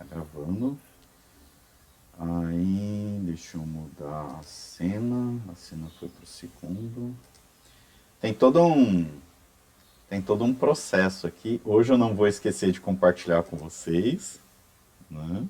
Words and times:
tá 0.00 0.04
gravando. 0.04 0.78
Aí, 2.18 3.20
deixa 3.22 3.56
eu 3.56 3.66
mudar 3.66 4.38
a 4.38 4.42
cena. 4.42 5.40
A 5.50 5.54
cena 5.54 5.90
foi 5.98 6.08
pro 6.08 6.26
segundo. 6.26 7.14
Tem 8.20 8.34
todo 8.34 8.62
um 8.62 9.20
tem 10.08 10.20
todo 10.20 10.42
um 10.42 10.52
processo 10.52 11.26
aqui. 11.26 11.60
Hoje 11.64 11.92
eu 11.92 11.98
não 11.98 12.16
vou 12.16 12.26
esquecer 12.26 12.72
de 12.72 12.80
compartilhar 12.80 13.44
com 13.44 13.56
vocês, 13.56 14.40
né? 15.08 15.46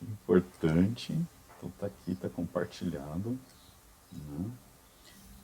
É 0.00 0.04
importante. 0.04 1.12
Então 1.58 1.72
tá 1.80 1.86
aqui, 1.86 2.14
tá 2.14 2.28
compartilhado, 2.28 3.36
né? 4.12 4.50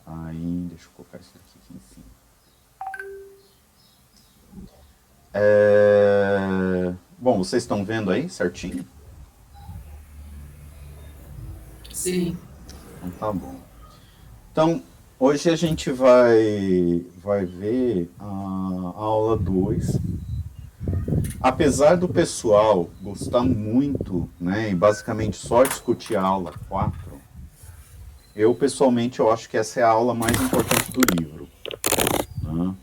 Aí, 0.07 0.68
deixa 0.70 0.86
eu 0.86 0.91
colocar 0.93 1.18
isso 1.18 1.32
aqui, 1.34 1.59
aqui 1.64 1.75
em 1.75 1.80
cima. 1.93 2.07
É... 5.34 6.95
Bom, 7.23 7.39
vocês 7.39 7.62
estão 7.62 7.84
vendo 7.84 8.11
aí 8.11 8.29
certinho? 8.29 8.84
Sim. 11.93 12.36
Então 12.96 13.11
tá 13.11 13.32
bom. 13.32 13.54
Então, 14.50 14.82
hoje 15.21 15.49
a 15.49 15.54
gente 15.54 15.93
vai, 15.93 17.07
vai 17.22 17.46
ver 17.46 18.11
a, 18.18 18.25
a 18.25 18.29
aula 18.29 19.36
2. 19.36 20.00
Apesar 21.40 21.94
do 21.94 22.08
pessoal 22.08 22.90
gostar 23.00 23.44
muito, 23.44 24.29
né, 24.41 24.71
e 24.71 24.75
basicamente 24.75 25.36
só 25.36 25.63
discutir 25.63 26.16
a 26.16 26.22
aula 26.22 26.52
4, 26.68 26.93
eu 28.35 28.52
pessoalmente 28.52 29.21
eu 29.21 29.30
acho 29.30 29.49
que 29.49 29.57
essa 29.57 29.79
é 29.79 29.85
a 29.85 29.91
aula 29.91 30.13
mais 30.13 30.36
importante 30.41 30.91
do 30.91 31.02
livro. 31.16 31.49
Né? 32.42 32.75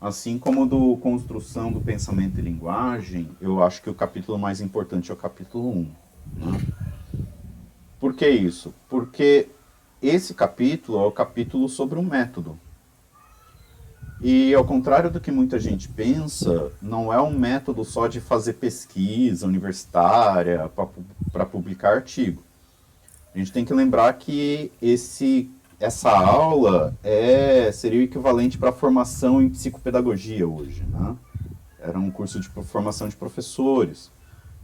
Assim 0.00 0.38
como 0.38 0.64
do 0.64 0.96
Construção 0.98 1.72
do 1.72 1.80
Pensamento 1.80 2.38
e 2.38 2.42
Linguagem, 2.42 3.28
eu 3.40 3.62
acho 3.62 3.82
que 3.82 3.90
o 3.90 3.94
capítulo 3.94 4.38
mais 4.38 4.60
importante 4.60 5.10
é 5.10 5.14
o 5.14 5.16
capítulo 5.16 5.70
1. 5.70 5.90
Né? 6.36 6.60
Por 7.98 8.14
que 8.14 8.28
isso? 8.28 8.72
Porque 8.88 9.48
esse 10.00 10.34
capítulo 10.34 11.00
é 11.00 11.06
o 11.06 11.10
capítulo 11.10 11.68
sobre 11.68 11.98
o 11.98 12.02
método. 12.02 12.56
E 14.20 14.54
ao 14.54 14.64
contrário 14.64 15.10
do 15.10 15.20
que 15.20 15.32
muita 15.32 15.58
gente 15.58 15.88
pensa, 15.88 16.70
não 16.80 17.12
é 17.12 17.20
um 17.20 17.36
método 17.36 17.84
só 17.84 18.06
de 18.06 18.20
fazer 18.20 18.54
pesquisa 18.54 19.46
universitária 19.46 20.70
para 21.32 21.44
publicar 21.44 21.94
artigo. 21.94 22.42
A 23.34 23.38
gente 23.38 23.52
tem 23.52 23.64
que 23.64 23.74
lembrar 23.74 24.12
que 24.14 24.70
esse 24.80 25.50
essa 25.80 26.10
aula 26.10 26.96
é, 27.04 27.70
seria 27.70 28.00
o 28.00 28.02
equivalente 28.02 28.58
para 28.58 28.70
a 28.70 28.72
formação 28.72 29.40
em 29.40 29.48
psicopedagogia 29.48 30.46
hoje. 30.46 30.82
Né? 30.84 31.16
Era 31.78 31.98
um 31.98 32.10
curso 32.10 32.40
de 32.40 32.48
formação 32.48 33.08
de 33.08 33.14
professores, 33.14 34.10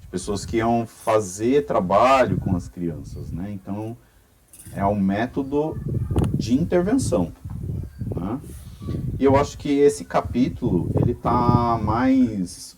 de 0.01 0.09
pessoas 0.09 0.45
que 0.45 0.57
iam 0.57 0.87
fazer 0.87 1.67
trabalho 1.67 2.39
com 2.39 2.57
as 2.57 2.67
crianças. 2.69 3.31
Né? 3.31 3.53
Então, 3.53 3.97
é 4.75 4.85
um 4.85 4.99
método 4.99 5.79
de 6.35 6.55
intervenção. 6.55 7.33
Né? 8.15 8.41
E 9.17 9.25
eu 9.25 9.37
acho 9.37 9.57
que 9.57 9.71
esse 9.71 10.05
capítulo 10.05 10.91
ele 10.97 11.13
está 11.13 11.79
mais 11.81 12.77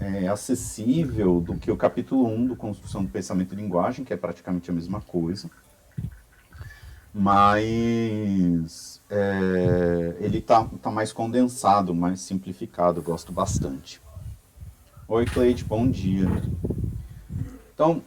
é, 0.00 0.26
acessível 0.26 1.38
do 1.38 1.56
que 1.56 1.70
o 1.70 1.76
capítulo 1.76 2.26
1 2.28 2.46
do 2.46 2.56
Construção 2.56 3.04
do 3.04 3.10
Pensamento 3.10 3.52
e 3.52 3.56
Linguagem, 3.56 4.06
que 4.06 4.12
é 4.14 4.16
praticamente 4.16 4.70
a 4.70 4.74
mesma 4.74 5.02
coisa 5.02 5.50
mas 7.18 9.00
é, 9.08 10.16
ele 10.20 10.38
tá, 10.38 10.68
tá 10.82 10.90
mais 10.90 11.14
condensado, 11.14 11.94
mais 11.94 12.20
simplificado, 12.20 13.00
gosto 13.00 13.32
bastante. 13.32 14.02
Oi, 15.08 15.24
Cleide, 15.24 15.64
bom 15.64 15.90
dia. 15.90 16.26
Então, 17.72 18.02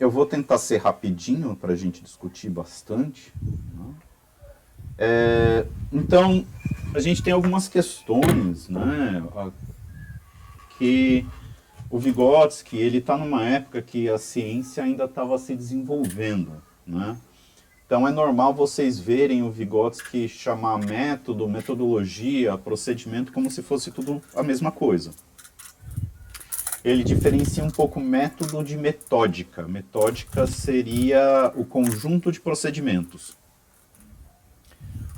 eu 0.00 0.10
vou 0.10 0.24
tentar 0.24 0.56
ser 0.56 0.78
rapidinho 0.78 1.54
para 1.54 1.74
a 1.74 1.76
gente 1.76 2.02
discutir 2.02 2.48
bastante. 2.48 3.34
Né? 3.42 3.94
É, 4.96 5.66
então, 5.92 6.46
a 6.94 7.00
gente 7.00 7.22
tem 7.22 7.34
algumas 7.34 7.68
questões, 7.68 8.66
né, 8.66 9.22
que 10.78 11.26
o 11.90 11.98
Vygotsky, 11.98 12.78
ele 12.78 12.96
está 12.96 13.18
numa 13.18 13.44
época 13.44 13.82
que 13.82 14.08
a 14.08 14.16
ciência 14.16 14.82
ainda 14.82 15.04
estava 15.04 15.36
se 15.36 15.54
desenvolvendo, 15.54 16.62
né? 16.86 17.18
Então 17.92 18.08
é 18.08 18.10
normal 18.10 18.54
vocês 18.54 18.98
verem 18.98 19.42
o 19.42 19.50
Vygotsky 19.50 20.26
chamar 20.26 20.78
método, 20.78 21.46
metodologia, 21.46 22.56
procedimento 22.56 23.30
como 23.30 23.50
se 23.50 23.60
fosse 23.62 23.90
tudo 23.90 24.22
a 24.34 24.42
mesma 24.42 24.72
coisa. 24.72 25.10
Ele 26.82 27.04
diferencia 27.04 27.62
um 27.62 27.70
pouco 27.70 28.00
método 28.00 28.64
de 28.64 28.78
metódica. 28.78 29.68
Metódica 29.68 30.46
seria 30.46 31.52
o 31.54 31.66
conjunto 31.66 32.32
de 32.32 32.40
procedimentos. 32.40 33.36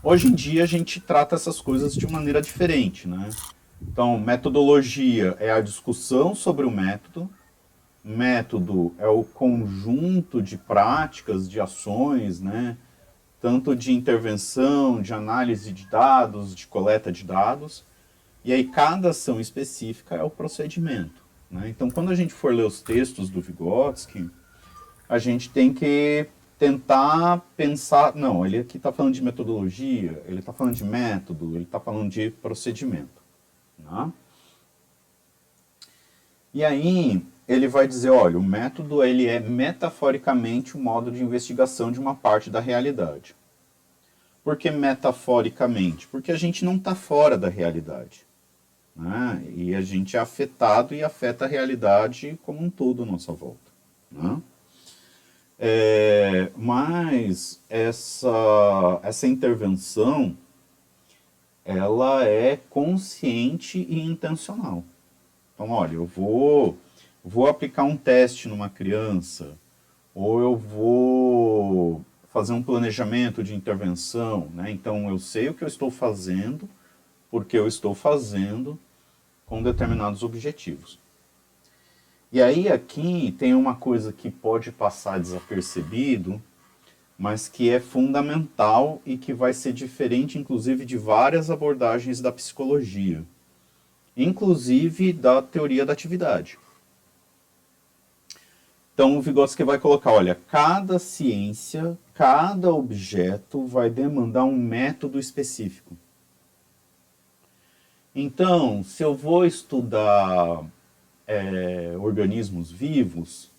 Hoje 0.02 0.26
em 0.26 0.34
dia 0.34 0.64
a 0.64 0.66
gente 0.66 1.00
trata 1.00 1.36
essas 1.36 1.60
coisas 1.60 1.94
de 1.94 2.08
maneira 2.08 2.42
diferente, 2.42 3.06
né? 3.06 3.30
Então, 3.80 4.18
metodologia 4.18 5.36
é 5.38 5.52
a 5.52 5.60
discussão 5.60 6.34
sobre 6.34 6.66
o 6.66 6.72
método, 6.72 7.30
método 8.04 8.94
é 8.98 9.08
o 9.08 9.24
conjunto 9.24 10.42
de 10.42 10.58
práticas, 10.58 11.48
de 11.48 11.58
ações, 11.58 12.40
né? 12.40 12.76
tanto 13.40 13.74
de 13.74 13.92
intervenção, 13.92 15.00
de 15.00 15.14
análise 15.14 15.72
de 15.72 15.86
dados, 15.86 16.54
de 16.54 16.66
coleta 16.66 17.10
de 17.10 17.24
dados. 17.24 17.84
E 18.44 18.52
aí 18.52 18.64
cada 18.64 19.10
ação 19.10 19.40
específica 19.40 20.14
é 20.14 20.22
o 20.22 20.30
procedimento. 20.30 21.24
Né? 21.50 21.68
Então, 21.68 21.90
quando 21.90 22.10
a 22.10 22.14
gente 22.14 22.34
for 22.34 22.54
ler 22.54 22.64
os 22.64 22.82
textos 22.82 23.30
do 23.30 23.40
Vygotsky, 23.40 24.30
a 25.08 25.18
gente 25.18 25.48
tem 25.50 25.72
que 25.72 26.26
tentar 26.58 27.38
pensar, 27.56 28.14
não, 28.14 28.44
ele 28.46 28.58
aqui 28.58 28.76
está 28.76 28.92
falando 28.92 29.14
de 29.14 29.22
metodologia, 29.22 30.22
ele 30.26 30.40
está 30.40 30.52
falando 30.52 30.74
de 30.74 30.84
método, 30.84 31.54
ele 31.54 31.64
está 31.64 31.80
falando 31.80 32.10
de 32.10 32.30
procedimento. 32.30 33.22
Né? 33.78 34.12
E 36.52 36.64
aí, 36.64 37.26
ele 37.46 37.68
vai 37.68 37.86
dizer, 37.86 38.10
olha, 38.10 38.38
o 38.38 38.42
método 38.42 39.04
ele 39.04 39.26
é 39.26 39.38
metaforicamente 39.38 40.76
o 40.76 40.80
um 40.80 40.82
modo 40.82 41.10
de 41.10 41.22
investigação 41.22 41.92
de 41.92 42.00
uma 42.00 42.14
parte 42.14 42.50
da 42.50 42.60
realidade. 42.60 43.34
Por 44.42 44.56
que 44.56 44.70
metaforicamente? 44.70 46.06
Porque 46.08 46.32
a 46.32 46.36
gente 46.36 46.64
não 46.64 46.76
está 46.76 46.94
fora 46.94 47.36
da 47.36 47.48
realidade. 47.48 48.26
Né? 48.96 49.44
E 49.54 49.74
a 49.74 49.80
gente 49.80 50.16
é 50.16 50.20
afetado 50.20 50.94
e 50.94 51.02
afeta 51.02 51.44
a 51.44 51.48
realidade 51.48 52.38
como 52.44 52.62
um 52.62 52.70
todo 52.70 53.02
à 53.02 53.06
nossa 53.06 53.32
volta. 53.32 53.72
Né? 54.10 54.40
É, 55.58 56.50
mas 56.56 57.60
essa, 57.68 59.00
essa 59.02 59.26
intervenção 59.26 60.36
ela 61.64 62.24
é 62.24 62.58
consciente 62.68 63.78
e 63.88 64.00
intencional. 64.00 64.84
Então, 65.54 65.70
olha, 65.70 65.94
eu 65.94 66.04
vou 66.04 66.76
vou 67.24 67.46
aplicar 67.46 67.84
um 67.84 67.96
teste 67.96 68.48
numa 68.48 68.68
criança, 68.68 69.56
ou 70.14 70.40
eu 70.40 70.54
vou 70.56 72.04
fazer 72.28 72.52
um 72.52 72.62
planejamento 72.62 73.42
de 73.42 73.54
intervenção, 73.54 74.50
né? 74.54 74.70
Então 74.70 75.08
eu 75.08 75.18
sei 75.18 75.48
o 75.48 75.54
que 75.54 75.64
eu 75.64 75.68
estou 75.68 75.90
fazendo, 75.90 76.68
porque 77.30 77.56
eu 77.56 77.66
estou 77.66 77.94
fazendo 77.94 78.78
com 79.46 79.62
determinados 79.62 80.22
objetivos. 80.22 80.98
E 82.30 82.42
aí 82.42 82.68
aqui 82.68 83.34
tem 83.38 83.54
uma 83.54 83.74
coisa 83.74 84.12
que 84.12 84.30
pode 84.30 84.70
passar 84.72 85.20
desapercebido, 85.20 86.42
mas 87.16 87.48
que 87.48 87.70
é 87.70 87.78
fundamental 87.78 89.00
e 89.06 89.16
que 89.16 89.32
vai 89.32 89.52
ser 89.52 89.72
diferente, 89.72 90.36
inclusive, 90.36 90.84
de 90.84 90.98
várias 90.98 91.48
abordagens 91.48 92.20
da 92.20 92.32
psicologia, 92.32 93.24
inclusive 94.16 95.12
da 95.12 95.40
teoria 95.40 95.86
da 95.86 95.92
atividade. 95.92 96.58
Então 98.94 99.18
o 99.18 99.20
Vygotsky 99.20 99.64
vai 99.64 99.78
colocar, 99.78 100.12
olha, 100.12 100.36
cada 100.48 101.00
ciência, 101.00 101.98
cada 102.14 102.72
objeto 102.72 103.66
vai 103.66 103.90
demandar 103.90 104.44
um 104.44 104.56
método 104.56 105.18
específico. 105.18 105.96
Então, 108.14 108.84
se 108.84 109.02
eu 109.02 109.12
vou 109.12 109.44
estudar 109.44 110.64
é, 111.26 111.96
organismos 111.98 112.70
vivos, 112.70 113.50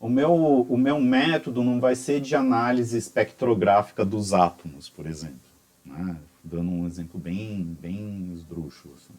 o 0.00 0.08
meu, 0.08 0.32
o 0.34 0.78
meu 0.78 0.98
método 0.98 1.62
não 1.62 1.78
vai 1.78 1.94
ser 1.94 2.18
de 2.20 2.34
análise 2.34 2.96
espectrográfica 2.96 4.02
dos 4.02 4.32
átomos, 4.32 4.88
por 4.88 5.06
exemplo. 5.06 5.38
Né? 5.84 6.16
Dando 6.42 6.70
um 6.70 6.86
exemplo 6.86 7.20
bem, 7.20 7.76
bem 7.78 8.32
esdrúxulo. 8.32 8.94
Assim, 8.94 9.14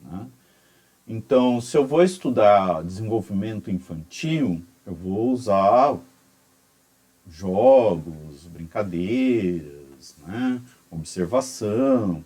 né? 0.00 0.26
Então, 1.12 1.60
se 1.60 1.76
eu 1.76 1.84
vou 1.84 2.04
estudar 2.04 2.84
desenvolvimento 2.84 3.68
infantil, 3.68 4.62
eu 4.86 4.94
vou 4.94 5.32
usar 5.32 5.98
jogos, 7.28 8.46
brincadeiras, 8.46 10.14
né? 10.24 10.62
observação. 10.88 12.24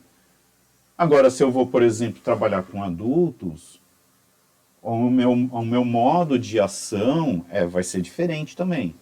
Agora, 0.99 1.31
se 1.31 1.43
eu 1.43 1.51
vou, 1.51 1.67
por 1.67 1.83
exemplo, 1.83 2.21
trabalhar 2.21 2.63
com 2.65 2.85
adultos, 2.85 3.81
o 4.83 5.09
meu, 5.09 5.33
o 5.33 5.65
meu 5.65 5.83
modo 5.83 6.39
de 6.39 6.61
ação 6.61 7.43
é, 7.49 7.67
vai 7.67 7.83
ser 7.83 8.03
diferente 8.03 8.55
também. 8.55 8.95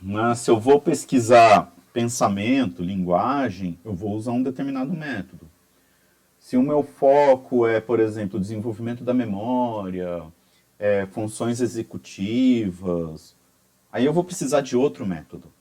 Mas 0.00 0.38
se 0.38 0.50
eu 0.50 0.58
vou 0.58 0.80
pesquisar 0.80 1.74
pensamento, 1.92 2.82
linguagem, 2.82 3.78
eu 3.84 3.94
vou 3.94 4.12
usar 4.14 4.32
um 4.32 4.42
determinado 4.42 4.94
método. 4.94 5.47
Se 6.48 6.56
o 6.56 6.62
meu 6.62 6.82
foco 6.82 7.66
é, 7.66 7.78
por 7.78 8.00
exemplo, 8.00 8.40
desenvolvimento 8.40 9.04
da 9.04 9.12
memória, 9.12 10.22
é, 10.78 11.04
funções 11.04 11.60
executivas, 11.60 13.36
aí 13.92 14.06
eu 14.06 14.14
vou 14.14 14.24
precisar 14.24 14.62
de 14.62 14.74
outro 14.74 15.04
método. 15.04 15.52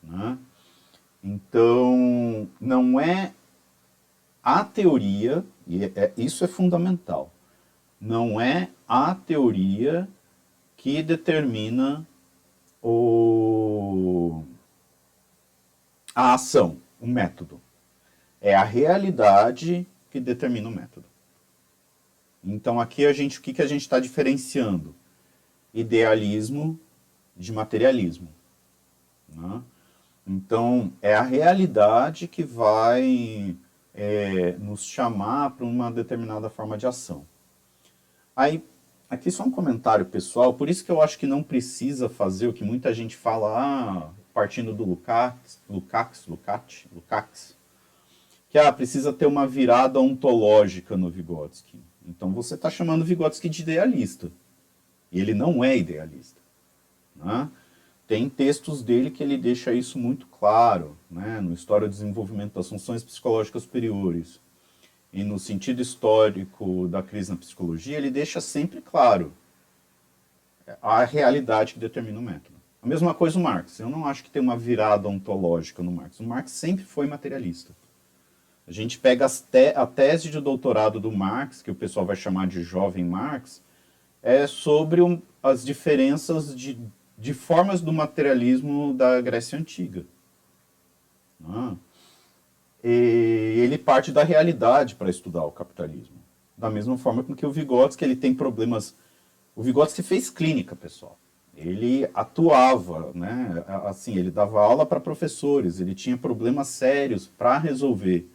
Né? 0.00 0.38
Então, 1.24 2.48
não 2.60 3.00
é 3.00 3.32
a 4.44 4.62
teoria, 4.62 5.44
e 5.66 5.86
é, 5.86 5.92
é, 5.96 6.12
isso 6.16 6.44
é 6.44 6.46
fundamental, 6.46 7.32
não 8.00 8.40
é 8.40 8.70
a 8.86 9.12
teoria 9.12 10.08
que 10.76 11.02
determina 11.02 12.06
o, 12.80 14.44
a 16.14 16.34
ação, 16.34 16.76
o 17.00 17.08
método. 17.08 17.60
É 18.40 18.54
a 18.54 18.62
realidade 18.62 19.84
que 20.16 20.20
determina 20.20 20.66
o 20.66 20.72
método. 20.72 21.04
Então 22.42 22.80
aqui 22.80 23.04
a 23.04 23.12
gente, 23.12 23.38
o 23.38 23.42
que, 23.42 23.52
que 23.52 23.60
a 23.60 23.66
gente 23.66 23.82
está 23.82 24.00
diferenciando? 24.00 24.94
Idealismo 25.74 26.80
de 27.36 27.52
materialismo. 27.52 28.28
Né? 29.28 29.62
Então 30.26 30.90
é 31.02 31.14
a 31.14 31.20
realidade 31.20 32.26
que 32.26 32.42
vai 32.42 33.54
é, 33.94 34.52
nos 34.52 34.86
chamar 34.86 35.50
para 35.50 35.66
uma 35.66 35.92
determinada 35.92 36.48
forma 36.48 36.78
de 36.78 36.86
ação. 36.86 37.26
Aí, 38.34 38.64
aqui 39.10 39.30
só 39.30 39.42
um 39.42 39.50
comentário 39.50 40.06
pessoal, 40.06 40.54
por 40.54 40.70
isso 40.70 40.82
que 40.82 40.90
eu 40.90 41.02
acho 41.02 41.18
que 41.18 41.26
não 41.26 41.42
precisa 41.42 42.08
fazer 42.08 42.46
o 42.46 42.54
que 42.54 42.64
muita 42.64 42.94
gente 42.94 43.16
fala, 43.16 43.52
ah, 43.54 44.10
partindo 44.32 44.72
do 44.72 44.84
Lukács, 44.84 45.60
Lukács, 45.68 46.26
Lukács, 46.26 46.86
Lukács, 46.90 47.56
que 48.48 48.58
ah, 48.58 48.72
precisa 48.72 49.12
ter 49.12 49.26
uma 49.26 49.46
virada 49.46 50.00
ontológica 50.00 50.96
no 50.96 51.10
Vygotsky. 51.10 51.78
Então 52.06 52.32
você 52.32 52.54
está 52.54 52.70
chamando 52.70 53.04
Vygotsky 53.04 53.48
de 53.48 53.62
idealista. 53.62 54.30
E 55.10 55.20
ele 55.20 55.34
não 55.34 55.64
é 55.64 55.76
idealista. 55.76 56.40
Né? 57.14 57.48
Tem 58.06 58.28
textos 58.28 58.82
dele 58.82 59.10
que 59.10 59.22
ele 59.22 59.36
deixa 59.36 59.72
isso 59.72 59.98
muito 59.98 60.26
claro, 60.26 60.96
né? 61.10 61.40
no 61.40 61.52
História 61.52 61.88
do 61.88 61.90
Desenvolvimento 61.90 62.54
das 62.54 62.68
Funções 62.68 63.02
Psicológicas 63.02 63.64
Superiores. 63.64 64.40
E 65.12 65.24
no 65.24 65.38
sentido 65.38 65.80
histórico 65.80 66.86
da 66.88 67.02
crise 67.02 67.30
na 67.30 67.36
psicologia, 67.36 67.96
ele 67.96 68.10
deixa 68.10 68.40
sempre 68.40 68.80
claro 68.80 69.32
a 70.82 71.04
realidade 71.04 71.74
que 71.74 71.80
determina 71.80 72.18
o 72.18 72.22
método. 72.22 72.56
A 72.82 72.86
mesma 72.86 73.14
coisa 73.14 73.38
o 73.38 73.42
Marx. 73.42 73.80
Eu 73.80 73.88
não 73.88 74.06
acho 74.06 74.22
que 74.22 74.30
tem 74.30 74.42
uma 74.42 74.56
virada 74.56 75.08
ontológica 75.08 75.82
no 75.82 75.90
Marx. 75.90 76.20
O 76.20 76.24
Marx 76.24 76.52
sempre 76.52 76.84
foi 76.84 77.06
materialista. 77.06 77.74
A 78.66 78.72
gente 78.72 78.98
pega 78.98 79.28
te 79.28 79.72
a 79.76 79.86
tese 79.86 80.28
de 80.28 80.40
doutorado 80.40 80.98
do 80.98 81.12
Marx, 81.12 81.62
que 81.62 81.70
o 81.70 81.74
pessoal 81.74 82.04
vai 82.04 82.16
chamar 82.16 82.48
de 82.48 82.62
jovem 82.62 83.04
Marx, 83.04 83.62
é 84.22 84.46
sobre 84.46 85.00
um, 85.00 85.22
as 85.40 85.64
diferenças 85.64 86.54
de, 86.56 86.76
de 87.16 87.32
formas 87.32 87.80
do 87.80 87.92
materialismo 87.92 88.92
da 88.92 89.20
Grécia 89.20 89.56
Antiga. 89.56 90.04
Ah. 91.44 91.74
E 92.82 92.88
ele 93.58 93.78
parte 93.78 94.10
da 94.10 94.24
realidade 94.24 94.96
para 94.96 95.10
estudar 95.10 95.44
o 95.44 95.52
capitalismo. 95.52 96.16
Da 96.58 96.68
mesma 96.68 96.98
forma 96.98 97.22
com 97.22 97.36
que 97.36 97.46
o 97.46 97.52
Vygotsky 97.52 98.04
ele 98.04 98.16
tem 98.16 98.34
problemas. 98.34 98.96
O 99.54 99.62
Vygotsky 99.62 100.02
fez 100.02 100.28
clínica, 100.28 100.74
pessoal. 100.74 101.18
Ele 101.56 102.08
atuava, 102.12 103.12
né? 103.14 103.64
Assim, 103.84 104.16
ele 104.16 104.30
dava 104.30 104.60
aula 104.60 104.84
para 104.84 105.00
professores, 105.00 105.80
ele 105.80 105.94
tinha 105.94 106.16
problemas 106.16 106.68
sérios 106.68 107.26
para 107.26 107.58
resolver. 107.58 108.28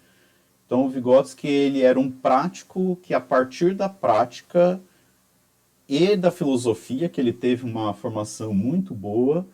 Então, 0.72 0.86
o 0.86 0.90
Vygotsky 0.90 1.50
ele 1.50 1.82
era 1.82 2.00
um 2.00 2.10
prático 2.10 2.98
que, 3.04 3.14
a 3.14 3.20
partir 3.20 3.76
da 3.76 3.90
prática 3.90 4.82
e 5.86 6.16
da 6.16 6.32
filosofia, 6.32 7.10
que 7.10 7.20
ele 7.20 7.34
teve 7.34 7.66
uma 7.66 7.94
formação 7.94 8.54
muito 8.54 8.94
boa, 8.94 9.46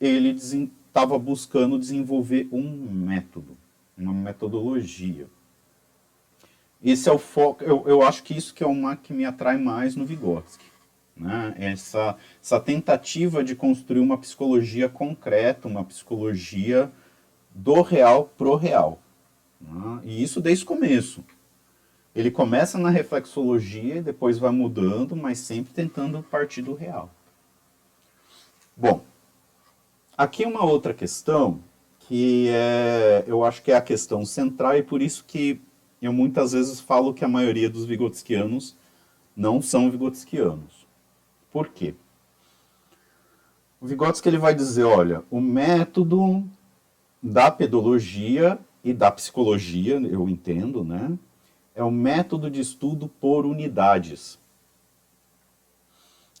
ele 0.00 0.30
estava 0.30 1.16
buscando 1.20 1.78
desenvolver 1.78 2.48
um 2.50 2.68
método, 2.68 3.56
uma 3.96 4.12
metodologia. 4.12 5.28
Esse 6.82 7.08
é 7.08 7.12
o 7.12 7.18
foco, 7.18 7.62
eu, 7.62 7.84
eu 7.86 8.02
acho 8.02 8.24
que 8.24 8.36
isso 8.36 8.52
que 8.52 8.64
é 8.64 8.66
uma 8.66 8.96
que 8.96 9.12
me 9.12 9.24
atrai 9.24 9.58
mais 9.58 9.94
no 9.94 10.04
Vygotsky. 10.04 10.66
Né? 11.16 11.54
Essa, 11.58 12.16
essa 12.42 12.58
tentativa 12.58 13.44
de 13.44 13.54
construir 13.54 14.00
uma 14.00 14.18
psicologia 14.18 14.88
concreta, 14.88 15.68
uma 15.68 15.84
psicologia 15.84 16.90
do 17.54 17.82
real 17.82 18.32
pro 18.36 18.56
real. 18.56 19.00
Né? 19.60 20.00
E 20.04 20.22
isso 20.22 20.40
desde 20.40 20.64
o 20.64 20.66
começo. 20.66 21.24
Ele 22.14 22.30
começa 22.30 22.78
na 22.78 22.88
reflexologia 22.88 23.96
e 23.96 24.02
depois 24.02 24.38
vai 24.38 24.50
mudando, 24.50 25.14
mas 25.14 25.38
sempre 25.38 25.72
tentando 25.72 26.22
partir 26.22 26.62
do 26.62 26.74
real. 26.74 27.10
Bom, 28.76 29.04
aqui 30.16 30.44
uma 30.44 30.64
outra 30.64 30.94
questão 30.94 31.60
que 32.00 32.48
é, 32.48 33.24
eu 33.26 33.44
acho 33.44 33.62
que 33.62 33.72
é 33.72 33.76
a 33.76 33.82
questão 33.82 34.24
central 34.24 34.76
e 34.76 34.82
por 34.82 35.02
isso 35.02 35.24
que 35.26 35.60
eu 36.00 36.12
muitas 36.12 36.52
vezes 36.52 36.80
falo 36.80 37.12
que 37.12 37.24
a 37.24 37.28
maioria 37.28 37.68
dos 37.68 37.84
vigotskianos 37.84 38.76
não 39.36 39.60
são 39.60 39.90
vigotskianos. 39.90 40.86
Por 41.50 41.68
quê? 41.68 41.94
O 43.80 43.86
Vygotsky 43.86 44.28
ele 44.28 44.38
vai 44.38 44.54
dizer, 44.54 44.84
olha, 44.84 45.22
o 45.30 45.40
método 45.40 46.44
da 47.22 47.50
pedologia 47.50 48.58
e 48.86 48.94
da 48.94 49.10
psicologia, 49.10 49.96
eu 49.96 50.28
entendo, 50.28 50.84
né? 50.84 51.18
É 51.74 51.82
o 51.82 51.90
método 51.90 52.48
de 52.48 52.60
estudo 52.60 53.08
por 53.08 53.44
unidades. 53.44 54.38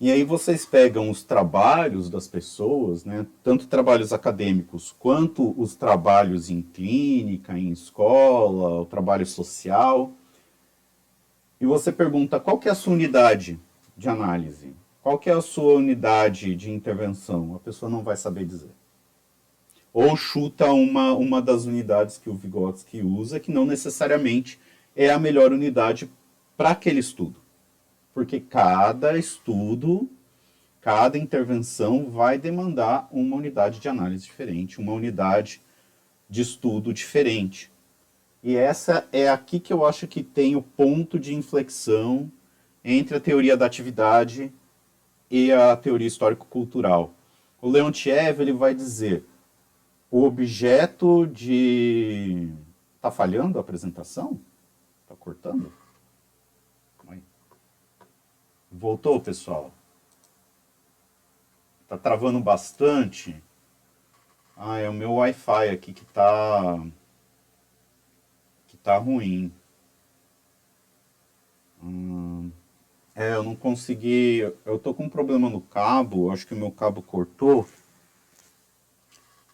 E 0.00 0.12
aí 0.12 0.22
vocês 0.22 0.64
pegam 0.64 1.10
os 1.10 1.24
trabalhos 1.24 2.08
das 2.08 2.28
pessoas, 2.28 3.04
né, 3.04 3.26
tanto 3.42 3.66
trabalhos 3.66 4.12
acadêmicos 4.12 4.94
quanto 4.96 5.60
os 5.60 5.74
trabalhos 5.74 6.48
em 6.48 6.62
clínica, 6.62 7.58
em 7.58 7.70
escola, 7.70 8.82
o 8.82 8.86
trabalho 8.86 9.26
social, 9.26 10.12
e 11.60 11.66
você 11.66 11.90
pergunta 11.90 12.38
qual 12.38 12.58
que 12.58 12.68
é 12.68 12.72
a 12.72 12.76
sua 12.76 12.92
unidade 12.92 13.58
de 13.96 14.08
análise, 14.08 14.72
qual 15.02 15.18
que 15.18 15.30
é 15.30 15.32
a 15.32 15.40
sua 15.40 15.74
unidade 15.74 16.54
de 16.54 16.70
intervenção, 16.70 17.56
a 17.56 17.58
pessoa 17.58 17.90
não 17.90 18.04
vai 18.04 18.16
saber 18.16 18.44
dizer 18.44 18.70
ou 19.98 20.14
chuta 20.14 20.70
uma, 20.72 21.14
uma 21.14 21.40
das 21.40 21.64
unidades 21.64 22.18
que 22.18 22.28
o 22.28 22.34
Vygotsky 22.34 23.00
usa, 23.00 23.40
que 23.40 23.50
não 23.50 23.64
necessariamente 23.64 24.60
é 24.94 25.08
a 25.08 25.18
melhor 25.18 25.54
unidade 25.54 26.10
para 26.54 26.72
aquele 26.72 27.00
estudo. 27.00 27.36
Porque 28.12 28.38
cada 28.38 29.16
estudo, 29.16 30.06
cada 30.82 31.16
intervenção 31.16 32.10
vai 32.10 32.36
demandar 32.36 33.08
uma 33.10 33.36
unidade 33.36 33.80
de 33.80 33.88
análise 33.88 34.24
diferente, 34.24 34.78
uma 34.78 34.92
unidade 34.92 35.62
de 36.28 36.42
estudo 36.42 36.92
diferente. 36.92 37.72
E 38.42 38.54
essa 38.54 39.08
é 39.10 39.30
aqui 39.30 39.58
que 39.58 39.72
eu 39.72 39.82
acho 39.82 40.06
que 40.06 40.22
tem 40.22 40.56
o 40.56 40.62
ponto 40.62 41.18
de 41.18 41.34
inflexão 41.34 42.30
entre 42.84 43.16
a 43.16 43.20
teoria 43.20 43.56
da 43.56 43.64
atividade 43.64 44.52
e 45.30 45.50
a 45.50 45.74
teoria 45.74 46.06
histórico-cultural. 46.06 47.14
O 47.62 47.70
Leontiev 47.70 48.42
ele 48.42 48.52
vai 48.52 48.74
dizer 48.74 49.24
o 50.10 50.24
objeto 50.24 51.26
de. 51.26 52.52
Tá 53.00 53.10
falhando 53.10 53.58
a 53.58 53.60
apresentação? 53.60 54.40
Tá 55.06 55.14
cortando? 55.14 55.72
Voltou, 58.70 59.18
pessoal? 59.20 59.72
Tá 61.88 61.96
travando 61.96 62.40
bastante. 62.40 63.42
Ah, 64.56 64.78
é 64.78 64.88
o 64.88 64.92
meu 64.92 65.14
Wi-Fi 65.14 65.70
aqui 65.70 65.92
que 65.92 66.04
tá. 66.04 66.84
que 68.66 68.76
tá 68.76 68.98
ruim. 68.98 69.52
Hum, 71.82 72.50
é, 73.14 73.34
eu 73.34 73.42
não 73.42 73.56
consegui. 73.56 74.40
Eu 74.64 74.78
tô 74.78 74.92
com 74.92 75.04
um 75.04 75.08
problema 75.08 75.48
no 75.48 75.60
cabo. 75.60 76.30
Acho 76.30 76.46
que 76.46 76.54
o 76.54 76.58
meu 76.58 76.70
cabo 76.70 77.00
cortou. 77.02 77.66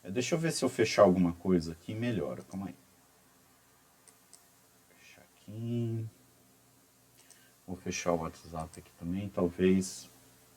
É, 0.04 0.10
deixa 0.10 0.34
eu 0.34 0.38
ver 0.38 0.52
se 0.52 0.64
eu 0.64 0.68
fechar 0.68 1.02
alguma 1.02 1.32
coisa 1.32 1.72
aqui 1.72 1.94
melhora. 1.94 2.42
Calma 2.42 2.66
aí. 2.66 2.74
Fechar 4.98 5.22
aqui. 5.22 6.06
Vou 7.66 7.76
fechar 7.76 8.12
o 8.12 8.20
WhatsApp 8.20 8.80
aqui 8.80 8.90
também. 8.98 9.28
Talvez 9.28 10.10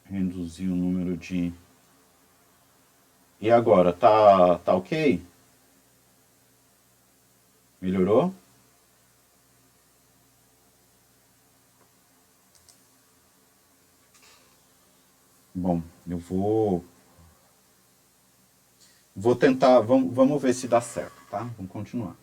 reduzir 0.03 0.67
o 0.67 0.75
número 0.75 1.15
de. 1.15 1.53
E 3.39 3.51
agora? 3.51 3.93
Tá, 3.93 4.57
tá 4.59 4.73
ok? 4.73 5.23
Melhorou? 7.79 8.33
Bom, 15.53 15.81
eu 16.07 16.17
vou 16.17 16.83
Vou 19.15 19.35
tentar. 19.35 19.79
Vamos, 19.81 20.13
vamos 20.13 20.41
ver 20.41 20.53
se 20.53 20.67
dá 20.67 20.81
certo, 20.81 21.15
tá? 21.31 21.47
Vamos 21.57 21.71
continuar. 21.71 22.15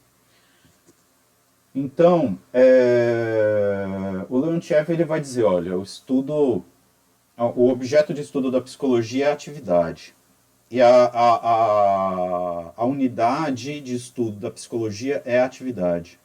Então, 1.74 2.38
é, 2.52 3.86
o 4.28 4.38
Leontiev 4.38 4.90
ele 4.90 5.04
vai 5.04 5.20
dizer, 5.20 5.42
olha, 5.44 5.78
o 5.78 5.82
estudo, 5.82 6.62
o 7.38 7.70
objeto 7.70 8.12
de 8.12 8.20
estudo 8.20 8.50
da 8.50 8.60
psicologia 8.60 9.26
é 9.26 9.30
a 9.30 9.32
atividade. 9.32 10.14
E 10.70 10.82
a, 10.82 11.04
a, 11.04 11.34
a, 11.34 12.72
a 12.76 12.84
unidade 12.84 13.80
de 13.80 13.94
estudo 13.94 14.38
da 14.38 14.50
psicologia 14.50 15.22
é 15.24 15.40
a 15.40 15.46
atividade. 15.46 16.18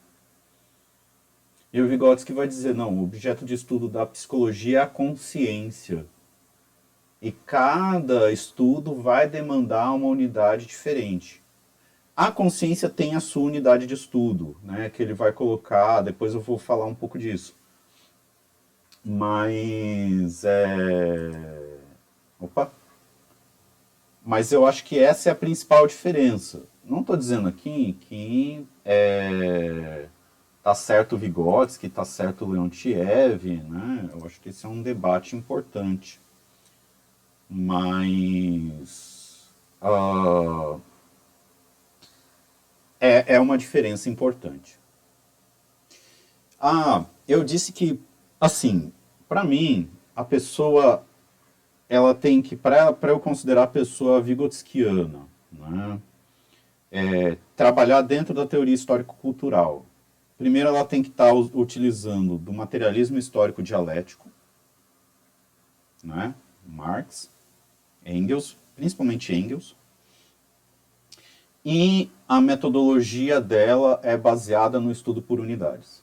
E 1.72 1.82
o 1.82 1.88
Vygotsky 1.88 2.34
vai 2.34 2.48
dizer, 2.48 2.74
não, 2.74 2.94
o 2.98 3.04
objeto 3.04 3.46
de 3.46 3.54
estudo 3.54 3.88
da 3.88 4.06
psicologia 4.06 4.80
é 4.80 4.82
a 4.82 4.88
consciência. 4.88 6.06
E 7.22 7.32
cada 7.32 8.32
estudo 8.32 8.96
vai 8.96 9.28
demandar 9.28 9.92
uma 9.92 10.08
unidade 10.08 10.66
diferente. 10.66 11.44
A 12.16 12.32
consciência 12.32 12.90
tem 12.90 13.16
a 13.16 13.20
sua 13.20 13.44
unidade 13.44 13.86
de 13.86 13.94
estudo, 13.94 14.58
né, 14.64 14.90
que 14.90 15.04
ele 15.04 15.14
vai 15.14 15.32
colocar, 15.32 16.02
depois 16.02 16.34
eu 16.34 16.42
vou 16.42 16.58
falar 16.58 16.86
um 16.86 16.96
pouco 16.96 17.18
disso. 17.18 17.56
Mas 19.04 20.44
é... 20.44 21.78
Opa! 22.40 22.72
Mas 24.26 24.52
eu 24.52 24.66
acho 24.66 24.84
que 24.84 25.00
essa 25.00 25.30
é 25.30 25.32
a 25.32 25.36
principal 25.36 25.88
diferença. 25.88 26.66
Não 26.84 27.02
estou 27.02 27.16
dizendo 27.16 27.48
aqui 27.48 27.98
que 28.02 28.68
é, 28.84 30.08
tá 30.62 30.76
certo 30.76 31.16
o 31.16 31.18
Vygotsky, 31.18 31.88
tá 31.88 32.04
certo 32.04 32.46
o 32.46 32.50
Leontiev, 32.50 33.46
né? 33.64 34.10
Eu 34.14 34.26
acho 34.26 34.42
que 34.42 34.50
esse 34.50 34.66
é 34.66 34.70
um 34.70 34.82
debate 34.82 35.36
importante. 35.36 36.20
Mas 37.50 39.54
uh, 39.82 40.82
é, 43.00 43.36
é 43.36 43.40
uma 43.40 43.58
diferença 43.58 44.10
importante. 44.10 44.80
Ah, 46.60 47.06
eu 47.28 47.44
disse 47.44 47.72
que, 47.72 48.00
assim, 48.40 48.92
para 49.30 49.44
mim, 49.44 49.90
a 50.16 50.24
pessoa, 50.24 51.06
ela 51.88 52.16
tem 52.16 52.42
que, 52.42 52.56
para 52.56 52.96
eu 53.04 53.20
considerar 53.20 53.64
a 53.64 53.68
pessoa 53.68 54.22
vigotskiana, 54.22 55.28
né, 55.52 56.02
é, 56.92 57.38
trabalhar 57.56 58.02
dentro 58.02 58.34
da 58.34 58.48
teoria 58.48 58.74
histórico-cultural. 58.74 59.86
Primeiro, 60.38 60.70
ela 60.70 60.86
tem 60.86 61.04
que 61.04 61.10
estar 61.10 61.30
tá 61.30 61.34
utilizando 61.34 62.38
do 62.38 62.52
materialismo 62.52 63.18
histórico 63.18 63.62
dialético, 63.62 64.28
né, 66.04 66.34
Marx, 66.66 67.30
Engels, 68.08 68.58
principalmente 68.76 69.34
Engels, 69.36 69.76
e 71.64 72.10
a 72.28 72.40
metodologia 72.40 73.42
dela 73.42 74.00
é 74.02 74.16
baseada 74.16 74.80
no 74.80 74.92
estudo 74.92 75.22
por 75.22 75.40
unidades. 75.40 76.02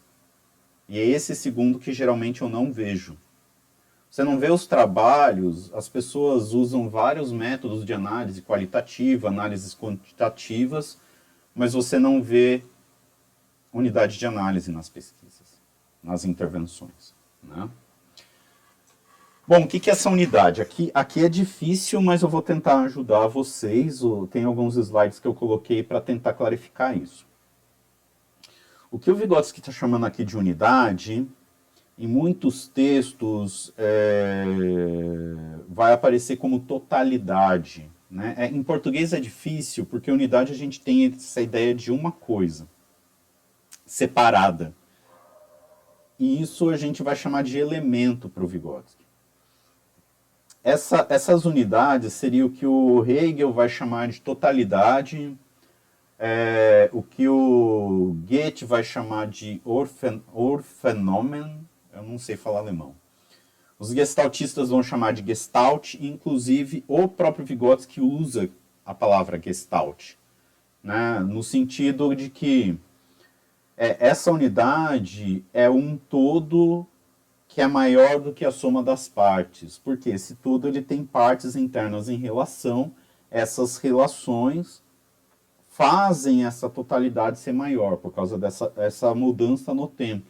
E 0.86 0.98
é 0.98 1.04
esse 1.04 1.34
segundo 1.34 1.78
que 1.78 1.92
geralmente 1.92 2.42
eu 2.42 2.48
não 2.48 2.70
vejo. 2.70 3.16
Você 4.10 4.22
não 4.22 4.38
vê 4.38 4.50
os 4.50 4.66
trabalhos, 4.66 5.72
as 5.74 5.88
pessoas 5.88 6.52
usam 6.52 6.88
vários 6.88 7.32
métodos 7.32 7.84
de 7.84 7.92
análise 7.92 8.42
qualitativa, 8.42 9.28
análises 9.28 9.74
quantitativas, 9.74 10.98
mas 11.54 11.72
você 11.72 11.98
não 11.98 12.22
vê 12.22 12.62
unidade 13.72 14.18
de 14.18 14.26
análise 14.26 14.70
nas 14.70 14.88
pesquisas, 14.88 15.60
nas 16.02 16.24
intervenções. 16.24 17.14
Né? 17.42 17.68
Bom, 19.46 19.64
o 19.64 19.68
que 19.68 19.90
é 19.90 19.92
essa 19.92 20.08
unidade? 20.08 20.62
Aqui, 20.62 20.90
aqui 20.94 21.22
é 21.22 21.28
difícil, 21.28 22.00
mas 22.00 22.22
eu 22.22 22.28
vou 22.30 22.40
tentar 22.40 22.80
ajudar 22.84 23.26
vocês. 23.26 24.00
Tem 24.30 24.44
alguns 24.44 24.76
slides 24.76 25.20
que 25.20 25.28
eu 25.28 25.34
coloquei 25.34 25.82
para 25.82 26.00
tentar 26.00 26.32
clarificar 26.32 26.96
isso. 26.96 27.26
O 28.90 28.98
que 28.98 29.10
o 29.10 29.14
Vygotsky 29.14 29.60
está 29.60 29.70
chamando 29.70 30.06
aqui 30.06 30.24
de 30.24 30.38
unidade, 30.38 31.28
em 31.98 32.06
muitos 32.06 32.68
textos 32.68 33.70
é, 33.76 34.46
vai 35.68 35.92
aparecer 35.92 36.38
como 36.38 36.60
totalidade. 36.60 37.90
Né? 38.10 38.34
É, 38.38 38.46
em 38.46 38.62
português 38.62 39.12
é 39.12 39.20
difícil, 39.20 39.84
porque 39.84 40.10
unidade 40.10 40.52
a 40.52 40.56
gente 40.56 40.80
tem 40.80 41.04
essa 41.04 41.42
ideia 41.42 41.74
de 41.74 41.92
uma 41.92 42.12
coisa 42.12 42.66
separada. 43.84 44.74
E 46.18 46.40
isso 46.40 46.70
a 46.70 46.78
gente 46.78 47.02
vai 47.02 47.14
chamar 47.14 47.42
de 47.42 47.58
elemento 47.58 48.30
para 48.30 48.42
o 48.42 48.46
Vygotsky. 48.46 49.03
Essa, 50.64 51.06
essas 51.10 51.44
unidades 51.44 52.14
seria 52.14 52.46
o 52.46 52.50
que 52.50 52.66
o 52.66 53.04
Hegel 53.04 53.52
vai 53.52 53.68
chamar 53.68 54.08
de 54.08 54.18
totalidade, 54.18 55.38
é, 56.18 56.88
o 56.90 57.02
que 57.02 57.28
o 57.28 58.16
Goethe 58.26 58.64
vai 58.64 58.82
chamar 58.82 59.26
de 59.26 59.60
orfen, 59.62 60.22
orfenomen, 60.32 61.60
eu 61.92 62.02
não 62.02 62.16
sei 62.16 62.34
falar 62.34 62.60
alemão. 62.60 62.94
Os 63.78 63.92
gestaltistas 63.92 64.70
vão 64.70 64.82
chamar 64.82 65.12
de 65.12 65.22
gestalt, 65.22 65.96
inclusive 66.00 66.82
o 66.88 67.06
próprio 67.08 67.44
Vygotsky 67.44 68.00
usa 68.00 68.48
a 68.86 68.94
palavra 68.94 69.38
gestalt, 69.38 70.12
né, 70.82 71.20
no 71.20 71.42
sentido 71.42 72.14
de 72.14 72.30
que 72.30 72.78
é, 73.76 73.98
essa 74.00 74.32
unidade 74.32 75.44
é 75.52 75.68
um 75.68 75.98
todo 75.98 76.86
que 77.54 77.60
é 77.60 77.68
maior 77.68 78.18
do 78.18 78.32
que 78.32 78.44
a 78.44 78.50
soma 78.50 78.82
das 78.82 79.06
partes, 79.06 79.78
porque 79.78 80.10
esse 80.10 80.34
tudo 80.34 80.66
ele 80.66 80.82
tem 80.82 81.04
partes 81.06 81.54
internas 81.54 82.08
em 82.08 82.16
relação, 82.16 82.92
essas 83.30 83.76
relações 83.78 84.82
fazem 85.68 86.44
essa 86.44 86.68
totalidade 86.68 87.38
ser 87.38 87.52
maior 87.52 87.96
por 87.96 88.12
causa 88.12 88.36
dessa 88.36 88.72
essa 88.76 89.14
mudança 89.14 89.72
no 89.72 89.86
tempo, 89.86 90.28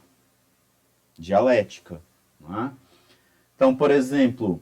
dialética. 1.18 1.98
É? 2.42 2.70
Então, 3.56 3.74
por 3.74 3.90
exemplo, 3.90 4.60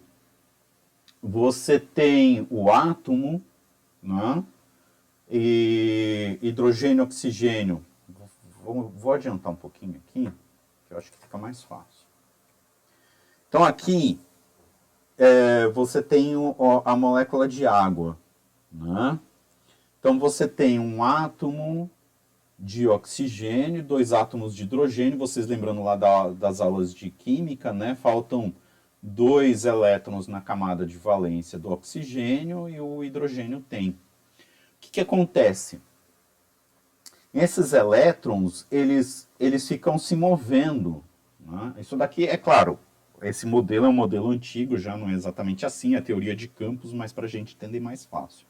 você 1.20 1.80
tem 1.80 2.46
o 2.48 2.70
átomo, 2.70 3.42
é? 4.04 4.42
e 5.28 6.38
hidrogênio, 6.40 7.02
oxigênio. 7.02 7.84
Vou, 8.62 8.88
vou 8.90 9.12
adiantar 9.14 9.52
um 9.52 9.56
pouquinho 9.56 10.00
aqui, 10.06 10.32
que 10.86 10.94
eu 10.94 10.98
acho 10.98 11.10
que 11.10 11.18
fica 11.18 11.36
mais 11.36 11.64
fácil. 11.64 11.91
Então 13.52 13.62
aqui 13.62 14.18
é, 15.18 15.68
você 15.68 16.00
tem 16.00 16.34
o, 16.34 16.56
a 16.86 16.96
molécula 16.96 17.46
de 17.46 17.66
água. 17.66 18.18
Né? 18.72 19.20
Então 20.00 20.18
você 20.18 20.48
tem 20.48 20.80
um 20.80 21.04
átomo 21.04 21.90
de 22.58 22.88
oxigênio, 22.88 23.82
dois 23.82 24.14
átomos 24.14 24.56
de 24.56 24.62
hidrogênio. 24.62 25.18
Vocês 25.18 25.46
lembrando 25.46 25.84
lá 25.84 25.96
da, 25.96 26.30
das 26.30 26.62
aulas 26.62 26.94
de 26.94 27.10
química, 27.10 27.74
né? 27.74 27.94
Faltam 27.94 28.54
dois 29.02 29.66
elétrons 29.66 30.26
na 30.26 30.40
camada 30.40 30.86
de 30.86 30.96
valência 30.96 31.58
do 31.58 31.70
oxigênio 31.70 32.70
e 32.70 32.80
o 32.80 33.04
hidrogênio 33.04 33.60
tem. 33.60 33.90
O 33.90 33.94
que, 34.80 34.92
que 34.92 35.00
acontece? 35.02 35.78
Esses 37.34 37.74
elétrons, 37.74 38.66
eles, 38.70 39.28
eles 39.38 39.68
ficam 39.68 39.98
se 39.98 40.16
movendo. 40.16 41.04
Né? 41.38 41.74
Isso 41.80 41.98
daqui, 41.98 42.26
é 42.26 42.38
claro, 42.38 42.78
esse 43.22 43.46
modelo 43.46 43.86
é 43.86 43.88
um 43.88 43.92
modelo 43.92 44.30
antigo, 44.30 44.76
já 44.76 44.96
não 44.96 45.08
é 45.08 45.12
exatamente 45.12 45.64
assim, 45.64 45.94
a 45.94 46.02
teoria 46.02 46.34
de 46.34 46.48
campos, 46.48 46.92
mas 46.92 47.12
para 47.12 47.26
a 47.26 47.28
gente 47.28 47.54
entender 47.54 47.80
mais 47.80 48.04
fácil. 48.04 48.46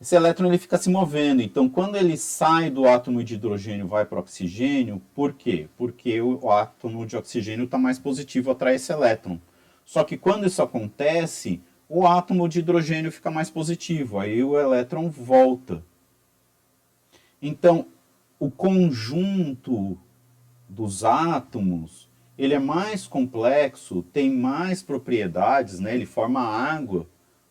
Esse 0.00 0.16
elétron 0.16 0.48
ele 0.48 0.58
fica 0.58 0.76
se 0.78 0.90
movendo, 0.90 1.42
então 1.42 1.68
quando 1.68 1.96
ele 1.96 2.16
sai 2.16 2.70
do 2.70 2.88
átomo 2.88 3.22
de 3.22 3.34
hidrogênio 3.34 3.86
vai 3.86 4.04
para 4.04 4.18
o 4.18 4.20
oxigênio, 4.20 5.00
por 5.14 5.32
quê? 5.32 5.68
Porque 5.76 6.20
o 6.20 6.50
átomo 6.50 7.06
de 7.06 7.16
oxigênio 7.16 7.66
está 7.66 7.78
mais 7.78 8.00
positivo, 8.00 8.50
atrai 8.50 8.74
esse 8.74 8.92
elétron. 8.92 9.38
Só 9.84 10.02
que 10.02 10.16
quando 10.16 10.46
isso 10.46 10.60
acontece, 10.60 11.60
o 11.88 12.06
átomo 12.06 12.48
de 12.48 12.58
hidrogênio 12.58 13.12
fica 13.12 13.30
mais 13.30 13.48
positivo, 13.48 14.18
aí 14.18 14.42
o 14.42 14.58
elétron 14.58 15.08
volta. 15.08 15.84
Então, 17.40 17.86
o 18.40 18.50
conjunto 18.50 19.96
dos 20.68 21.04
átomos 21.04 22.08
ele 22.36 22.54
é 22.54 22.58
mais 22.58 23.06
complexo, 23.06 24.02
tem 24.12 24.30
mais 24.30 24.82
propriedades, 24.82 25.78
né? 25.78 25.94
ele 25.94 26.06
forma 26.06 26.40
água, 26.40 27.06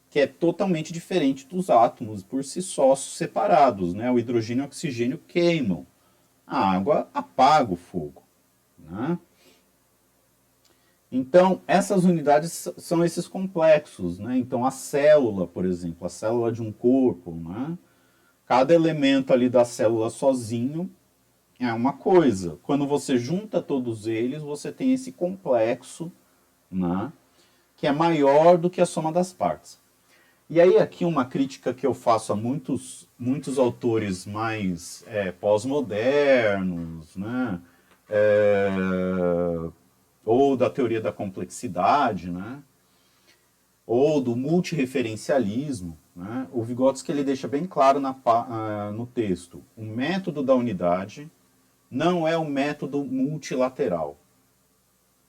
que 0.10 0.20
é 0.20 0.28
totalmente 0.28 0.92
diferente 0.92 1.48
dos 1.48 1.70
átomos 1.70 2.24
por 2.24 2.44
si 2.44 2.62
só 2.62 2.96
separados. 2.96 3.94
Né? 3.94 4.12
O 4.12 4.20
hidrogênio 4.20 4.64
e 4.64 4.66
o 4.66 4.68
oxigênio 4.68 5.18
queimam, 5.28 5.86
a 6.46 6.72
água 6.72 7.10
apaga 7.14 7.74
o 7.74 7.78
fogo. 7.78 8.24
Né? 8.78 9.18
Então, 11.12 11.62
essas 11.68 12.04
unidades 12.04 12.70
são 12.78 13.06
esses 13.06 13.28
complexos. 13.28 14.18
Né? 14.18 14.38
Então, 14.38 14.66
a 14.66 14.72
célula, 14.72 15.46
por 15.46 15.66
exemplo, 15.66 16.06
a 16.08 16.10
célula 16.10 16.52
de 16.52 16.62
um 16.62 16.72
corpo, 16.72 17.36
né? 17.36 17.78
cada 18.46 18.74
elemento 18.74 19.32
ali 19.32 19.48
da 19.48 19.64
célula 19.64 20.10
sozinho 20.10 20.90
é 21.68 21.74
uma 21.74 21.94
coisa. 21.94 22.58
Quando 22.64 22.88
você 22.88 23.18
junta 23.18 23.62
todos 23.62 24.08
eles, 24.08 24.42
você 24.42 24.72
tem 24.72 24.94
esse 24.94 25.12
complexo, 25.12 26.12
né? 26.70 27.12
que 27.78 27.88
é 27.88 27.92
maior 27.92 28.58
do 28.58 28.70
que 28.70 28.82
a 28.82 28.86
soma 28.86 29.12
das 29.12 29.32
partes. 29.32 29.80
E 30.50 30.60
aí 30.60 30.78
aqui 30.78 31.06
uma 31.06 31.24
crítica 31.24 31.74
que 31.74 31.86
eu 31.86 31.94
faço 31.94 32.34
a 32.34 32.36
muitos, 32.36 33.08
muitos 33.18 33.58
autores 33.58 34.26
mais 34.26 35.04
é, 35.08 35.32
pós-modernos, 35.32 37.16
né? 37.16 37.62
É, 38.10 38.70
ou 40.26 40.58
da 40.58 40.70
teoria 40.70 41.00
da 41.00 41.12
complexidade, 41.12 42.30
né? 42.30 42.62
ou 43.86 44.22
do 44.22 44.36
multireferencialismo, 44.36 45.98
né? 46.16 46.48
o 46.52 46.64
Vygotsky 46.64 47.12
ele 47.12 47.24
deixa 47.24 47.48
bem 47.48 47.66
claro 47.66 48.00
na, 48.00 48.12
uh, 48.12 48.92
no 48.94 49.06
texto, 49.06 49.64
o 49.76 49.84
método 49.84 50.44
da 50.44 50.54
unidade 50.54 51.30
não 51.92 52.26
é 52.26 52.38
o 52.38 52.46
método 52.46 53.04
multilateral. 53.04 54.18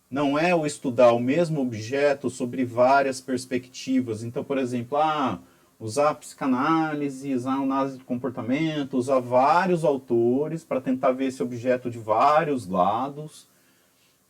Não 0.09 0.38
é 0.38 0.54
o 0.54 0.64
estudar 0.64 1.12
o 1.12 1.19
mesmo 1.19 1.61
objeto 1.61 2.31
sobre 2.31 2.64
várias 2.64 3.21
perspectivas. 3.21 4.23
Então, 4.23 4.45
por 4.45 4.59
exemplo, 4.59 4.97
ah, 4.97 5.40
usar 5.81 6.14
psicanálise, 6.14 7.35
usar 7.35 7.54
análise 7.54 7.99
de 7.99 8.04
comportamento, 8.04 8.97
usar 8.97 9.19
vários 9.19 9.85
autores 9.85 10.62
para 10.62 10.81
tentar 10.81 11.11
ver 11.12 11.26
esse 11.26 11.42
objeto 11.42 11.90
de 11.90 11.99
vários 11.99 12.69
lados. 12.69 13.49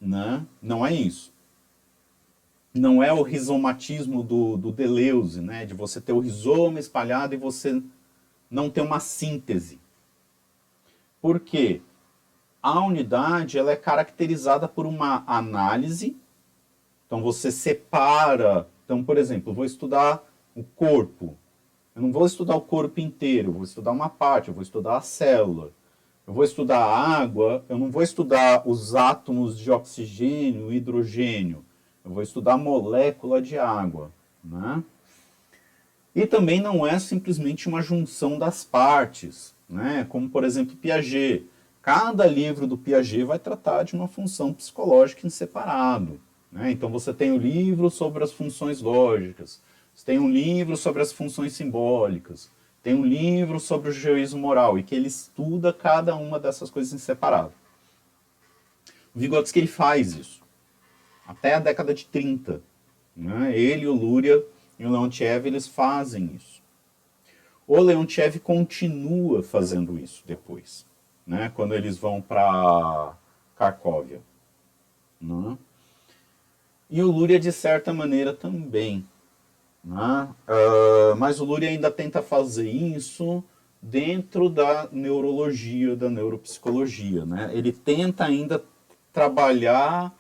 Né? 0.01 0.47
Não 0.63 0.87
é 0.87 0.95
isso. 0.95 1.33
Não 2.73 3.03
é 3.03 3.13
o 3.13 3.23
rizomatismo 3.23 4.23
do, 4.23 4.57
do 4.57 4.73
Deleuze, 4.73 5.43
né? 5.43 5.67
de 5.67 5.75
você 5.75 6.01
ter 6.01 6.13
o 6.13 6.21
rizoma 6.21 6.81
espalhado 6.81 7.35
e 7.35 7.39
você 7.39 7.83
não 8.51 8.71
ter 8.71 8.81
uma 8.81 9.01
síntese. 9.01 9.79
Por 11.21 11.39
quê? 11.39 11.83
A 12.63 12.81
unidade 12.81 13.59
ela 13.59 13.73
é 13.73 13.77
caracterizada 13.77 14.69
por 14.69 14.87
uma 14.87 15.25
análise. 15.27 16.17
Então 17.07 17.21
você 17.21 17.51
separa. 17.51 18.69
Então, 18.85 19.03
por 19.03 19.19
exemplo, 19.19 19.53
vou 19.53 19.65
estudar 19.65 20.23
o 20.55 20.63
corpo. 20.63 21.37
Eu 21.95 22.03
não 22.03 22.13
vou 22.13 22.25
estudar 22.25 22.57
o 22.57 22.61
corpo 22.61 23.01
inteiro, 23.01 23.53
vou 23.53 23.65
estudar 23.65 23.91
uma 23.91 24.09
parte, 24.09 24.49
eu 24.49 24.55
vou 24.55 24.63
estudar 24.63 24.97
a 24.97 25.01
célula. 25.03 25.71
Eu 26.27 26.33
vou 26.33 26.45
estudar 26.45 26.79
a 26.79 27.21
água, 27.21 27.65
eu 27.69 27.77
não 27.77 27.91
vou 27.91 28.03
estudar 28.03 28.63
os 28.67 28.95
átomos 28.95 29.59
de 29.59 29.71
oxigênio 29.71 30.73
hidrogênio. 30.73 31.65
Eu 32.05 32.13
vou 32.13 32.23
estudar 32.23 32.55
a 32.55 32.59
molécula 32.59 33.43
de 33.43 33.59
água. 33.59 34.11
Né? 34.43 34.83
E 36.15 36.27
também 36.27 36.61
não 36.61 36.87
é 36.87 36.99
simplesmente 36.99 37.69
uma 37.69 37.83
junção 37.83 38.39
das 38.39 38.65
partes, 38.65 39.55
né? 39.69 40.07
como 40.09 40.31
por 40.31 40.45
exemplo 40.45 40.77
Piaget. 40.77 41.47
Cada 41.83 42.25
livro 42.27 42.65
do 42.65 42.79
Piaget 42.79 43.25
vai 43.25 43.41
tratar 43.41 43.83
de 43.83 43.97
uma 43.97 44.07
função 44.07 44.55
psicológica 44.55 45.27
em 45.27 45.31
separado. 45.31 46.21
Né? 46.51 46.71
Então 46.71 46.89
você 46.89 47.13
tem 47.13 47.33
o 47.33 47.35
um 47.35 47.39
livro 47.39 47.91
sobre 47.91 48.23
as 48.23 48.31
funções 48.31 48.81
lógicas, 48.81 49.61
você 49.93 50.07
tem 50.07 50.19
um 50.21 50.31
livro 50.31 50.77
sobre 50.77 51.03
as 51.03 51.13
funções 51.13 51.55
simbólicas, 51.55 52.53
tem 52.85 52.95
um 52.95 53.05
livro 53.05 53.59
sobre 53.59 53.91
o 53.91 53.93
juízo 53.93 54.39
moral, 54.39 54.79
e 54.79 54.85
que 54.85 54.95
ele 54.95 55.09
estuda 55.09 55.73
cada 55.73 56.15
uma 56.15 56.39
dessas 56.39 56.71
coisas 56.71 56.93
em 56.93 56.99
separado. 56.99 57.53
O 59.13 59.19
Vygotsky 59.19 59.59
ele 59.59 59.67
faz 59.67 60.15
isso. 60.15 60.41
Até 61.27 61.55
a 61.55 61.61
década 61.61 61.93
de 61.93 62.07
30. 62.07 62.63
Né? 63.17 63.59
Ele, 63.59 63.89
o 63.89 63.93
Luria 63.93 64.43
e 64.79 64.87
o 64.87 64.91
Leontiev, 64.91 65.47
eles 65.47 65.67
fazem 65.67 66.31
isso. 66.37 66.63
O 67.67 67.79
Leontiev 67.81 68.39
continua 68.39 69.43
fazendo 69.43 69.99
isso 69.99 70.23
depois 70.27 70.87
né, 71.27 71.51
quando 71.55 71.75
eles 71.75 71.97
vão 71.99 72.21
para 72.21 73.15
Cracóvia. 73.57 74.21
Né? 75.21 75.57
E 76.91 77.03
o 77.03 77.11
Luria, 77.11 77.39
de 77.39 77.53
certa 77.53 77.93
maneira, 77.93 78.33
também. 78.35 79.07
Né? 79.85 80.29
Uh, 80.49 81.17
mas 81.17 81.41
o 81.41 81.45
Luria 81.45 81.69
ainda 81.69 81.91
tenta 81.91 82.23
fazer 82.23 82.69
isso 82.69 83.43
dentro 83.81 84.49
da 84.49 84.89
neurologia, 84.93 85.97
da 85.97 86.11
neuropsicologia. 86.11 87.25
Né? 87.25 87.51
Ele 87.55 87.73
tenta 87.73 88.25
ainda 88.25 88.63
trabalhar 89.13 90.15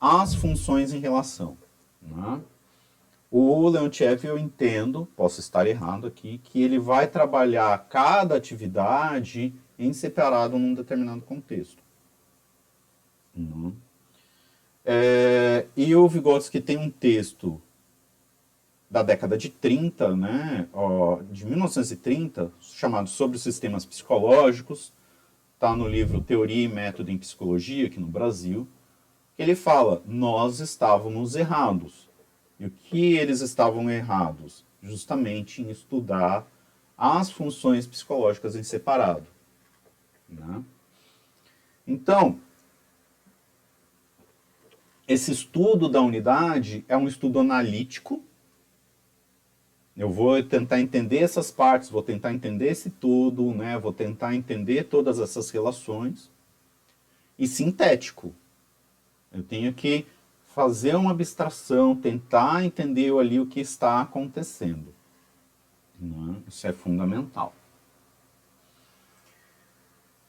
as 0.00 0.34
funções 0.34 0.92
em 0.92 0.98
relação. 0.98 1.56
Né? 2.00 2.40
O 3.30 3.68
Leontiev, 3.68 4.24
eu 4.24 4.38
entendo, 4.38 5.06
posso 5.14 5.40
estar 5.40 5.66
errado 5.66 6.06
aqui, 6.06 6.38
que 6.38 6.62
ele 6.62 6.78
vai 6.78 7.06
trabalhar 7.06 7.76
cada 7.90 8.34
atividade 8.34 9.52
em 9.78 9.92
separado 9.92 10.58
num 10.58 10.74
determinado 10.74 11.20
contexto. 11.22 11.82
Uhum. 13.36 13.72
É, 14.84 15.66
e 15.76 15.94
o 15.94 16.08
Vygotsky 16.08 16.60
tem 16.60 16.76
um 16.76 16.90
texto 16.90 17.60
da 18.90 19.02
década 19.02 19.36
de 19.36 19.50
30, 19.50 20.16
né, 20.16 20.66
ó, 20.72 21.20
de 21.30 21.44
1930, 21.44 22.50
chamado 22.60 23.08
Sobre 23.08 23.38
Sistemas 23.38 23.84
Psicológicos, 23.84 24.92
está 25.54 25.76
no 25.76 25.86
livro 25.86 26.22
Teoria 26.22 26.64
e 26.64 26.68
Método 26.68 27.10
em 27.10 27.18
Psicologia, 27.18 27.86
aqui 27.86 28.00
no 28.00 28.06
Brasil, 28.06 28.66
ele 29.38 29.54
fala, 29.54 30.02
nós 30.06 30.60
estávamos 30.60 31.36
errados. 31.36 32.08
E 32.58 32.66
o 32.66 32.70
que 32.70 33.14
eles 33.14 33.40
estavam 33.40 33.88
errados? 33.90 34.64
Justamente 34.82 35.62
em 35.62 35.70
estudar 35.70 36.46
as 36.96 37.30
funções 37.30 37.86
psicológicas 37.86 38.56
em 38.56 38.62
separado. 38.62 39.26
Né? 40.28 40.62
Então, 41.86 42.38
esse 45.06 45.32
estudo 45.32 45.88
da 45.88 46.02
unidade 46.02 46.84
é 46.86 46.96
um 46.96 47.08
estudo 47.08 47.38
analítico. 47.38 48.22
Eu 49.96 50.10
vou 50.10 50.40
tentar 50.42 50.80
entender 50.80 51.18
essas 51.18 51.50
partes, 51.50 51.88
vou 51.88 52.02
tentar 52.02 52.32
entender 52.32 52.68
esse 52.68 52.90
tudo, 52.90 53.52
né? 53.52 53.78
vou 53.78 53.92
tentar 53.92 54.34
entender 54.34 54.84
todas 54.84 55.18
essas 55.18 55.50
relações. 55.50 56.30
E 57.38 57.46
sintético. 57.46 58.34
Eu 59.32 59.42
tenho 59.42 59.72
que 59.72 60.06
fazer 60.48 60.94
uma 60.94 61.12
abstração, 61.12 61.96
tentar 61.96 62.64
entender 62.64 63.12
ali 63.12 63.40
o 63.40 63.46
que 63.46 63.60
está 63.60 64.00
acontecendo. 64.00 64.92
Né? 65.98 66.36
Isso 66.46 66.66
é 66.66 66.72
fundamental. 66.72 67.54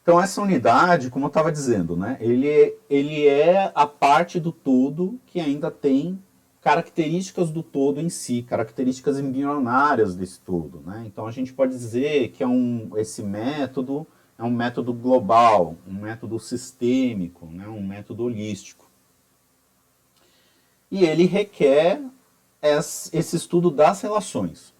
Então 0.02 0.20
essa 0.20 0.40
unidade, 0.40 1.10
como 1.10 1.26
eu 1.26 1.28
estava 1.28 1.52
dizendo, 1.52 1.96
né, 1.96 2.16
ele, 2.20 2.74
ele 2.88 3.26
é 3.26 3.70
a 3.74 3.86
parte 3.86 4.40
do 4.40 4.50
todo 4.50 5.20
que 5.26 5.40
ainda 5.40 5.70
tem 5.70 6.18
características 6.60 7.50
do 7.50 7.62
todo 7.62 8.00
em 8.00 8.08
si, 8.08 8.42
características 8.42 9.18
embrionárias 9.18 10.14
desse 10.14 10.40
todo. 10.40 10.82
Né? 10.84 11.04
Então 11.06 11.26
a 11.26 11.30
gente 11.30 11.52
pode 11.52 11.72
dizer 11.72 12.30
que 12.30 12.42
é 12.42 12.46
um, 12.46 12.90
esse 12.96 13.22
método 13.22 14.06
é 14.38 14.42
um 14.42 14.50
método 14.50 14.94
global, 14.94 15.76
um 15.86 15.92
método 15.92 16.38
sistêmico, 16.38 17.44
né? 17.44 17.68
um 17.68 17.86
método 17.86 18.24
holístico. 18.24 18.88
E 20.90 21.04
ele 21.04 21.26
requer 21.26 22.00
esse 22.62 23.36
estudo 23.36 23.70
das 23.70 24.00
relações. 24.00 24.74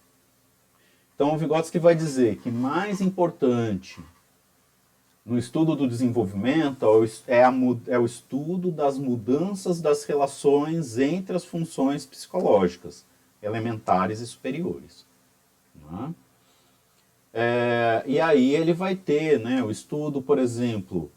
Então 1.13 1.33
o 1.33 1.37
Vygotsky 1.37 1.77
vai 1.77 1.93
dizer 1.93 2.37
que 2.37 2.49
mais 2.49 3.01
importante 3.01 4.03
no 5.25 5.37
estudo 5.37 5.75
do 5.75 5.87
desenvolvimento 5.87 6.85
é, 7.27 7.43
a, 7.43 7.53
é, 7.87 7.99
o 7.99 8.05
estudo 8.05 8.71
das 8.71 8.97
mudanças 8.97 9.79
das 9.79 10.03
relações 10.03 10.97
entre 10.97 11.35
as 11.35 11.45
funções 11.45 12.05
psicológicas, 12.05 13.05
elementares 13.41 14.19
e 14.19 14.27
superiores. 14.27 15.05
Né? 15.75 16.13
É, 17.33 18.03
e 18.05 18.19
aí 18.19 18.55
ele 18.55 18.73
vai 18.73 18.95
ter 18.95 19.39
né, 19.39 19.63
o 19.63 19.71
estudo, 19.71 20.21
por 20.21 20.39
exemplo, 20.39 21.11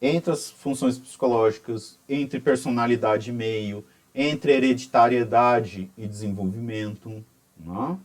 entre 0.00 0.32
as 0.32 0.50
funções 0.50 0.98
psicológicas, 0.98 1.98
entre 2.08 2.40
personalidade 2.40 3.30
e 3.30 3.32
meio, 3.32 3.84
entre 4.14 4.52
hereditariedade 4.52 5.90
e 5.96 6.06
desenvolvimento. 6.06 7.22
Né? 7.58 7.98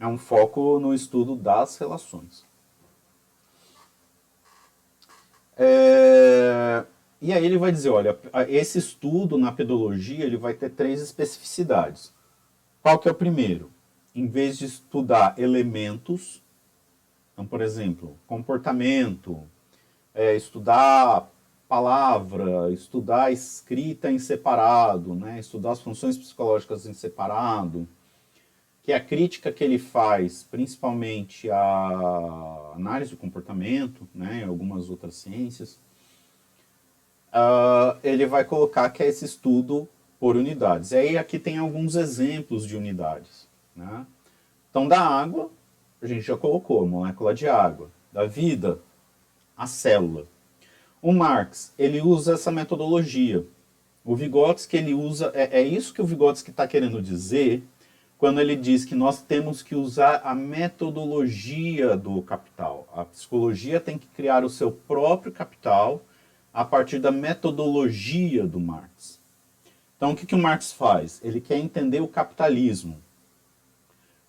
É 0.00 0.06
um 0.06 0.18
foco 0.18 0.80
no 0.80 0.92
estudo 0.92 1.36
das 1.36 1.78
relações. 1.78 2.44
É, 5.56 6.84
e 7.20 7.32
aí 7.32 7.44
ele 7.44 7.58
vai 7.58 7.72
dizer, 7.72 7.90
olha, 7.90 8.18
esse 8.48 8.78
estudo 8.78 9.38
na 9.38 9.52
pedologia 9.52 10.24
ele 10.24 10.36
vai 10.36 10.54
ter 10.54 10.70
três 10.70 11.00
especificidades. 11.00 12.12
Qual 12.82 12.98
que 12.98 13.08
é 13.08 13.12
o 13.12 13.14
primeiro? 13.14 13.70
Em 14.14 14.26
vez 14.26 14.58
de 14.58 14.66
estudar 14.66 15.34
elementos, 15.38 16.42
então, 17.32 17.46
por 17.46 17.60
exemplo, 17.60 18.16
comportamento, 18.26 19.42
é, 20.14 20.36
estudar 20.36 21.30
palavra, 21.66 22.70
estudar 22.70 23.32
escrita 23.32 24.10
em 24.10 24.18
separado, 24.18 25.14
né? 25.14 25.40
estudar 25.40 25.72
as 25.72 25.80
funções 25.80 26.16
psicológicas 26.16 26.86
em 26.86 26.92
separado, 26.92 27.88
que 28.84 28.92
é 28.92 28.96
a 28.96 29.00
crítica 29.00 29.50
que 29.50 29.64
ele 29.64 29.78
faz, 29.78 30.42
principalmente 30.42 31.50
a 31.50 32.72
análise 32.76 33.12
do 33.12 33.16
comportamento, 33.16 34.06
né, 34.14 34.40
e 34.40 34.44
algumas 34.44 34.90
outras 34.90 35.14
ciências, 35.14 35.80
uh, 37.32 37.98
ele 38.04 38.26
vai 38.26 38.44
colocar 38.44 38.90
que 38.90 39.02
é 39.02 39.08
esse 39.08 39.24
estudo 39.24 39.88
por 40.20 40.36
unidades. 40.36 40.92
E 40.92 40.96
aí 40.96 41.18
aqui 41.18 41.38
tem 41.38 41.56
alguns 41.56 41.96
exemplos 41.96 42.66
de 42.66 42.76
unidades. 42.76 43.48
Né? 43.74 44.06
Então, 44.68 44.86
da 44.86 45.00
água, 45.00 45.50
a 46.02 46.06
gente 46.06 46.22
já 46.22 46.36
colocou, 46.36 46.86
molécula 46.86 47.34
de 47.34 47.48
água. 47.48 47.90
Da 48.12 48.26
vida, 48.26 48.78
a 49.56 49.66
célula. 49.66 50.26
O 51.00 51.10
Marx, 51.10 51.74
ele 51.78 52.02
usa 52.02 52.34
essa 52.34 52.52
metodologia. 52.52 53.44
O 54.04 54.14
Vygotsky, 54.14 54.76
ele 54.76 54.94
usa... 54.94 55.32
É, 55.34 55.60
é 55.60 55.62
isso 55.62 55.92
que 55.92 56.02
o 56.02 56.06
Vygotsky 56.06 56.50
está 56.50 56.68
querendo 56.68 57.02
dizer 57.02 57.64
quando 58.24 58.40
ele 58.40 58.56
diz 58.56 58.86
que 58.86 58.94
nós 58.94 59.20
temos 59.20 59.62
que 59.62 59.74
usar 59.74 60.22
a 60.24 60.34
metodologia 60.34 61.94
do 61.94 62.22
capital. 62.22 62.88
A 62.90 63.04
psicologia 63.04 63.78
tem 63.78 63.98
que 63.98 64.06
criar 64.06 64.42
o 64.44 64.48
seu 64.48 64.72
próprio 64.72 65.30
capital 65.30 66.02
a 66.50 66.64
partir 66.64 66.98
da 66.98 67.12
metodologia 67.12 68.46
do 68.46 68.58
Marx. 68.58 69.20
Então, 69.94 70.12
o 70.12 70.16
que, 70.16 70.24
que 70.24 70.34
o 70.34 70.38
Marx 70.38 70.72
faz? 70.72 71.20
Ele 71.22 71.38
quer 71.38 71.58
entender 71.58 72.00
o 72.00 72.08
capitalismo. 72.08 72.96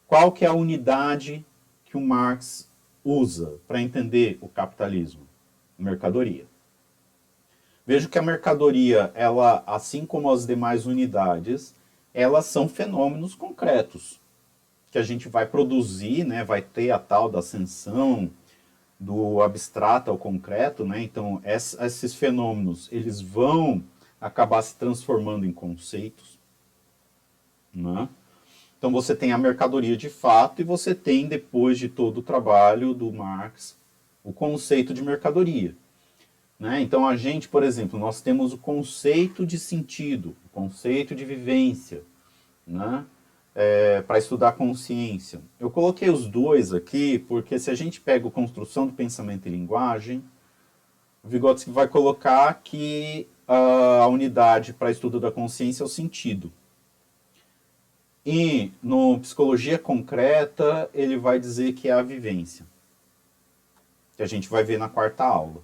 Qual 0.06 0.30
que 0.30 0.44
é 0.44 0.50
a 0.50 0.54
unidade 0.54 1.46
que 1.86 1.96
o 1.96 2.02
Marx 2.02 2.70
usa 3.02 3.60
para 3.66 3.82
entender 3.82 4.38
o 4.42 4.50
capitalismo? 4.50 5.26
Mercadoria. 5.80 6.46
Vejo 7.88 8.10
que 8.10 8.20
a 8.20 8.22
mercadoria, 8.22 9.10
ela, 9.16 9.64
assim 9.66 10.06
como 10.06 10.30
as 10.30 10.46
demais 10.46 10.86
unidades, 10.86 11.74
elas 12.16 12.46
são 12.46 12.70
fenômenos 12.70 13.36
concretos 13.36 14.22
que 14.90 14.98
a 14.98 15.04
gente 15.04 15.28
vai 15.28 15.46
produzir, 15.46 16.24
né? 16.24 16.46
Vai 16.46 16.62
ter 16.62 16.90
a 16.92 16.98
tal 16.98 17.30
da 17.30 17.40
ascensão 17.40 18.32
do 18.98 19.42
abstrato 19.42 20.10
ao 20.10 20.18
concreto, 20.18 20.86
né? 20.86 21.04
Então, 21.04 21.42
esses 21.44 22.16
fenômenos, 22.16 22.88
eles 22.90 23.20
vão 23.20 23.84
acabar 24.22 24.62
se 24.62 24.78
transformando 24.78 25.46
em 25.46 25.52
conceitos, 25.52 26.40
né? 27.74 28.08
Então, 28.78 28.94
você 28.94 29.14
tem 29.14 29.34
a 29.34 29.38
mercadoria 29.38 29.98
de 29.98 30.10
fato 30.10 30.62
e 30.62 30.64
você 30.64 30.96
tem, 30.96 31.28
depois 31.28 31.78
de 31.78 31.90
todo 31.90 32.20
o 32.20 32.24
trabalho 32.24 32.94
do 32.94 33.12
Marx, 33.12 33.78
o 34.24 34.32
conceito 34.32 34.94
de 34.94 35.04
mercadoria. 35.04 35.76
Né? 36.60 36.82
Então, 36.82 37.08
a 37.08 37.16
gente, 37.16 37.50
por 37.50 37.64
exemplo, 37.64 38.00
nós 38.00 38.22
temos 38.22 38.54
o 38.54 38.58
conceito 38.58 39.46
de 39.46 39.60
sentido, 39.60 40.36
o 40.46 40.50
conceito 40.50 41.14
de 41.14 41.26
vivência, 41.26 42.04
né? 42.66 43.06
é, 43.56 44.02
para 44.02 44.18
estudar 44.18 44.52
consciência. 44.52 45.42
Eu 45.60 45.72
coloquei 45.72 46.10
os 46.10 46.28
dois 46.28 46.74
aqui 46.74 47.18
porque 47.20 47.58
se 47.58 47.72
a 47.72 47.76
gente 47.76 48.02
pega 48.02 48.28
a 48.28 48.32
construção 48.32 48.86
do 48.86 48.94
pensamento 48.94 49.48
e 49.48 49.52
linguagem, 49.52 50.24
o 51.24 51.30
Vygotsky 51.30 51.72
vai 51.72 51.88
colocar 51.88 52.54
que 52.64 53.28
a 53.48 54.08
unidade 54.08 54.74
para 54.74 54.92
estudo 54.92 55.20
da 55.20 55.32
consciência 55.32 55.84
é 55.84 55.86
o 55.86 55.90
sentido. 55.90 56.52
E 58.26 58.72
no 58.82 59.20
Psicologia 59.20 59.78
Concreta, 59.78 60.90
ele 60.94 61.16
vai 61.16 61.40
dizer 61.40 61.74
que 61.74 61.88
é 61.88 61.94
a 61.94 62.02
vivência, 62.02 62.66
que 64.18 64.24
a 64.24 64.26
gente 64.26 64.50
vai 64.50 64.64
ver 64.64 64.80
na 64.80 64.90
quarta 64.90 65.24
aula. 65.24 65.62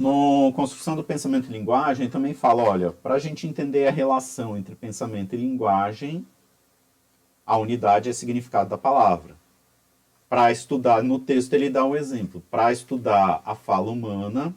No 0.00 0.50
Construção 0.54 0.96
do 0.96 1.04
Pensamento 1.04 1.50
e 1.50 1.52
Linguagem, 1.52 2.08
também 2.08 2.32
fala, 2.32 2.62
olha, 2.62 2.90
para 2.90 3.16
a 3.16 3.18
gente 3.18 3.46
entender 3.46 3.86
a 3.86 3.90
relação 3.90 4.56
entre 4.56 4.74
pensamento 4.74 5.34
e 5.34 5.36
linguagem, 5.36 6.26
a 7.44 7.58
unidade 7.58 8.08
é 8.08 8.12
significado 8.14 8.70
da 8.70 8.78
palavra. 8.78 9.36
Para 10.26 10.50
estudar, 10.50 11.02
no 11.02 11.18
texto 11.18 11.52
ele 11.52 11.68
dá 11.68 11.84
um 11.84 11.94
exemplo, 11.94 12.42
para 12.50 12.72
estudar 12.72 13.42
a 13.44 13.54
fala 13.54 13.90
humana, 13.90 14.54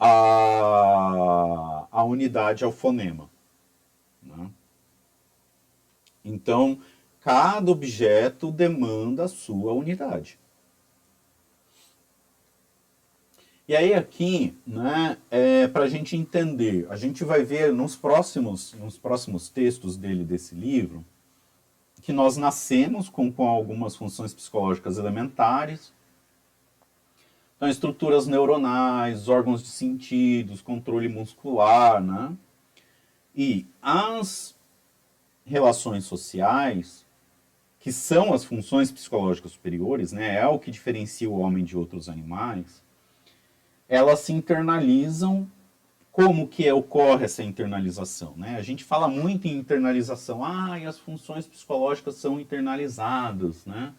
a, 0.00 1.86
a 1.92 2.02
unidade 2.02 2.64
é 2.64 2.66
o 2.66 2.72
fonema. 2.72 3.28
Né? 4.22 4.50
Então, 6.24 6.80
cada 7.20 7.70
objeto 7.70 8.50
demanda 8.50 9.24
a 9.24 9.28
sua 9.28 9.74
unidade. 9.74 10.38
E 13.66 13.74
aí 13.74 13.94
aqui, 13.94 14.54
né, 14.66 15.16
é, 15.30 15.66
para 15.66 15.84
a 15.84 15.88
gente 15.88 16.14
entender, 16.14 16.86
a 16.90 16.96
gente 16.96 17.24
vai 17.24 17.42
ver 17.42 17.72
nos 17.72 17.96
próximos, 17.96 18.74
nos 18.74 18.98
próximos 18.98 19.48
textos 19.48 19.96
dele 19.96 20.22
desse 20.22 20.54
livro, 20.54 21.02
que 22.02 22.12
nós 22.12 22.36
nascemos 22.36 23.08
com, 23.08 23.32
com 23.32 23.48
algumas 23.48 23.96
funções 23.96 24.34
psicológicas 24.34 24.98
elementares, 24.98 25.94
então 27.56 27.66
estruturas 27.66 28.26
neuronais, 28.26 29.28
órgãos 29.28 29.62
de 29.62 29.68
sentidos, 29.68 30.60
controle 30.60 31.08
muscular, 31.08 32.02
né? 32.02 32.36
E 33.34 33.66
as 33.80 34.54
relações 35.46 36.04
sociais, 36.04 37.06
que 37.80 37.90
são 37.90 38.34
as 38.34 38.44
funções 38.44 38.92
psicológicas 38.92 39.52
superiores, 39.52 40.12
né, 40.12 40.36
é 40.36 40.46
o 40.46 40.58
que 40.58 40.70
diferencia 40.70 41.30
o 41.30 41.38
homem 41.38 41.64
de 41.64 41.76
outros 41.78 42.10
animais, 42.10 42.83
elas 43.88 44.20
se 44.20 44.32
internalizam. 44.32 45.50
Como 46.10 46.46
que 46.46 46.70
ocorre 46.70 47.24
essa 47.24 47.42
internalização? 47.42 48.34
Né? 48.36 48.56
A 48.56 48.62
gente 48.62 48.84
fala 48.84 49.08
muito 49.08 49.48
em 49.48 49.56
internalização. 49.56 50.44
Ah, 50.44 50.78
e 50.78 50.86
as 50.86 50.98
funções 50.98 51.46
psicológicas 51.46 52.14
são 52.16 52.38
internalizadas. 52.38 53.66
Né? 53.66 53.92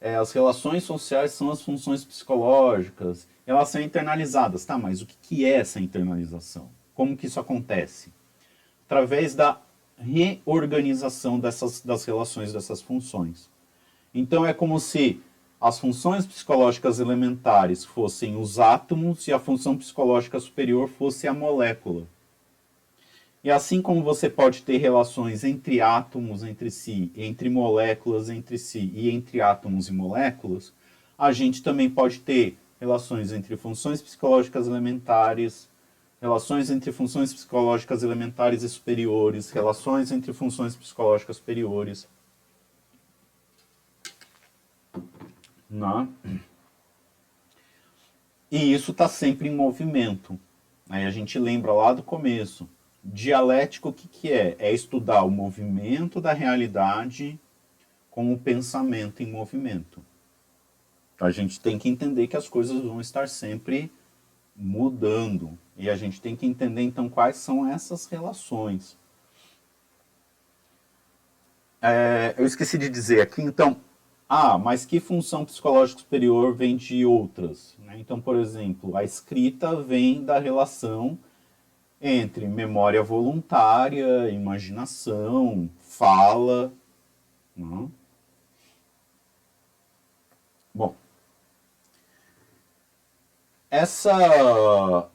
É, 0.00 0.16
as 0.16 0.32
relações 0.32 0.84
sociais 0.84 1.32
são 1.32 1.50
as 1.50 1.60
funções 1.60 2.04
psicológicas. 2.04 3.28
Elas 3.46 3.68
são 3.68 3.80
internalizadas. 3.80 4.64
Tá, 4.64 4.78
mas 4.78 5.02
o 5.02 5.06
que, 5.06 5.16
que 5.20 5.44
é 5.44 5.56
essa 5.56 5.78
internalização? 5.78 6.70
Como 6.94 7.16
que 7.16 7.26
isso 7.26 7.38
acontece? 7.38 8.12
Através 8.86 9.34
da 9.34 9.60
reorganização 9.98 11.38
dessas, 11.38 11.82
das 11.82 12.04
relações 12.04 12.52
dessas 12.52 12.80
funções. 12.80 13.50
Então 14.14 14.46
é 14.46 14.52
como 14.52 14.80
se 14.80 15.20
as 15.60 15.78
funções 15.78 16.26
psicológicas 16.26 17.00
elementares 17.00 17.84
fossem 17.84 18.34
os 18.34 18.58
átomos 18.58 19.28
e 19.28 19.32
a 19.32 19.38
função 19.38 19.76
psicológica 19.76 20.40
superior 20.40 20.88
fosse 20.88 21.28
a 21.28 21.34
molécula. 21.34 22.06
E 23.44 23.50
assim 23.50 23.82
como 23.82 24.02
você 24.02 24.28
pode 24.30 24.62
ter 24.62 24.78
relações 24.78 25.44
entre 25.44 25.82
átomos 25.82 26.42
entre 26.42 26.70
si, 26.70 27.12
entre 27.14 27.50
moléculas 27.50 28.30
entre 28.30 28.56
si 28.56 28.90
e 28.94 29.10
entre 29.10 29.42
átomos 29.42 29.88
e 29.88 29.92
moléculas, 29.92 30.72
a 31.18 31.30
gente 31.30 31.62
também 31.62 31.90
pode 31.90 32.20
ter 32.20 32.56
relações 32.80 33.30
entre 33.30 33.54
funções 33.56 34.00
psicológicas 34.00 34.66
elementares, 34.66 35.68
relações 36.20 36.70
entre 36.70 36.90
funções 36.90 37.34
psicológicas 37.34 38.02
elementares 38.02 38.62
e 38.62 38.68
superiores, 38.68 39.50
relações 39.50 40.10
entre 40.10 40.32
funções 40.32 40.74
psicológicas 40.74 41.36
superiores, 41.36 42.08
Né? 45.70 46.08
E 48.50 48.72
isso 48.72 48.90
está 48.90 49.08
sempre 49.08 49.48
em 49.48 49.54
movimento. 49.54 50.38
Aí 50.88 51.06
a 51.06 51.10
gente 51.10 51.38
lembra 51.38 51.72
lá 51.72 51.92
do 51.92 52.02
começo. 52.02 52.68
Dialético 53.02 53.90
o 53.90 53.92
que, 53.92 54.08
que 54.08 54.32
é? 54.32 54.56
É 54.58 54.72
estudar 54.72 55.22
o 55.22 55.30
movimento 55.30 56.20
da 56.20 56.32
realidade 56.32 57.38
com 58.10 58.32
o 58.32 58.38
pensamento 58.38 59.22
em 59.22 59.30
movimento. 59.30 60.04
A 61.20 61.30
gente 61.30 61.60
tem 61.60 61.78
que 61.78 61.88
entender 61.88 62.26
que 62.26 62.36
as 62.36 62.48
coisas 62.48 62.82
vão 62.82 63.00
estar 63.00 63.28
sempre 63.28 63.92
mudando. 64.56 65.56
E 65.76 65.88
a 65.88 65.96
gente 65.96 66.20
tem 66.20 66.34
que 66.34 66.44
entender 66.44 66.82
então 66.82 67.08
quais 67.08 67.36
são 67.36 67.66
essas 67.66 68.06
relações. 68.06 68.98
É, 71.80 72.34
eu 72.36 72.44
esqueci 72.44 72.76
de 72.76 72.88
dizer 72.90 73.20
aqui, 73.20 73.40
então, 73.40 73.80
ah, 74.32 74.56
mas 74.56 74.86
que 74.86 75.00
função 75.00 75.44
psicológica 75.44 76.02
superior 76.02 76.54
vem 76.54 76.76
de 76.76 77.04
outras? 77.04 77.76
Né? 77.80 77.98
Então, 77.98 78.20
por 78.20 78.36
exemplo, 78.36 78.96
a 78.96 79.02
escrita 79.02 79.74
vem 79.82 80.24
da 80.24 80.38
relação 80.38 81.18
entre 82.00 82.46
memória 82.46 83.02
voluntária, 83.02 84.30
imaginação, 84.30 85.68
fala. 85.80 86.72
Né? 87.56 87.88
Bom, 90.72 90.94
essa 93.68 95.10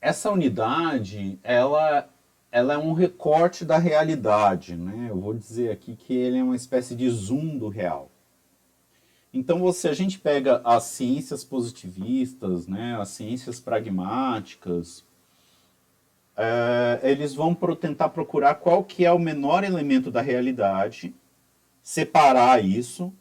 essa 0.00 0.28
unidade, 0.32 1.38
ela 1.44 2.08
ela 2.56 2.72
é 2.72 2.78
um 2.78 2.94
recorte 2.94 3.66
da 3.66 3.76
realidade, 3.76 4.76
né? 4.76 5.08
Eu 5.10 5.20
vou 5.20 5.34
dizer 5.34 5.70
aqui 5.70 5.94
que 5.94 6.14
ele 6.14 6.38
é 6.38 6.42
uma 6.42 6.56
espécie 6.56 6.96
de 6.96 7.06
zoom 7.10 7.58
do 7.58 7.68
real. 7.68 8.10
Então, 9.30 9.70
se 9.74 9.86
a 9.86 9.92
gente 9.92 10.18
pega 10.18 10.62
as 10.64 10.84
ciências 10.84 11.44
positivistas, 11.44 12.66
né, 12.66 12.96
as 12.98 13.10
ciências 13.10 13.60
pragmáticas, 13.60 15.04
é, 16.34 16.98
eles 17.02 17.34
vão 17.34 17.54
pro, 17.54 17.76
tentar 17.76 18.08
procurar 18.08 18.54
qual 18.54 18.82
que 18.82 19.04
é 19.04 19.12
o 19.12 19.18
menor 19.18 19.62
elemento 19.62 20.10
da 20.10 20.22
realidade, 20.22 21.14
separar 21.82 22.64
isso, 22.64 23.12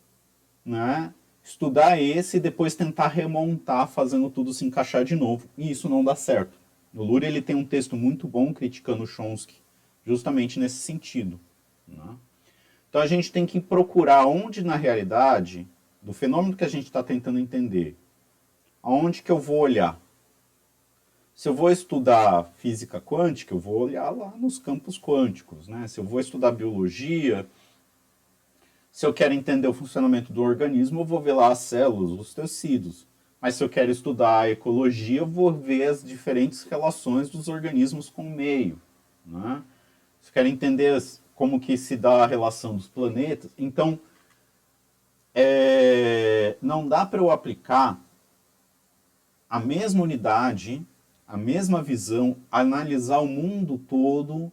né, 0.65 1.13
estudar 1.43 2.01
esse 2.01 2.37
e 2.37 2.39
depois 2.39 2.73
tentar 2.73 3.09
remontar, 3.09 3.89
fazendo 3.89 4.29
tudo 4.29 4.53
se 4.53 4.63
encaixar 4.63 5.03
de 5.03 5.13
novo. 5.17 5.49
E 5.57 5.69
isso 5.69 5.89
não 5.89 6.05
dá 6.05 6.15
certo. 6.15 6.57
O 6.95 7.03
Luria 7.03 7.27
ele 7.27 7.41
tem 7.41 7.57
um 7.57 7.65
texto 7.65 7.97
muito 7.97 8.25
bom 8.25 8.53
criticando 8.53 9.05
Chomsky, 9.05 9.55
justamente 10.05 10.57
nesse 10.57 10.77
sentido. 10.77 11.37
Né? 11.85 12.15
Então 12.89 13.01
a 13.01 13.07
gente 13.07 13.33
tem 13.33 13.45
que 13.45 13.59
procurar 13.59 14.25
onde 14.25 14.63
na 14.63 14.77
realidade, 14.77 15.67
do 16.01 16.13
fenômeno 16.13 16.55
que 16.55 16.63
a 16.63 16.69
gente 16.69 16.85
está 16.85 17.03
tentando 17.03 17.37
entender, 17.37 17.97
aonde 18.81 19.21
que 19.21 19.31
eu 19.31 19.37
vou 19.37 19.59
olhar. 19.59 19.99
Se 21.33 21.49
eu 21.49 21.53
vou 21.53 21.69
estudar 21.69 22.49
física 22.55 23.01
quântica, 23.01 23.53
eu 23.53 23.59
vou 23.59 23.77
olhar 23.77 24.09
lá 24.11 24.33
nos 24.37 24.57
campos 24.57 24.97
quânticos. 24.97 25.67
Né? 25.67 25.85
Se 25.89 25.99
eu 25.99 26.05
vou 26.05 26.21
estudar 26.21 26.53
biologia, 26.53 27.45
se 28.89 29.05
eu 29.05 29.13
quero 29.13 29.33
entender 29.33 29.67
o 29.67 29.73
funcionamento 29.73 30.31
do 30.31 30.41
organismo, 30.41 31.01
eu 31.01 31.05
vou 31.05 31.19
ver 31.19 31.33
lá 31.33 31.49
as 31.49 31.59
células, 31.59 32.17
os 32.17 32.33
tecidos. 32.33 33.05
Mas 33.45 33.53
se 33.53 33.63
eu 33.63 33.69
quero 33.69 33.91
estudar 33.91 34.39
a 34.39 34.49
ecologia, 34.49 35.19
eu 35.19 35.25
vou 35.27 35.53
ver 35.53 35.83
as 35.87 36.03
diferentes 36.03 36.63
relações 36.63 37.29
dos 37.29 37.47
organismos 37.47 38.09
com 38.09 38.25
o 38.25 38.35
meio. 38.35 38.81
Né? 39.23 39.61
Se 40.19 40.29
eu 40.29 40.33
quero 40.33 40.47
entender 40.47 40.99
como 41.35 41.59
que 41.59 41.77
se 41.77 41.95
dá 41.95 42.23
a 42.23 42.25
relação 42.25 42.75
dos 42.75 42.87
planetas, 42.87 43.53
então 43.55 43.99
é, 45.35 46.57
não 46.59 46.87
dá 46.87 47.05
para 47.05 47.19
eu 47.19 47.29
aplicar 47.29 48.01
a 49.47 49.59
mesma 49.59 50.01
unidade, 50.01 50.83
a 51.27 51.37
mesma 51.37 51.83
visão, 51.83 52.37
analisar 52.49 53.19
o 53.19 53.27
mundo 53.27 53.77
todo 53.77 54.51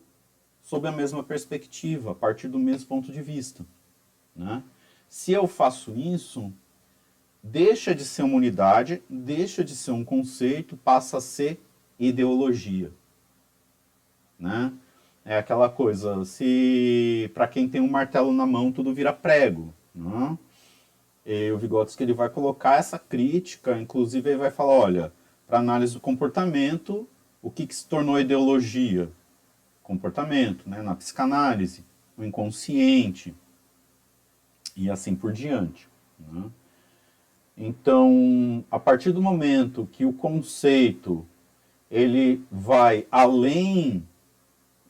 sob 0.61 0.87
a 0.87 0.93
mesma 0.93 1.23
perspectiva, 1.23 2.11
a 2.11 2.15
partir 2.15 2.47
do 2.47 2.59
mesmo 2.59 2.89
ponto 2.89 3.11
de 3.11 3.23
vista. 3.23 3.65
Né? 4.37 4.63
Se 5.09 5.33
eu 5.33 5.47
faço 5.47 5.95
isso, 5.97 6.53
deixa 7.43 7.95
de 7.95 8.05
ser 8.05 8.23
uma 8.23 8.37
unidade, 8.37 9.03
deixa 9.09 9.65
de 9.65 9.75
ser 9.75 9.91
um 9.91 10.05
conceito, 10.05 10.77
passa 10.77 11.19
a 11.19 11.21
ser 11.21 11.61
ideologia. 11.99 12.93
Né? 14.39 14.73
É 15.25 15.39
aquela 15.39 15.69
coisa, 15.69 16.25
se 16.25 17.31
para 17.35 17.49
quem 17.49 17.69
tem 17.69 17.81
um 17.81 17.91
martelo 17.91 18.33
na 18.33 18.47
mão 18.47 18.73
tudo 18.73 18.95
vira 18.95 19.13
prego. 19.13 19.73
Né? 19.95 20.39
E 21.25 21.51
o 21.51 21.59
Vygotsky 21.59 22.03
ele 22.03 22.13
vai 22.13 22.29
colocar 22.29 22.77
essa 22.77 22.99
crítica, 22.99 23.79
inclusive 23.79 24.31
ele 24.31 24.39
vai 24.39 24.51
falar, 24.51 24.73
olha, 24.73 25.13
para 25.47 25.59
análise 25.59 25.95
do 25.95 26.01
comportamento, 26.01 27.09
o 27.41 27.51
que, 27.51 27.67
que 27.67 27.75
se 27.75 27.87
tornou 27.87 28.19
ideologia? 28.19 29.11
Comportamento, 29.83 30.69
né? 30.69 30.81
na 30.83 30.95
psicanálise, 30.95 31.85
o 32.17 32.25
inconsciente, 32.25 33.35
e 34.77 34.91
assim 34.91 35.15
por 35.15 35.33
diante. 35.33 35.89
Né? 36.19 36.51
Então, 37.57 38.65
a 38.71 38.79
partir 38.79 39.13
do 39.13 39.21
momento 39.21 39.89
que 39.93 40.05
o 40.05 40.13
conceito 40.13 41.27
ele 41.91 42.43
vai 42.51 43.07
além 43.11 44.03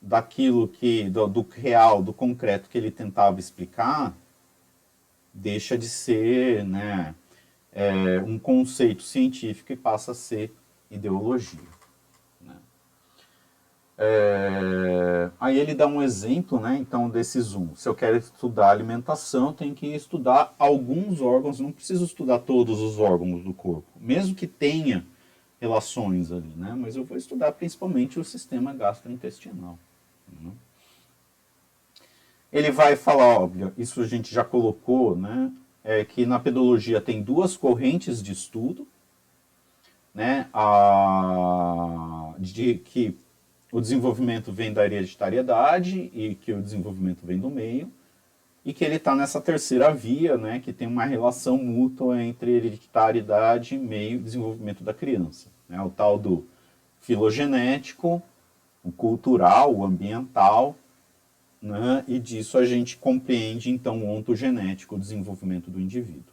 daquilo 0.01 0.67
que 0.67 1.09
do, 1.09 1.27
do, 1.27 1.47
real, 1.49 2.01
do 2.01 2.13
concreto 2.13 2.69
que 2.69 2.77
ele 2.77 2.89
tentava 2.89 3.39
explicar, 3.39 4.15
deixa 5.33 5.77
de 5.77 5.89
ser, 5.89 6.63
né, 6.63 7.13
é, 7.71 8.19
um 8.19 8.39
conceito 8.39 9.03
científico 9.03 9.73
e 9.73 9.75
passa 9.75 10.11
a 10.11 10.15
ser 10.15 10.53
ideologia. 10.89 11.59
É... 14.05 15.31
Aí 15.39 15.57
ele 15.57 15.73
dá 15.73 15.87
um 15.87 16.01
exemplo, 16.01 16.59
né? 16.59 16.77
Então, 16.77 17.09
desse 17.09 17.39
zoom. 17.39 17.73
Se 17.73 17.87
eu 17.87 17.95
quero 17.95 18.17
estudar 18.17 18.69
alimentação, 18.69 19.53
tem 19.53 19.73
que 19.73 19.87
estudar 19.87 20.53
alguns 20.59 21.21
órgãos, 21.21 21.61
não 21.61 21.71
preciso 21.71 22.03
estudar 22.03 22.39
todos 22.39 22.81
os 22.81 22.99
órgãos 22.99 23.43
do 23.43 23.53
corpo, 23.53 23.87
mesmo 23.95 24.35
que 24.35 24.45
tenha 24.45 25.05
relações 25.61 26.33
ali, 26.33 26.51
né? 26.57 26.75
Mas 26.77 26.97
eu 26.97 27.05
vou 27.05 27.17
estudar 27.17 27.53
principalmente 27.53 28.19
o 28.19 28.25
sistema 28.25 28.73
gastrointestinal. 28.73 29.79
Né? 30.41 30.51
Ele 32.51 32.69
vai 32.69 32.97
falar, 32.97 33.39
óbvio, 33.39 33.73
isso 33.77 34.01
a 34.01 34.05
gente 34.05 34.33
já 34.33 34.43
colocou, 34.43 35.15
né? 35.15 35.49
É 35.81 36.03
que 36.03 36.25
na 36.25 36.39
pedologia 36.39 36.99
tem 36.99 37.21
duas 37.21 37.55
correntes 37.55 38.21
de 38.21 38.33
estudo, 38.33 38.85
né? 40.13 40.49
A, 40.53 42.33
de 42.37 42.75
que 42.75 43.17
o 43.73 43.81
desenvolvimento 43.81 44.51
vem 44.51 44.71
da 44.71 44.85
hereditariedade 44.85 46.11
e 46.13 46.35
que 46.35 46.53
o 46.53 46.61
desenvolvimento 46.61 47.25
vem 47.25 47.39
do 47.39 47.49
meio, 47.49 47.91
e 48.63 48.71
que 48.71 48.85
ele 48.85 48.97
está 48.97 49.15
nessa 49.15 49.41
terceira 49.41 49.91
via, 49.91 50.37
né, 50.37 50.59
que 50.59 50.71
tem 50.71 50.87
uma 50.87 51.05
relação 51.05 51.57
mútua 51.57 52.21
entre 52.21 52.51
hereditariedade, 52.51 53.75
meio 53.75 54.19
e 54.19 54.23
desenvolvimento 54.23 54.83
da 54.83 54.93
criança. 54.93 55.47
Né, 55.67 55.81
o 55.81 55.89
tal 55.89 56.19
do 56.19 56.45
filogenético, 57.01 58.21
o 58.83 58.91
cultural, 58.91 59.75
o 59.75 59.83
ambiental, 59.83 60.75
né, 61.59 62.05
e 62.07 62.19
disso 62.19 62.59
a 62.59 62.65
gente 62.65 62.95
compreende 62.95 63.71
então 63.71 64.03
o 64.03 64.15
ontogenético, 64.15 64.95
o 64.95 64.99
desenvolvimento 64.99 65.71
do 65.71 65.81
indivíduo. 65.81 66.32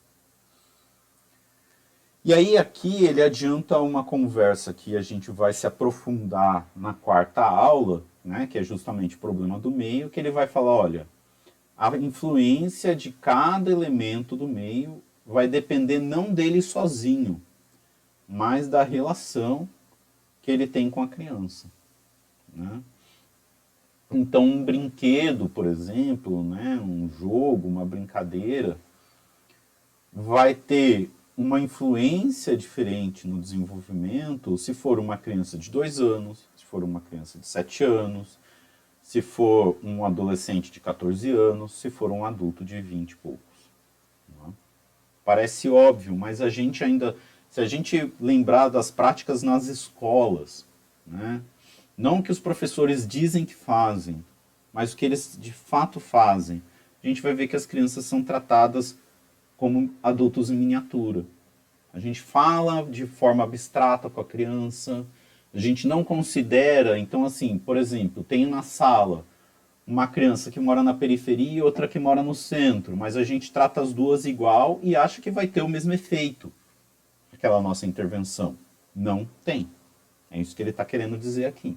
E 2.22 2.34
aí 2.34 2.58
aqui 2.58 3.04
ele 3.06 3.22
adianta 3.22 3.78
uma 3.78 4.04
conversa 4.04 4.74
que 4.74 4.94
a 4.94 5.00
gente 5.00 5.30
vai 5.30 5.54
se 5.54 5.66
aprofundar 5.66 6.68
na 6.76 6.92
quarta 6.92 7.42
aula, 7.42 8.04
né, 8.22 8.46
que 8.46 8.58
é 8.58 8.62
justamente 8.62 9.16
o 9.16 9.18
problema 9.18 9.58
do 9.58 9.70
meio, 9.70 10.10
que 10.10 10.20
ele 10.20 10.30
vai 10.30 10.46
falar, 10.46 10.70
olha, 10.70 11.06
a 11.78 11.96
influência 11.96 12.94
de 12.94 13.10
cada 13.10 13.70
elemento 13.70 14.36
do 14.36 14.46
meio 14.46 15.02
vai 15.24 15.48
depender 15.48 15.98
não 15.98 16.34
dele 16.34 16.60
sozinho, 16.60 17.40
mas 18.28 18.68
da 18.68 18.82
relação 18.82 19.66
que 20.42 20.50
ele 20.50 20.66
tem 20.66 20.90
com 20.90 21.02
a 21.02 21.08
criança. 21.08 21.70
Né? 22.52 22.82
Então, 24.10 24.44
um 24.44 24.62
brinquedo, 24.62 25.48
por 25.48 25.64
exemplo, 25.64 26.44
né, 26.44 26.78
um 26.84 27.08
jogo, 27.08 27.66
uma 27.66 27.86
brincadeira, 27.86 28.76
vai 30.12 30.54
ter 30.54 31.10
uma 31.40 31.58
influência 31.58 32.54
diferente 32.54 33.26
no 33.26 33.40
desenvolvimento 33.40 34.58
se 34.58 34.74
for 34.74 34.98
uma 34.98 35.16
criança 35.16 35.56
de 35.56 35.70
dois 35.70 35.98
anos, 35.98 36.46
se 36.54 36.66
for 36.66 36.84
uma 36.84 37.00
criança 37.00 37.38
de 37.38 37.46
sete 37.46 37.82
anos, 37.82 38.38
se 39.00 39.22
for 39.22 39.78
um 39.82 40.04
adolescente 40.04 40.70
de 40.70 40.78
14 40.80 41.30
anos, 41.30 41.72
se 41.72 41.88
for 41.88 42.12
um 42.12 42.26
adulto 42.26 42.62
de 42.62 42.82
20 42.82 43.12
e 43.12 43.16
poucos. 43.16 43.70
É? 44.46 44.50
Parece 45.24 45.70
óbvio, 45.70 46.14
mas 46.14 46.42
a 46.42 46.50
gente 46.50 46.84
ainda, 46.84 47.16
se 47.48 47.58
a 47.58 47.64
gente 47.64 48.12
lembrar 48.20 48.68
das 48.68 48.90
práticas 48.90 49.42
nas 49.42 49.66
escolas, 49.66 50.66
né? 51.06 51.40
não 51.96 52.18
o 52.18 52.22
que 52.22 52.30
os 52.30 52.38
professores 52.38 53.08
dizem 53.08 53.46
que 53.46 53.54
fazem, 53.54 54.22
mas 54.74 54.92
o 54.92 54.96
que 54.96 55.06
eles 55.06 55.38
de 55.40 55.54
fato 55.54 56.00
fazem, 56.00 56.62
a 57.02 57.06
gente 57.06 57.22
vai 57.22 57.32
ver 57.32 57.48
que 57.48 57.56
as 57.56 57.64
crianças 57.64 58.04
são 58.04 58.22
tratadas 58.22 58.98
como 59.60 59.94
adultos 60.02 60.50
em 60.50 60.56
miniatura. 60.56 61.26
A 61.92 62.00
gente 62.00 62.18
fala 62.20 62.82
de 62.82 63.06
forma 63.06 63.44
abstrata 63.44 64.08
com 64.08 64.20
a 64.20 64.24
criança, 64.24 65.04
a 65.52 65.58
gente 65.58 65.86
não 65.86 66.02
considera, 66.02 66.98
então 66.98 67.26
assim, 67.26 67.58
por 67.58 67.76
exemplo, 67.76 68.24
tem 68.24 68.46
na 68.46 68.62
sala 68.62 69.26
uma 69.86 70.06
criança 70.06 70.50
que 70.50 70.58
mora 70.58 70.82
na 70.82 70.94
periferia 70.94 71.58
e 71.58 71.62
outra 71.62 71.86
que 71.86 71.98
mora 71.98 72.22
no 72.22 72.34
centro, 72.34 72.96
mas 72.96 73.18
a 73.18 73.22
gente 73.22 73.52
trata 73.52 73.82
as 73.82 73.92
duas 73.92 74.24
igual 74.24 74.80
e 74.82 74.96
acha 74.96 75.20
que 75.20 75.30
vai 75.30 75.46
ter 75.46 75.60
o 75.60 75.68
mesmo 75.68 75.92
efeito 75.92 76.50
aquela 77.40 77.60
nossa 77.60 77.86
intervenção. 77.86 78.56
Não 78.94 79.28
tem. 79.44 79.70
É 80.30 80.38
isso 80.40 80.56
que 80.56 80.62
ele 80.62 80.70
está 80.70 80.84
querendo 80.86 81.18
dizer 81.18 81.44
aqui. 81.44 81.76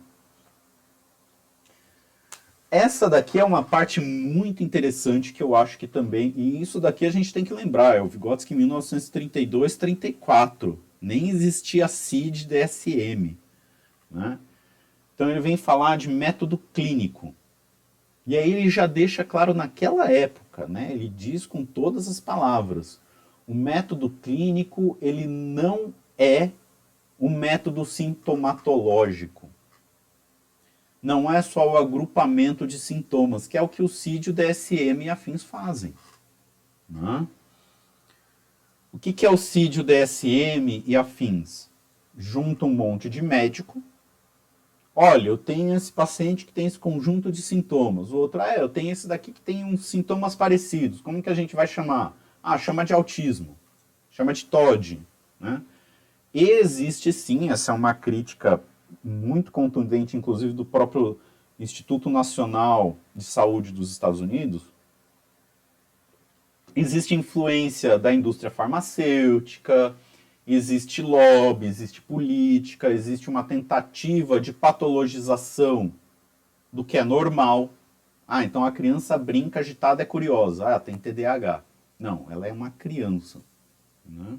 Essa 2.74 3.08
daqui 3.08 3.38
é 3.38 3.44
uma 3.44 3.62
parte 3.62 4.02
muito 4.02 4.64
interessante 4.64 5.32
que 5.32 5.44
eu 5.44 5.56
acho 5.56 5.78
que 5.78 5.86
também, 5.86 6.34
e 6.36 6.60
isso 6.60 6.82
daqui 6.82 7.06
a 7.06 7.12
gente 7.12 7.32
tem 7.32 7.46
que 7.46 7.54
lembrar, 7.54 7.96
é 7.96 8.02
o 8.02 8.08
Vygotsky 8.08 8.56
em 8.56 8.58
1932, 8.58 9.78
34. 9.78 10.84
Nem 11.00 11.30
existia 11.30 11.88
CID 11.88 12.48
DSM. 12.48 13.38
Né? 14.10 14.40
Então 15.14 15.30
ele 15.30 15.40
vem 15.40 15.56
falar 15.56 15.98
de 15.98 16.10
método 16.10 16.58
clínico. 16.74 17.36
E 18.26 18.36
aí 18.36 18.52
ele 18.52 18.68
já 18.72 18.88
deixa 18.88 19.24
claro 19.24 19.54
naquela 19.54 20.12
época, 20.12 20.66
né? 20.66 20.92
ele 20.92 21.10
diz 21.10 21.46
com 21.46 21.64
todas 21.64 22.08
as 22.08 22.20
palavras, 22.20 23.00
o 23.46 23.54
método 23.54 24.10
clínico 24.10 24.98
ele 25.00 25.28
não 25.28 25.94
é 26.18 26.50
um 27.20 27.30
método 27.30 27.86
sintomatológico 27.86 29.43
não 31.04 31.30
é 31.30 31.42
só 31.42 31.70
o 31.70 31.78
agrupamento 31.78 32.66
de 32.66 32.80
sintomas, 32.80 33.46
que 33.46 33.58
é 33.58 33.62
o 33.62 33.68
que 33.68 33.84
o 33.84 33.90
CID, 33.90 34.30
o 34.30 34.34
DSM 34.34 35.04
e 35.04 35.10
afins 35.10 35.44
fazem. 35.44 35.94
Né? 36.90 37.28
O 38.90 38.98
que, 38.98 39.12
que 39.12 39.26
é 39.26 39.30
o 39.30 39.36
CID, 39.36 39.82
o 39.82 39.84
DSM 39.84 40.82
e 40.88 40.96
afins? 40.96 41.70
Junta 42.18 42.66
um 42.66 42.74
monte 42.74 43.10
de 43.10 43.22
médico. 43.22 43.84
Olha, 44.96 45.28
eu 45.28 45.38
tenho 45.38 45.76
esse 45.76 45.92
paciente 45.92 46.46
que 46.46 46.54
tem 46.54 46.68
esse 46.68 46.80
conjunto 46.80 47.32
de 47.32 47.42
sintomas. 47.42 48.12
O 48.12 48.18
outro, 48.18 48.42
ah, 48.42 48.56
eu 48.56 48.70
tenho 48.70 48.92
esse 48.92 49.08
daqui 49.08 49.34
que 49.34 49.42
tem 49.42 49.66
uns 49.66 49.88
sintomas 49.88 50.36
parecidos. 50.36 51.02
Como 51.02 51.22
que 51.22 51.30
a 51.30 51.34
gente 51.34 51.56
vai 51.56 51.68
chamar? 51.68 52.16
Ah, 52.42 52.58
chama 52.58 52.86
de 52.86 52.94
autismo. 52.94 53.58
Chama 54.10 54.32
de 54.32 54.46
TOD. 54.46 55.02
Né? 55.40 55.62
existe 56.34 57.12
sim, 57.12 57.50
essa 57.50 57.72
é 57.72 57.76
uma 57.76 57.94
crítica 57.94 58.62
muito 59.04 59.52
contundente, 59.52 60.18
inclusive 60.18 60.54
do 60.54 60.66
próprio 60.66 61.20
Instituto 61.60 62.10
Nacional 62.10 62.98
de 63.16 63.24
Saúde 63.24 63.72
dos 63.72 63.92
Estados 63.92 64.20
Unidos, 64.20 64.64
existe 66.76 67.14
influência 67.14 67.98
da 67.98 68.14
indústria 68.14 68.50
farmacêutica, 68.50 69.96
existe 70.46 71.02
lobby, 71.02 71.68
existe 71.68 72.02
política, 72.02 72.90
existe 72.90 73.30
uma 73.30 73.44
tentativa 73.44 74.40
de 74.40 74.52
patologização 74.52 75.94
do 76.72 76.84
que 76.84 76.98
é 76.98 77.04
normal. 77.04 77.70
Ah, 78.28 78.44
então 78.44 78.66
a 78.66 78.72
criança 78.72 79.18
brinca 79.18 79.60
agitada 79.60 80.02
é 80.02 80.06
curiosa. 80.06 80.68
Ah, 80.68 80.80
tem 80.80 80.98
TDAH. 80.98 81.64
Não, 82.00 82.26
ela 82.30 82.48
é 82.48 82.52
uma 82.52 82.72
criança. 82.72 83.40
Né? 84.06 84.38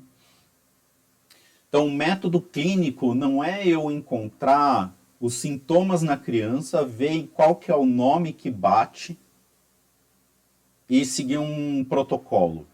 Então, 1.74 1.88
o 1.88 1.90
método 1.90 2.40
clínico 2.40 3.16
não 3.16 3.42
é 3.42 3.66
eu 3.66 3.90
encontrar 3.90 4.96
os 5.20 5.34
sintomas 5.34 6.02
na 6.02 6.16
criança, 6.16 6.84
ver 6.84 7.26
qual 7.34 7.56
que 7.56 7.68
é 7.68 7.74
o 7.74 7.84
nome 7.84 8.32
que 8.32 8.48
bate 8.48 9.18
e 10.88 11.04
seguir 11.04 11.38
um 11.38 11.82
protocolo. 11.82 12.64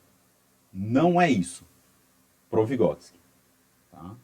Não 0.71 1.19
é 1.19 1.31
isso. 1.31 1.65
Provigotsky. 2.51 3.19
Tá? 3.91 4.15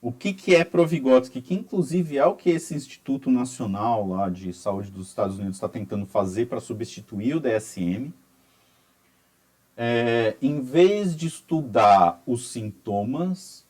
O 0.00 0.10
que, 0.10 0.32
que 0.32 0.54
é 0.54 0.64
Provigotsky? 0.64 1.42
Que 1.42 1.52
inclusive 1.52 2.16
é 2.16 2.24
o 2.24 2.34
que 2.34 2.48
esse 2.48 2.74
Instituto 2.74 3.30
Nacional 3.30 4.08
lá 4.08 4.30
de 4.30 4.54
Saúde 4.54 4.90
dos 4.90 5.08
Estados 5.08 5.36
Unidos 5.36 5.58
está 5.58 5.68
tentando 5.68 6.06
fazer 6.06 6.46
para 6.46 6.60
substituir 6.60 7.36
o 7.36 7.40
DSM. 7.40 8.10
É, 9.76 10.34
em 10.40 10.62
vez 10.62 11.14
de 11.14 11.26
estudar 11.26 12.22
os 12.26 12.48
sintomas, 12.48 13.67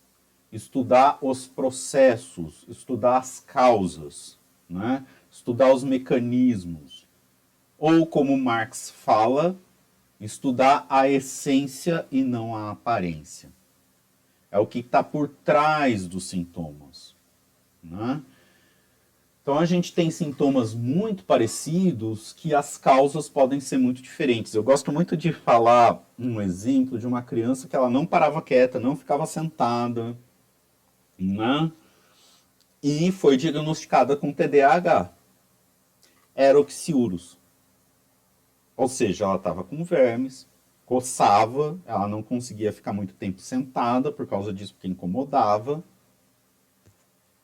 estudar 0.51 1.19
os 1.21 1.47
processos, 1.47 2.65
estudar 2.69 3.19
as 3.19 3.41
causas, 3.41 4.39
né? 4.69 5.05
estudar 5.31 5.73
os 5.73 5.85
mecanismos. 5.85 7.07
Ou, 7.77 8.07
como 8.07 8.37
Marx 8.37 8.91
fala, 8.91 9.57
estudar 10.21 10.87
a 10.89 11.09
essência 11.09 12.07
e 12.11 12.25
não 12.25 12.57
a 12.57 12.71
aparência. 12.71 13.51
É 14.51 14.59
o 14.59 14.67
que 14.67 14.81
está 14.81 15.03
por 15.03 15.29
trás 15.29 16.09
dos 16.09 16.25
sintomas. 16.25 17.15
Né? 17.83 18.23
Então 19.43 19.59
a 19.59 19.65
gente 19.65 19.95
tem 19.95 20.11
sintomas 20.11 20.75
muito 20.75 21.25
parecidos 21.25 22.33
que 22.33 22.55
as 22.55 22.77
causas 22.77 23.29
podem 23.29 23.61
ser 23.61 23.79
muito 23.79 24.03
diferentes. 24.03 24.55
Eu 24.55 24.63
gosto 24.63 24.91
muito 24.91 25.17
de 25.17 25.33
falar 25.33 26.03
um 26.19 26.41
exemplo 26.41 26.99
de 26.99 27.07
uma 27.07 27.23
criança 27.23 27.69
que 27.69 27.77
ela 27.77 27.89
não 27.89 28.05
parava 28.05 28.43
quieta, 28.43 28.81
não 28.81 28.97
ficava 28.97 29.25
sentada, 29.25 30.17
né? 31.19 31.73
E 32.83 33.11
foi 33.11 33.37
diagnosticada 33.37 34.17
com 34.17 34.33
TDAH. 34.33 35.13
Era 36.35 36.61
oxiurus. 36.61 37.37
Ou 38.77 38.89
seja, 38.89 39.25
ela 39.25 39.37
estava 39.37 39.65
com 39.65 39.83
vermes, 39.83 40.49
coçava, 40.87 41.77
ela 41.85 42.07
não 42.07 42.23
conseguia 42.23 42.73
ficar 42.73 42.93
muito 42.93 43.13
tempo 43.15 43.41
sentada 43.41 44.13
por 44.13 44.27
causa 44.27 44.53
disso, 44.53 44.73
porque 44.75 44.87
incomodava. 44.87 45.83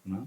Né? 0.05 0.25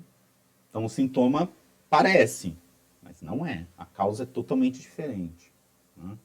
Então 0.69 0.83
o 0.83 0.89
sintoma 0.89 1.49
parece, 1.89 2.57
mas 3.01 3.21
não 3.21 3.45
é. 3.45 3.65
A 3.77 3.85
causa 3.85 4.23
é 4.23 4.25
totalmente 4.25 4.79
diferente. 4.79 5.49
Né? 5.95 6.17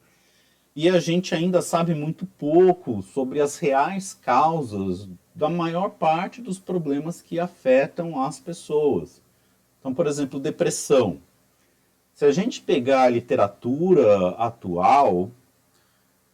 E 0.74 0.88
a 0.88 0.98
gente 0.98 1.34
ainda 1.34 1.62
sabe 1.62 1.94
muito 1.94 2.26
pouco 2.26 3.02
sobre 3.02 3.40
as 3.40 3.58
reais 3.58 4.14
causas 4.14 5.08
da 5.34 5.48
maior 5.48 5.90
parte 5.90 6.40
dos 6.40 6.58
problemas 6.58 7.22
que 7.22 7.40
afetam 7.40 8.20
as 8.22 8.38
pessoas. 8.38 9.20
Então, 9.80 9.94
por 9.94 10.06
exemplo, 10.06 10.38
depressão. 10.38 11.18
Se 12.14 12.24
a 12.24 12.30
gente 12.30 12.60
pegar 12.60 13.02
a 13.02 13.08
literatura 13.08 14.30
atual, 14.30 15.30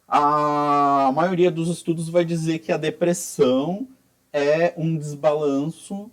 a 0.07 1.11
maioria 1.15 1.49
dos 1.49 1.69
estudos 1.69 2.09
vai 2.09 2.25
dizer 2.25 2.59
que 2.59 2.71
a 2.71 2.77
depressão 2.77 3.87
é 4.33 4.73
um 4.75 4.97
desbalanço 4.97 6.11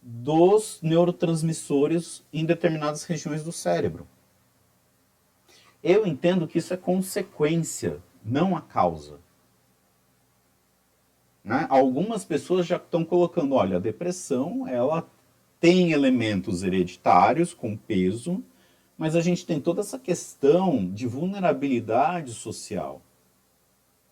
dos 0.00 0.78
neurotransmissores 0.82 2.24
em 2.32 2.44
determinadas 2.44 3.04
regiões 3.04 3.42
do 3.42 3.52
cérebro. 3.52 4.06
Eu 5.82 6.06
entendo 6.06 6.48
que 6.48 6.58
isso 6.58 6.72
é 6.72 6.76
consequência, 6.76 8.00
não 8.24 8.56
a 8.56 8.60
causa. 8.60 9.20
Né? 11.46 11.64
Algumas 11.70 12.24
pessoas 12.24 12.66
já 12.66 12.74
estão 12.74 13.04
colocando, 13.04 13.54
olha, 13.54 13.76
a 13.76 13.80
depressão 13.80 14.66
ela 14.66 15.08
tem 15.60 15.92
elementos 15.92 16.64
hereditários 16.64 17.54
com 17.54 17.76
peso, 17.76 18.42
mas 18.98 19.14
a 19.14 19.20
gente 19.20 19.46
tem 19.46 19.60
toda 19.60 19.80
essa 19.80 19.96
questão 19.96 20.90
de 20.90 21.06
vulnerabilidade 21.06 22.32
social. 22.32 23.00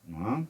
Né? 0.06 0.46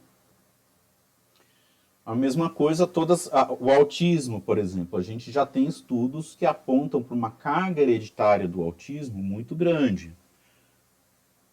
A 2.05 2.15
mesma 2.15 2.51
coisa, 2.51 2.87
todas, 2.87 3.33
a, 3.33 3.51
o 3.51 3.71
autismo, 3.71 4.39
por 4.39 4.59
exemplo, 4.59 4.99
a 4.99 5.03
gente 5.03 5.33
já 5.33 5.47
tem 5.47 5.65
estudos 5.65 6.37
que 6.37 6.45
apontam 6.45 7.03
para 7.03 7.15
uma 7.15 7.31
carga 7.31 7.81
hereditária 7.81 8.47
do 8.47 8.61
autismo 8.63 9.23
muito 9.23 9.55
grande 9.55 10.15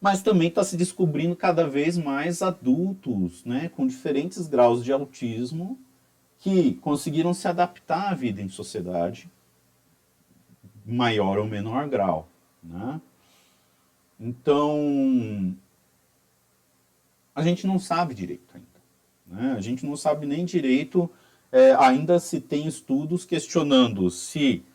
mas 0.01 0.23
também 0.23 0.47
está 0.47 0.63
se 0.63 0.75
descobrindo 0.75 1.35
cada 1.35 1.67
vez 1.67 1.95
mais 1.95 2.41
adultos 2.41 3.45
né, 3.45 3.69
com 3.69 3.85
diferentes 3.85 4.47
graus 4.47 4.83
de 4.83 4.91
autismo 4.91 5.79
que 6.39 6.73
conseguiram 6.75 7.35
se 7.35 7.47
adaptar 7.47 8.11
à 8.11 8.15
vida 8.15 8.41
em 8.41 8.49
sociedade, 8.49 9.29
maior 10.83 11.37
ou 11.37 11.45
menor 11.45 11.87
grau. 11.87 12.27
Né? 12.63 12.99
Então, 14.19 15.55
a 17.35 17.43
gente 17.43 17.67
não 17.67 17.77
sabe 17.77 18.15
direito 18.15 18.55
ainda. 18.55 18.67
Né? 19.27 19.53
A 19.55 19.61
gente 19.61 19.85
não 19.85 19.95
sabe 19.95 20.25
nem 20.25 20.43
direito, 20.43 21.07
é, 21.51 21.75
ainda 21.75 22.19
se 22.19 22.41
tem 22.41 22.65
estudos 22.65 23.23
questionando 23.23 24.09
se 24.09 24.65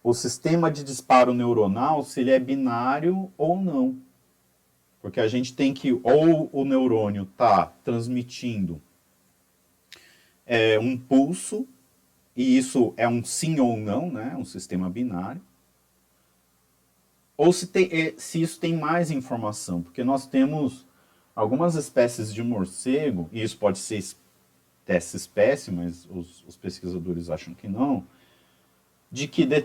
o 0.00 0.14
sistema 0.14 0.70
de 0.70 0.84
disparo 0.84 1.34
neuronal, 1.34 2.04
se 2.04 2.20
ele 2.20 2.30
é 2.30 2.38
binário 2.38 3.32
ou 3.36 3.60
não. 3.60 3.98
Porque 5.00 5.20
a 5.20 5.28
gente 5.28 5.54
tem 5.54 5.72
que, 5.72 5.92
ou 5.92 6.50
o 6.52 6.64
neurônio 6.64 7.22
está 7.22 7.66
transmitindo 7.66 8.80
é, 10.44 10.78
um 10.78 10.96
pulso, 10.96 11.66
e 12.36 12.56
isso 12.56 12.92
é 12.96 13.08
um 13.08 13.24
sim 13.24 13.60
ou 13.60 13.76
não, 13.76 14.10
né? 14.10 14.36
um 14.36 14.44
sistema 14.44 14.90
binário. 14.90 15.40
Ou 17.36 17.52
se, 17.52 17.66
tem, 17.66 17.88
é, 17.90 18.14
se 18.18 18.42
isso 18.42 18.60
tem 18.60 18.76
mais 18.76 19.10
informação, 19.10 19.80
porque 19.82 20.04
nós 20.04 20.26
temos 20.26 20.86
algumas 21.34 21.74
espécies 21.74 22.34
de 22.34 22.42
morcego, 22.42 23.28
e 23.32 23.42
isso 23.42 23.56
pode 23.56 23.78
ser 23.78 24.04
dessa 24.84 25.16
espécie, 25.16 25.70
mas 25.70 26.06
os, 26.10 26.44
os 26.46 26.56
pesquisadores 26.56 27.30
acham 27.30 27.54
que 27.54 27.66
não, 27.66 28.06
de 29.10 29.26
que 29.26 29.44
de, 29.44 29.58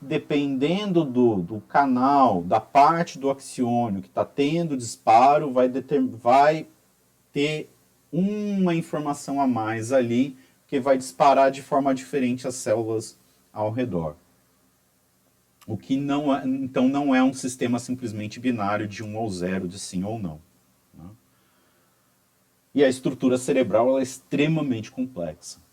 dependendo 0.00 1.04
do, 1.04 1.36
do, 1.36 1.60
canal, 1.62 2.42
da 2.42 2.60
parte 2.60 3.18
do 3.18 3.28
axiônio 3.28 4.00
que 4.00 4.08
está 4.08 4.24
tendo 4.24 4.76
disparo, 4.76 5.52
vai, 5.52 5.68
vai 6.12 6.66
ter 7.32 7.68
uma 8.12 8.74
informação 8.74 9.40
a 9.40 9.46
mais 9.48 9.92
ali 9.92 10.36
que 10.68 10.78
vai 10.78 10.96
disparar 10.96 11.50
de 11.50 11.60
forma 11.60 11.94
diferente 11.94 12.46
as 12.46 12.54
células 12.54 13.18
ao 13.52 13.70
redor. 13.72 14.16
O 15.66 15.76
que 15.76 15.96
não 15.96 16.34
é, 16.34 16.46
então 16.46 16.88
não 16.88 17.12
é 17.12 17.22
um 17.22 17.34
sistema 17.34 17.80
simplesmente 17.80 18.38
binário 18.38 18.86
de 18.86 19.02
um 19.02 19.16
ou 19.16 19.28
zero, 19.28 19.66
de 19.66 19.78
sim 19.80 20.04
ou 20.04 20.18
não. 20.18 20.40
Né? 20.94 21.04
E 22.72 22.84
a 22.84 22.88
estrutura 22.88 23.36
cerebral 23.36 23.98
é 23.98 24.02
extremamente 24.02 24.92
complexa. 24.92 25.65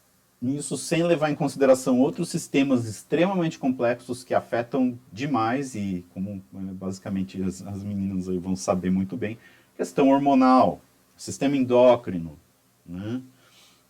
Isso 0.44 0.78
sem 0.78 1.02
levar 1.04 1.32
em 1.32 1.36
consideração 1.36 2.02
outros 2.02 2.28
sistemas 2.28 2.86
extremamente 2.86 3.58
complexos 3.58 4.26
que 4.26 4.34
afetam 4.34 5.00
demais 5.10 5.74
e, 5.74 6.06
como 6.14 6.44
né, 6.52 6.74
basicamente 6.74 7.42
as, 7.42 7.66
as 7.66 7.82
meninas 7.82 8.26
vão 8.26 8.54
saber 8.54 8.90
muito 8.90 9.16
bem, 9.16 9.38
questão 9.78 10.10
hormonal, 10.10 10.82
sistema 11.16 11.56
endócrino, 11.56 12.38
né? 12.86 13.22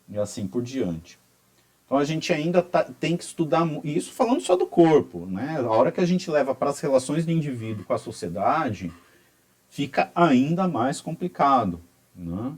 E 0.08 0.16
assim 0.20 0.46
por 0.46 0.62
diante. 0.62 1.18
Então 1.88 1.98
a 1.98 2.06
gente 2.06 2.32
ainda 2.32 2.62
tá, 2.62 2.84
tem 2.84 3.18
que 3.18 3.24
estudar, 3.24 3.68
isso 3.84 4.14
falando 4.14 4.42
só 4.42 4.56
do 4.56 4.68
corpo, 4.68 5.26
né? 5.26 5.58
A 5.58 5.72
hora 5.72 5.92
que 5.92 6.02
a 6.02 6.06
gente 6.06 6.30
leva 6.30 6.54
para 6.54 6.70
as 6.70 6.80
relações 6.80 7.26
do 7.26 7.32
indivíduo 7.32 7.84
com 7.84 7.94
a 7.94 7.98
sociedade, 7.98 8.94
fica 9.70 10.12
ainda 10.14 10.68
mais 10.68 11.02
complicado, 11.02 11.82
né? 12.16 12.54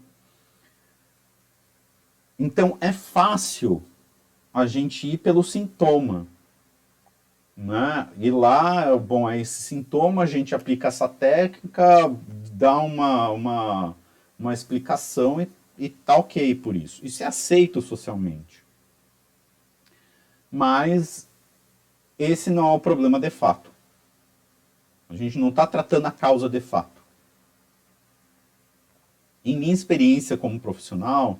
Então 2.37 2.77
é 2.81 2.91
fácil 2.91 3.81
a 4.53 4.65
gente 4.65 5.07
ir 5.07 5.17
pelo 5.17 5.43
sintoma. 5.43 6.27
Né? 7.55 8.07
E 8.17 8.29
lá, 8.31 8.95
bom, 8.97 9.29
é 9.29 9.39
esse 9.39 9.63
sintoma, 9.63 10.23
a 10.23 10.25
gente 10.25 10.53
aplica 10.53 10.89
essa 10.89 11.07
técnica, 11.07 12.13
dá 12.51 12.77
uma, 12.79 13.29
uma, 13.29 13.95
uma 14.37 14.53
explicação 14.53 15.41
e, 15.41 15.49
e 15.77 15.89
tá 15.89 16.15
ok 16.17 16.55
por 16.55 16.75
isso. 16.75 17.05
Isso 17.05 17.23
é 17.23 17.25
aceito 17.25 17.81
socialmente. 17.81 18.63
Mas 20.51 21.29
esse 22.17 22.49
não 22.49 22.67
é 22.67 22.71
o 22.71 22.79
problema 22.79 23.19
de 23.19 23.29
fato. 23.29 23.71
A 25.09 25.15
gente 25.15 25.37
não 25.37 25.49
está 25.49 25.67
tratando 25.67 26.07
a 26.07 26.11
causa 26.11 26.49
de 26.49 26.59
fato. 26.59 27.03
Em 29.43 29.57
minha 29.57 29.73
experiência 29.73 30.35
como 30.35 30.59
profissional, 30.59 31.39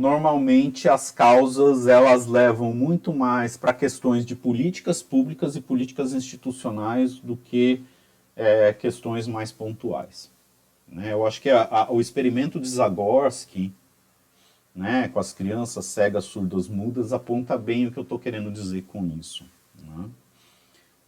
normalmente 0.00 0.88
as 0.88 1.10
causas 1.10 1.86
elas 1.86 2.26
levam 2.26 2.72
muito 2.72 3.12
mais 3.12 3.58
para 3.58 3.74
questões 3.74 4.24
de 4.24 4.34
políticas 4.34 5.02
públicas 5.02 5.56
e 5.56 5.60
políticas 5.60 6.14
institucionais 6.14 7.18
do 7.18 7.36
que 7.36 7.82
é, 8.34 8.72
questões 8.72 9.28
mais 9.28 9.52
pontuais. 9.52 10.30
Né? 10.88 11.12
Eu 11.12 11.26
acho 11.26 11.42
que 11.42 11.50
a, 11.50 11.64
a, 11.64 11.92
o 11.92 12.00
experimento 12.00 12.58
de 12.58 12.66
Zagorski, 12.66 13.74
né, 14.74 15.06
com 15.08 15.18
as 15.18 15.34
crianças 15.34 15.84
cegas, 15.84 16.24
surdas, 16.24 16.66
mudas, 16.66 17.12
aponta 17.12 17.58
bem 17.58 17.86
o 17.86 17.92
que 17.92 17.98
eu 17.98 18.02
estou 18.02 18.18
querendo 18.18 18.50
dizer 18.50 18.84
com 18.84 19.06
isso. 19.06 19.44
Né? 19.84 20.08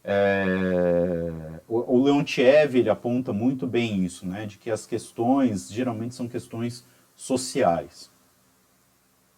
É, 0.03 1.61
o, 1.67 1.95
o 1.95 2.03
Leontiev 2.03 2.75
ele 2.75 2.91
aponta 2.91 3.33
muito 3.33 3.65
bem 3.65 4.05
isso, 4.05 4.23
né, 4.27 4.45
de 4.45 4.59
que 4.59 4.69
as 4.69 4.85
questões 4.85 5.71
geralmente 5.71 6.13
são 6.13 6.27
questões 6.27 6.85
sociais. 7.15 8.12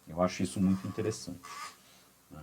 Eu 0.08 0.22
acho 0.22 0.42
isso 0.42 0.60
muito 0.60 0.86
interessante. 0.86 1.40
Né? 2.30 2.40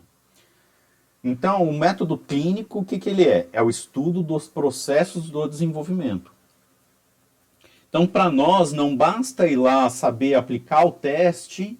Então, 1.24 1.64
o 1.64 1.78
método 1.78 2.18
clínico, 2.18 2.80
o 2.80 2.86
que, 2.86 3.00
que 3.00 3.10
ele 3.10 3.24
é? 3.24 3.48
É 3.52 3.62
o 3.62 3.70
estudo 3.70 4.22
dos 4.22 4.48
processos 4.48 5.30
do 5.30 5.48
desenvolvimento. 5.48 6.32
Então, 7.90 8.08
para 8.08 8.30
nós, 8.30 8.74
não 8.74 8.96
basta 8.96 9.48
ir 9.48 9.56
lá 9.56 9.90
saber 9.90 10.34
aplicar 10.34 10.86
o 10.86 10.92
teste, 10.92 11.78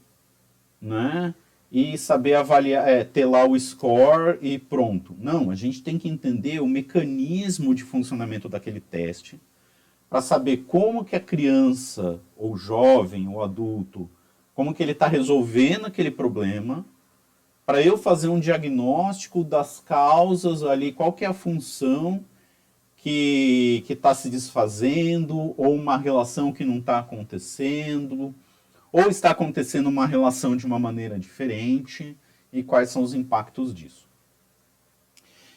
né? 0.82 1.34
e 1.74 1.98
saber 1.98 2.36
avaliar, 2.36 2.88
é, 2.88 3.04
ter 3.04 3.26
lá 3.26 3.48
o 3.48 3.60
score 3.60 4.38
e 4.44 4.60
pronto. 4.60 5.16
Não, 5.18 5.50
a 5.50 5.56
gente 5.56 5.82
tem 5.82 5.98
que 5.98 6.08
entender 6.08 6.62
o 6.62 6.68
mecanismo 6.68 7.74
de 7.74 7.84
funcionamento 7.84 8.48
daquele 8.48 8.80
teste 8.80 9.42
para 10.08 10.22
saber 10.22 10.66
como 10.68 11.04
que 11.04 11.16
a 11.16 11.20
criança, 11.20 12.20
ou 12.38 12.56
jovem, 12.56 13.28
ou 13.28 13.42
adulto, 13.42 14.08
como 14.56 14.74
que 14.74 14.84
ele 14.84 14.92
está 14.92 15.08
resolvendo 15.08 15.86
aquele 15.86 16.12
problema, 16.12 16.86
para 17.66 17.82
eu 17.82 17.98
fazer 17.98 18.28
um 18.28 18.40
diagnóstico 18.40 19.44
das 19.44 19.80
causas 19.80 20.64
ali, 20.64 20.92
qual 20.92 21.14
que 21.14 21.24
é 21.24 21.28
a 21.28 21.34
função 21.34 22.24
que 22.98 23.84
está 23.90 24.14
se 24.14 24.30
desfazendo, 24.30 25.54
ou 25.58 25.74
uma 25.74 25.98
relação 25.98 26.54
que 26.54 26.64
não 26.64 26.78
está 26.78 27.00
acontecendo, 27.00 28.34
ou 28.92 29.10
está 29.10 29.32
acontecendo 29.32 29.88
uma 29.88 30.06
relação 30.06 30.56
de 30.56 30.66
uma 30.66 30.80
maneira 30.80 31.20
diferente 31.20 32.16
e 32.52 32.64
quais 32.64 32.90
são 32.90 33.02
os 33.02 33.14
impactos 33.14 33.74
disso. 33.74 34.08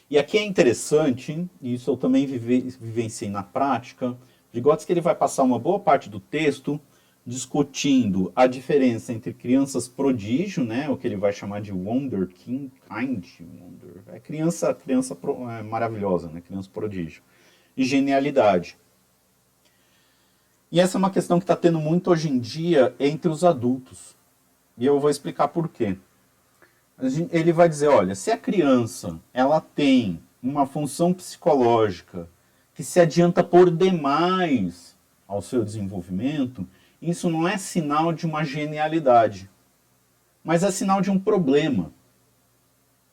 E 0.09 0.17
aqui 0.17 0.37
é 0.37 0.45
interessante, 0.45 1.47
e 1.61 1.73
isso 1.73 1.91
eu 1.91 1.97
também 1.97 2.25
vive, 2.25 2.61
vivenciei 2.81 3.29
na 3.29 3.43
prática, 3.43 4.17
Vygotsky 4.53 4.91
ele 4.91 5.01
vai 5.01 5.13
passar 5.13 5.43
uma 5.43 5.59
boa 5.59 5.79
parte 5.79 6.09
do 6.09 6.19
texto 6.19 6.79
discutindo 7.27 8.31
a 8.33 8.47
diferença 8.47 9.11
entre 9.11 9.33
crianças 9.33 9.85
prodígio, 9.85 10.63
né, 10.63 10.89
o 10.89 10.95
que 10.95 11.05
ele 11.05 11.17
vai 11.17 11.33
chamar 11.33 11.59
de 11.59 11.73
wonder 11.73 12.25
kind, 12.25 13.21
wonder, 13.59 14.01
é 14.07 14.17
criança, 14.17 14.73
criança 14.73 15.17
é, 15.51 15.61
maravilhosa, 15.61 16.29
né, 16.29 16.39
criança 16.39 16.69
prodígio, 16.73 17.21
e 17.75 17.83
genialidade. 17.83 18.77
E 20.71 20.79
essa 20.79 20.97
é 20.97 20.99
uma 20.99 21.09
questão 21.09 21.37
que 21.37 21.43
está 21.43 21.55
tendo 21.55 21.79
muito 21.79 22.09
hoje 22.11 22.29
em 22.29 22.39
dia 22.39 22.95
entre 22.97 23.29
os 23.29 23.43
adultos. 23.43 24.15
E 24.77 24.85
eu 24.85 24.97
vou 24.97 25.09
explicar 25.09 25.49
por 25.49 25.67
quê. 25.67 25.97
Ele 27.29 27.51
vai 27.51 27.67
dizer, 27.67 27.87
olha, 27.89 28.15
se 28.15 28.31
a 28.31 28.37
criança 28.37 29.19
ela 29.33 29.59
tem 29.59 30.21
uma 30.41 30.65
função 30.65 31.13
psicológica 31.13 32.29
que 32.73 32.83
se 32.83 33.01
adianta 33.01 33.43
por 33.43 33.69
demais 33.69 34.95
ao 35.27 35.41
seu 35.41 35.63
desenvolvimento, 35.63 36.65
isso 37.01 37.29
não 37.29 37.47
é 37.47 37.57
sinal 37.57 38.11
de 38.11 38.25
uma 38.25 38.43
genialidade, 38.43 39.49
mas 40.43 40.63
é 40.63 40.71
sinal 40.71 41.01
de 41.01 41.11
um 41.11 41.19
problema. 41.19 41.91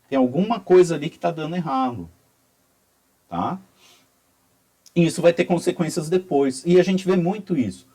Tem 0.08 0.18
alguma 0.18 0.60
coisa 0.60 0.94
ali 0.94 1.10
que 1.10 1.16
está 1.16 1.30
dando 1.30 1.56
errado, 1.56 2.08
tá? 3.28 3.58
E 4.94 5.04
isso 5.04 5.20
vai 5.20 5.32
ter 5.32 5.44
consequências 5.44 6.08
depois. 6.08 6.62
E 6.64 6.78
a 6.78 6.82
gente 6.82 7.04
vê 7.04 7.16
muito 7.16 7.56
isso. 7.56 7.86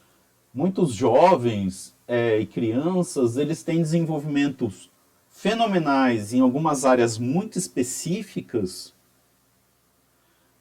Muitos 0.53 0.93
jovens 0.93 1.95
é, 2.07 2.39
e 2.39 2.45
crianças, 2.45 3.37
eles 3.37 3.63
têm 3.63 3.81
desenvolvimentos 3.81 4.91
fenomenais 5.29 6.33
em 6.33 6.41
algumas 6.41 6.83
áreas 6.83 7.17
muito 7.17 7.57
específicas, 7.57 8.93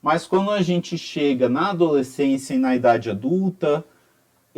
mas 0.00 0.26
quando 0.26 0.52
a 0.52 0.62
gente 0.62 0.96
chega 0.96 1.48
na 1.48 1.70
adolescência 1.70 2.54
e 2.54 2.58
na 2.58 2.76
idade 2.76 3.10
adulta, 3.10 3.84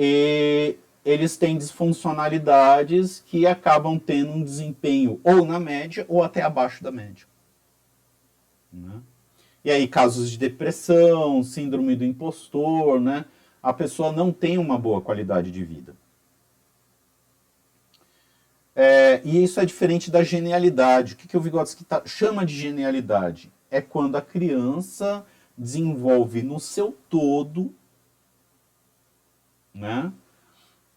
e 0.03 0.79
eles 1.05 1.37
têm 1.37 1.59
disfuncionalidades 1.59 3.23
que 3.27 3.47
acabam 3.47 3.99
tendo 3.99 4.33
um 4.33 4.43
desempenho 4.43 5.21
ou 5.23 5.45
na 5.45 5.61
média 5.61 6.07
ou 6.09 6.25
até 6.25 6.41
abaixo 6.41 6.83
da 6.83 6.91
média. 6.91 7.27
Né? 8.73 9.03
E 9.63 9.71
aí, 9.71 9.87
casos 9.87 10.31
de 10.31 10.39
depressão, 10.39 11.43
síndrome 11.43 11.95
do 11.95 12.03
impostor, 12.03 12.99
né? 12.99 13.27
A 13.63 13.75
pessoa 13.75 14.11
não 14.11 14.33
tem 14.33 14.57
uma 14.57 14.79
boa 14.79 15.03
qualidade 15.03 15.51
de 15.51 15.63
vida. 15.63 15.95
É, 18.75 19.21
e 19.23 19.45
isso 19.45 19.61
é 19.61 19.67
diferente 19.67 20.11
da 20.11 20.23
genialidade. 20.23 21.13
O 21.13 21.17
que, 21.19 21.29
que 21.29 21.37
o 21.37 21.41
Vygotsky 21.43 21.85
tá, 21.85 22.01
chama 22.07 22.47
de 22.47 22.55
genialidade? 22.55 23.53
É 23.71 23.83
quando 23.83 24.17
a 24.17 24.23
criança 24.23 25.27
desenvolve 25.59 26.43
no 26.43 26.59
seu 26.59 26.97
todo, 27.11 27.75
né? 29.75 30.13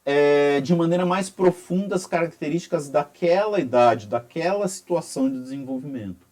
É, 0.05 0.59
de 0.59 0.75
maneira 0.75 1.05
mais 1.05 1.29
profunda 1.29 1.95
as 1.95 2.05
características 2.05 2.89
daquela 2.89 3.59
idade, 3.59 4.07
daquela 4.07 4.67
situação 4.67 5.29
de 5.29 5.41
desenvolvimento. 5.41 6.27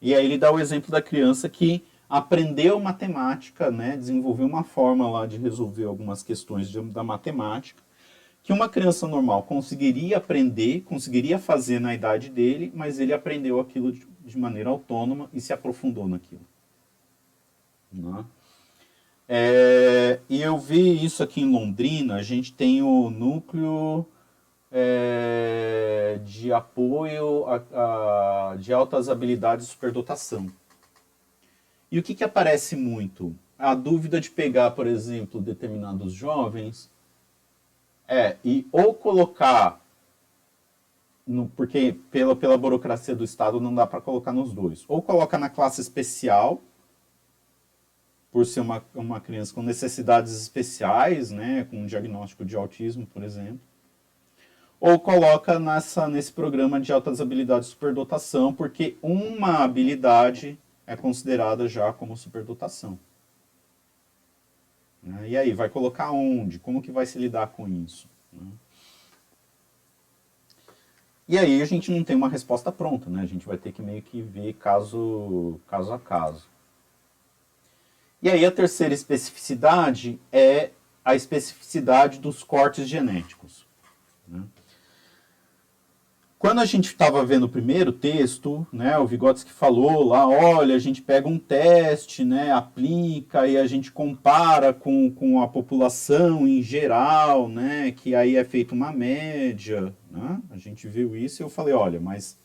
E 0.00 0.14
aí 0.14 0.24
ele 0.24 0.38
dá 0.38 0.50
o 0.50 0.58
exemplo 0.58 0.90
da 0.90 1.00
criança 1.00 1.48
que 1.48 1.84
aprendeu 2.08 2.80
matemática, 2.80 3.70
né, 3.70 3.96
desenvolveu 3.96 4.46
uma 4.46 4.64
forma 4.64 5.08
lá 5.08 5.26
de 5.26 5.36
resolver 5.36 5.84
algumas 5.84 6.22
questões 6.22 6.70
de, 6.70 6.80
da 6.80 7.02
matemática, 7.02 7.82
que 8.42 8.52
uma 8.52 8.68
criança 8.68 9.06
normal 9.06 9.42
conseguiria 9.42 10.16
aprender, 10.16 10.80
conseguiria 10.80 11.38
fazer 11.38 11.80
na 11.80 11.94
idade 11.94 12.30
dele, 12.30 12.72
mas 12.74 12.98
ele 12.98 13.12
aprendeu 13.12 13.60
aquilo 13.60 13.92
de, 13.92 14.06
de 14.24 14.38
maneira 14.38 14.70
autônoma 14.70 15.28
e 15.34 15.40
se 15.40 15.52
aprofundou 15.52 16.08
naquilo. 16.08 16.40
Né? 17.92 18.24
É, 19.28 20.20
e 20.28 20.40
eu 20.40 20.58
vi 20.58 21.04
isso 21.04 21.22
aqui 21.22 21.42
em 21.42 21.52
Londrina, 21.52 22.14
a 22.14 22.22
gente 22.22 22.52
tem 22.52 22.82
o 22.82 23.10
núcleo 23.10 24.06
é, 24.72 26.18
de 26.24 26.50
apoio 26.50 27.44
a, 27.46 28.52
a, 28.52 28.56
de 28.56 28.72
altas 28.72 29.08
habilidades 29.10 29.66
de 29.66 29.72
superdotação. 29.72 30.50
E 31.92 31.98
o 31.98 32.02
que, 32.02 32.14
que 32.14 32.24
aparece 32.24 32.74
muito? 32.74 33.34
A 33.58 33.74
dúvida 33.74 34.20
de 34.20 34.30
pegar, 34.30 34.70
por 34.70 34.86
exemplo, 34.86 35.40
determinados 35.40 36.12
jovens 36.12 36.90
é 38.06 38.36
e 38.42 38.66
ou 38.72 38.94
colocar 38.94 39.84
no, 41.26 41.48
porque 41.50 41.94
pela, 42.10 42.34
pela 42.34 42.56
burocracia 42.56 43.14
do 43.14 43.24
Estado 43.24 43.60
não 43.60 43.74
dá 43.74 43.86
para 43.86 44.00
colocar 44.00 44.32
nos 44.32 44.54
dois. 44.54 44.84
Ou 44.88 45.02
coloca 45.02 45.36
na 45.36 45.50
classe 45.50 45.80
especial, 45.82 46.62
por 48.30 48.44
ser 48.46 48.60
uma, 48.60 48.84
uma 48.94 49.20
criança 49.20 49.54
com 49.54 49.62
necessidades 49.62 50.32
especiais, 50.32 51.30
né, 51.30 51.66
com 51.70 51.82
um 51.82 51.86
diagnóstico 51.86 52.44
de 52.44 52.56
autismo, 52.56 53.06
por 53.06 53.22
exemplo 53.22 53.60
ou 54.80 54.98
coloca 54.98 55.58
nessa, 55.58 56.06
nesse 56.08 56.32
programa 56.32 56.80
de 56.80 56.92
altas 56.92 57.20
habilidades 57.20 57.68
de 57.68 57.74
superdotação, 57.74 58.54
porque 58.54 58.96
uma 59.02 59.64
habilidade 59.64 60.58
é 60.86 60.96
considerada 60.96 61.66
já 61.66 61.92
como 61.92 62.16
superdotação. 62.16 62.98
Né? 65.02 65.30
E 65.30 65.36
aí, 65.36 65.52
vai 65.52 65.68
colocar 65.68 66.12
onde? 66.12 66.58
Como 66.58 66.82
que 66.82 66.92
vai 66.92 67.06
se 67.06 67.18
lidar 67.18 67.48
com 67.48 67.68
isso? 67.68 68.08
Né? 68.32 68.46
E 71.26 71.36
aí 71.36 71.60
a 71.60 71.66
gente 71.66 71.90
não 71.90 72.02
tem 72.02 72.16
uma 72.16 72.28
resposta 72.28 72.72
pronta, 72.72 73.10
né? 73.10 73.20
A 73.20 73.26
gente 73.26 73.46
vai 73.46 73.58
ter 73.58 73.70
que 73.70 73.82
meio 73.82 74.00
que 74.00 74.22
ver 74.22 74.54
caso, 74.54 75.60
caso 75.66 75.92
a 75.92 75.98
caso. 75.98 76.48
E 78.20 78.28
aí 78.28 78.44
a 78.44 78.50
terceira 78.50 78.92
especificidade 78.92 80.20
é 80.32 80.70
a 81.04 81.14
especificidade 81.14 82.18
dos 82.18 82.42
cortes 82.42 82.88
genéticos. 82.88 83.66
Né? 84.26 84.42
Quando 86.38 86.60
a 86.60 86.64
gente 86.64 86.86
estava 86.86 87.24
vendo 87.24 87.44
o 87.44 87.48
primeiro 87.48 87.90
texto, 87.90 88.64
né, 88.72 88.96
o 88.96 89.06
Vygotsky 89.06 89.50
falou 89.50 90.04
lá, 90.04 90.28
olha, 90.28 90.76
a 90.76 90.78
gente 90.78 91.02
pega 91.02 91.26
um 91.26 91.38
teste, 91.38 92.24
né, 92.24 92.52
aplica 92.52 93.46
e 93.48 93.56
a 93.56 93.66
gente 93.66 93.90
compara 93.90 94.72
com, 94.72 95.10
com 95.10 95.42
a 95.42 95.48
população 95.48 96.46
em 96.46 96.62
geral, 96.62 97.48
né, 97.48 97.90
que 97.90 98.14
aí 98.14 98.36
é 98.36 98.44
feita 98.44 98.72
uma 98.72 98.92
média, 98.92 99.92
né, 100.08 100.40
a 100.50 100.58
gente 100.58 100.86
viu 100.86 101.16
isso 101.16 101.42
e 101.42 101.44
eu 101.44 101.50
falei, 101.50 101.74
olha, 101.74 101.98
mas 101.98 102.38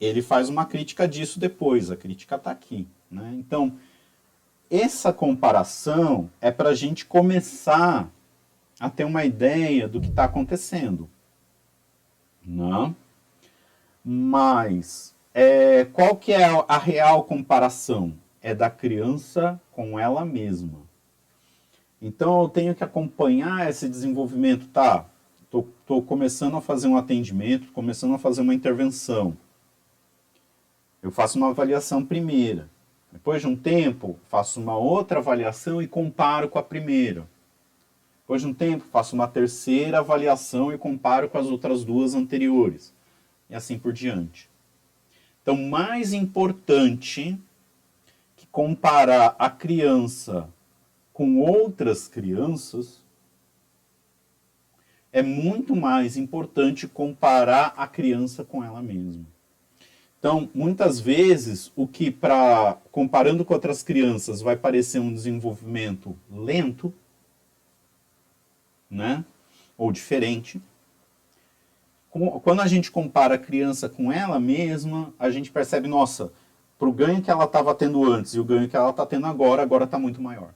ele 0.00 0.22
faz 0.22 0.48
uma 0.48 0.64
crítica 0.64 1.06
disso 1.06 1.38
depois, 1.38 1.90
a 1.90 1.96
crítica 1.96 2.36
está 2.36 2.50
aqui. 2.50 2.88
Né? 3.10 3.34
Então, 3.34 3.76
essa 4.72 5.12
comparação 5.12 6.30
é 6.40 6.50
para 6.50 6.70
a 6.70 6.74
gente 6.74 7.04
começar 7.04 8.10
a 8.80 8.88
ter 8.88 9.04
uma 9.04 9.22
ideia 9.22 9.86
do 9.86 10.00
que 10.00 10.08
está 10.08 10.24
acontecendo. 10.24 11.10
Não? 12.42 12.88
Né? 12.88 12.94
Mas 14.02 15.14
é, 15.34 15.84
qual 15.84 16.16
que 16.16 16.32
é 16.32 16.46
a 16.66 16.78
real 16.78 17.24
comparação? 17.24 18.14
É 18.40 18.54
da 18.54 18.70
criança 18.70 19.60
com 19.70 19.98
ela 19.98 20.24
mesma. 20.24 20.80
Então 22.00 22.42
eu 22.42 22.48
tenho 22.48 22.74
que 22.74 22.82
acompanhar 22.82 23.68
esse 23.68 23.88
desenvolvimento, 23.88 24.66
tá? 24.68 25.06
Estou 25.42 26.02
começando 26.02 26.56
a 26.56 26.60
fazer 26.62 26.88
um 26.88 26.96
atendimento, 26.96 27.70
começando 27.72 28.14
a 28.14 28.18
fazer 28.18 28.40
uma 28.40 28.54
intervenção. 28.54 29.36
Eu 31.02 31.12
faço 31.12 31.36
uma 31.36 31.50
avaliação 31.50 32.04
primeira. 32.04 32.71
Depois 33.12 33.42
de 33.42 33.46
um 33.46 33.54
tempo, 33.54 34.18
faço 34.28 34.58
uma 34.60 34.76
outra 34.76 35.18
avaliação 35.18 35.82
e 35.82 35.86
comparo 35.86 36.48
com 36.48 36.58
a 36.58 36.62
primeira. 36.62 37.28
Depois 38.22 38.40
de 38.40 38.48
um 38.48 38.54
tempo, 38.54 38.84
faço 38.90 39.14
uma 39.14 39.28
terceira 39.28 39.98
avaliação 39.98 40.72
e 40.72 40.78
comparo 40.78 41.28
com 41.28 41.36
as 41.36 41.46
outras 41.46 41.84
duas 41.84 42.14
anteriores. 42.14 42.94
E 43.50 43.54
assim 43.54 43.78
por 43.78 43.92
diante. 43.92 44.48
Então, 45.42 45.56
mais 45.56 46.14
importante 46.14 47.38
que 48.34 48.46
comparar 48.46 49.36
a 49.38 49.50
criança 49.50 50.48
com 51.12 51.40
outras 51.40 52.08
crianças, 52.08 53.02
é 55.12 55.22
muito 55.22 55.76
mais 55.76 56.16
importante 56.16 56.88
comparar 56.88 57.74
a 57.76 57.86
criança 57.86 58.42
com 58.42 58.64
ela 58.64 58.80
mesma. 58.80 59.26
Então, 60.22 60.48
muitas 60.54 61.00
vezes, 61.00 61.72
o 61.74 61.84
que 61.84 62.08
para 62.08 62.78
comparando 62.92 63.44
com 63.44 63.54
outras 63.54 63.82
crianças 63.82 64.40
vai 64.40 64.56
parecer 64.56 65.00
um 65.00 65.12
desenvolvimento 65.12 66.16
lento, 66.30 66.94
né? 68.88 69.24
Ou 69.76 69.90
diferente. 69.90 70.62
Quando 72.08 72.60
a 72.60 72.68
gente 72.68 72.88
compara 72.88 73.34
a 73.34 73.38
criança 73.38 73.88
com 73.88 74.12
ela 74.12 74.38
mesma, 74.38 75.12
a 75.18 75.28
gente 75.28 75.50
percebe, 75.50 75.88
nossa, 75.88 76.32
para 76.78 76.88
o 76.88 76.92
ganho 76.92 77.20
que 77.20 77.28
ela 77.28 77.42
estava 77.42 77.74
tendo 77.74 78.04
antes 78.04 78.34
e 78.34 78.38
o 78.38 78.44
ganho 78.44 78.68
que 78.68 78.76
ela 78.76 78.90
está 78.90 79.04
tendo 79.04 79.26
agora, 79.26 79.60
agora 79.60 79.86
está 79.86 79.98
muito 79.98 80.22
maior. 80.22 80.54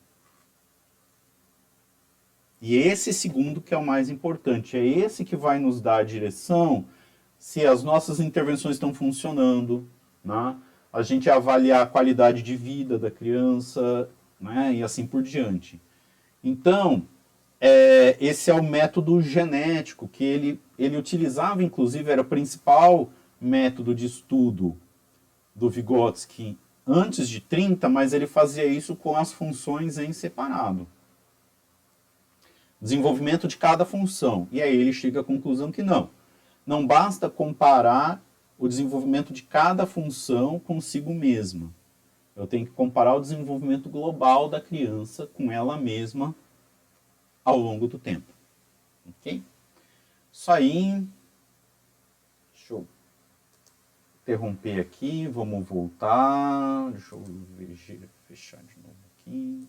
E 2.62 2.76
esse 2.76 3.12
segundo 3.12 3.60
que 3.60 3.74
é 3.74 3.76
o 3.76 3.84
mais 3.84 4.10
importante, 4.10 4.76
é 4.76 4.86
esse 4.86 5.24
que 5.24 5.34
vai 5.34 5.58
nos 5.58 5.80
dar 5.80 5.96
a 5.96 6.04
direção 6.04 6.86
se 7.38 7.66
as 7.66 7.82
nossas 7.82 8.20
intervenções 8.20 8.76
estão 8.76 8.92
funcionando, 8.92 9.88
né? 10.24 10.56
a 10.92 11.02
gente 11.02 11.28
avaliar 11.28 11.82
a 11.82 11.86
qualidade 11.86 12.42
de 12.42 12.56
vida 12.56 12.98
da 12.98 13.10
criança, 13.10 14.08
né? 14.40 14.74
e 14.74 14.82
assim 14.82 15.06
por 15.06 15.22
diante. 15.22 15.80
Então, 16.42 17.06
é, 17.60 18.16
esse 18.20 18.50
é 18.50 18.54
o 18.54 18.62
método 18.62 19.20
genético 19.20 20.08
que 20.08 20.24
ele, 20.24 20.60
ele 20.78 20.96
utilizava, 20.96 21.62
inclusive, 21.62 22.10
era 22.10 22.22
o 22.22 22.26
principal 22.26 23.10
método 23.40 23.94
de 23.94 24.06
estudo 24.06 24.76
do 25.54 25.68
Vygotsky 25.68 26.56
antes 26.86 27.28
de 27.28 27.40
30, 27.40 27.88
mas 27.88 28.12
ele 28.12 28.26
fazia 28.26 28.64
isso 28.64 28.94
com 28.94 29.16
as 29.16 29.32
funções 29.32 29.98
em 29.98 30.12
separado. 30.12 30.86
Desenvolvimento 32.80 33.48
de 33.48 33.56
cada 33.56 33.84
função. 33.84 34.46
E 34.52 34.62
aí 34.62 34.76
ele 34.76 34.92
chega 34.92 35.20
à 35.20 35.24
conclusão 35.24 35.72
que 35.72 35.82
não 35.82 36.10
não 36.66 36.86
basta 36.86 37.30
comparar 37.30 38.20
o 38.58 38.66
desenvolvimento 38.66 39.32
de 39.32 39.42
cada 39.42 39.86
função 39.86 40.58
consigo 40.58 41.14
mesma. 41.14 41.72
Eu 42.34 42.46
tenho 42.46 42.66
que 42.66 42.72
comparar 42.72 43.14
o 43.14 43.20
desenvolvimento 43.20 43.88
global 43.88 44.48
da 44.48 44.60
criança 44.60 45.26
com 45.26 45.50
ela 45.50 45.76
mesma 45.76 46.34
ao 47.44 47.56
longo 47.56 47.86
do 47.86 47.98
tempo. 47.98 48.30
Ok? 49.08 49.42
Isso 50.32 50.50
aí. 50.50 51.06
Deixa 52.52 52.74
eu 52.74 52.86
interromper 54.22 54.80
aqui. 54.80 55.26
Vamos 55.28 55.66
voltar. 55.66 56.90
Deixa 56.90 57.14
eu 57.14 57.24
fechar 58.26 58.62
de 58.62 58.76
novo 58.76 58.96
aqui. 59.14 59.66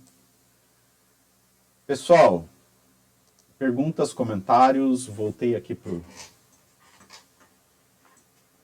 Pessoal, 1.86 2.50
perguntas, 3.58 4.12
comentários. 4.12 5.06
Voltei 5.06 5.56
aqui 5.56 5.74
para 5.74 5.94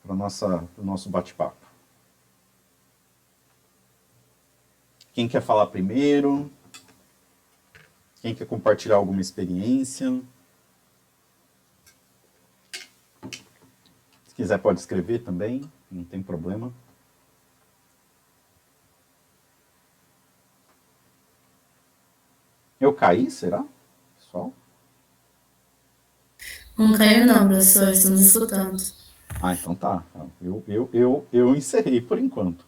para 0.04 0.12
o 0.12 0.84
nosso 0.84 1.08
bate-papo. 1.08 1.56
Quem 5.14 5.26
quer 5.26 5.40
falar 5.40 5.68
primeiro? 5.68 6.52
Quem 8.20 8.34
quer 8.34 8.46
compartilhar 8.46 8.96
alguma 8.96 9.20
experiência? 9.20 10.20
Se 14.26 14.34
quiser, 14.34 14.58
pode 14.58 14.80
escrever 14.80 15.20
também, 15.20 15.62
não 15.90 16.04
tem 16.04 16.22
problema. 16.22 16.72
Eu 22.80 22.92
caí, 22.92 23.30
será? 23.30 23.64
Pessoal? 24.18 24.52
Não 26.76 26.92
caiu 26.98 27.24
não, 27.24 27.46
professor, 27.46 27.88
estamos 27.88 28.20
escutando. 28.20 29.03
Ah, 29.42 29.52
então 29.52 29.74
tá. 29.74 30.04
Eu, 30.40 30.62
eu, 30.66 30.88
eu, 30.92 31.26
eu 31.32 31.54
encerrei 31.54 32.00
por 32.00 32.18
enquanto. 32.18 32.64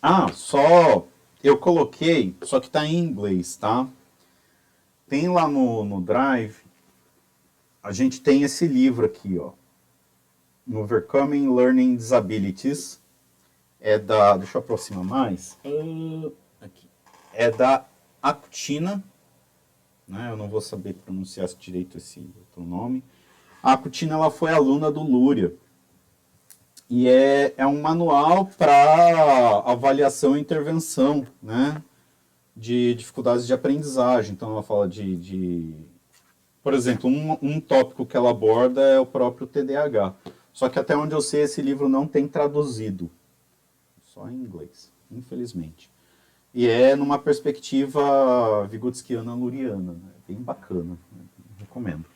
Ah, 0.00 0.32
só 0.32 1.06
eu 1.42 1.58
coloquei, 1.58 2.36
só 2.42 2.60
que 2.60 2.70
tá 2.70 2.86
em 2.86 2.98
inglês, 2.98 3.56
tá? 3.56 3.88
Tem 5.08 5.28
lá 5.28 5.48
no, 5.48 5.84
no 5.84 6.00
Drive, 6.00 6.56
a 7.82 7.92
gente 7.92 8.20
tem 8.20 8.42
esse 8.42 8.66
livro 8.66 9.06
aqui, 9.06 9.38
ó. 9.38 9.52
Overcoming 10.68 11.54
Learning 11.54 11.94
Disabilities. 11.94 13.00
É 13.80 13.96
da. 13.96 14.36
Deixa 14.36 14.58
eu 14.58 14.60
aproximar 14.60 15.04
mais. 15.04 15.56
Aqui. 16.60 16.88
É 17.32 17.50
da 17.50 17.86
Acutina. 18.20 19.04
Né? 20.06 20.30
Eu 20.30 20.36
não 20.36 20.48
vou 20.48 20.60
saber 20.60 20.94
pronunciar 20.94 21.48
direito 21.58 21.96
esse 21.96 22.20
outro 22.38 22.64
nome. 22.64 23.02
A 23.62 23.76
Cutina 23.76 24.14
ela 24.14 24.30
foi 24.30 24.52
aluna 24.52 24.90
do 24.90 25.02
Lúria. 25.02 25.52
E 26.88 27.08
é, 27.08 27.52
é 27.56 27.66
um 27.66 27.82
manual 27.82 28.46
para 28.46 29.58
avaliação 29.66 30.36
e 30.36 30.40
intervenção, 30.40 31.26
né? 31.42 31.82
De 32.56 32.94
dificuldades 32.94 33.46
de 33.46 33.52
aprendizagem. 33.52 34.32
Então 34.32 34.52
ela 34.52 34.62
fala 34.62 34.88
de. 34.88 35.16
de... 35.16 35.74
Por 36.62 36.74
exemplo, 36.74 37.10
um, 37.10 37.36
um 37.42 37.60
tópico 37.60 38.06
que 38.06 38.16
ela 38.16 38.30
aborda 38.30 38.80
é 38.82 39.00
o 39.00 39.06
próprio 39.06 39.46
TDAH. 39.46 40.14
Só 40.52 40.68
que 40.68 40.78
até 40.78 40.96
onde 40.96 41.14
eu 41.14 41.20
sei, 41.20 41.42
esse 41.42 41.60
livro 41.60 41.88
não 41.88 42.06
tem 42.06 42.26
traduzido. 42.26 43.10
Só 44.02 44.28
em 44.28 44.34
inglês, 44.34 44.90
infelizmente. 45.10 45.90
E 46.56 46.66
é 46.66 46.96
numa 46.96 47.18
perspectiva 47.18 48.66
vigotskiana-luriana. 48.66 49.92
Né? 49.92 50.10
Bem 50.26 50.38
bacana. 50.38 50.96
Né? 51.12 51.24
Recomendo. 51.58 52.06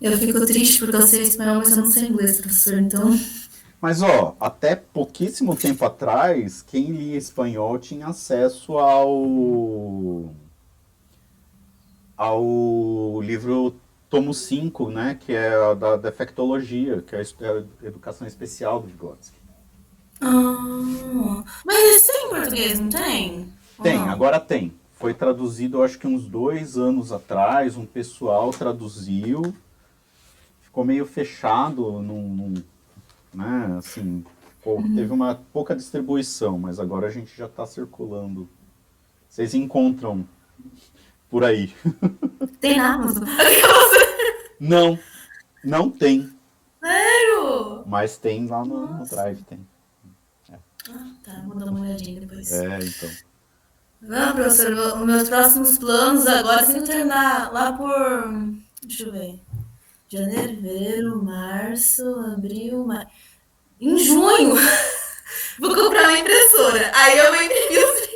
Eu 0.00 0.18
fico 0.18 0.44
triste 0.44 0.80
porque 0.80 0.96
eu 0.96 1.06
sei 1.06 1.22
espanhol, 1.22 1.58
mas 1.58 1.70
eu 1.70 1.84
não 1.84 1.92
sei 1.92 2.08
inglês, 2.08 2.40
professor, 2.40 2.80
então. 2.80 3.16
Mas, 3.80 4.02
ó, 4.02 4.36
até 4.40 4.74
pouquíssimo 4.74 5.54
tempo 5.54 5.84
atrás, 5.84 6.62
quem 6.62 6.90
lia 6.90 7.16
espanhol 7.16 7.78
tinha 7.78 8.08
acesso 8.08 8.78
ao. 8.78 10.34
ao 12.16 13.22
livro 13.22 13.76
tomo 14.10 14.34
5, 14.34 14.90
né? 14.90 15.14
Que 15.14 15.32
é 15.32 15.74
da 15.76 15.96
defectologia, 15.96 17.02
que 17.02 17.14
é 17.14 17.20
a 17.20 17.86
educação 17.86 18.26
especial 18.26 18.80
do 18.80 18.88
Vygotsky. 18.88 19.45
Ah, 20.20 21.44
mas 21.64 22.06
tem 22.06 22.26
em 22.26 22.28
português, 22.30 22.80
não 22.80 22.88
tem? 22.88 23.52
Tem, 23.82 23.98
agora 23.98 24.40
tem. 24.40 24.72
Foi 24.92 25.12
traduzido, 25.12 25.82
acho 25.82 25.98
que 25.98 26.06
uns 26.06 26.26
dois 26.26 26.78
anos 26.78 27.12
atrás, 27.12 27.76
um 27.76 27.84
pessoal 27.84 28.50
traduziu 28.50 29.54
ficou 30.76 30.84
meio 30.84 31.06
fechado 31.06 32.02
num, 32.02 32.28
num 32.34 32.54
né, 33.32 33.76
assim, 33.78 34.22
uhum. 34.62 34.94
teve 34.94 35.10
uma 35.10 35.40
pouca 35.50 35.74
distribuição, 35.74 36.58
mas 36.58 36.78
agora 36.78 37.06
a 37.06 37.10
gente 37.10 37.34
já 37.34 37.46
está 37.46 37.64
circulando. 37.64 38.46
Vocês 39.26 39.54
encontram 39.54 40.28
por 41.30 41.44
aí. 41.44 41.74
Tem 42.60 42.76
na 42.76 42.92
Amazon? 42.92 43.24
não, 44.60 44.98
não 45.64 45.90
tem. 45.90 46.30
Sério? 46.78 47.82
Mas 47.86 48.18
tem 48.18 48.46
lá 48.46 48.62
no, 48.62 48.98
no 48.98 49.06
Drive, 49.06 49.42
tem. 49.44 49.66
Ah, 50.90 51.10
tá. 51.24 51.42
Vou 51.46 51.56
dar 51.56 51.66
uma 51.66 51.80
olhadinha 51.80 52.20
depois. 52.20 52.52
É, 52.52 52.78
então. 52.78 53.10
Não, 54.00 54.34
professor, 54.34 54.72
os 54.72 55.06
meus 55.06 55.28
próximos 55.28 55.78
planos 55.78 56.26
agora, 56.26 56.60
assim, 56.60 56.82
terminar 56.84 57.52
lá 57.52 57.72
por. 57.72 57.90
Deixa 58.82 59.04
eu 59.04 59.12
ver. 59.12 59.40
Janeiro, 60.08 60.54
fevereiro, 60.54 61.24
março, 61.24 62.04
abril, 62.20 62.86
maio. 62.86 63.08
Em 63.80 63.98
junho, 63.98 64.54
vou 65.58 65.74
comprar 65.74 66.04
uma 66.04 66.18
impressora. 66.18 66.92
Aí 66.94 67.18
eu 67.18 67.32
os 67.32 68.08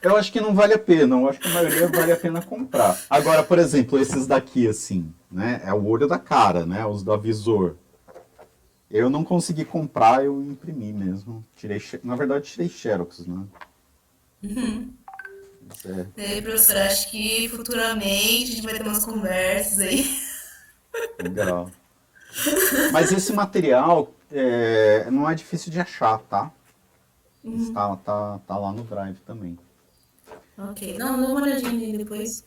Eu 0.00 0.16
acho 0.16 0.30
que 0.30 0.40
não 0.40 0.54
vale 0.54 0.74
a 0.74 0.78
pena, 0.78 1.16
eu 1.16 1.28
acho 1.28 1.40
que 1.40 1.48
a 1.48 1.52
maioria 1.52 1.88
vale 1.88 2.12
a 2.12 2.16
pena 2.16 2.40
comprar. 2.40 2.96
Agora, 3.10 3.42
por 3.42 3.58
exemplo, 3.58 3.98
esses 3.98 4.26
daqui, 4.26 4.68
assim, 4.68 5.12
né? 5.30 5.60
É 5.64 5.72
o 5.72 5.84
olho 5.84 6.06
da 6.06 6.18
cara, 6.18 6.64
né? 6.64 6.86
Os 6.86 7.02
do 7.02 7.12
avisor. 7.12 7.74
Eu 8.94 9.10
não 9.10 9.24
consegui 9.24 9.64
comprar, 9.64 10.24
eu 10.24 10.40
imprimi 10.40 10.92
mesmo. 10.92 11.44
Tirei, 11.56 11.82
na 12.04 12.14
verdade, 12.14 12.48
tirei 12.48 12.68
xerox, 12.68 13.26
né? 13.26 13.44
Uhum. 14.44 14.94
É. 15.84 16.06
E 16.16 16.24
aí, 16.24 16.40
professor, 16.42 16.76
acho 16.76 17.10
que 17.10 17.48
futuramente 17.48 18.52
a 18.52 18.54
gente 18.54 18.62
vai 18.62 18.74
ter 18.74 18.82
umas 18.82 19.04
conversas 19.04 19.80
aí. 19.80 20.16
Legal. 21.20 21.72
Mas 22.92 23.10
esse 23.10 23.32
material 23.32 24.14
é, 24.30 25.10
não 25.10 25.28
é 25.28 25.34
difícil 25.34 25.72
de 25.72 25.80
achar, 25.80 26.18
tá? 26.18 26.52
Uhum. 27.42 27.74
Tá, 27.74 27.96
tá, 27.96 28.40
tá 28.46 28.56
lá 28.56 28.70
no 28.70 28.84
Drive 28.84 29.18
também. 29.26 29.58
Ok. 30.56 30.96
Não, 30.98 31.20
dá 31.20 31.26
uma 31.26 31.42
olhadinha 31.42 31.98
depois. 31.98 32.44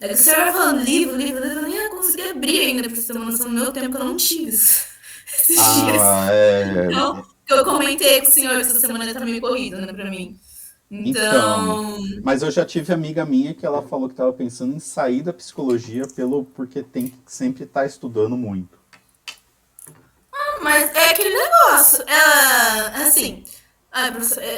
É 0.00 0.08
que 0.08 0.14
o 0.14 0.16
senhor 0.16 0.36
vai 0.36 0.52
falando 0.52 0.82
livro, 0.82 1.16
livro, 1.16 1.44
eu 1.44 1.62
nem 1.62 1.74
ia 1.74 1.90
conseguir 1.90 2.30
abrir 2.30 2.58
ainda 2.58 2.88
pra 2.88 2.96
você 2.96 3.12
ter 3.12 3.16
uma 3.16 3.30
noção 3.30 3.46
do 3.46 3.52
meu 3.52 3.70
tempo, 3.70 3.94
que 3.94 4.02
eu 4.02 4.04
não 4.04 4.16
tive 4.16 4.50
esses 5.26 5.58
ah, 5.58 5.84
dias. 5.84 6.02
É... 6.30 6.86
Então, 6.86 7.24
eu 7.48 7.64
comentei 7.64 8.20
com 8.20 8.28
o 8.28 8.30
senhor 8.30 8.54
que 8.56 8.62
essa 8.62 8.80
semana 8.80 9.12
tá 9.12 9.20
meio 9.20 9.40
corrida, 9.40 9.80
né, 9.80 9.92
pra 9.92 10.10
mim. 10.10 10.38
Então... 10.90 11.98
então... 11.98 12.20
Mas 12.22 12.42
eu 12.42 12.50
já 12.50 12.64
tive 12.64 12.92
amiga 12.92 13.24
minha 13.24 13.54
que 13.54 13.66
ela 13.66 13.82
falou 13.82 14.08
que 14.08 14.14
estava 14.14 14.32
pensando 14.32 14.74
em 14.74 14.80
sair 14.80 15.22
da 15.22 15.32
psicologia 15.32 16.06
pelo 16.14 16.44
porque 16.44 16.82
tem 16.82 17.08
que 17.08 17.16
sempre 17.26 17.64
estar 17.64 17.80
tá 17.80 17.86
estudando 17.86 18.36
muito. 18.36 18.78
Ah, 20.32 20.58
mas 20.62 20.94
é 20.94 21.10
aquele 21.10 21.34
negócio. 21.34 22.04
Ela, 22.06 23.06
assim, 23.06 23.44
ah, 23.92 24.08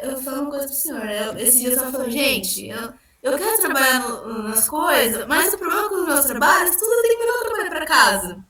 eu 0.03 0.13
vou 0.13 0.23
falar 0.23 0.41
uma 0.41 0.51
coisa 0.51 0.67
pro 0.67 0.75
senhor. 0.75 1.05
Eu, 1.09 1.39
esse 1.39 1.61
dia 1.61 1.71
eu 1.71 1.77
tava 1.77 1.93
falando, 1.93 2.11
gente, 2.11 2.67
eu, 2.67 2.93
eu 3.23 3.39
quero 3.39 3.63
trabalhar 3.63 4.01
no, 4.01 4.43
nas 4.49 4.69
coisas, 4.69 5.27
mas 5.27 5.55
o 5.55 5.59
problema 5.59 5.89
com 5.89 5.95
os 5.97 6.07
meus 6.07 6.27
trabalhos, 6.27 6.77
tudo 6.77 7.03
tenho 7.03 7.19
que 7.19 7.25
levar 7.25 7.39
o 7.39 7.45
trabalho 7.45 7.71
pra 7.71 7.87
casa. 7.87 8.48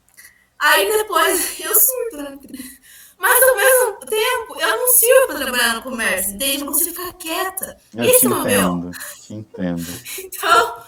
Aí 0.59 0.89
depois 0.91 1.61
eu 1.61 1.75
surto, 1.75 2.17
né? 2.17 2.39
Mas 3.17 3.49
ao 3.49 3.57
mesmo 3.57 4.01
tempo, 4.07 4.61
eu 4.61 4.77
não 4.77 4.89
sirvo 4.89 5.27
para 5.27 5.39
trabalhar 5.39 5.75
no 5.75 5.83
comércio, 5.83 6.35
entende? 6.35 6.61
Eu 6.61 6.67
não 6.67 6.73
consigo 6.73 6.95
ficar 6.95 7.13
quieta. 7.15 7.81
Eu 7.95 8.05
Esse 8.05 8.27
é 8.27 8.29
o 8.29 8.43
meu. 8.43 8.91
Te 9.21 9.35
entendo. 9.35 9.87
Então, 10.19 10.83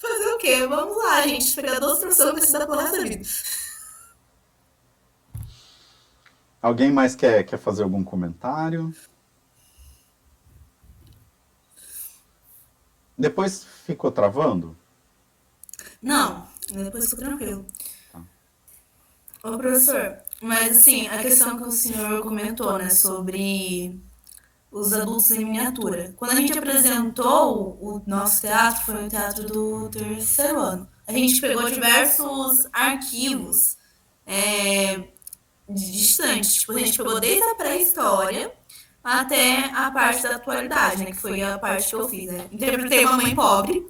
fazer 0.00 0.26
o 0.32 0.38
quê? 0.38 0.66
Vamos 0.66 0.96
lá, 0.96 1.22
gente. 1.22 1.54
Pegar 1.54 1.78
duas 1.78 2.00
pessoas 2.00 2.32
para 2.32 2.40
estudar 2.40 2.66
pela 2.66 2.82
resto 2.82 3.02
vida. 3.02 3.24
Alguém 6.60 6.90
mais 6.90 7.14
quer, 7.14 7.42
quer 7.44 7.58
fazer 7.58 7.84
algum 7.84 8.04
comentário? 8.04 8.94
Depois 13.16 13.64
ficou 13.86 14.10
travando? 14.10 14.76
Não, 16.02 16.46
depois 16.70 17.08
ficou 17.08 17.24
tranquilo. 17.24 17.66
Ô, 19.42 19.56
professor, 19.56 20.18
mas, 20.42 20.78
assim, 20.78 21.08
a 21.08 21.18
questão 21.18 21.56
que 21.56 21.64
o 21.64 21.70
senhor 21.70 22.22
comentou, 22.22 22.78
né, 22.78 22.90
sobre 22.90 23.98
os 24.70 24.92
adultos 24.92 25.30
em 25.30 25.44
miniatura. 25.44 26.14
Quando 26.16 26.32
a 26.32 26.36
gente 26.36 26.56
apresentou 26.56 27.76
o 27.80 28.02
nosso 28.06 28.42
teatro, 28.42 28.84
foi 28.84 29.06
o 29.06 29.08
teatro 29.08 29.44
do 29.44 29.88
terceiro 29.88 30.60
ano. 30.60 30.88
A 31.06 31.12
gente 31.12 31.40
pegou 31.40 31.68
diversos 31.68 32.68
arquivos 32.72 33.76
é, 34.26 35.02
distantes. 35.68 36.54
Tipo, 36.54 36.72
a 36.72 36.78
gente 36.78 36.96
pegou 36.96 37.18
desde 37.18 37.42
a 37.42 37.54
pré-história 37.56 38.52
até 39.02 39.64
a 39.74 39.90
parte 39.90 40.22
da 40.22 40.36
atualidade, 40.36 41.02
né? 41.02 41.10
Que 41.10 41.16
foi 41.16 41.42
a 41.42 41.58
parte 41.58 41.88
que 41.88 41.94
eu 41.94 42.08
fiz, 42.08 42.30
né? 42.30 42.46
Interpretei 42.52 43.04
uma 43.04 43.16
mãe 43.16 43.34
pobre. 43.34 43.84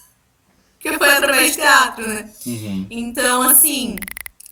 que 0.80 0.96
foi 0.96 1.10
através 1.10 1.50
de 1.50 1.56
teatro, 1.58 2.08
né? 2.08 2.32
Uhum. 2.46 2.86
Então, 2.88 3.42
assim, 3.42 3.96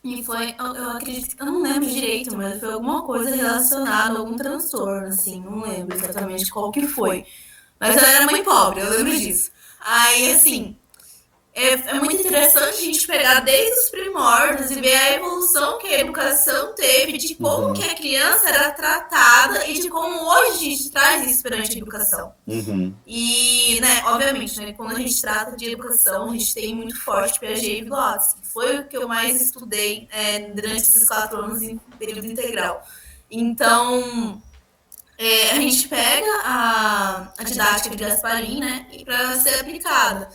e 0.05 0.24
foi, 0.24 0.55
eu, 0.59 0.66
eu 0.76 0.90
acredito, 0.90 1.36
eu 1.38 1.46
não 1.46 1.62
lembro 1.62 1.88
direito, 1.88 2.36
mas 2.36 2.61
foi 2.61 2.72
alguma 2.72 3.03
coisa 3.03 3.34
relacionada 3.34 4.16
a 4.16 4.20
algum 4.20 4.36
transtorno, 4.36 5.09
assim, 5.09 5.42
não 5.42 5.61
lembro 5.62 5.96
exatamente 5.96 6.51
qual 6.51 6.70
que 6.70 6.86
foi. 6.86 7.26
Mas 7.80 7.96
ela 7.96 8.09
era 8.09 8.26
mãe 8.26 8.42
pobre, 8.44 8.80
eu 8.80 8.90
lembro 8.90 9.16
disso. 9.18 9.51
Aí, 9.80 10.32
assim, 10.32 10.78
é, 11.59 11.72
é, 11.72 11.94
muito 11.94 12.20
interessante 12.20 12.78
a 12.78 12.84
gente 12.84 13.04
pegar 13.04 13.40
desde 13.40 13.80
os 13.80 13.90
primórdios 13.90 14.70
e 14.70 14.80
ver 14.80 14.94
a 14.94 15.14
evolução 15.14 15.78
que 15.78 15.88
a 15.88 16.00
educação 16.00 16.72
teve, 16.74 17.18
de 17.18 17.34
como 17.34 17.68
uhum. 17.68 17.72
que 17.72 17.82
a 17.82 17.96
criança 17.96 18.48
era 18.48 18.70
tratada 18.70 19.66
e 19.66 19.80
de 19.80 19.88
como 19.88 20.24
hoje 20.30 20.50
a 20.50 20.70
gente 20.70 20.90
traz 20.90 21.30
isso 21.30 21.42
perante 21.42 21.74
a 21.74 21.78
educação. 21.78 22.32
Uhum. 22.46 22.94
E, 23.04 23.80
né, 23.80 24.02
obviamente, 24.06 24.56
né, 24.61 24.72
quando 24.72 24.92
a 24.92 24.98
gente 25.00 25.20
trata 25.20 25.56
de 25.56 25.72
educação, 25.72 26.30
a 26.30 26.32
gente 26.32 26.54
tem 26.54 26.74
muito 26.74 26.96
forte 27.00 27.40
Piaget 27.40 27.66
e 27.66 27.82
Vygotsky. 27.82 28.40
Foi 28.44 28.78
o 28.78 28.86
que 28.86 28.96
eu 28.96 29.09
mais 29.09 29.42
estudei 29.42 30.09
é, 30.12 30.38
durante 30.50 30.82
esses 30.82 31.09
quatro 31.09 31.38
anos 31.38 31.61
em 31.61 31.76
período 31.98 32.26
integral. 32.26 32.86
Então, 33.28 34.40
é, 35.18 35.50
a 35.50 35.61
gente 35.61 35.88
pega 35.88 36.40
a, 36.44 37.32
a 37.36 37.42
didática 37.42 37.90
de 37.90 38.04
Gasparin, 38.04 38.61
né, 38.61 38.86
para 39.04 39.34
ser 39.40 39.59
aplicada. 39.59 40.30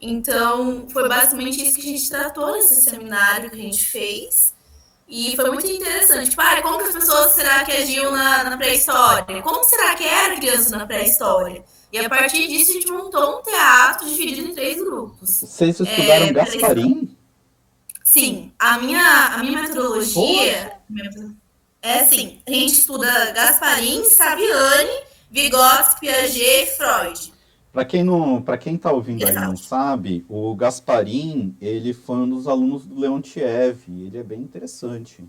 Então, 0.00 0.86
foi 0.90 1.08
basicamente 1.08 1.64
isso 1.64 1.78
que 1.78 1.88
a 1.88 1.92
gente 1.92 2.08
tratou 2.08 2.52
nesse 2.52 2.76
seminário 2.82 3.50
que 3.50 3.56
a 3.56 3.62
gente 3.62 3.84
fez. 3.84 4.54
E 5.08 5.36
foi 5.36 5.50
muito 5.50 5.66
interessante. 5.66 6.30
Tipo, 6.30 6.42
ah, 6.42 6.60
como 6.62 6.78
que 6.78 6.84
as 6.84 6.92
pessoas 6.92 7.32
será 7.32 7.64
que 7.64 7.72
agiam 7.72 8.10
na, 8.10 8.44
na 8.44 8.56
pré-história? 8.56 9.40
Como 9.42 9.64
será 9.64 9.94
que 9.94 10.04
era 10.04 10.36
criança 10.36 10.76
na 10.76 10.84
pré-história? 10.84 11.64
E 11.92 11.98
a 11.98 12.08
partir 12.08 12.48
disso 12.48 12.72
a 12.72 12.74
gente 12.74 12.90
montou 12.90 13.38
um 13.38 13.42
teatro 13.42 14.08
dividido 14.08 14.48
em 14.48 14.54
três 14.54 14.76
grupos. 14.76 15.40
Vocês 15.40 15.78
estudaram 15.80 16.26
é, 16.26 16.32
Gasparim? 16.32 17.16
Sim. 18.02 18.52
A 18.58 18.78
minha, 18.78 19.26
a 19.34 19.38
minha 19.38 19.62
metodologia 19.62 20.72
é 21.80 22.00
assim, 22.00 22.40
a 22.46 22.50
gente 22.50 22.72
estuda 22.72 23.30
Gasparim, 23.30 24.04
Saviani, 24.04 24.90
Vygotsky, 25.30 26.00
Piaget 26.00 26.62
e 26.62 26.66
Freud. 26.76 27.32
Para 27.76 27.84
quem 27.84 28.02
não, 28.02 28.40
para 28.40 28.56
quem 28.56 28.76
está 28.76 28.90
ouvindo 28.90 29.22
Exato. 29.22 29.38
aí 29.38 29.44
não 29.48 29.54
sabe, 29.54 30.24
o 30.30 30.54
Gasparim, 30.54 31.54
ele 31.60 31.92
foi 31.92 32.16
um 32.16 32.26
dos 32.30 32.48
alunos 32.48 32.86
do 32.86 32.98
Leontiev, 32.98 33.84
ele 33.86 34.16
é 34.16 34.22
bem 34.22 34.40
interessante. 34.40 35.22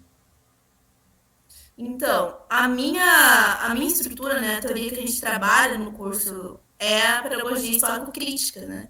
Então, 1.77 2.37
a 2.49 2.65
minha, 2.69 3.57
a 3.63 3.73
minha 3.73 3.87
estrutura, 3.87 4.39
né, 4.39 4.55
a 4.55 4.61
teoria 4.61 4.89
que 4.89 4.95
a 4.95 5.01
gente 5.01 5.19
trabalha 5.19 5.77
no 5.77 5.91
curso 5.91 6.57
é 6.79 7.01
a 7.01 7.21
pedagogia 7.21 7.69
histórico-crítica, 7.69 8.61
né? 8.61 8.87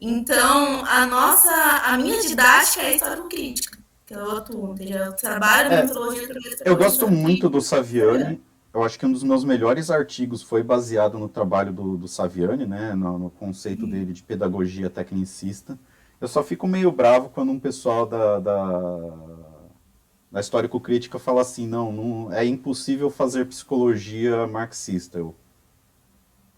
Então, 0.00 0.84
a 0.86 1.06
nossa, 1.06 1.50
a 1.50 1.98
minha 1.98 2.22
didática 2.22 2.82
é 2.82 2.94
histórico-crítica, 2.94 3.78
que 4.06 4.14
eu 4.14 4.30
atuo, 4.30 4.76
eu 4.78 5.12
trabalho 5.14 5.72
é, 5.72 5.82
metodologia 5.82 6.28
Eu 6.64 6.76
gosto 6.76 7.10
muito 7.10 7.48
do 7.48 7.60
Saviani, 7.60 8.40
eu 8.76 8.84
acho 8.84 8.98
que 8.98 9.06
um 9.06 9.12
dos 9.12 9.22
meus 9.22 9.42
melhores 9.42 9.90
artigos 9.90 10.42
foi 10.42 10.62
baseado 10.62 11.18
no 11.18 11.30
trabalho 11.30 11.72
do, 11.72 11.96
do 11.96 12.06
Saviani, 12.06 12.66
né, 12.66 12.94
no, 12.94 13.18
no 13.18 13.30
conceito 13.30 13.86
dele 13.86 14.12
de 14.12 14.22
pedagogia 14.22 14.90
tecnicista. 14.90 15.78
Eu 16.20 16.28
só 16.28 16.42
fico 16.42 16.68
meio 16.68 16.92
bravo 16.92 17.30
quando 17.30 17.50
um 17.52 17.58
pessoal 17.58 18.04
da, 18.04 18.38
da, 18.38 18.98
da 20.30 20.40
histórico-crítica 20.40 21.18
fala 21.18 21.40
assim, 21.40 21.66
não, 21.66 21.90
não, 21.90 22.32
é 22.32 22.44
impossível 22.44 23.08
fazer 23.08 23.46
psicologia 23.46 24.46
marxista. 24.46 25.18
Eu, 25.18 25.34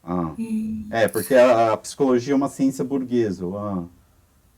ah. 0.03 0.35
É, 0.91 1.07
porque 1.07 1.37
a, 1.37 1.75
a, 1.75 1.77
psicologia 1.77 2.33
é 2.33 2.37
uma 2.37 2.49
ciência 2.49 2.83
burguesa. 2.83 3.47
Ah, 3.47 3.85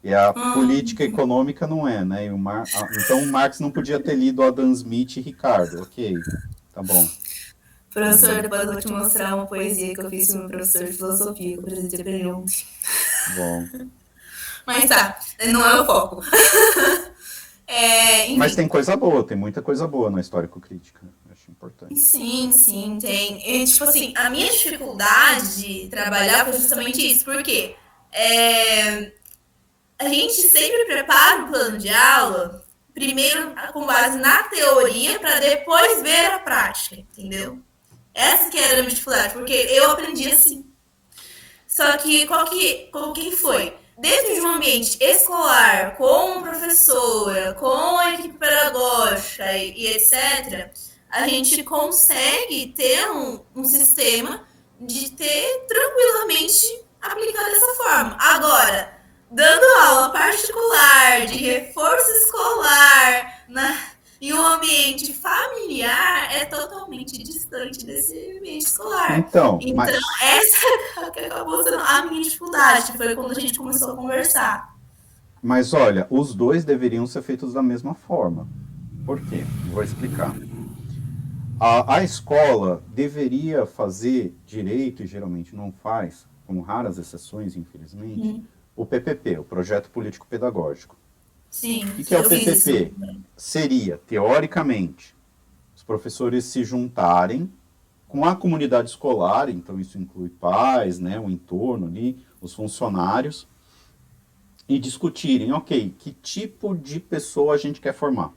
e 0.02 0.14
a 0.14 0.30
ah. 0.30 0.52
política 0.54 1.04
econômica 1.04 1.66
não 1.66 1.86
é, 1.86 2.06
né? 2.06 2.30
Mar, 2.30 2.64
então 3.04 3.22
o 3.22 3.26
Marx 3.26 3.60
não 3.60 3.70
podia 3.70 4.00
ter 4.00 4.14
lido 4.14 4.42
Adam 4.42 4.72
Smith 4.72 5.18
e 5.18 5.20
Ricardo. 5.20 5.82
Ok, 5.82 6.14
tá 6.72 6.82
bom. 6.82 7.06
Professor, 7.92 8.40
depois 8.42 8.62
eu 8.62 8.72
vou 8.72 8.80
te 8.80 8.88
mostrar 8.88 9.34
uma 9.34 9.46
poesia 9.46 9.94
que 9.94 10.00
eu 10.00 10.10
fiz 10.10 10.28
com 10.28 10.34
o 10.34 10.38
meu 10.40 10.48
professor 10.48 10.84
de 10.84 10.92
filosofia, 10.92 11.34
que 11.34 11.52
eu 11.54 11.60
apresentei 11.60 12.02
pra 12.02 12.12
ele 12.12 12.26
ontem. 12.26 12.64
Bom. 13.36 13.68
Mas 14.66 14.88
tá, 14.88 15.18
não 15.48 15.66
é 15.66 15.80
o 15.80 15.86
foco. 15.86 16.22
é, 17.66 18.28
Mas 18.36 18.54
tem 18.54 18.68
coisa 18.68 18.96
boa, 18.96 19.26
tem 19.26 19.36
muita 19.36 19.60
coisa 19.60 19.88
boa 19.88 20.10
na 20.10 20.20
histórico-crítica. 20.20 21.00
Acho 21.32 21.50
importante. 21.50 21.98
Sim, 21.98 22.52
sim, 22.52 22.98
tem. 23.00 23.62
E, 23.62 23.64
tipo 23.64 23.82
assim, 23.82 24.12
a 24.16 24.30
minha 24.30 24.50
dificuldade 24.50 25.56
de 25.56 25.88
trabalhar 25.88 26.44
foi 26.44 26.52
justamente 26.52 27.04
isso, 27.04 27.24
porque 27.24 27.74
é, 28.12 29.12
a 29.98 30.08
gente 30.08 30.42
sempre 30.42 30.84
prepara 30.84 31.42
o 31.42 31.48
plano 31.48 31.78
de 31.78 31.88
aula 31.88 32.64
primeiro 32.94 33.54
com 33.72 33.86
base 33.86 34.18
na 34.18 34.44
teoria 34.44 35.18
para 35.18 35.40
depois 35.40 36.02
ver 36.02 36.26
a 36.26 36.38
prática, 36.38 36.96
entendeu? 36.96 37.60
Essa 38.14 38.50
que 38.50 38.58
era 38.58 38.74
a 38.74 38.76
minha 38.78 38.90
dificuldade, 38.90 39.34
porque 39.34 39.52
eu 39.52 39.90
aprendi 39.90 40.30
assim. 40.30 40.66
Só 41.66 41.96
que 41.98 42.26
qual 42.26 42.44
que, 42.46 42.88
qual 42.90 43.12
que 43.12 43.30
foi? 43.36 43.74
Dentro 43.96 44.34
de 44.34 44.40
um 44.40 44.48
ambiente 44.48 44.98
escolar, 45.00 45.96
com 45.96 46.42
professora, 46.42 47.54
com 47.54 47.98
a 47.98 48.14
equipe 48.14 48.38
pedagógica 48.38 49.52
e, 49.56 49.72
e 49.72 49.86
etc., 49.88 50.70
a 51.10 51.28
gente 51.28 51.62
consegue 51.64 52.72
ter 52.76 53.10
um, 53.10 53.40
um 53.54 53.64
sistema 53.64 54.46
de 54.80 55.10
ter 55.10 55.66
tranquilamente 55.68 56.84
aplicado 57.02 57.50
dessa 57.50 57.74
forma. 57.74 58.16
Agora, 58.18 59.00
dando 59.30 59.64
aula 59.80 60.10
particular, 60.10 61.26
de 61.26 61.38
reforço 61.38 62.10
escolar, 62.10 63.44
na, 63.48 63.89
em 64.20 64.34
um 64.34 64.46
ambiente 64.46 65.14
familiar, 65.14 66.30
é 66.34 66.44
totalmente 66.44 67.22
distante 67.22 67.86
desse 67.86 68.36
ambiente 68.36 68.66
escolar. 68.66 69.18
Então, 69.18 69.58
então 69.62 69.76
mas... 69.76 69.96
essa 70.22 71.10
que 71.10 71.20
acabou 71.20 71.62
sendo 71.62 71.78
a 71.78 72.04
minha 72.04 72.22
dificuldade, 72.22 72.92
foi 72.96 73.14
quando 73.14 73.30
a 73.32 73.40
gente 73.40 73.58
começou 73.58 73.92
a 73.92 73.96
conversar. 73.96 74.76
Mas 75.42 75.72
olha, 75.72 76.06
os 76.10 76.34
dois 76.34 76.66
deveriam 76.66 77.06
ser 77.06 77.22
feitos 77.22 77.54
da 77.54 77.62
mesma 77.62 77.94
forma. 77.94 78.46
Por 79.06 79.18
quê? 79.26 79.42
Vou 79.72 79.82
explicar. 79.82 80.34
A, 81.58 81.96
a 81.96 82.04
escola 82.04 82.82
deveria 82.88 83.64
fazer 83.64 84.36
direito, 84.44 85.02
e 85.02 85.06
geralmente 85.06 85.56
não 85.56 85.72
faz, 85.72 86.26
com 86.46 86.60
raras 86.60 86.98
exceções, 86.98 87.56
infelizmente, 87.56 88.28
hum. 88.28 88.44
o 88.76 88.84
PPP, 88.84 89.38
o 89.38 89.44
Projeto 89.44 89.90
Político 89.90 90.26
Pedagógico. 90.26 90.99
Sim. 91.50 91.84
O 91.84 91.94
que, 91.96 92.04
que 92.04 92.14
é 92.14 92.20
o 92.20 92.28
PPP? 92.28 92.94
Seria, 93.36 93.98
teoricamente, 93.98 95.16
os 95.74 95.82
professores 95.82 96.44
se 96.44 96.62
juntarem 96.62 97.52
com 98.06 98.24
a 98.24 98.34
comunidade 98.34 98.90
escolar, 98.90 99.48
então 99.48 99.78
isso 99.78 99.98
inclui 99.98 100.28
pais, 100.28 100.98
né, 100.98 101.18
o 101.18 101.28
entorno 101.28 101.86
ali, 101.86 102.24
os 102.40 102.54
funcionários, 102.54 103.48
e 104.68 104.78
discutirem, 104.78 105.52
ok, 105.52 105.94
que 105.98 106.12
tipo 106.12 106.76
de 106.76 107.00
pessoa 107.00 107.54
a 107.54 107.58
gente 107.58 107.80
quer 107.80 107.92
formar. 107.92 108.32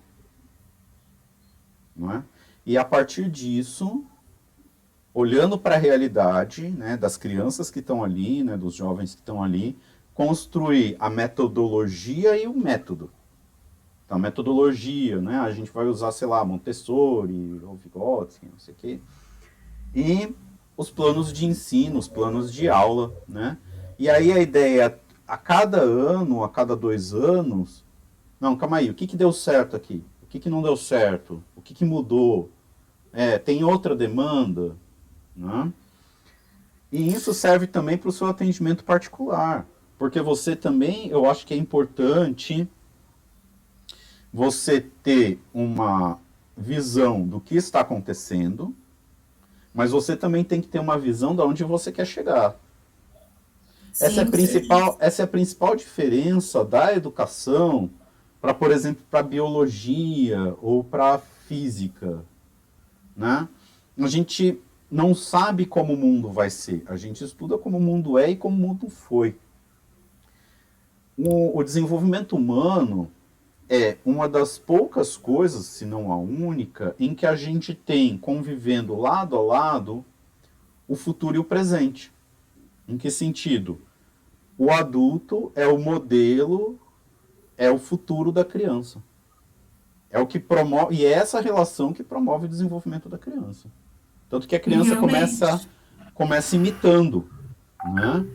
Não 1.95 2.11
é? 2.11 2.23
E 2.65 2.77
a 2.77 2.83
partir 2.83 3.29
disso, 3.29 4.03
olhando 5.13 5.57
para 5.57 5.75
a 5.75 5.77
realidade 5.77 6.69
né, 6.69 6.97
das 6.97 7.17
crianças 7.17 7.69
que 7.69 7.79
estão 7.79 8.03
ali, 8.03 8.43
né, 8.43 8.57
dos 8.57 8.73
jovens 8.73 9.13
que 9.13 9.21
estão 9.21 9.43
ali, 9.43 9.77
construir 10.13 10.95
a 10.99 11.09
metodologia 11.09 12.37
e 12.37 12.47
o 12.47 12.53
método. 12.53 13.09
Então, 14.05 14.19
metodologia, 14.19 15.19
né, 15.19 15.39
a 15.39 15.51
gente 15.51 15.71
vai 15.71 15.85
usar, 15.85 16.11
sei 16.11 16.27
lá, 16.27 16.43
Montessori, 16.45 17.59
ou 17.63 17.75
Vygotsky, 17.75 18.45
não 18.45 18.59
sei 18.59 18.73
o 18.73 18.77
quê. 18.77 18.99
E 19.95 20.35
os 20.77 20.91
planos 20.91 21.31
de 21.31 21.45
ensino, 21.45 21.97
os 21.97 22.07
planos 22.07 22.53
de 22.53 22.69
aula, 22.69 23.13
né? 23.27 23.57
E 23.97 24.09
aí 24.09 24.31
a 24.31 24.39
ideia, 24.39 24.99
a 25.27 25.37
cada 25.37 25.81
ano, 25.81 26.43
a 26.43 26.49
cada 26.49 26.75
dois 26.75 27.13
anos, 27.13 27.83
não, 28.39 28.55
calma 28.55 28.77
aí, 28.77 28.89
o 28.89 28.93
que, 28.93 29.07
que 29.07 29.15
deu 29.15 29.31
certo 29.31 29.75
aqui? 29.75 30.03
O 30.21 30.25
que, 30.27 30.39
que 30.39 30.49
não 30.49 30.61
deu 30.61 30.75
certo? 30.75 31.43
O 31.55 31.61
que, 31.61 31.73
que 31.73 31.85
mudou? 31.85 32.49
É, 33.11 33.37
tem 33.37 33.63
outra 33.63 33.95
demanda? 33.95 34.75
Né? 35.35 35.71
E 36.91 37.07
isso 37.07 37.33
serve 37.33 37.67
também 37.67 37.97
para 37.97 38.09
o 38.09 38.11
seu 38.11 38.27
atendimento 38.27 38.83
particular. 38.83 39.65
Porque 39.97 40.21
você 40.21 40.55
também, 40.55 41.07
eu 41.07 41.29
acho 41.29 41.45
que 41.45 41.53
é 41.53 41.57
importante 41.57 42.67
você 44.33 44.81
ter 44.81 45.39
uma 45.53 46.19
visão 46.57 47.27
do 47.27 47.39
que 47.39 47.55
está 47.55 47.81
acontecendo, 47.81 48.75
mas 49.73 49.91
você 49.91 50.15
também 50.15 50.43
tem 50.43 50.61
que 50.61 50.67
ter 50.67 50.79
uma 50.79 50.97
visão 50.97 51.35
de 51.35 51.41
onde 51.41 51.63
você 51.63 51.91
quer 51.91 52.05
chegar. 52.05 52.59
Sim, 53.91 54.05
essa, 54.05 54.21
é 54.21 54.23
a 54.23 54.27
principal, 54.27 54.97
essa 54.99 55.21
é 55.21 55.25
a 55.25 55.27
principal 55.27 55.75
diferença 55.75 56.65
da 56.65 56.93
educação 56.95 57.89
para, 58.41 58.53
por 58.53 58.71
exemplo, 58.71 59.03
para 59.09 59.21
biologia 59.21 60.55
ou 60.61 60.83
para 60.83 61.19
física. 61.47 62.25
Né? 63.15 63.47
A 63.97 64.07
gente 64.07 64.59
não 64.89 65.13
sabe 65.13 65.65
como 65.65 65.93
o 65.93 65.97
mundo 65.97 66.29
vai 66.29 66.49
ser, 66.49 66.83
a 66.87 66.95
gente 66.95 67.23
estuda 67.23 67.57
como 67.57 67.77
o 67.77 67.81
mundo 67.81 68.17
é 68.17 68.31
e 68.31 68.35
como 68.35 68.55
o 68.55 68.67
mundo 68.67 68.89
foi. 68.89 69.37
O, 71.25 71.57
o 71.57 71.63
desenvolvimento 71.63 72.35
humano 72.35 73.09
é 73.69 73.95
uma 74.03 74.27
das 74.27 74.57
poucas 74.57 75.15
coisas, 75.15 75.65
se 75.67 75.85
não 75.85 76.11
a 76.11 76.17
única, 76.17 76.93
em 76.99 77.15
que 77.15 77.25
a 77.25 77.33
gente 77.33 77.73
tem 77.73 78.17
convivendo 78.17 78.93
lado 78.99 79.37
a 79.37 79.41
lado 79.41 80.03
o 80.85 80.97
futuro 80.97 81.37
e 81.37 81.39
o 81.39 81.43
presente. 81.45 82.11
Em 82.85 82.97
que 82.97 83.09
sentido? 83.09 83.79
O 84.57 84.69
adulto 84.69 85.49
é 85.55 85.65
o 85.65 85.79
modelo, 85.79 86.77
é 87.57 87.71
o 87.71 87.77
futuro 87.77 88.29
da 88.29 88.43
criança. 88.43 89.01
É 90.11 90.19
o 90.19 90.27
que 90.27 90.37
promove, 90.37 90.95
e 90.95 91.05
é 91.05 91.13
essa 91.13 91.39
relação 91.39 91.93
que 91.93 92.03
promove 92.03 92.47
o 92.47 92.49
desenvolvimento 92.49 93.07
da 93.07 93.17
criança. 93.17 93.69
Tanto 94.29 94.45
que 94.45 94.57
a 94.57 94.59
criança 94.59 94.97
começa, 94.97 95.61
começa 96.13 96.57
imitando, 96.57 97.29
né? 97.93 98.27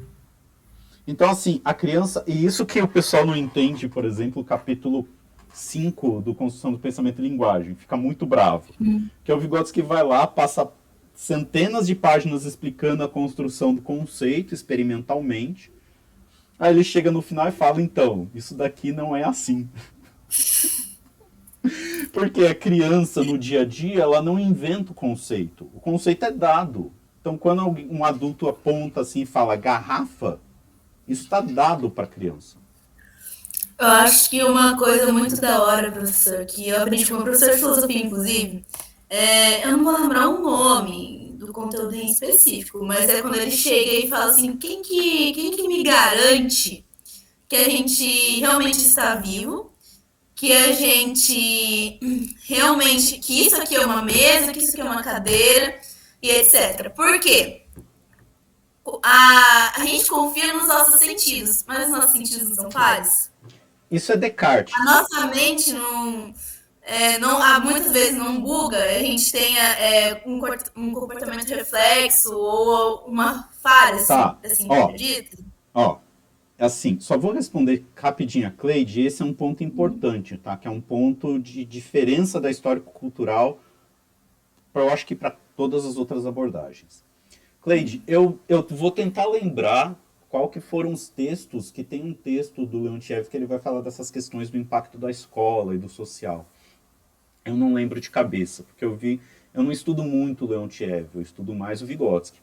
Então, 1.09 1.31
assim, 1.31 1.63
a 1.65 1.73
criança, 1.73 2.23
e 2.27 2.45
isso 2.45 2.67
que 2.67 2.83
o 2.83 2.87
pessoal 2.87 3.25
não 3.25 3.35
entende, 3.35 3.89
por 3.89 4.05
exemplo, 4.05 4.43
o 4.43 4.45
capítulo 4.45 5.09
5 5.51 6.21
do 6.21 6.35
Construção 6.35 6.71
do 6.71 6.79
Pensamento 6.79 7.23
e 7.23 7.27
Linguagem, 7.27 7.75
fica 7.75 7.97
muito 7.97 8.27
bravo. 8.27 8.67
Hum. 8.79 9.09
Que 9.25 9.33
é 9.33 9.35
o 9.35 9.41
Vygotsky 9.41 9.81
vai 9.81 10.05
lá, 10.05 10.27
passa 10.27 10.71
centenas 11.15 11.87
de 11.87 11.95
páginas 11.95 12.45
explicando 12.45 13.03
a 13.03 13.09
construção 13.09 13.75
do 13.75 13.81
conceito 13.81 14.53
experimentalmente. 14.53 15.73
Aí 16.59 16.75
ele 16.75 16.85
chega 16.85 17.11
no 17.11 17.23
final 17.23 17.49
e 17.49 17.53
fala, 17.53 17.81
então, 17.81 18.29
isso 18.35 18.55
daqui 18.55 18.93
não 18.93 19.17
é 19.17 19.25
assim. 19.25 19.67
Porque 22.13 22.45
a 22.45 22.55
criança, 22.55 23.25
no 23.25 23.39
dia 23.39 23.63
a 23.63 23.65
dia, 23.65 24.03
ela 24.03 24.21
não 24.21 24.39
inventa 24.39 24.93
o 24.93 24.95
conceito. 24.95 25.71
O 25.75 25.81
conceito 25.81 26.27
é 26.27 26.31
dado. 26.31 26.93
Então, 27.23 27.39
quando 27.39 27.67
um 27.91 28.05
adulto 28.05 28.47
aponta 28.47 29.01
assim 29.01 29.23
e 29.23 29.27
fala 29.27 29.57
garrafa, 29.57 30.39
isso 31.09 31.25
está 31.25 31.41
dado 31.41 31.91
para 31.91 32.05
a 32.05 32.09
criança. 32.09 32.57
Eu 33.79 33.87
acho 33.87 34.29
que 34.29 34.43
uma 34.43 34.77
coisa 34.77 35.13
muito 35.13 35.41
da 35.41 35.63
hora, 35.63 35.91
professor, 35.91 36.45
que 36.45 36.69
eu 36.69 36.83
aprendi 36.83 37.07
com 37.07 37.15
o 37.15 37.23
professor 37.23 37.51
de 37.51 37.59
filosofia, 37.59 38.05
inclusive, 38.05 38.65
é, 39.09 39.65
eu 39.65 39.77
não 39.77 39.85
vou 39.85 39.97
lembrar 39.97 40.29
o 40.29 40.43
nome 40.43 41.35
do 41.39 41.53
conteúdo 41.53 41.95
em 41.95 42.11
específico, 42.11 42.85
mas 42.85 43.09
é 43.09 43.23
quando 43.23 43.37
ele 43.37 43.53
chega 43.53 43.93
e 43.93 44.09
fala 44.09 44.33
assim, 44.33 44.57
quem 44.57 44.83
que, 44.83 45.33
quem 45.33 45.51
que 45.53 45.69
me 45.69 45.83
garante 45.83 46.85
que 47.49 47.57
a 47.57 47.69
gente 47.69 48.41
realmente 48.41 48.79
está 48.79 49.15
vivo 49.15 49.69
que 50.39 50.53
a 50.53 50.71
gente 50.71 51.99
realmente, 52.45 53.19
que 53.19 53.45
isso 53.45 53.61
aqui 53.61 53.75
é 53.75 53.85
uma 53.85 54.03
mesa, 54.03 54.53
que 54.53 54.61
isso 54.61 54.71
aqui 54.71 54.81
é 54.81 54.85
uma 54.85 55.03
cadeira 55.03 55.81
e 56.23 56.31
etc. 56.31 56.91
Por 56.95 57.19
quê? 57.19 57.58
A, 59.03 59.73
a 59.77 59.85
gente 59.85 60.07
confia 60.07 60.53
nos 60.53 60.67
nossos 60.67 60.99
sentidos, 60.99 61.65
mas 61.67 61.87
os 61.87 61.91
nossos 61.91 62.13
sentidos 62.13 62.49
não 62.49 62.55
são 62.55 62.71
falhos. 62.71 63.31
Isso 63.91 64.13
é 64.13 64.17
Descartes. 64.17 64.75
A 64.75 64.85
nossa 64.85 65.27
mente 65.27 65.73
não, 65.73 66.35
é, 66.83 67.19
não 67.19 67.43
há 67.43 67.61
muitas 67.61 67.93
vezes 67.93 68.17
não 68.17 68.41
buga, 68.41 68.79
a 68.83 68.99
gente 68.99 69.31
tem 69.33 69.59
é, 69.59 70.23
um, 70.27 70.41
um 70.77 70.93
comportamento 70.93 71.49
reflexo 71.49 72.35
ou 72.35 73.05
uma 73.07 73.49
falha, 73.63 73.97
assim, 73.97 74.07
tá. 74.07 74.39
assim, 74.45 74.67
ó, 74.69 74.85
acredita? 74.85 75.37
Ó, 75.75 75.99
assim, 76.59 76.99
só 77.01 77.17
vou 77.17 77.33
responder 77.33 77.87
rapidinho 77.95 78.49
a 78.49 78.51
Cleide, 78.51 79.03
esse 79.03 79.23
é 79.23 79.25
um 79.25 79.35
ponto 79.35 79.63
importante, 79.65 80.37
tá? 80.37 80.57
Que 80.57 80.69
é 80.69 80.71
um 80.71 80.81
ponto 80.81 81.39
de 81.39 81.65
diferença 81.65 82.41
da 82.41 82.51
histórico-cultural, 82.51 83.61
eu 84.75 84.91
acho 84.91 85.07
que 85.07 85.15
para 85.15 85.37
todas 85.57 85.85
as 85.85 85.97
outras 85.97 86.25
abordagens. 86.25 87.05
Cleide, 87.69 88.03
eu, 88.07 88.41
eu 88.49 88.67
vou 88.67 88.91
tentar 88.91 89.27
lembrar 89.27 89.95
qual 90.31 90.49
que 90.49 90.59
foram 90.59 90.91
os 90.91 91.11
textos, 91.11 91.71
que 91.71 91.85
tem 91.85 92.03
um 92.03 92.15
texto 92.15 92.65
do 92.65 92.81
Leontiev 92.81 93.29
que 93.29 93.37
ele 93.37 93.45
vai 93.45 93.59
falar 93.59 93.83
dessas 93.83 94.11
questões 94.11 94.49
do 94.49 94.57
impacto 94.57 94.97
da 94.97 95.11
escola 95.11 95.75
e 95.75 95.79
do 95.79 95.87
social. 95.87 96.49
Eu 97.45 97.55
não 97.59 97.75
lembro 97.75 98.01
de 98.01 98.09
cabeça, 98.09 98.63
porque 98.63 98.83
eu 98.83 98.97
vi, 98.97 99.21
eu 99.53 99.63
não 99.63 99.71
estudo 99.71 100.03
muito 100.03 100.47
o 100.47 100.49
Leontiev, 100.49 101.09
eu 101.15 101.21
estudo 101.21 101.55
mais 101.55 101.83
o 101.83 101.87
Vygotsky. 101.87 102.41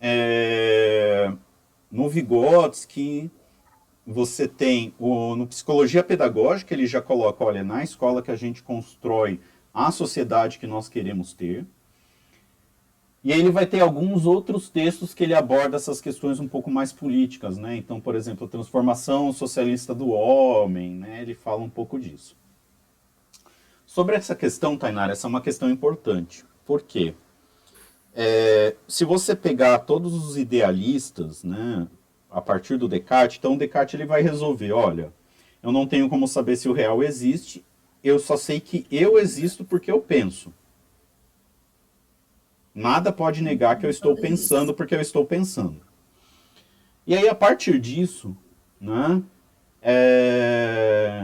É, 0.00 1.30
no 1.92 2.08
Vygotsky, 2.08 3.30
você 4.06 4.48
tem 4.48 4.94
o, 4.98 5.36
no 5.36 5.46
Psicologia 5.46 6.02
Pedagógica, 6.02 6.72
ele 6.72 6.86
já 6.86 7.02
coloca, 7.02 7.44
olha, 7.44 7.62
na 7.62 7.84
escola 7.84 8.22
que 8.22 8.30
a 8.30 8.36
gente 8.36 8.62
constrói 8.62 9.38
a 9.74 9.90
sociedade 9.90 10.58
que 10.58 10.66
nós 10.66 10.88
queremos 10.88 11.34
ter. 11.34 11.66
E 13.24 13.32
ele 13.32 13.50
vai 13.50 13.64
ter 13.64 13.80
alguns 13.80 14.26
outros 14.26 14.68
textos 14.68 15.14
que 15.14 15.24
ele 15.24 15.32
aborda 15.32 15.76
essas 15.76 15.98
questões 15.98 16.38
um 16.38 16.46
pouco 16.46 16.70
mais 16.70 16.92
políticas, 16.92 17.56
né? 17.56 17.74
Então, 17.74 17.98
por 17.98 18.14
exemplo, 18.14 18.46
a 18.46 18.50
transformação 18.50 19.32
socialista 19.32 19.94
do 19.94 20.10
homem, 20.10 20.90
né? 20.90 21.22
Ele 21.22 21.34
fala 21.34 21.62
um 21.62 21.70
pouco 21.70 21.98
disso. 21.98 22.36
Sobre 23.86 24.14
essa 24.14 24.34
questão, 24.34 24.76
Tainara, 24.76 25.12
essa 25.12 25.26
é 25.26 25.30
uma 25.30 25.40
questão 25.40 25.70
importante. 25.70 26.44
Por 26.66 26.82
quê? 26.82 27.14
É, 28.14 28.76
se 28.86 29.06
você 29.06 29.34
pegar 29.34 29.78
todos 29.80 30.12
os 30.12 30.36
idealistas, 30.36 31.42
né, 31.42 31.88
a 32.30 32.42
partir 32.42 32.76
do 32.76 32.88
Descartes, 32.88 33.38
então 33.38 33.54
o 33.54 33.58
Descartes 33.58 33.94
ele 33.94 34.06
vai 34.06 34.20
resolver, 34.20 34.72
olha, 34.72 35.12
eu 35.62 35.72
não 35.72 35.86
tenho 35.86 36.08
como 36.10 36.28
saber 36.28 36.56
se 36.56 36.68
o 36.68 36.72
real 36.72 37.02
existe, 37.02 37.64
eu 38.02 38.18
só 38.18 38.36
sei 38.36 38.60
que 38.60 38.86
eu 38.90 39.18
existo 39.18 39.64
porque 39.64 39.90
eu 39.90 40.00
penso. 40.00 40.52
Nada 42.74 43.12
pode 43.12 43.40
negar 43.40 43.78
que 43.78 43.86
eu 43.86 43.90
estou 43.90 44.16
pensando 44.16 44.74
porque 44.74 44.96
eu 44.96 45.00
estou 45.00 45.24
pensando. 45.24 45.80
E 47.06 47.14
aí, 47.14 47.28
a 47.28 47.34
partir 47.34 47.78
disso, 47.78 48.36
né, 48.80 49.22
é... 49.80 51.20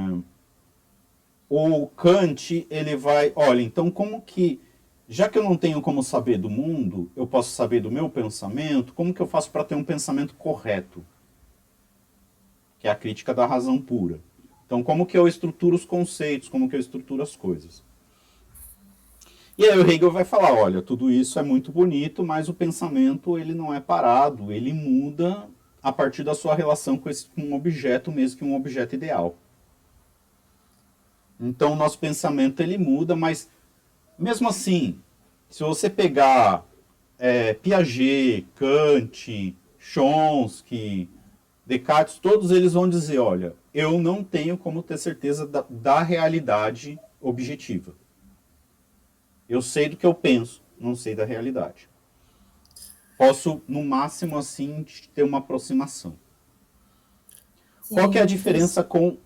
o 1.48 1.88
Kant, 1.88 2.66
ele 2.70 2.94
vai, 2.96 3.32
olha, 3.34 3.62
então 3.62 3.90
como 3.90 4.20
que, 4.20 4.60
já 5.08 5.28
que 5.28 5.38
eu 5.38 5.42
não 5.42 5.56
tenho 5.56 5.82
como 5.82 6.02
saber 6.02 6.38
do 6.38 6.48
mundo, 6.48 7.10
eu 7.16 7.26
posso 7.26 7.50
saber 7.50 7.80
do 7.80 7.90
meu 7.90 8.08
pensamento, 8.08 8.92
como 8.92 9.12
que 9.12 9.20
eu 9.20 9.26
faço 9.26 9.50
para 9.50 9.64
ter 9.64 9.74
um 9.74 9.82
pensamento 9.82 10.34
correto? 10.34 11.04
Que 12.78 12.86
é 12.86 12.90
a 12.90 12.94
crítica 12.94 13.34
da 13.34 13.44
razão 13.44 13.80
pura. 13.80 14.20
Então, 14.66 14.84
como 14.84 15.04
que 15.04 15.18
eu 15.18 15.26
estruturo 15.26 15.74
os 15.74 15.84
conceitos, 15.84 16.48
como 16.48 16.68
que 16.68 16.76
eu 16.76 16.80
estruturo 16.80 17.22
as 17.22 17.34
coisas? 17.34 17.82
E 19.60 19.68
aí 19.68 19.78
o 19.78 19.86
Hegel 19.86 20.10
vai 20.10 20.24
falar, 20.24 20.54
olha, 20.54 20.80
tudo 20.80 21.10
isso 21.10 21.38
é 21.38 21.42
muito 21.42 21.70
bonito, 21.70 22.24
mas 22.24 22.48
o 22.48 22.54
pensamento 22.54 23.36
ele 23.36 23.52
não 23.52 23.74
é 23.74 23.78
parado, 23.78 24.50
ele 24.50 24.72
muda 24.72 25.50
a 25.82 25.92
partir 25.92 26.24
da 26.24 26.34
sua 26.34 26.54
relação 26.54 26.96
com, 26.96 27.10
esse, 27.10 27.26
com 27.26 27.42
um 27.42 27.54
objeto 27.54 28.10
mesmo 28.10 28.38
que 28.38 28.44
um 28.44 28.56
objeto 28.56 28.94
ideal. 28.94 29.36
Então 31.38 31.74
o 31.74 31.76
nosso 31.76 31.98
pensamento 31.98 32.62
ele 32.62 32.78
muda, 32.78 33.14
mas 33.14 33.50
mesmo 34.18 34.48
assim, 34.48 34.98
se 35.50 35.62
você 35.62 35.90
pegar 35.90 36.64
é, 37.18 37.52
Piaget, 37.52 38.46
Kant, 38.54 39.54
Chomsky, 39.78 41.06
Descartes, 41.66 42.18
todos 42.18 42.50
eles 42.50 42.72
vão 42.72 42.88
dizer, 42.88 43.18
olha, 43.18 43.54
eu 43.74 44.00
não 44.00 44.24
tenho 44.24 44.56
como 44.56 44.82
ter 44.82 44.96
certeza 44.96 45.46
da, 45.46 45.66
da 45.68 46.00
realidade 46.00 46.98
objetiva. 47.20 48.00
Eu 49.50 49.60
sei 49.60 49.88
do 49.88 49.96
que 49.96 50.06
eu 50.06 50.14
penso, 50.14 50.62
não 50.78 50.94
sei 50.94 51.16
da 51.16 51.24
realidade. 51.24 51.90
Posso, 53.18 53.60
no 53.66 53.84
máximo, 53.84 54.38
assim, 54.38 54.86
ter 55.12 55.24
uma 55.24 55.38
aproximação. 55.38 56.16
Sim, 57.82 57.96
Qual 57.96 58.08
que 58.08 58.18
é 58.18 58.22
a 58.22 58.26
diferença 58.26 58.84
com 58.84 59.18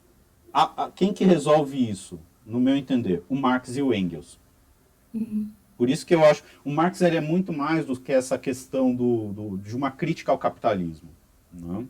a, 0.51 0.85
a, 0.85 0.91
quem 0.91 1.13
que 1.13 1.27
resolve 1.27 1.91
isso, 1.91 2.19
no 2.47 2.59
meu 2.59 2.75
entender? 2.75 3.23
O 3.29 3.37
Marx 3.37 3.77
e 3.77 3.83
o 3.83 3.93
Engels. 3.93 4.41
Uhum. 5.13 5.51
Por 5.77 5.91
isso 5.91 6.07
que 6.07 6.15
eu 6.15 6.25
acho, 6.25 6.43
o 6.65 6.71
Marx 6.73 7.03
ele 7.03 7.19
é 7.19 7.21
muito 7.21 7.53
mais 7.53 7.85
do 7.85 8.01
que 8.01 8.11
essa 8.11 8.39
questão 8.39 8.95
do, 8.95 9.31
do 9.31 9.59
de 9.59 9.77
uma 9.77 9.91
crítica 9.91 10.33
ao 10.33 10.39
capitalismo. 10.39 11.11
Não? 11.53 11.87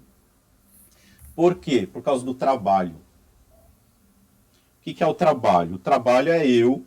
Por 1.37 1.55
quê? 1.55 1.89
Por 1.91 2.03
causa 2.03 2.25
do 2.25 2.35
trabalho. 2.35 2.97
O 2.97 4.83
que, 4.83 4.93
que 4.93 5.05
é 5.05 5.07
o 5.07 5.15
trabalho? 5.15 5.77
O 5.77 5.79
trabalho 5.79 6.33
é 6.33 6.45
eu 6.45 6.85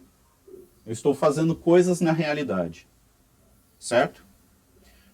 eu 0.88 0.94
estou 0.94 1.14
fazendo 1.14 1.54
coisas 1.54 2.00
na 2.00 2.14
realidade. 2.14 2.88
Certo? 3.78 4.26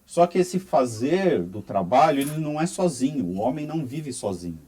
Só 0.06 0.24
que 0.24 0.38
esse 0.38 0.60
fazer 0.60 1.42
do 1.42 1.60
trabalho, 1.60 2.20
ele 2.20 2.38
não 2.38 2.60
é 2.60 2.64
sozinho. 2.64 3.26
O 3.26 3.40
homem 3.40 3.66
não 3.66 3.84
vive 3.84 4.12
sozinho. 4.12 4.60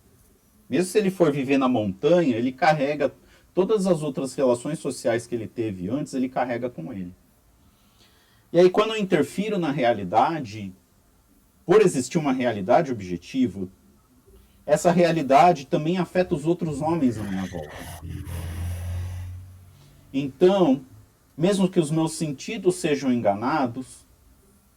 Mesmo 0.68 0.90
se 0.90 0.98
ele 0.98 1.11
for 1.11 1.30
viver 1.30 1.59
na 1.59 1.68
montanha, 1.68 2.36
ele 2.36 2.50
carrega 2.50 3.14
todas 3.54 3.86
as 3.86 4.02
outras 4.02 4.34
relações 4.34 4.80
sociais 4.80 5.28
que 5.28 5.34
ele 5.34 5.46
teve 5.46 5.88
antes, 5.88 6.12
ele 6.12 6.28
carrega 6.28 6.68
com 6.68 6.92
ele. 6.92 7.14
E 8.52 8.59
aí, 8.59 8.68
quando 8.68 8.90
eu 8.90 8.96
interfiro 8.96 9.59
na 9.59 9.70
realidade, 9.70 10.72
por 11.64 11.82
existir 11.82 12.18
uma 12.18 12.32
realidade 12.32 12.90
objetiva, 12.90 13.68
essa 14.66 14.90
realidade 14.90 15.66
também 15.66 15.98
afeta 15.98 16.34
os 16.34 16.44
outros 16.44 16.82
homens 16.82 17.16
à 17.16 17.22
minha 17.22 17.46
volta. 17.46 17.76
Então, 20.12 20.84
mesmo 21.37 21.68
que 21.68 21.78
os 21.78 21.91
meus 21.91 22.12
sentidos 22.12 22.76
sejam 22.76 23.12
enganados, 23.12 24.07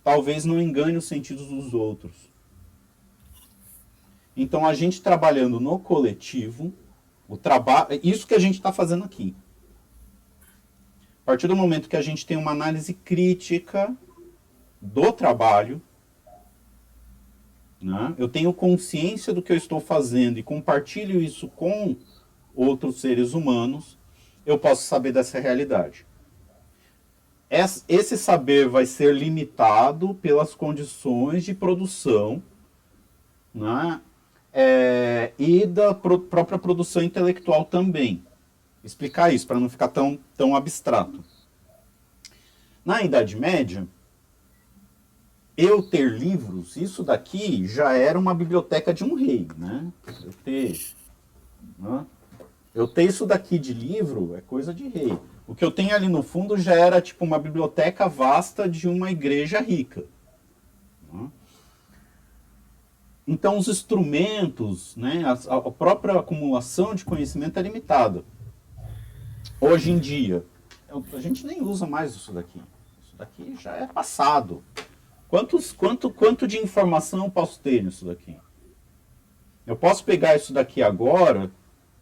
talvez 0.03 0.43
não 0.43 0.61
engane 0.61 0.97
os 0.97 1.05
sentidos 1.05 1.47
dos 1.47 1.73
outros. 1.73 2.11
Então, 4.35 4.65
a 4.65 4.73
gente 4.73 5.01
trabalhando 5.01 5.59
no 5.59 5.79
coletivo, 5.79 6.73
o 7.27 7.37
trabalho, 7.37 7.99
isso 8.03 8.27
que 8.27 8.33
a 8.33 8.39
gente 8.39 8.55
está 8.55 8.73
fazendo 8.73 9.03
aqui. 9.03 9.35
A 11.23 11.25
partir 11.25 11.47
do 11.47 11.55
momento 11.55 11.87
que 11.87 11.95
a 11.95 12.01
gente 12.01 12.25
tem 12.25 12.35
uma 12.35 12.51
análise 12.51 12.93
crítica 12.93 13.95
do 14.81 15.11
trabalho, 15.11 15.81
né, 17.81 18.15
eu 18.17 18.27
tenho 18.27 18.51
consciência 18.51 19.31
do 19.31 19.41
que 19.41 19.51
eu 19.51 19.57
estou 19.57 19.79
fazendo 19.79 20.39
e 20.39 20.43
compartilho 20.43 21.21
isso 21.21 21.47
com 21.49 21.95
outros 22.55 22.99
seres 22.99 23.33
humanos, 23.33 23.97
eu 24.45 24.57
posso 24.57 24.83
saber 24.83 25.11
dessa 25.11 25.39
realidade 25.39 26.08
esse 27.49 28.17
saber 28.17 28.67
vai 28.67 28.85
ser 28.85 29.13
limitado 29.13 30.13
pelas 30.15 30.53
condições 30.53 31.43
de 31.43 31.53
produção 31.53 32.41
né? 33.53 34.01
É, 34.51 35.31
e 35.37 35.65
da 35.65 35.93
pro, 35.93 36.19
própria 36.19 36.57
produção 36.57 37.03
intelectual 37.03 37.65
também. 37.65 38.23
Explicar 38.83 39.33
isso 39.33 39.45
para 39.45 39.59
não 39.59 39.69
ficar 39.69 39.89
tão, 39.89 40.17
tão 40.35 40.55
abstrato. 40.55 41.23
Na 42.83 43.03
Idade 43.03 43.35
Média, 43.35 43.87
eu 45.55 45.83
ter 45.83 46.09
livros, 46.11 46.77
isso 46.77 47.03
daqui 47.03 47.67
já 47.67 47.93
era 47.93 48.17
uma 48.17 48.33
biblioteca 48.33 48.93
de 48.93 49.03
um 49.03 49.13
rei, 49.13 49.47
né? 49.57 49.91
Eu 50.23 50.33
ter, 50.43 50.79
né? 51.77 52.05
eu 52.73 52.87
ter 52.87 53.03
isso 53.03 53.25
daqui 53.25 53.59
de 53.59 53.73
livro 53.73 54.35
é 54.35 54.41
coisa 54.41 54.73
de 54.73 54.87
rei. 54.87 55.17
O 55.49 55.55
que 55.55 55.65
eu 55.65 55.71
tenho 55.71 55.95
ali 55.95 56.07
no 56.07 56.21
fundo 56.21 56.55
já 56.59 56.75
era 56.75 57.01
tipo 57.01 57.25
uma 57.25 57.39
biblioteca 57.39 58.07
vasta 58.07 58.69
de 58.69 58.87
uma 58.87 59.09
igreja 59.09 59.59
rica. 59.59 60.05
Né? 61.11 61.27
Então 63.27 63.57
os 63.57 63.67
instrumentos, 63.67 64.95
né, 64.95 65.23
a, 65.25 65.55
a 65.55 65.71
própria 65.71 66.19
acumulação 66.19 66.93
de 66.93 67.03
conhecimento 67.03 67.57
é 67.57 67.63
limitada. 67.63 68.23
Hoje 69.59 69.89
em 69.89 69.97
dia, 69.97 70.45
a 70.87 71.19
gente 71.19 71.43
nem 71.47 71.63
usa 71.63 71.87
mais 71.87 72.13
isso 72.13 72.31
daqui. 72.31 72.61
Isso 73.01 73.17
daqui 73.17 73.55
já 73.59 73.75
é 73.75 73.87
passado. 73.87 74.63
Quantos, 75.27 75.71
quanto, 75.71 76.11
quanto 76.11 76.47
de 76.47 76.59
informação 76.59 77.25
eu 77.25 77.31
posso 77.31 77.59
ter 77.59 77.83
nisso 77.83 78.05
daqui? 78.05 78.37
Eu 79.65 79.75
posso 79.75 80.03
pegar 80.03 80.35
isso 80.35 80.53
daqui 80.53 80.83
agora 80.83 81.49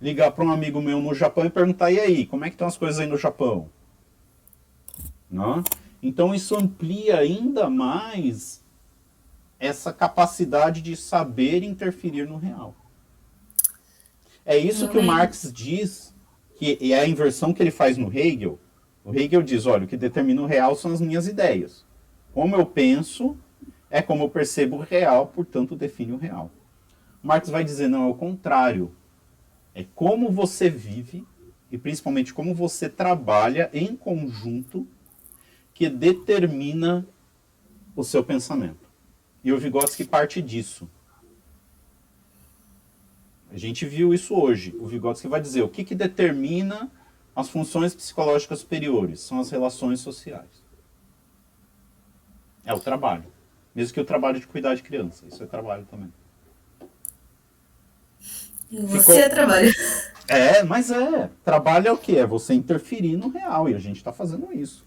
ligar 0.02 0.32
para 0.32 0.46
um 0.46 0.52
amigo 0.52 0.82
meu 0.82 1.02
no 1.02 1.14
Japão 1.14 1.46
e 1.46 1.50
perguntar: 1.50 1.92
e 1.92 2.00
aí, 2.00 2.26
como 2.26 2.46
é 2.46 2.50
que 2.50 2.56
estão 2.56 2.68
as 2.68 2.78
coisas 2.78 3.00
aí 3.00 3.08
no 3.08 3.18
Japão? 3.18 3.70
Não? 5.30 5.64
Então 6.02 6.34
isso 6.34 6.56
amplia 6.56 7.18
ainda 7.18 7.70
mais 7.70 8.64
essa 9.60 9.92
capacidade 9.92 10.82
de 10.82 10.96
saber 10.96 11.64
interferir 11.64 12.28
no 12.28 12.38
real. 12.38 12.76
É 14.46 14.58
isso 14.58 14.88
que 14.88 14.98
o 14.98 15.04
Marx 15.04 15.52
diz, 15.52 16.16
que 16.56 16.78
é 16.94 17.00
a 17.00 17.08
inversão 17.08 17.54
que 17.54 17.62
ele 17.62 17.72
faz 17.72 17.98
no 17.98 18.16
Hegel. 18.16 18.60
O 19.04 19.14
Hegel 19.14 19.42
diz: 19.42 19.66
olha, 19.66 19.86
o 19.86 19.88
que 19.88 19.98
determina 19.98 20.42
o 20.42 20.46
real 20.46 20.76
são 20.76 20.92
as 20.92 21.02
minhas 21.02 21.28
ideias. 21.28 21.86
Como 22.34 22.56
eu 22.56 22.66
penso 22.66 23.38
é 23.90 24.02
como 24.02 24.26
eu 24.26 24.30
percebo 24.30 24.78
o 24.78 24.82
real, 24.82 25.28
portanto 25.28 25.76
define 25.76 26.12
o 26.12 26.18
real. 26.18 26.52
Marx 27.24 27.50
vai 27.50 27.64
dizer: 27.64 27.88
não, 27.88 28.04
é 28.04 28.10
o 28.10 28.14
contrário. 28.14 28.92
É 29.78 29.86
como 29.94 30.32
você 30.32 30.72
vive 30.72 31.24
e 31.72 31.78
principalmente 31.78 32.34
como 32.34 32.52
você 32.52 32.90
trabalha 32.90 33.70
em 33.72 33.96
conjunto 33.96 34.88
que 35.72 35.88
determina 35.88 37.06
o 37.96 38.04
seu 38.04 38.24
pensamento. 38.24 38.90
E 39.44 39.54
o 39.54 39.60
Vygotsky 39.60 40.04
parte 40.04 40.42
disso. 40.42 40.90
A 43.52 43.58
gente 43.60 43.86
viu 43.86 44.16
isso 44.16 44.34
hoje. 44.34 44.76
O 44.80 44.88
Vygotsky 44.88 45.28
vai 45.28 45.40
dizer 45.40 45.62
o 45.62 45.70
que, 45.70 45.84
que 45.84 45.94
determina 45.94 46.92
as 47.36 47.48
funções 47.48 47.94
psicológicas 47.94 48.62
superiores. 48.62 49.20
São 49.20 49.40
as 49.40 49.52
relações 49.52 50.00
sociais. 50.00 50.64
É 52.66 52.74
o 52.74 52.80
trabalho. 52.80 53.32
Mesmo 53.76 53.94
que 53.94 54.02
o 54.02 54.06
trabalho 54.06 54.40
de 54.40 54.48
cuidar 54.48 54.74
de 54.74 54.82
criança. 54.82 55.24
Isso 55.28 55.44
é 55.44 55.46
trabalho 55.46 55.86
também. 55.86 56.12
Você 58.72 59.00
Ficou... 59.00 59.16
É 59.16 59.30
trabalha. 59.30 59.72
É, 60.28 60.64
mas 60.64 60.92
é. 60.92 61.30
Trabalho 61.44 61.88
é 61.88 61.92
o 61.92 61.98
quê? 61.98 62.18
É 62.18 62.26
você 62.26 62.54
interferir 62.54 63.16
no 63.16 63.30
real. 63.30 63.70
E 63.70 63.76
a 63.76 63.80
gente 63.80 63.98
está 63.98 64.12
fazendo 64.12 64.52
isso. 64.54 64.86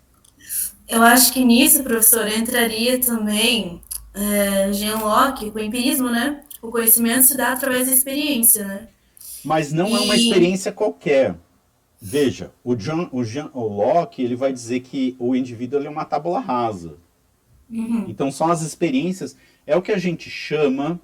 Eu 0.89 1.03
acho 1.03 1.33
que 1.33 1.45
nisso, 1.45 1.83
professor, 1.83 2.28
entraria 2.28 2.99
também 3.01 3.81
é, 4.12 4.72
Jean 4.72 4.99
Locke, 4.99 5.51
com 5.51 5.59
o 5.59 5.62
empirismo, 5.62 6.11
né? 6.11 6.43
O 6.61 6.70
conhecimento 6.70 7.24
se 7.24 7.37
dá 7.37 7.53
através 7.53 7.87
da 7.87 7.93
experiência, 7.93 8.66
né? 8.66 8.89
Mas 9.45 9.72
não 9.72 9.89
e... 9.89 9.95
é 9.95 10.01
uma 10.01 10.16
experiência 10.16 10.72
qualquer. 10.72 11.37
Veja, 12.01 12.51
o, 12.64 12.74
John, 12.74 13.09
o, 13.12 13.22
Jean, 13.22 13.51
o 13.55 13.62
Locke 13.62 14.22
ele 14.22 14.35
vai 14.35 14.53
dizer 14.53 14.81
que 14.81 15.16
o 15.18 15.37
indivíduo 15.37 15.83
é 15.83 15.89
uma 15.89 16.05
tábula 16.05 16.41
rasa. 16.41 16.97
Uhum. 17.70 18.07
Então 18.09 18.33
são 18.33 18.51
as 18.51 18.62
experiências, 18.62 19.37
é 19.66 19.76
o 19.76 19.83
que 19.83 19.93
a 19.93 19.99
gente 19.99 20.28
chama 20.28 21.01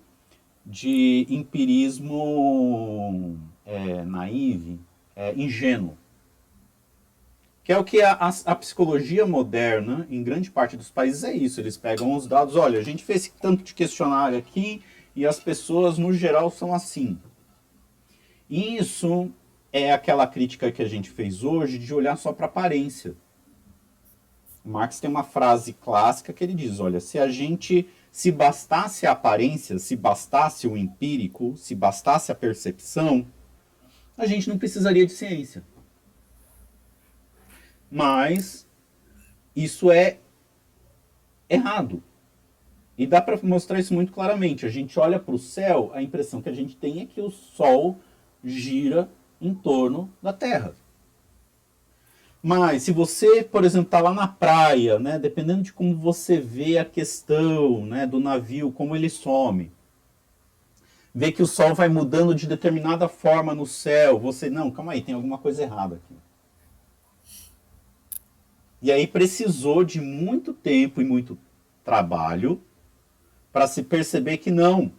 de 0.67 1.27
empirismo 1.31 2.19
é, 3.65 4.03
naive, 4.05 4.81
é, 5.15 5.33
ingênuo. 5.35 5.97
Que 7.63 7.73
é 7.73 7.79
o 7.79 7.85
que 7.85 8.03
a, 8.03 8.13
a, 8.13 8.29
a, 8.29 8.55
psicologia 8.55 9.25
moderna, 9.27 10.07
em 10.11 10.23
grande 10.23 10.51
parte 10.51 10.77
dos 10.77 10.91
países, 10.91 11.25
é 11.25 11.33
isso. 11.33 11.61
Eles 11.61 11.77
pegam 11.77 12.15
os 12.15 12.27
dados, 12.27 12.57
olha, 12.57 12.79
a 12.79 12.83
gente 12.83 13.05
fez 13.05 13.33
tanto 13.41 13.63
de 13.63 13.75
questionário 13.75 14.37
aqui 14.37 14.83
e 15.15 15.25
as 15.27 15.39
pessoas, 15.41 15.99
no 15.99 16.13
geral, 16.13 16.51
são 16.51 16.75
assim. 16.75 17.19
Isso 18.51 19.31
é 19.73 19.93
aquela 19.93 20.27
crítica 20.27 20.71
que 20.71 20.83
a 20.83 20.89
gente 20.89 21.11
fez 21.11 21.43
hoje 21.43 21.79
de 21.79 21.93
olhar 21.95 22.17
só 22.17 22.33
para 22.33 22.47
aparência. 22.47 23.17
Marx 24.65 24.99
tem 24.99 25.09
uma 25.09 25.23
frase 25.23 25.73
clássica 25.73 26.33
que 26.33 26.43
ele 26.43 26.55
diz: 26.55 26.81
olha, 26.81 26.99
se 27.01 27.19
a 27.19 27.29
gente, 27.29 27.89
se 28.17 28.33
bastasse 28.33 29.07
a 29.07 29.13
aparência, 29.13 29.79
se 29.79 29.95
bastasse 29.95 30.67
o 30.67 30.75
empírico, 30.75 31.55
se 31.55 31.75
bastasse 31.75 32.33
a 32.33 32.35
percepção, 32.35 33.27
a 34.17 34.25
gente 34.25 34.49
não 34.49 34.57
precisaria 34.57 35.05
de 35.05 35.13
ciência. 35.13 35.63
Mas 37.91 38.67
isso 39.55 39.91
é 39.91 40.17
errado. 41.47 42.03
E 42.97 43.07
dá 43.07 43.21
para 43.21 43.39
mostrar 43.43 43.79
isso 43.79 43.93
muito 43.93 44.13
claramente. 44.13 44.65
A 44.65 44.71
gente 44.71 44.99
olha 44.99 45.21
para 45.21 45.35
o 45.35 45.39
céu, 45.39 45.91
a 45.93 46.03
impressão 46.03 46.41
que 46.41 46.49
a 46.49 46.55
gente 46.55 46.75
tem 46.75 47.03
é 47.03 47.05
que 47.05 47.21
o 47.21 47.31
Sol 47.31 47.99
gira 48.43 49.11
em 49.39 49.55
torno 49.55 50.11
da 50.23 50.33
Terra. 50.33 50.75
Mas 52.49 52.85
se 52.85 52.93
você, 52.93 53.43
por 53.43 53.65
exemplo, 53.65 53.89
está 53.89 54.01
lá 54.01 54.15
na 54.15 54.29
praia, 54.29 55.01
né, 55.01 55.19
dependendo 55.19 55.65
de 55.65 55.73
como 55.73 55.97
você 55.97 56.39
vê 56.39 56.79
a 56.79 56.85
questão 56.85 57.85
né, 57.85 58.07
do 58.07 58.21
navio, 58.21 58.71
como 58.71 58.95
ele 58.95 59.11
some, 59.11 59.73
vê 61.13 61.33
que 61.33 61.43
o 61.43 61.47
sol 61.47 61.75
vai 61.75 61.89
mudando 61.89 62.37
de 62.37 62.47
determinada 62.47 63.09
forma 63.09 63.53
no 63.53 63.67
céu, 63.67 64.17
você, 64.17 64.49
não, 64.49 64.71
calma 64.71 64.93
aí, 64.93 65.03
tem 65.03 65.13
alguma 65.13 65.39
coisa 65.39 65.65
errada 65.65 65.97
aqui. 65.97 66.15
E 68.81 68.93
aí 68.93 69.09
precisou 69.09 69.83
de 69.83 70.01
muito 70.01 70.55
tempo 70.55 71.03
e 71.03 71.05
muito 71.05 71.37
trabalho 71.85 72.63
para 73.53 73.67
se 73.67 73.83
perceber 73.83 74.37
que 74.37 74.53
não, 74.53 74.93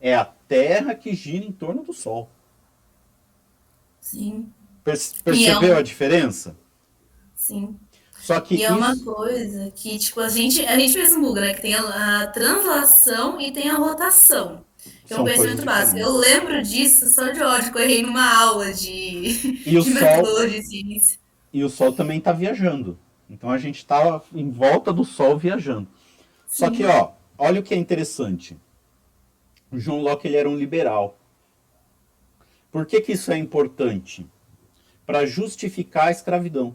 é 0.00 0.14
a 0.14 0.24
Terra 0.24 0.94
que 0.94 1.16
gira 1.16 1.44
em 1.44 1.50
torno 1.50 1.82
do 1.82 1.92
Sol. 1.92 2.30
Sim. 4.00 4.52
Percebeu 4.84 5.72
é 5.72 5.74
um... 5.74 5.78
a 5.78 5.82
diferença? 5.82 6.56
Sim. 7.34 7.76
Só 8.20 8.40
que 8.40 8.56
e 8.56 8.62
é 8.62 8.72
uma 8.72 8.96
coisa 8.98 9.70
que, 9.74 9.98
tipo, 9.98 10.20
a 10.20 10.28
gente, 10.28 10.64
a 10.64 10.78
gente 10.78 10.92
fez 10.92 11.12
no 11.12 11.20
Google, 11.20 11.42
né? 11.42 11.54
Que 11.54 11.62
tem 11.62 11.74
a, 11.74 12.22
a 12.22 12.26
translação 12.26 13.40
e 13.40 13.52
tem 13.52 13.68
a 13.68 13.74
rotação. 13.74 14.64
Que 15.06 15.12
é 15.12 15.20
um 15.20 15.24
conhecimento 15.24 15.64
básico. 15.64 15.98
Eu 15.98 16.16
lembro 16.16 16.62
disso 16.62 17.06
só 17.08 17.30
de 17.30 17.42
ódio, 17.42 17.72
que 17.72 17.78
eu 17.78 17.82
errei 17.82 18.02
numa 18.02 18.42
aula 18.42 18.72
de, 18.72 18.88
e 19.66 19.80
de 19.80 19.90
metodologia 19.90 20.60
de 20.60 20.66
ciência. 20.66 21.18
E 21.52 21.62
o 21.62 21.68
Sol 21.68 21.92
também 21.92 22.18
está 22.18 22.32
viajando. 22.32 22.98
Então 23.28 23.50
a 23.50 23.58
gente 23.58 23.78
está 23.78 24.22
em 24.34 24.50
volta 24.50 24.92
do 24.92 25.04
Sol 25.04 25.36
viajando. 25.36 25.88
Sim. 26.46 26.64
Só 26.64 26.70
que, 26.70 26.84
ó, 26.84 27.12
olha 27.36 27.60
o 27.60 27.62
que 27.62 27.74
é 27.74 27.76
interessante. 27.76 28.56
O 29.70 29.78
João 29.78 30.00
Locke 30.00 30.26
ele 30.26 30.36
era 30.36 30.48
um 30.48 30.56
liberal. 30.56 31.18
Por 32.70 32.86
que, 32.86 33.00
que 33.00 33.12
isso 33.12 33.30
é 33.30 33.36
importante? 33.36 34.26
Para 35.06 35.26
justificar 35.26 36.08
a 36.08 36.10
escravidão. 36.10 36.74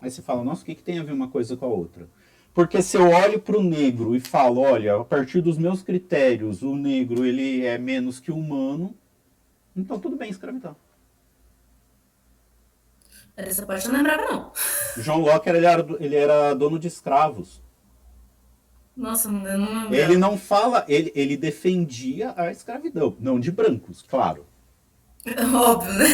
Aí 0.00 0.10
você 0.10 0.20
fala, 0.20 0.44
nossa, 0.44 0.62
o 0.62 0.64
que, 0.64 0.74
que 0.74 0.82
tem 0.82 0.98
a 0.98 1.02
ver 1.02 1.12
uma 1.12 1.28
coisa 1.28 1.56
com 1.56 1.64
a 1.64 1.68
outra? 1.68 2.08
Porque 2.52 2.80
se 2.82 2.96
eu 2.96 3.08
olho 3.08 3.40
para 3.40 3.58
o 3.58 3.62
negro 3.62 4.14
e 4.14 4.20
falo, 4.20 4.60
olha, 4.60 4.96
a 4.96 5.04
partir 5.04 5.40
dos 5.40 5.58
meus 5.58 5.82
critérios, 5.82 6.62
o 6.62 6.76
negro 6.76 7.24
ele 7.24 7.64
é 7.64 7.76
menos 7.78 8.20
que 8.20 8.30
humano, 8.30 8.94
então 9.74 9.98
tudo 9.98 10.16
bem 10.16 10.30
escravidão. 10.30 10.76
Essa 13.36 13.66
parte 13.66 13.88
não 13.88 13.96
lembrava, 13.96 14.22
não. 14.30 14.52
João 15.02 15.20
Locke 15.20 15.48
ele 15.48 15.66
era, 15.66 15.84
ele 15.98 16.14
era 16.14 16.54
dono 16.54 16.78
de 16.78 16.86
escravos. 16.86 17.60
Nossa, 18.96 19.28
eu 19.28 19.32
não 19.32 19.42
lembrava. 19.42 19.96
Ele 19.96 20.16
não 20.16 20.38
fala, 20.38 20.84
ele, 20.86 21.10
ele 21.16 21.36
defendia 21.36 22.32
a 22.36 22.52
escravidão, 22.52 23.16
não 23.18 23.40
de 23.40 23.50
brancos, 23.50 24.02
claro. 24.02 24.46
Óbvio, 25.54 25.92
né? 25.94 26.06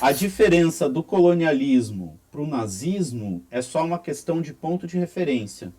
A 0.00 0.12
diferença 0.12 0.88
do 0.88 1.02
colonialismo 1.02 2.20
para 2.30 2.40
o 2.40 2.46
nazismo 2.46 3.44
é 3.50 3.62
só 3.62 3.84
uma 3.84 3.98
questão 3.98 4.42
de 4.42 4.52
ponto 4.52 4.86
de 4.86 4.98
referência. 4.98 5.72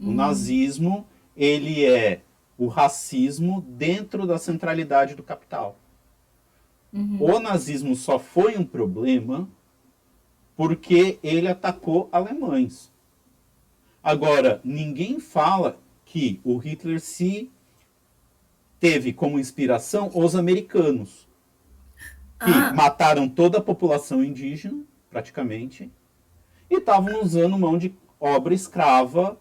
O 0.00 0.08
hum. 0.08 0.14
nazismo, 0.14 1.06
ele 1.36 1.84
é 1.84 2.22
o 2.58 2.66
racismo 2.66 3.60
dentro 3.68 4.26
da 4.26 4.38
centralidade 4.38 5.14
do 5.14 5.22
capital. 5.22 5.78
Uhum. 6.92 7.18
O 7.20 7.38
nazismo 7.38 7.94
só 7.94 8.18
foi 8.18 8.56
um 8.56 8.64
problema 8.64 9.48
porque 10.56 11.18
ele 11.22 11.48
atacou 11.48 12.08
alemães. 12.10 12.90
Agora, 14.02 14.60
ninguém 14.64 15.20
fala 15.20 15.78
que 16.04 16.40
o 16.42 16.56
Hitler 16.56 17.00
se 17.00 17.50
teve 18.78 19.12
como 19.12 19.38
inspiração 19.38 20.10
os 20.14 20.34
americanos, 20.34 21.26
que 22.44 22.50
ah. 22.50 22.72
mataram 22.74 23.28
toda 23.28 23.58
a 23.58 23.62
população 23.62 24.22
indígena, 24.22 24.82
praticamente, 25.10 25.90
e 26.68 26.76
estavam 26.76 27.22
usando 27.22 27.58
mão 27.58 27.78
de 27.78 27.94
obra 28.20 28.52
escrava 28.54 29.38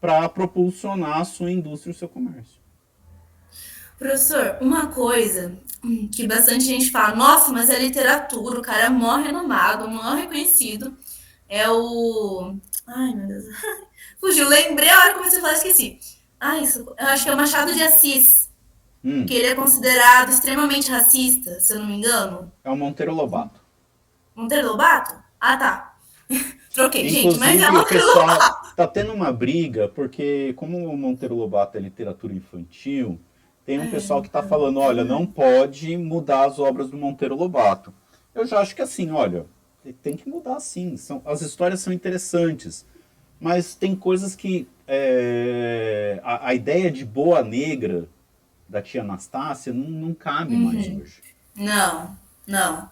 para 0.00 0.28
propulsionar 0.28 1.18
a 1.18 1.24
sua 1.24 1.50
indústria 1.50 1.90
e 1.90 1.94
o 1.94 1.98
seu 1.98 2.08
comércio. 2.08 2.58
Professor, 3.98 4.58
uma 4.60 4.86
coisa 4.88 5.58
que 6.14 6.26
bastante 6.26 6.64
gente 6.64 6.90
fala, 6.90 7.16
nossa, 7.16 7.50
mas 7.50 7.68
é 7.68 7.80
literatura, 7.80 8.60
o 8.60 8.62
cara 8.62 8.86
é 8.86 8.88
mó 8.88 9.16
renomado, 9.16 9.88
mó 9.88 10.14
reconhecido, 10.14 10.96
é 11.48 11.68
o... 11.68 12.54
Ai, 12.86 13.12
meu 13.14 13.26
Deus. 13.26 13.44
Fugiu, 14.20 14.48
lembrei 14.48 14.88
a 14.88 14.98
hora 15.00 15.08
que 15.10 15.18
comecei 15.18 15.38
a 15.38 15.42
falar, 15.42 15.54
esqueci 15.54 15.98
ah, 16.40 16.58
isso. 16.58 16.80
Eu 16.98 17.06
acho 17.08 17.24
que 17.24 17.30
é 17.30 17.34
o 17.34 17.36
Machado 17.36 17.74
de 17.74 17.82
Assis. 17.82 18.48
Hum. 19.04 19.26
Que 19.26 19.34
ele 19.34 19.46
é 19.46 19.54
considerado 19.54 20.30
extremamente 20.30 20.90
racista, 20.90 21.60
se 21.60 21.72
eu 21.72 21.78
não 21.78 21.86
me 21.86 21.94
engano. 21.94 22.52
É 22.64 22.70
o 22.70 22.76
Monteiro 22.76 23.14
Lobato. 23.14 23.60
Monteiro 24.34 24.68
Lobato? 24.68 25.14
Ah, 25.40 25.56
tá. 25.56 25.94
Troquei, 26.74 27.08
Inclusive, 27.08 27.30
gente, 27.30 27.38
mas 27.38 27.62
é 27.62 27.70
o 27.70 27.84
pessoal 27.84 28.26
Lobato. 28.26 28.76
Tá 28.76 28.86
tendo 28.86 29.12
uma 29.12 29.32
briga, 29.32 29.88
porque 29.88 30.52
como 30.54 30.86
o 30.88 30.96
Monteiro 30.96 31.34
Lobato 31.34 31.76
é 31.76 31.80
literatura 31.80 32.34
infantil, 32.34 33.18
tem 33.64 33.78
um 33.78 33.84
é, 33.84 33.90
pessoal 33.90 34.22
que 34.22 34.30
tá 34.30 34.42
falando, 34.42 34.80
olha, 34.80 35.04
não 35.04 35.26
pode 35.26 35.96
mudar 35.96 36.46
as 36.46 36.58
obras 36.58 36.90
do 36.90 36.96
Monteiro 36.96 37.36
Lobato. 37.36 37.92
Eu 38.34 38.46
já 38.46 38.60
acho 38.60 38.74
que 38.74 38.82
assim, 38.82 39.10
olha, 39.10 39.46
tem 40.02 40.16
que 40.16 40.28
mudar 40.28 40.60
sim. 40.60 40.96
São, 40.96 41.22
as 41.24 41.40
histórias 41.40 41.80
são 41.80 41.92
interessantes, 41.92 42.86
mas 43.40 43.74
tem 43.74 43.94
coisas 43.94 44.34
que 44.34 44.66
é, 44.88 46.18
a, 46.24 46.48
a, 46.48 46.54
ideia 46.54 46.90
de 46.90 47.04
boa 47.04 47.42
negra 47.42 48.08
da 48.66 48.80
tia 48.80 49.02
Anastácia 49.02 49.70
não, 49.72 49.86
não 49.86 50.14
cabe 50.14 50.54
uhum. 50.54 50.60
mais 50.60 50.88
hoje. 50.88 51.22
Não, 51.54 52.16
não. 52.46 52.90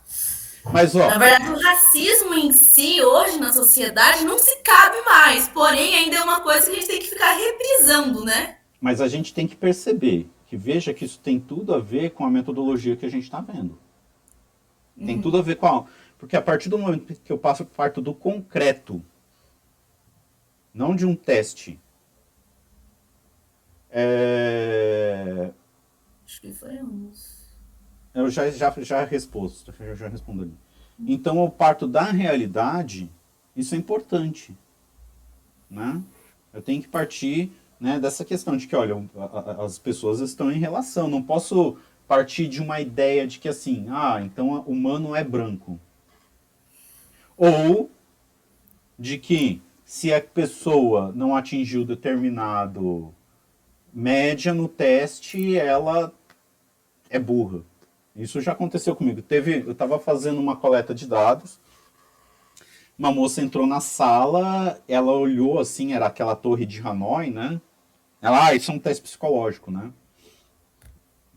Mas, 0.73 0.95
ó, 0.95 1.09
na 1.09 1.17
verdade, 1.17 1.51
o 1.51 1.63
racismo 1.63 2.35
em 2.35 2.53
si, 2.53 3.01
hoje 3.01 3.39
na 3.39 3.53
sociedade, 3.53 4.25
não 4.25 4.39
se 4.39 4.57
cabe 4.63 5.01
mais. 5.03 5.49
Porém, 5.49 5.95
ainda 5.95 6.17
é 6.17 6.23
uma 6.23 6.41
coisa 6.41 6.67
que 6.67 6.73
a 6.73 6.75
gente 6.75 6.87
tem 6.87 6.99
que 6.99 7.09
ficar 7.09 7.33
reprisando, 7.33 8.25
né? 8.25 8.59
Mas 8.81 9.01
a 9.01 9.09
gente 9.09 9.33
tem 9.33 9.47
que 9.47 9.57
perceber 9.57 10.29
que 10.47 10.57
veja 10.57 10.93
que 10.93 11.05
isso 11.05 11.19
tem 11.21 11.41
tudo 11.41 11.75
a 11.75 11.79
ver 11.79 12.11
com 12.11 12.27
a 12.27 12.31
metodologia 12.31 12.97
que 12.97 13.07
a 13.07 13.11
gente 13.11 13.25
está 13.25 13.41
vendo. 13.41 13.79
Tem 14.99 15.17
uhum. 15.17 15.23
tudo 15.23 15.39
a 15.39 15.43
ver 15.43 15.57
com 15.57 15.67
a. 15.67 15.85
Porque 16.19 16.37
a 16.37 16.43
partir 16.43 16.69
do 16.69 16.79
momento 16.79 17.15
que 17.15 17.33
eu 17.33 17.39
passo 17.39 17.65
parto 17.65 18.01
do 18.01 18.13
concreto, 18.13 19.03
não 20.75 20.95
de 20.95 21.07
um 21.07 21.15
teste, 21.15 21.79
é... 23.99 25.51
Acho 26.27 26.41
que 26.43 26.53
foi 26.53 26.83
uns. 26.83 27.57
Eu 28.13 28.29
já, 28.31 28.51
já, 28.51 28.71
já 28.77 29.05
resposto, 29.05 29.73
já, 29.73 29.95
já 29.95 30.09
respondo 30.09 30.43
ali. 30.43 30.55
Então, 30.99 31.43
eu 31.43 31.49
parto 31.49 31.87
da 31.87 32.03
realidade, 32.03 33.11
isso 33.57 33.75
é 33.75 33.79
importante. 33.79 34.55
Né? 35.71 36.03
Eu 36.53 36.61
tenho 36.61 36.83
que 36.83 36.89
partir 36.89 37.51
né, 37.81 37.99
dessa 37.99 38.23
questão 38.23 38.55
de 38.55 38.67
que, 38.67 38.77
olha, 38.77 39.03
as 39.65 39.79
pessoas 39.79 40.21
estão 40.21 40.53
em 40.53 40.59
relação. 40.59 41.09
Não 41.09 41.23
posso 41.23 41.79
partir 42.07 42.49
de 42.49 42.61
uma 42.61 42.79
ideia 42.83 43.27
de 43.27 43.39
que, 43.39 43.49
assim, 43.49 43.87
ah, 43.89 44.21
então 44.23 44.63
o 44.67 44.73
humano 44.73 45.15
é 45.15 45.25
branco. 45.25 45.81
Ou 47.35 47.91
de 48.99 49.17
que 49.17 49.63
se 49.87 50.13
a 50.13 50.21
pessoa 50.21 51.13
não 51.15 51.35
atingiu 51.35 51.83
determinado 51.83 53.15
média 53.97 54.53
no 54.53 54.69
teste, 54.69 55.57
ela 55.57 56.13
é 57.09 57.19
burra. 57.19 57.63
Isso 58.15 58.41
já 58.41 58.53
aconteceu 58.53 58.95
comigo. 58.95 59.23
Teve, 59.23 59.63
eu 59.67 59.73
estava 59.73 59.99
fazendo 59.99 60.41
uma 60.41 60.57
coleta 60.57 60.95
de 60.95 61.07
dados 61.07 61.59
uma 62.99 63.13
moça 63.13 63.43
entrou 63.43 63.67
na 63.67 63.81
sala, 63.81 64.81
ela 64.89 65.13
olhou 65.13 65.59
assim, 65.59 65.93
era 65.93 66.07
aquela 66.07 66.35
torre 66.35 66.65
de 66.65 66.81
Hanoi, 66.81 67.31
né? 67.31 67.61
Ela, 68.23 68.47
ah, 68.47 68.55
isso 68.55 68.71
é 68.71 68.75
um 68.75 68.79
teste 68.79 69.03
psicológico, 69.03 69.71
né? 69.71 69.93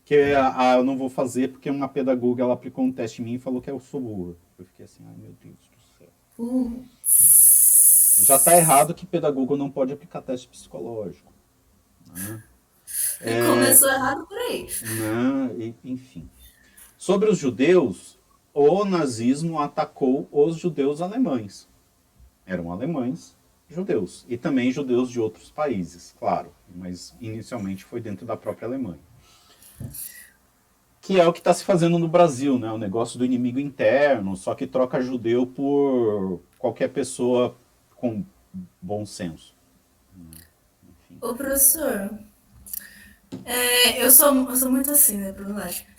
Que 0.06 0.34
ah, 0.36 0.76
eu 0.78 0.84
não 0.84 0.98
vou 0.98 1.10
fazer 1.10 1.50
porque 1.50 1.70
uma 1.70 1.88
pedagoga 1.88 2.44
ela 2.44 2.54
aplicou 2.54 2.86
um 2.86 2.92
teste 2.92 3.22
em 3.22 3.26
mim 3.26 3.34
e 3.34 3.40
falou 3.40 3.62
que 3.62 3.70
eu 3.70 3.80
sou 3.80 4.00
burra. 4.00 4.36
Eu 4.58 4.66
fiquei 4.66 4.86
assim, 4.86 5.04
ai 5.06 5.16
meu 5.18 5.36
Deus 5.44 5.56
do 5.56 5.98
céu. 5.98 6.08
Já 8.26 8.40
tá 8.40 8.56
errado 8.56 8.94
que 8.94 9.06
pedagogo 9.06 9.58
não 9.58 9.70
pode 9.70 9.94
aplicar 9.94 10.22
teste 10.22 10.48
psicológico. 10.48 11.29
Né? 12.14 12.44
É, 13.22 13.46
Começou 13.46 13.90
errado 13.90 14.26
por 14.26 14.38
aí. 14.38 14.66
Né? 14.66 15.74
Enfim. 15.84 16.28
Sobre 16.98 17.30
os 17.30 17.38
judeus, 17.38 18.18
o 18.54 18.84
nazismo 18.84 19.60
atacou 19.60 20.28
os 20.32 20.58
judeus 20.58 21.02
alemães. 21.02 21.68
Eram 22.46 22.72
alemães 22.72 23.38
judeus. 23.70 24.26
E 24.28 24.38
também 24.38 24.72
judeus 24.72 25.10
de 25.10 25.20
outros 25.20 25.52
países, 25.52 26.16
claro. 26.20 26.52
Mas 26.76 27.16
inicialmente 27.22 27.86
foi 27.86 28.02
dentro 28.02 28.26
da 28.26 28.36
própria 28.36 28.68
Alemanha. 28.68 29.00
Que 31.02 31.20
é 31.20 31.28
o 31.28 31.32
que 31.32 31.40
está 31.40 31.54
se 31.54 31.64
fazendo 31.64 31.98
no 31.98 32.08
Brasil, 32.08 32.60
né? 32.60 32.72
O 32.72 32.78
negócio 32.78 33.18
do 33.18 33.26
inimigo 33.26 33.60
interno, 33.60 34.36
só 34.36 34.54
que 34.54 34.68
troca 34.68 35.02
judeu 35.02 35.46
por 35.46 36.42
qualquer 36.58 36.90
pessoa 36.90 37.56
com 37.96 38.26
bom 38.82 39.06
senso. 39.06 39.56
Ô, 41.22 41.34
professor, 41.34 42.10
é, 43.46 44.04
eu, 44.04 44.10
sou, 44.12 44.34
eu 44.50 44.56
sou 44.56 44.72
muito 44.72 44.92
assim, 44.92 45.18
né, 45.18 45.32
problemática. 45.32 45.90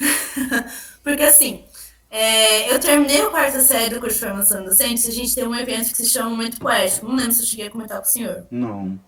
Porque 1.03 1.23
assim, 1.23 1.65
é, 2.11 2.73
eu 2.73 2.81
terminei 2.81 3.21
a 3.23 3.31
quarta 3.31 3.61
série 3.61 3.95
do 3.95 4.01
curso 4.01 4.19
de 4.19 4.25
formação 4.27 4.65
docente 4.65 5.07
e 5.07 5.11
a 5.11 5.13
gente 5.13 5.35
tem 5.35 5.47
um 5.47 5.55
evento 5.55 5.91
que 5.91 5.97
se 5.97 6.07
chama 6.07 6.31
Momento 6.31 6.59
Poético. 6.59 7.07
Não 7.07 7.17
lembro 7.17 7.33
se 7.33 7.43
eu 7.43 7.47
cheguei 7.47 7.67
a 7.67 7.71
comentar 7.71 7.99
com 7.99 8.07
o 8.07 8.11
senhor. 8.11 8.47
Não. 8.51 8.99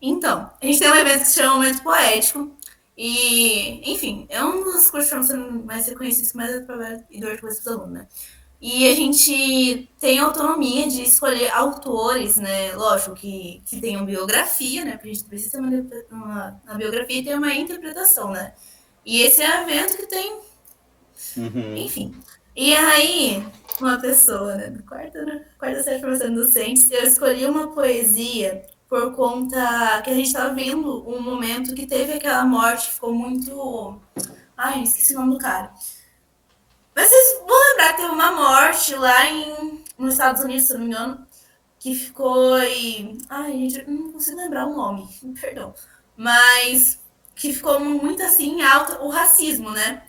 Então, 0.00 0.50
a 0.60 0.66
gente 0.66 0.78
tem 0.78 0.90
um 0.90 0.96
evento 0.96 1.20
que 1.20 1.28
se 1.28 1.40
chama 1.40 1.54
Momento 1.54 1.82
Poético. 1.82 2.56
E, 2.96 3.92
enfim, 3.92 4.26
é 4.28 4.44
um 4.44 4.62
dos 4.62 4.88
cursos 4.88 5.04
de 5.04 5.10
formação 5.10 5.64
mais 5.64 5.86
reconhecidos 5.86 6.30
que 6.30 6.36
mais 6.36 6.54
é 6.54 6.60
trabalho 6.60 7.04
e 7.10 7.20
dor 7.20 7.34
de 7.34 7.40
coisa 7.40 7.60
para 7.60 7.72
os 7.72 7.78
alunos, 7.78 7.94
né? 7.94 8.08
E 8.66 8.88
a 8.88 8.94
gente 8.94 9.90
tem 10.00 10.18
autonomia 10.18 10.88
de 10.88 11.02
escolher 11.02 11.50
autores, 11.50 12.38
né? 12.38 12.72
Lógico 12.72 13.14
que, 13.14 13.60
que 13.66 13.78
tenham 13.78 14.06
biografia, 14.06 14.82
né? 14.86 14.92
Porque 14.92 15.10
a 15.10 15.12
gente 15.12 15.24
precisa 15.24 15.50
ter 15.50 15.58
uma, 15.58 16.24
uma, 16.24 16.60
uma 16.64 16.74
biografia 16.74 17.18
e 17.18 17.24
ter 17.24 17.36
uma 17.36 17.52
interpretação, 17.52 18.30
né? 18.30 18.54
E 19.04 19.20
esse 19.20 19.42
é 19.42 19.60
um 19.60 19.68
evento 19.68 19.98
que 19.98 20.06
tem 20.06 20.40
Uhum. 21.36 21.76
Enfim. 21.76 22.14
E 22.56 22.74
aí, 22.74 23.44
uma 23.80 23.98
pessoa, 24.00 24.54
né, 24.54 24.72
quarta, 24.88 25.24
né, 25.24 25.44
quarta 25.58 25.82
série 25.82 25.96
de 25.96 26.02
formação 26.02 26.34
docente, 26.34 26.92
eu 26.92 27.02
escolhi 27.02 27.44
uma 27.44 27.72
poesia 27.74 28.62
por 28.88 29.14
conta 29.14 30.00
que 30.02 30.10
a 30.10 30.14
gente 30.14 30.26
estava 30.26 30.54
vendo 30.54 31.08
um 31.08 31.20
momento 31.20 31.74
que 31.74 31.86
teve 31.86 32.12
aquela 32.12 32.44
morte, 32.44 32.90
ficou 32.90 33.12
muito. 33.12 34.00
Ai, 34.56 34.82
esqueci 34.84 35.14
o 35.14 35.20
nome 35.20 35.32
do 35.32 35.38
cara. 35.38 35.72
Mas 36.94 37.08
vocês 37.08 37.38
vão 37.46 37.70
lembrar 37.70 37.96
teve 37.96 38.08
uma 38.08 38.32
morte 38.32 38.94
lá 38.94 39.26
em, 39.26 39.84
nos 39.98 40.12
Estados 40.12 40.44
Unidos, 40.44 40.66
se 40.66 40.74
não 40.74 40.80
me 40.80 40.86
engano, 40.86 41.26
que 41.78 41.94
ficou. 41.94 42.58
E... 42.62 43.18
Ai, 43.28 43.68
gente, 43.68 43.90
não 43.90 44.12
consigo 44.12 44.36
lembrar 44.36 44.66
o 44.66 44.74
nome, 44.74 45.08
perdão. 45.40 45.74
Mas 46.16 47.00
que 47.34 47.52
ficou 47.52 47.80
muito 47.80 48.22
assim 48.22 48.62
alto 48.62 49.02
o 49.04 49.08
racismo, 49.08 49.70
né? 49.70 50.04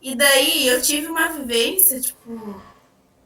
E 0.00 0.14
daí 0.14 0.66
eu 0.68 0.80
tive 0.80 1.08
uma 1.08 1.28
vivência, 1.28 2.00
tipo, 2.00 2.62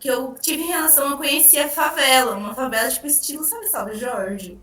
que 0.00 0.08
eu 0.08 0.34
tive 0.40 0.62
em 0.62 0.68
relação, 0.68 1.10
eu 1.10 1.16
conheci 1.18 1.58
a 1.58 1.68
favela, 1.68 2.34
uma 2.34 2.54
favela 2.54 2.90
tipo 2.90 3.06
estilo, 3.06 3.44
sabe, 3.44 3.68
Salve 3.68 3.94
Jorge? 3.96 4.58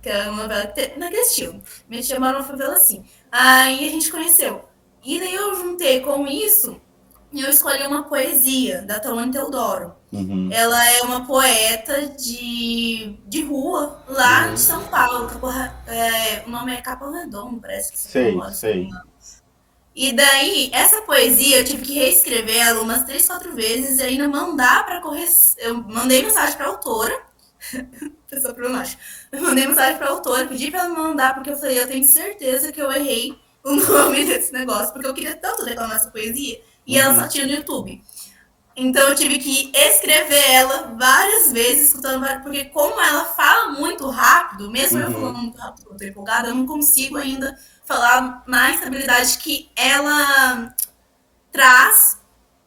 Que 0.00 0.10
é 0.10 0.28
uma 0.28 0.42
favela 0.42 0.66
que 0.68 0.74
tem, 0.74 0.98
naquele 0.98 1.22
estilo. 1.22 1.60
Me 1.88 2.02
chamaram 2.02 2.38
uma 2.38 2.46
favela 2.46 2.74
assim. 2.74 3.04
Aí 3.32 3.86
a 3.86 3.90
gente 3.90 4.10
conheceu. 4.12 4.68
E 5.04 5.18
daí 5.18 5.34
eu 5.34 5.56
juntei 5.56 6.00
com 6.00 6.26
isso 6.26 6.80
e 7.34 7.40
eu 7.40 7.50
escolhi 7.50 7.84
uma 7.84 8.04
poesia 8.04 8.82
da 8.82 9.00
Tawane 9.00 9.32
Teodoro. 9.32 9.92
Uhum. 10.12 10.48
Ela 10.52 10.88
é 10.92 11.02
uma 11.02 11.26
poeta 11.26 12.06
de, 12.10 13.18
de 13.26 13.42
rua 13.42 14.00
lá 14.06 14.46
uhum. 14.46 14.54
de 14.54 14.60
São 14.60 14.84
Paulo. 14.84 15.28
é, 15.88 16.44
o 16.46 16.50
nome 16.50 16.72
é 16.72 16.80
Capão 16.80 17.12
Redondo, 17.12 17.60
parece 17.60 17.90
que 17.90 17.98
Sei, 17.98 18.40
sei. 18.52 18.88
E 19.96 20.12
daí, 20.12 20.70
essa 20.72 21.02
poesia 21.02 21.58
eu 21.58 21.64
tive 21.64 21.82
que 21.82 21.94
reescrever 21.94 22.56
ela 22.56 22.80
umas 22.80 23.02
três, 23.02 23.26
quatro 23.26 23.52
vezes 23.52 23.98
e 23.98 24.02
ainda 24.04 24.28
mandar 24.28 24.86
para 24.86 25.00
correção. 25.00 25.56
Eu 25.58 25.74
mandei 25.74 26.22
mensagem 26.22 26.56
para 26.56 26.66
a 26.66 26.68
autora. 26.68 27.20
Pessoa 28.30 28.54
problemática. 28.54 29.02
Eu 29.32 29.42
mandei 29.42 29.66
mensagem 29.66 29.96
para 29.96 30.06
a 30.06 30.10
autora, 30.10 30.46
pedi 30.46 30.70
para 30.70 30.84
ela 30.84 30.94
mandar, 30.94 31.34
porque 31.34 31.50
eu 31.50 31.56
falei, 31.56 31.80
eu 31.80 31.88
tenho 31.88 32.06
certeza 32.06 32.70
que 32.70 32.80
eu 32.80 32.92
errei 32.92 33.36
o 33.64 33.74
nome 33.90 34.24
desse 34.24 34.52
negócio, 34.52 34.92
porque 34.92 35.08
eu 35.08 35.14
queria 35.14 35.34
tanto 35.34 35.64
declamar 35.64 35.96
essa 35.96 36.10
poesia 36.10 36.60
e 36.86 36.98
ela 36.98 37.14
só 37.14 37.28
tinha 37.28 37.46
no 37.46 37.52
YouTube. 37.52 38.02
Então 38.76 39.08
eu 39.08 39.14
tive 39.14 39.38
que 39.38 39.70
escrever 39.72 40.50
ela 40.50 40.94
várias 40.98 41.52
vezes, 41.52 41.88
escutando, 41.88 42.26
porque 42.42 42.64
como 42.66 43.00
ela 43.00 43.24
fala 43.24 43.72
muito 43.72 44.08
rápido, 44.08 44.70
mesmo 44.70 44.98
uhum. 44.98 45.04
eu 45.04 45.12
falando 45.12 45.38
muito 45.38 45.58
rápido, 45.58 45.86
eu 45.90 45.96
tô 45.96 46.04
empolgada, 46.04 46.48
eu 46.48 46.54
não 46.54 46.66
consigo 46.66 47.16
ainda 47.16 47.56
falar 47.84 48.42
mais 48.46 48.76
estabilidade 48.76 49.38
que 49.38 49.70
ela 49.76 50.74
traz 51.52 52.18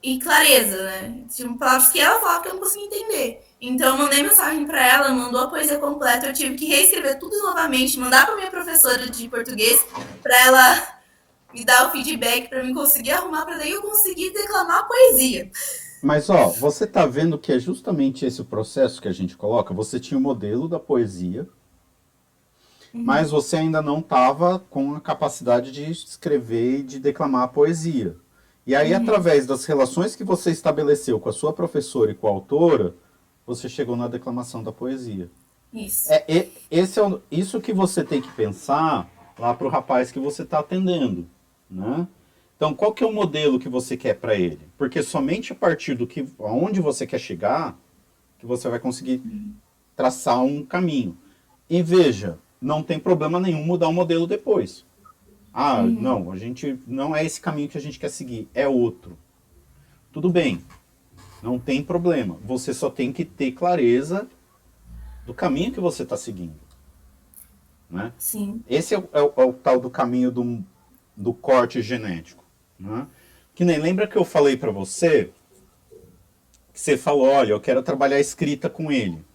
e 0.02 0.18
clareza, 0.20 0.82
né? 0.84 1.24
Tinha 1.30 1.54
palavras 1.58 1.90
que 1.90 2.00
ela 2.00 2.22
falava 2.22 2.42
que 2.42 2.48
eu 2.48 2.54
não 2.54 2.62
conseguia 2.62 2.86
entender. 2.86 3.46
Então 3.60 3.90
eu 3.90 3.98
mandei 3.98 4.24
mensagem 4.24 4.66
para 4.66 4.86
ela, 4.86 5.10
mandou 5.10 5.42
a 5.42 5.48
poesia 5.48 5.78
completa, 5.78 6.28
eu 6.28 6.34
tive 6.34 6.56
que 6.56 6.68
reescrever 6.68 7.20
tudo 7.20 7.38
novamente, 7.42 8.00
mandar 8.00 8.26
para 8.26 8.36
minha 8.36 8.52
professora 8.52 9.10
de 9.10 9.28
português 9.28 9.84
para 10.22 10.40
ela 10.46 10.97
me 11.54 11.66
dar 11.66 11.88
o 11.88 11.92
feedback 11.92 12.50
para 12.50 12.64
mim 12.64 12.74
conseguir 12.74 13.12
arrumar 13.12 13.46
para 13.46 13.58
daí 13.58 13.72
eu 13.72 13.82
conseguir 13.82 14.32
declamar 14.32 14.80
a 14.80 14.84
poesia. 14.84 15.50
Mas 16.02 16.30
ó, 16.30 16.50
você 16.50 16.86
tá 16.86 17.06
vendo 17.06 17.38
que 17.38 17.52
é 17.52 17.60
justamente 17.60 18.26
esse 18.26 18.44
processo 18.44 19.02
que 19.02 19.08
a 19.08 19.14
gente 19.14 19.36
coloca. 19.36 19.74
Você 19.74 20.00
tinha 20.00 20.18
o 20.18 20.22
modelo 20.22 20.68
da 20.68 20.80
poesia, 20.80 21.48
Uhum. 22.94 23.04
mas 23.04 23.32
você 23.32 23.58
ainda 23.58 23.82
não 23.82 24.00
estava 24.00 24.60
com 24.60 24.96
a 24.96 25.02
capacidade 25.02 25.72
de 25.72 25.90
escrever 25.92 26.80
e 26.80 26.84
de 26.84 27.00
declamar 27.00 27.44
a 27.44 27.48
poesia. 27.48 28.16
E 28.66 28.76
aí, 28.76 28.94
uhum. 28.94 29.02
através 29.02 29.46
das 29.46 29.66
relações 29.66 30.16
que 30.16 30.24
você 30.24 30.52
estabeleceu 30.52 31.20
com 31.20 31.30
a 31.30 31.34
sua 31.34 31.54
professora 31.54 32.12
e 32.12 32.16
com 32.16 32.28
a 32.28 32.32
autora, 32.32 32.96
você 33.46 33.70
chegou 33.70 33.96
na 33.96 34.08
declamação 34.08 34.62
da 34.62 34.72
poesia. 34.72 35.30
Isso. 35.74 36.12
É, 36.12 36.26
é 36.28 36.50
esse 36.70 37.00
é 37.00 37.04
o, 37.04 37.22
isso 37.32 37.62
que 37.62 37.74
você 37.74 38.04
tem 38.04 38.22
que 38.22 38.32
pensar 38.32 39.10
lá 39.38 39.54
para 39.54 39.68
o 39.68 39.70
rapaz 39.70 40.12
que 40.12 40.20
você 40.20 40.42
está 40.42 40.60
atendendo, 40.60 41.28
né? 41.70 42.08
Então, 42.56 42.74
qual 42.74 42.92
que 42.92 43.04
é 43.04 43.08
o 43.08 43.14
modelo 43.14 43.60
que 43.60 43.70
você 43.70 43.96
quer 43.96 44.16
para 44.16 44.36
ele? 44.36 44.60
Porque 44.78 45.04
somente 45.04 45.52
a 45.54 45.56
partir 45.56 45.94
do 45.94 46.08
que, 46.08 46.28
aonde 46.40 46.82
você 46.82 47.06
quer 47.06 47.20
chegar, 47.20 47.78
que 48.40 48.46
você 48.46 48.68
vai 48.68 48.80
conseguir 48.80 49.22
traçar 49.96 50.44
um 50.44 50.66
caminho. 50.66 51.16
E 51.70 51.84
veja, 51.84 52.40
não 52.62 52.82
tem 52.82 52.98
problema 53.00 53.40
nenhum 53.40 53.64
mudar 53.64 53.88
o 53.88 53.94
modelo 53.94 54.26
depois. 54.26 54.86
Ah, 55.54 55.82
uhum. 55.82 55.90
não, 55.90 56.32
a 56.32 56.38
gente 56.38 56.80
não 56.88 57.16
é 57.16 57.26
esse 57.26 57.42
caminho 57.42 57.70
que 57.70 57.78
a 57.78 57.82
gente 57.82 58.00
quer 58.00 58.10
seguir, 58.10 58.48
é 58.54 58.68
outro. 58.68 59.18
Tudo 60.12 60.30
bem, 60.30 60.62
não 61.42 61.60
tem 61.60 61.84
problema. 61.84 62.38
Você 62.44 62.74
só 62.74 62.90
tem 62.90 63.12
que 63.12 63.26
ter 63.26 63.52
clareza 63.52 64.28
do 65.26 65.34
caminho 65.34 65.72
que 65.72 65.80
você 65.80 66.04
está 66.04 66.16
seguindo. 66.18 66.56
Né? 67.90 68.12
Sim. 68.18 68.64
Esse 68.68 68.96
é 68.96 69.00
o, 69.00 69.10
é, 69.14 69.22
o, 69.22 69.34
é 69.38 69.44
o, 69.46 69.54
tal 69.54 69.80
do 69.80 69.90
caminho 69.90 70.32
do, 70.32 70.64
do 71.18 71.34
corte 71.34 71.82
genético. 71.82 72.46
Né? 72.80 73.08
Que 73.54 73.66
nem 73.66 73.80
lembra 73.80 74.08
que 74.08 74.16
eu 74.16 74.24
falei 74.24 74.56
para 74.56 74.72
você 74.72 75.32
que 76.72 76.80
você 76.80 76.96
falou, 76.96 77.28
olha, 77.28 77.54
eu 77.54 77.60
quero 77.60 77.82
trabalhar 77.82 78.20
escrita 78.20 78.70
com 78.70 78.92
ele. 78.92 79.26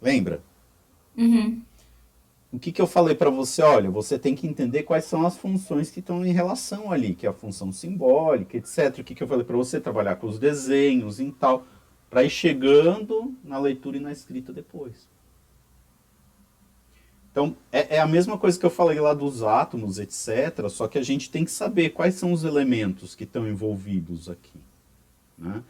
Lembra? 0.00 0.40
Uhum 1.16 1.60
o 2.54 2.58
que, 2.58 2.70
que 2.70 2.80
eu 2.80 2.86
falei 2.86 3.16
para 3.16 3.30
você? 3.30 3.62
Olha, 3.62 3.90
você 3.90 4.16
tem 4.16 4.36
que 4.36 4.46
entender 4.46 4.84
quais 4.84 5.04
são 5.06 5.26
as 5.26 5.36
funções 5.36 5.90
que 5.90 5.98
estão 5.98 6.24
em 6.24 6.30
relação 6.30 6.92
ali, 6.92 7.12
que 7.12 7.26
é 7.26 7.28
a 7.28 7.32
função 7.32 7.72
simbólica, 7.72 8.56
etc. 8.56 9.00
O 9.00 9.04
que, 9.04 9.12
que 9.12 9.24
eu 9.24 9.26
falei 9.26 9.44
para 9.44 9.56
você? 9.56 9.80
Trabalhar 9.80 10.14
com 10.16 10.28
os 10.28 10.38
desenhos 10.38 11.18
e 11.18 11.32
tal, 11.32 11.66
para 12.08 12.22
ir 12.22 12.30
chegando 12.30 13.34
na 13.42 13.58
leitura 13.58 13.96
e 13.96 14.00
na 14.00 14.12
escrita 14.12 14.52
depois. 14.52 15.08
Então, 17.34 17.56
é, 17.72 17.96
é, 17.96 17.98
a 17.98 18.06
mesma 18.06 18.38
coisa 18.38 18.56
que 18.56 18.64
eu 18.64 18.70
falei 18.70 19.00
lá 19.00 19.12
dos 19.12 19.42
átomos, 19.42 19.98
etc., 19.98 20.68
só 20.70 20.86
que 20.86 20.96
a 20.96 21.02
gente 21.02 21.28
tem 21.28 21.44
que 21.44 21.50
saber 21.50 21.90
quais 21.90 22.14
são 22.14 22.32
os 22.32 22.44
elementos 22.44 23.16
que 23.16 23.24
estão 23.24 23.48
envolvidos 23.48 24.28
aqui. 24.28 24.60
Né? 25.36 25.60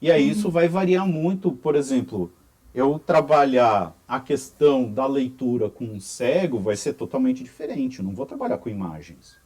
E 0.00 0.10
aí 0.10 0.28
isso 0.28 0.50
vai 0.50 0.66
variar 0.66 1.06
muito, 1.06 1.52
por 1.52 1.76
exemplo, 1.76 2.32
eu 2.74 2.98
trabalhar 2.98 3.96
a 4.08 4.18
questão 4.18 4.92
da 4.92 5.06
leitura 5.06 5.70
com 5.70 5.84
um 5.84 6.00
cego 6.00 6.58
vai 6.58 6.74
ser 6.74 6.94
totalmente 6.94 7.44
diferente. 7.44 8.00
Eu 8.00 8.04
não 8.04 8.16
vou 8.16 8.26
trabalhar 8.26 8.58
com 8.58 8.68
imagens. 8.68 9.36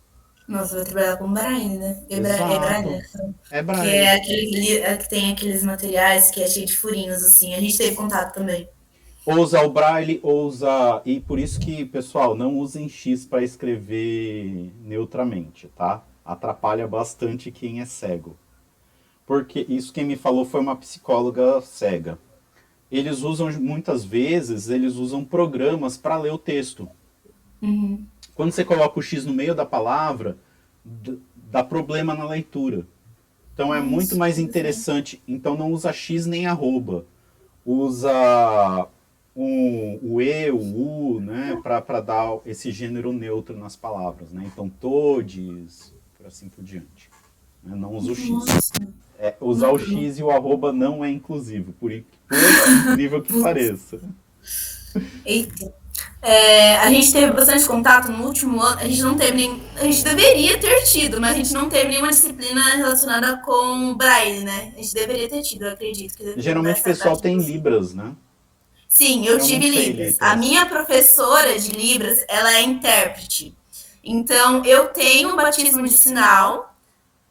Nossa, 0.48 0.76
vai 0.76 0.84
trabalhar 0.86 1.16
com 1.18 1.30
Braille, 1.30 1.76
né? 1.76 2.02
É, 2.08 2.16
Exato. 2.16 3.34
é 3.50 3.62
Braille? 3.62 3.90
Que 3.90 3.96
é 3.96 4.16
aquele 4.16 4.78
é 4.78 4.96
que 4.96 5.10
tem 5.10 5.30
aqueles 5.30 5.62
materiais 5.62 6.30
que 6.30 6.42
é 6.42 6.46
cheio 6.48 6.64
de 6.64 6.74
furinhos, 6.74 7.22
assim. 7.22 7.52
A 7.52 7.60
gente 7.60 7.76
teve 7.76 7.94
contato 7.94 8.32
também. 8.32 8.66
Ou 9.26 9.40
usar 9.40 9.64
o 9.64 9.70
Braille, 9.70 10.20
ou 10.22 10.46
usar. 10.46 11.02
E 11.04 11.18
por 11.18 11.40
isso 11.40 11.58
que, 11.58 11.84
pessoal, 11.84 12.36
não 12.36 12.56
usem 12.56 12.88
X 12.88 13.24
para 13.24 13.42
escrever 13.42 14.72
neutramente, 14.84 15.68
tá? 15.76 16.04
Atrapalha 16.24 16.86
bastante 16.86 17.50
quem 17.50 17.80
é 17.80 17.84
cego. 17.84 18.36
Porque 19.26 19.66
isso 19.68 19.92
quem 19.92 20.04
me 20.04 20.14
falou 20.14 20.44
foi 20.44 20.60
uma 20.60 20.76
psicóloga 20.76 21.60
cega. 21.60 22.16
Eles 22.90 23.22
usam 23.22 23.50
muitas 23.54 24.04
vezes, 24.04 24.68
eles 24.68 24.94
usam 24.94 25.24
programas 25.24 25.96
para 25.96 26.16
ler 26.16 26.32
o 26.32 26.38
texto. 26.38 26.88
Uhum. 27.60 28.06
Quando 28.36 28.52
você 28.52 28.64
coloca 28.64 29.00
o 29.00 29.02
X 29.02 29.26
no 29.26 29.34
meio 29.34 29.56
da 29.56 29.66
palavra, 29.66 30.38
dá 31.34 31.64
problema 31.64 32.14
na 32.14 32.28
leitura. 32.28 32.86
Então 33.52 33.74
é 33.74 33.80
muito 33.80 34.16
mais 34.16 34.38
interessante. 34.38 35.20
Então 35.26 35.56
não 35.56 35.72
usa 35.72 35.92
X 35.92 36.26
nem 36.26 36.46
arroba. 36.46 37.04
Usa 37.64 38.86
um, 39.36 39.98
o 40.02 40.20
E, 40.20 40.50
o 40.50 40.56
U, 40.56 41.20
né? 41.20 41.60
Para 41.62 42.00
dar 42.00 42.38
esse 42.46 42.72
gênero 42.72 43.12
neutro 43.12 43.56
nas 43.56 43.76
palavras. 43.76 44.30
Né? 44.30 44.44
Então 44.46 44.68
todes, 44.68 45.92
por 46.16 46.26
assim 46.26 46.48
por 46.48 46.64
diante. 46.64 47.10
né? 47.62 47.76
Não 47.76 47.94
usa 47.94 48.12
o 48.12 48.14
X. 48.16 48.72
É, 49.18 49.34
usar 49.40 49.70
o 49.70 49.78
X 49.78 50.18
e 50.18 50.22
o 50.22 50.30
arroba 50.30 50.72
não 50.72 51.04
é 51.04 51.10
inclusivo, 51.10 51.72
por, 51.72 51.90
por 52.28 52.90
incrível 52.90 53.22
que 53.22 53.32
pareça. 53.40 54.00
Eita. 55.24 55.72
É, 56.20 56.78
a 56.78 56.90
gente 56.90 57.12
teve 57.12 57.32
bastante 57.32 57.64
contato 57.66 58.10
no 58.10 58.24
último 58.26 58.60
ano. 58.60 58.80
A 58.80 58.88
gente 58.88 59.02
não 59.02 59.16
teve 59.16 59.32
nem. 59.36 59.62
A 59.76 59.84
gente 59.84 60.02
deveria 60.02 60.58
ter 60.58 60.82
tido, 60.82 61.20
mas 61.20 61.30
a 61.30 61.34
gente 61.34 61.52
não 61.52 61.68
teve 61.68 61.88
nenhuma 61.88 62.08
disciplina 62.10 62.76
relacionada 62.76 63.36
com 63.38 63.94
Braille, 63.94 64.44
né? 64.44 64.72
A 64.76 64.80
gente 64.80 64.92
deveria 64.94 65.28
ter 65.28 65.42
tido, 65.42 65.66
eu 65.66 65.72
acredito. 65.72 66.16
Que 66.16 66.40
Geralmente 66.40 66.80
o 66.80 66.84
pessoal 66.84 67.16
tem 67.16 67.38
Libras, 67.38 67.94
né? 67.94 68.14
Sim, 68.96 69.26
eu, 69.26 69.34
Eu 69.34 69.44
tive 69.44 69.68
Libras. 69.68 70.16
A 70.18 70.34
minha 70.34 70.64
professora 70.64 71.58
de 71.58 71.70
Libras, 71.70 72.24
ela 72.28 72.54
é 72.54 72.62
intérprete. 72.62 73.54
Então, 74.02 74.64
eu 74.64 74.88
tenho 74.88 75.34
um 75.34 75.36
batismo 75.36 75.82
de 75.82 75.90
sinal 75.90 76.74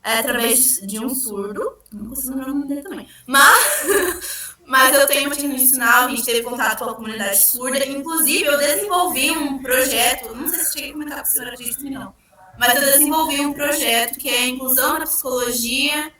é, 0.03 0.19
através 0.19 0.79
de 0.81 0.99
um 0.99 1.09
surdo. 1.09 1.75
Não 1.91 2.09
consigo 2.09 2.35
lembrar 2.35 2.51
o 2.51 2.53
nome 2.53 2.67
dele 2.67 2.83
também. 2.83 3.07
Mas, 3.25 3.83
mas 4.63 4.93
eu 4.95 5.07
tenho 5.07 5.25
um 5.25 5.29
batismo 5.29 5.55
de 5.55 5.65
sinal, 5.65 6.05
a 6.05 6.09
gente 6.09 6.23
teve 6.23 6.43
contato 6.43 6.83
com 6.83 6.91
a 6.91 6.93
comunidade 6.93 7.47
surda. 7.47 7.83
Inclusive, 7.83 8.43
eu 8.43 8.59
desenvolvi 8.59 9.31
um 9.31 9.57
projeto, 9.57 10.35
não 10.35 10.47
sei 10.47 10.59
se 10.59 10.73
cheguei 10.73 10.89
a 10.91 10.93
comentar 10.93 11.15
com 11.17 11.23
a 11.23 11.25
senhora 11.25 11.55
disso, 11.57 11.83
não. 11.89 12.13
Mas 12.59 12.75
eu 12.75 12.81
desenvolvi 12.81 13.43
um 13.43 13.53
projeto 13.53 14.19
que 14.19 14.29
é 14.29 14.37
a 14.37 14.47
inclusão 14.49 14.99
na 14.99 15.05
psicologia. 15.05 16.11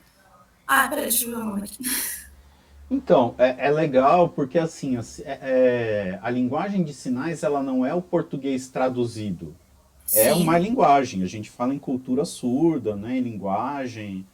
Ah, 0.66 0.88
peraí, 0.88 1.04
deixa 1.04 1.24
eu 1.24 1.30
ver 1.30 1.36
o 1.36 1.44
nome 1.44 1.62
aqui. 1.62 1.78
Então, 2.90 3.34
é, 3.36 3.66
é 3.66 3.70
legal 3.70 4.28
porque 4.28 4.58
assim, 4.58 4.96
assim, 4.96 5.22
é- 5.24 5.38
é, 5.42 6.18
a 6.22 6.30
linguagem 6.30 6.84
de 6.84 6.94
sinais 6.94 7.42
ela 7.42 7.62
não 7.62 7.84
é 7.84 7.92
o 7.92 8.00
português 8.02 8.68
traduzido. 8.68 9.54
É 10.14 10.32
Sim. 10.32 10.42
uma 10.42 10.56
linguagem. 10.56 11.22
A 11.22 11.26
gente 11.26 11.50
fala 11.50 11.74
em 11.74 11.78
cultura 11.80 12.24
surda, 12.24 12.94
né? 12.94 13.16
Em 13.16 13.20
linguagem. 13.20 14.24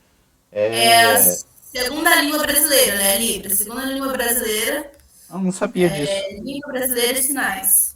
É 0.51 1.05
a 1.07 1.13
É... 1.19 1.37
segunda 1.63 2.15
língua 2.21 2.41
brasileira, 2.41 2.97
né? 2.97 3.19
Libras. 3.19 3.57
Segunda 3.57 3.85
língua 3.87 4.13
brasileira, 4.13 4.93
Eu 5.31 5.39
não 5.39 5.51
sabia 5.53 5.89
disso. 5.89 6.13
é 6.13 6.35
língua 6.41 6.73
brasileira 6.73 7.15
de 7.15 7.23
sinais. 7.23 7.92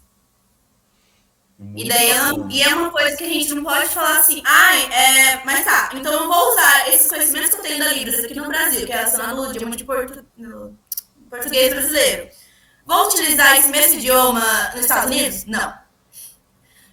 Muito 1.59 1.85
E 1.85 1.89
daí 1.89 2.11
é, 2.11 2.15
bacana. 2.15 2.49
e 2.51 2.63
é 2.63 2.75
uma 2.75 2.91
coisa 2.91 3.17
que 3.17 3.25
a 3.25 3.29
gente 3.29 3.55
não 3.55 3.65
pode 3.65 3.87
falar 3.89 4.19
assim, 4.19 4.43
ai, 4.45 4.93
é, 4.93 5.45
mas 5.45 5.65
tá, 5.65 5.91
então 5.95 6.13
eu 6.13 6.29
vou 6.29 6.53
usar 6.53 6.89
esses 6.91 7.09
conhecimentos 7.09 7.51
que 7.51 7.57
eu 7.57 7.63
tenho 7.63 7.79
da 7.79 7.93
Libras 7.93 8.25
aqui 8.25 8.35
no 8.35 8.47
Brasil, 8.47 8.85
que 8.87 8.93
é 8.93 8.97
relacionado 8.97 9.43
ao 9.43 9.51
idioma 9.55 9.75
de 9.75 9.85
portu, 9.85 10.25
português 11.31 11.71
brasileiro. 11.73 12.29
Vou 12.85 13.07
utilizar 13.09 13.57
esse 13.59 13.69
mesmo 13.69 13.95
idioma 13.99 14.43
nos 14.75 14.83
Estados 14.83 15.11
Unidos? 15.11 15.45
Não. 15.47 15.75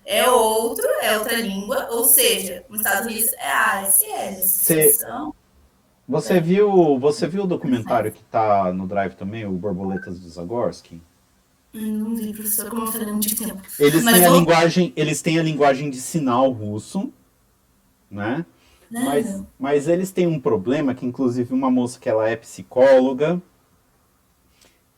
É 0.05 0.29
outro, 0.29 0.85
é 1.01 1.17
outra 1.17 1.35
língua, 1.35 1.87
ou 1.91 2.05
seja, 2.05 2.63
nos 2.69 2.79
Estados 2.79 3.05
Unidos 3.05 3.31
é 3.33 3.47
a 3.51 3.79
ASL, 3.81 4.41
Cê- 4.47 4.81
Associação 4.81 5.35
Você 6.07 6.39
viu, 6.41 6.99
você 6.99 7.27
viu 7.27 7.43
o 7.43 7.47
documentário 7.47 8.11
que 8.11 8.23
tá 8.23 8.71
no 8.73 8.85
Drive 8.87 9.13
também, 9.15 9.45
o 9.45 9.51
Borboletas 9.51 10.19
de 10.21 10.27
Zagorski? 10.29 11.01
Não 11.73 12.15
vi, 12.15 12.31
professor, 12.33 12.69
como 12.69 12.83
eu 12.83 12.91
falei 12.91 13.09
há 13.09 13.13
muito 13.13 13.35
tempo. 13.35 13.61
Eles 13.79 14.03
Mas 14.03 14.15
têm 14.15 14.25
a 14.25 14.29
vou- 14.29 14.39
linguagem, 14.39 14.93
eles 14.95 15.21
têm 15.21 15.39
a 15.39 15.43
linguagem 15.43 15.89
de 15.89 15.99
sinal 15.99 16.51
russo, 16.51 17.11
né? 18.09 18.45
Né? 18.91 19.03
Mas, 19.05 19.43
mas 19.57 19.87
eles 19.87 20.11
têm 20.11 20.27
um 20.27 20.39
problema 20.39 20.93
que, 20.93 21.03
inclusive, 21.05 21.51
uma 21.51 21.71
moça 21.71 21.99
que 21.99 22.07
ela 22.07 22.29
é 22.29 22.35
psicóloga, 22.35 23.41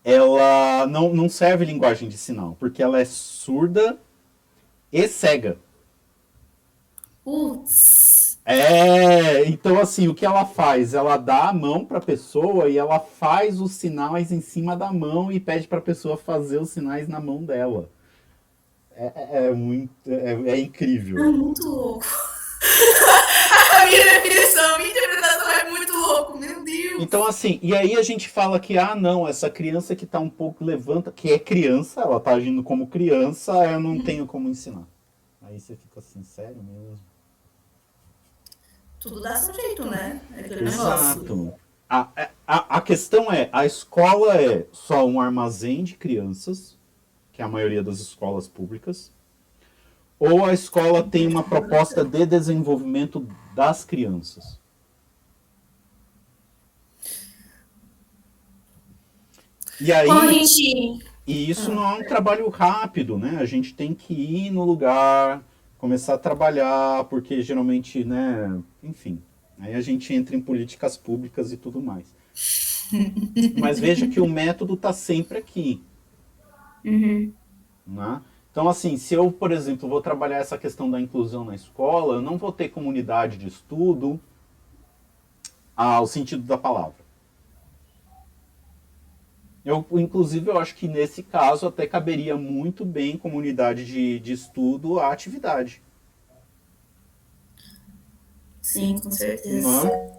ela 0.04 0.86
não, 0.88 1.14
não 1.14 1.30
serve 1.30 1.64
linguagem 1.66 2.10
de 2.10 2.18
sinal, 2.18 2.58
porque 2.60 2.84
ela 2.84 3.00
é 3.00 3.06
surda 3.06 3.98
e 4.92 5.08
cega. 5.08 5.58
Putz. 7.24 8.15
É, 8.46 9.44
então 9.48 9.80
assim, 9.80 10.08
o 10.08 10.14
que 10.14 10.24
ela 10.26 10.46
faz? 10.46 10.94
Ela 10.94 11.18
dá 11.18 11.50
a 11.50 11.54
mão 11.54 11.84
para 11.84 11.98
a 11.98 12.02
pessoa 12.02 12.70
e 12.70 12.78
ela 12.78 13.00
faz 13.00 13.60
os 13.60 13.72
sinais 13.72 14.32
em 14.32 14.40
cima 14.40 14.76
da 14.78 14.94
mão 14.94 15.32
e 15.32 15.40
pede 15.40 15.68
para 15.68 15.80
a 15.80 15.82
pessoa 15.82 16.16
fazer 16.16 16.60
os 16.60 16.70
sinais 16.70 17.08
na 17.08 17.20
mão 17.20 17.44
dela. 17.44 17.90
É, 18.96 19.06
é- 19.16 19.48
é 19.48 19.52
muito, 19.52 19.92
é, 20.08 20.34
é 20.52 20.60
incrível. 20.60 21.18
É 21.24 21.28
muito 21.28 21.68
louco. 21.68 22.06
a 23.82 23.86
minha 23.88 24.04
definição, 24.04 24.76
a 24.76 24.78
minha 24.78 24.92
interpretação 24.92 25.50
é 25.52 25.70
muito 25.70 25.94
louco, 25.94 26.38
meu 26.38 26.64
Deus. 26.64 27.02
Então, 27.02 27.26
assim, 27.26 27.60
e 27.64 27.76
aí 27.76 27.96
a 27.96 28.04
gente 28.04 28.30
fala 28.30 28.60
que, 28.60 28.78
ah, 28.78 28.96
não, 28.96 29.28
essa 29.28 29.50
criança 29.50 29.96
que 29.96 30.06
tá 30.06 30.20
um 30.20 30.30
pouco 30.30 30.64
levanta, 30.64 31.12
que 31.12 31.32
é 31.32 31.40
criança, 31.40 32.02
ela 32.02 32.20
tá 32.20 32.32
agindo 32.32 32.64
como 32.64 32.88
criança, 32.88 33.52
eu 33.72 33.80
não 33.80 34.00
tenho 34.02 34.26
como 34.28 34.48
ensinar. 34.48 34.88
Aí 35.42 35.60
você 35.60 35.76
fica 35.76 36.00
assim, 36.00 36.24
sério 36.24 36.64
mesmo? 36.64 37.00
Tudo 39.06 39.22
dá 39.22 39.36
seu 39.36 39.54
jeito, 39.54 39.86
né? 39.86 40.20
É 40.36 40.40
aquele 40.40 40.62
negócio. 40.62 40.82
Exato. 41.22 41.54
A, 41.88 42.10
a, 42.48 42.78
a 42.78 42.82
questão 42.82 43.32
é, 43.32 43.50
a 43.52 43.64
escola 43.64 44.34
é 44.34 44.66
só 44.72 45.06
um 45.06 45.22
armazém 45.22 45.84
de 45.84 45.94
crianças, 45.94 46.76
que 47.32 47.40
é 47.40 47.46
a 47.46 47.48
maioria 47.48 47.84
das 47.84 48.00
escolas 48.00 48.48
públicas, 48.48 49.12
ou 50.18 50.44
a 50.44 50.56
escola 50.56 51.04
tem 51.04 51.28
uma 51.28 51.44
proposta 51.44 52.04
de 52.04 52.26
desenvolvimento 52.26 53.28
das 53.54 53.86
crianças? 53.86 54.60
E 59.80 59.94
aí, 59.94 60.08
gente. 60.48 61.06
e 61.28 61.48
isso 61.48 61.72
não 61.72 61.84
é 61.84 61.94
um 62.00 62.08
trabalho 62.08 62.50
rápido, 62.50 63.20
né? 63.20 63.38
A 63.40 63.46
gente 63.46 63.72
tem 63.76 63.94
que 63.94 64.16
ir 64.16 64.50
no 64.50 64.64
lugar, 64.64 65.44
começar 65.86 66.16
a 66.16 66.18
trabalhar, 66.18 67.04
porque 67.04 67.44
geralmente, 67.44 68.04
né, 68.04 68.60
enfim, 68.82 69.22
aí 69.60 69.76
a 69.76 69.82
gente 69.82 70.12
entra 70.16 70.36
em 70.36 70.42
políticas 70.42 70.98
públicas 70.98 71.52
e 71.52 71.58
tudo 71.58 71.80
mais. 71.80 72.08
Mas 73.62 73.80
veja 73.80 74.08
que 74.08 74.20
o 74.20 74.28
método 74.28 74.74
está 74.74 74.92
sempre 74.92 75.38
aqui, 75.38 75.84
Uhum. 76.84 77.32
né? 77.86 78.20
Então, 78.52 78.68
assim, 78.68 78.98
se 78.98 79.14
eu, 79.14 79.32
por 79.32 79.52
exemplo, 79.52 79.88
vou 79.88 80.02
trabalhar 80.02 80.38
essa 80.38 80.58
questão 80.58 80.90
da 80.90 81.00
inclusão 81.00 81.46
na 81.46 81.54
escola, 81.54 82.16
eu 82.16 82.22
não 82.22 82.38
vou 82.38 82.52
ter 82.52 82.70
comunidade 82.70 83.38
de 83.38 83.48
estudo 83.48 84.20
ao 85.76 86.08
sentido 86.08 86.42
da 86.44 86.58
palavra. 86.58 87.05
Eu, 89.66 89.84
inclusive, 89.94 90.52
eu 90.52 90.60
acho 90.60 90.76
que 90.76 90.88
nesse 90.88 91.24
caso 91.24 91.68
até 91.68 91.88
caberia 91.88 92.38
muito 92.38 92.86
bem 92.86 93.18
comunidade 93.18 93.84
de, 93.84 94.20
de 94.20 94.34
estudo 94.34 95.00
à 95.00 95.12
atividade. 95.12 95.82
Sim, 98.62 99.00
com 99.00 99.10
certeza. 99.10 99.68
Não 99.68 99.88
é? 99.88 100.12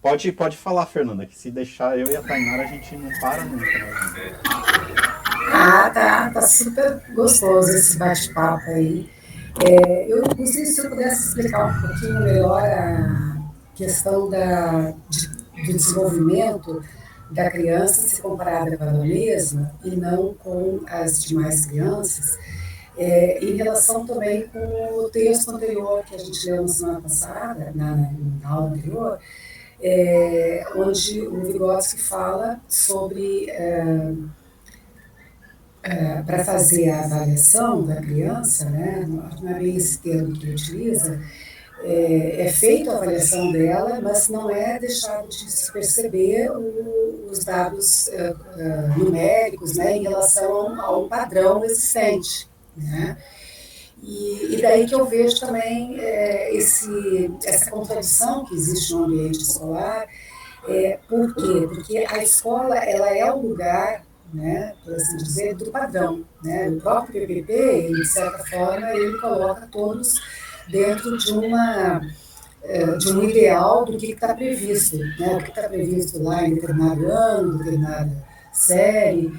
Pode, 0.00 0.30
pode 0.30 0.56
falar, 0.56 0.86
Fernanda, 0.86 1.26
que 1.26 1.36
se 1.36 1.50
deixar 1.50 1.98
eu 1.98 2.06
e 2.06 2.14
a 2.14 2.22
Tainara 2.22 2.62
a 2.62 2.66
gente 2.66 2.96
não 2.96 3.10
para 3.18 3.44
nunca. 3.44 3.64
Né? 3.64 4.40
Ah, 5.52 5.90
tá, 5.90 6.30
tá 6.30 6.42
super 6.42 7.02
gostoso 7.14 7.70
esse 7.70 7.98
bate-papo 7.98 8.70
aí. 8.70 9.10
É, 9.64 10.12
eu 10.12 10.22
gostaria 10.22 10.66
se 10.66 10.80
eu 10.80 10.90
pudesse 10.90 11.28
explicar 11.28 11.66
um 11.66 11.80
pouquinho 11.88 12.20
melhor 12.20 12.62
a 12.62 13.50
questão 13.74 14.30
da, 14.30 14.92
de, 15.08 15.28
do 15.28 15.72
desenvolvimento 15.72 16.84
da 17.30 17.50
criança 17.50 18.08
se 18.08 18.22
comparada 18.22 18.76
com 18.76 18.84
a 18.84 18.92
mesma 18.92 19.74
e 19.84 19.90
não 19.96 20.34
com 20.34 20.80
as 20.86 21.22
demais 21.22 21.66
crianças, 21.66 22.38
é, 22.96 23.44
em 23.44 23.56
relação 23.56 24.06
também 24.06 24.46
com 24.48 24.58
o 25.04 25.08
texto 25.10 25.50
anterior 25.50 26.02
que 26.04 26.14
a 26.14 26.18
gente 26.18 26.46
leu 26.48 26.62
na 26.62 26.68
semana 26.68 27.00
passada, 27.00 27.72
na, 27.74 28.10
na 28.42 28.48
aula 28.48 28.70
anterior, 28.70 29.18
é, 29.82 30.64
onde 30.76 31.20
o 31.20 31.42
Vygotsky 31.42 32.00
fala 32.00 32.60
sobre 32.68 33.50
é, 33.50 34.14
é, 35.82 36.22
para 36.22 36.44
fazer 36.44 36.90
a 36.90 37.04
avaliação 37.04 37.84
da 37.84 37.96
criança, 37.96 38.70
né, 38.70 39.04
não 39.06 39.50
é 39.50 39.54
bem 39.54 39.76
esse 39.76 39.98
termo 39.98 40.32
que 40.32 40.46
ele 40.46 40.54
utiliza, 40.54 41.20
é, 41.86 42.46
é 42.46 42.52
feita 42.52 42.90
a 42.90 42.96
avaliação 42.96 43.52
dela, 43.52 44.00
mas 44.02 44.28
não 44.28 44.50
é 44.50 44.78
deixado 44.78 45.28
de 45.28 45.50
se 45.50 45.72
perceber 45.72 46.50
o, 46.50 47.28
os 47.30 47.44
dados 47.44 48.08
uh, 48.08 48.98
numéricos 48.98 49.76
né, 49.76 49.96
em 49.96 50.02
relação 50.02 50.80
a 50.80 50.98
um 50.98 51.08
padrão 51.08 51.64
existente. 51.64 52.48
Né? 52.76 53.16
E, 54.02 54.54
e, 54.54 54.62
daí 54.62 54.86
que 54.86 54.94
eu 54.94 55.06
vejo 55.06 55.38
também 55.38 55.98
é, 56.00 56.54
esse, 56.54 57.30
essa 57.44 57.70
contradição 57.70 58.44
que 58.44 58.54
existe 58.54 58.92
no 58.92 59.04
ambiente 59.04 59.38
escolar. 59.38 60.06
É, 60.68 60.98
por 61.08 61.34
quê? 61.34 61.66
Porque 61.68 62.04
a 62.08 62.22
escola 62.22 62.76
ela 62.76 63.16
é 63.16 63.32
o 63.32 63.40
lugar, 63.40 64.04
né, 64.34 64.74
por 64.84 64.94
assim 64.94 65.16
dizer, 65.18 65.54
do 65.54 65.70
padrão. 65.70 66.24
Né? 66.42 66.68
O 66.68 66.80
próprio 66.80 67.26
PPP, 67.26 67.92
de 67.94 68.06
certa 68.06 68.38
forma, 68.46 68.90
ele 68.92 69.16
coloca 69.18 69.68
todos 69.70 70.20
dentro 70.68 71.16
de 71.16 71.32
uma 71.32 72.00
é, 72.68 72.96
de 72.96 73.12
um 73.12 73.22
ideal 73.22 73.84
do 73.84 73.96
que 73.96 74.12
está 74.12 74.34
previsto, 74.34 74.98
né? 74.98 75.36
o 75.36 75.38
que 75.38 75.50
está 75.50 75.68
previsto 75.68 76.22
lá 76.22 76.42
em 76.44 76.54
determinado 76.54 77.06
ano, 77.06 77.58
determinada 77.58 78.10
série. 78.52 79.32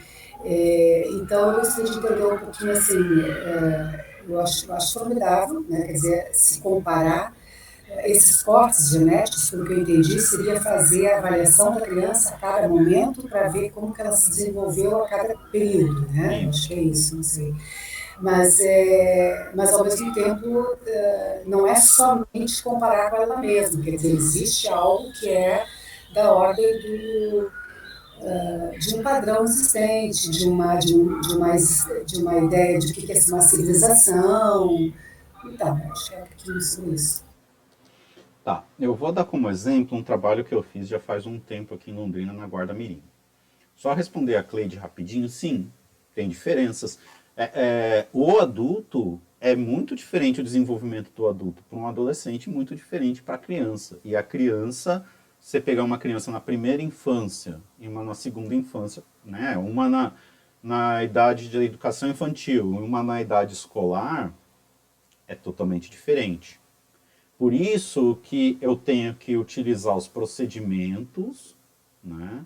É, 0.46 1.10
então, 1.12 1.52
eu 1.52 1.60
gostaria 1.60 1.92
de 1.92 1.98
entender 1.98 2.26
um 2.26 2.38
pouquinho 2.38 2.72
assim, 2.72 3.22
é, 3.22 4.06
eu, 4.30 4.40
acho, 4.40 4.66
eu 4.66 4.76
acho 4.76 5.00
formidável, 5.00 5.66
né? 5.68 5.82
quer 5.82 5.94
dizer, 5.94 6.30
se 6.32 6.62
comparar 6.62 7.36
esses 8.04 8.44
cortes 8.44 8.90
genéticos, 8.90 9.50
pelo 9.50 9.66
que 9.66 9.74
eu 9.74 9.80
entendi, 9.80 10.20
seria 10.22 10.62
fazer 10.62 11.08
a 11.08 11.18
avaliação 11.18 11.74
da 11.74 11.82
criança 11.82 12.36
a 12.36 12.38
cada 12.38 12.68
momento 12.68 13.24
para 13.24 13.48
ver 13.48 13.72
como 13.72 13.94
que 13.94 14.02
ela 14.02 14.12
se 14.12 14.30
desenvolveu 14.30 15.04
a 15.04 15.08
cada 15.08 15.36
período, 15.52 16.08
né? 16.12 16.48
Acho 16.50 16.68
que 16.68 16.74
é 16.74 16.82
isso, 16.82 17.16
não 17.16 17.24
sei 17.24 17.54
mas, 18.20 18.60
é, 18.60 19.52
mas 19.56 19.74
ao 19.74 19.84
mesmo 19.84 20.14
tempo 20.14 20.78
é, 20.86 21.44
não 21.46 21.68
é 21.68 21.76
somente 21.76 22.64
comparar 22.64 23.12
com 23.12 23.18
ela 23.18 23.38
mesma, 23.38 23.84
quer 23.84 23.92
dizer, 23.92 24.16
existe 24.16 24.68
algo 24.68 25.12
que 25.14 25.30
é 25.30 25.66
da 26.14 26.34
ordem 26.34 26.66
do, 26.82 27.52
uh, 28.22 28.80
de 28.80 28.96
um 28.96 29.04
padrão 29.04 29.44
existente, 29.44 30.30
de 30.30 30.48
uma, 30.48 30.76
de, 30.76 30.96
um, 30.96 31.22
de, 31.22 31.36
uma, 31.36 31.56
de 31.56 32.22
uma 32.22 32.38
ideia 32.40 32.80
de 32.80 32.92
o 32.92 32.96
que 32.96 33.12
é 33.12 33.20
uma 33.30 33.42
civilização. 33.42 34.94
Então, 35.46 35.82
acho 35.92 36.10
que 36.10 36.52
é 36.52 36.56
isso. 36.56 37.24
Tá, 38.44 38.64
eu 38.80 38.96
vou 38.96 39.12
dar 39.12 39.26
como 39.26 39.50
exemplo 39.50 39.98
um 39.98 40.04
trabalho 40.04 40.44
que 40.44 40.56
eu 40.56 40.64
fiz 40.64 40.88
já 40.88 41.00
faz 41.00 41.26
um 41.26 41.38
tempo 41.38 41.76
aqui 41.76 41.92
em 41.92 41.94
Londrina, 41.94 42.32
na 42.32 42.48
Guarda 42.48 42.74
Mirim. 42.74 43.04
Só 43.76 43.94
responder 43.94 44.38
a 44.38 44.44
Cleide 44.44 44.78
rapidinho, 44.78 45.28
sim, 45.30 45.70
tem 46.16 46.28
diferenças. 46.28 46.98
É, 47.40 47.52
é, 47.54 48.08
o 48.12 48.40
adulto 48.40 49.22
é 49.40 49.56
muito 49.56 49.96
diferente 49.96 50.42
o 50.42 50.44
desenvolvimento 50.44 51.12
do 51.16 51.28
adulto 51.28 51.64
para 51.70 51.78
um 51.78 51.86
adolescente, 51.86 52.50
muito 52.50 52.76
diferente 52.76 53.22
para 53.22 53.36
a 53.36 53.38
criança. 53.38 54.00
E 54.04 54.16
a 54.16 54.24
criança, 54.24 55.06
você 55.40 55.62
pegar 55.62 55.84
uma 55.84 56.00
criança 56.00 56.32
na 56.32 56.40
primeira 56.40 56.82
infância 56.82 57.62
e 57.80 57.88
uma 57.88 58.04
na 58.04 58.16
segunda 58.16 58.56
infância, 58.56 59.04
né? 59.24 59.56
Uma 59.56 59.88
na, 59.88 60.14
na 60.64 61.04
idade 61.04 61.48
de 61.48 61.58
educação 61.58 62.10
infantil 62.10 62.74
e 62.74 62.80
uma 62.80 63.04
na 63.04 63.22
idade 63.22 63.54
escolar, 63.54 64.34
é 65.28 65.36
totalmente 65.36 65.92
diferente. 65.92 66.60
Por 67.38 67.54
isso 67.54 68.18
que 68.24 68.58
eu 68.60 68.76
tenho 68.76 69.14
que 69.14 69.38
utilizar 69.38 69.96
os 69.96 70.08
procedimentos, 70.08 71.56
né? 72.04 72.44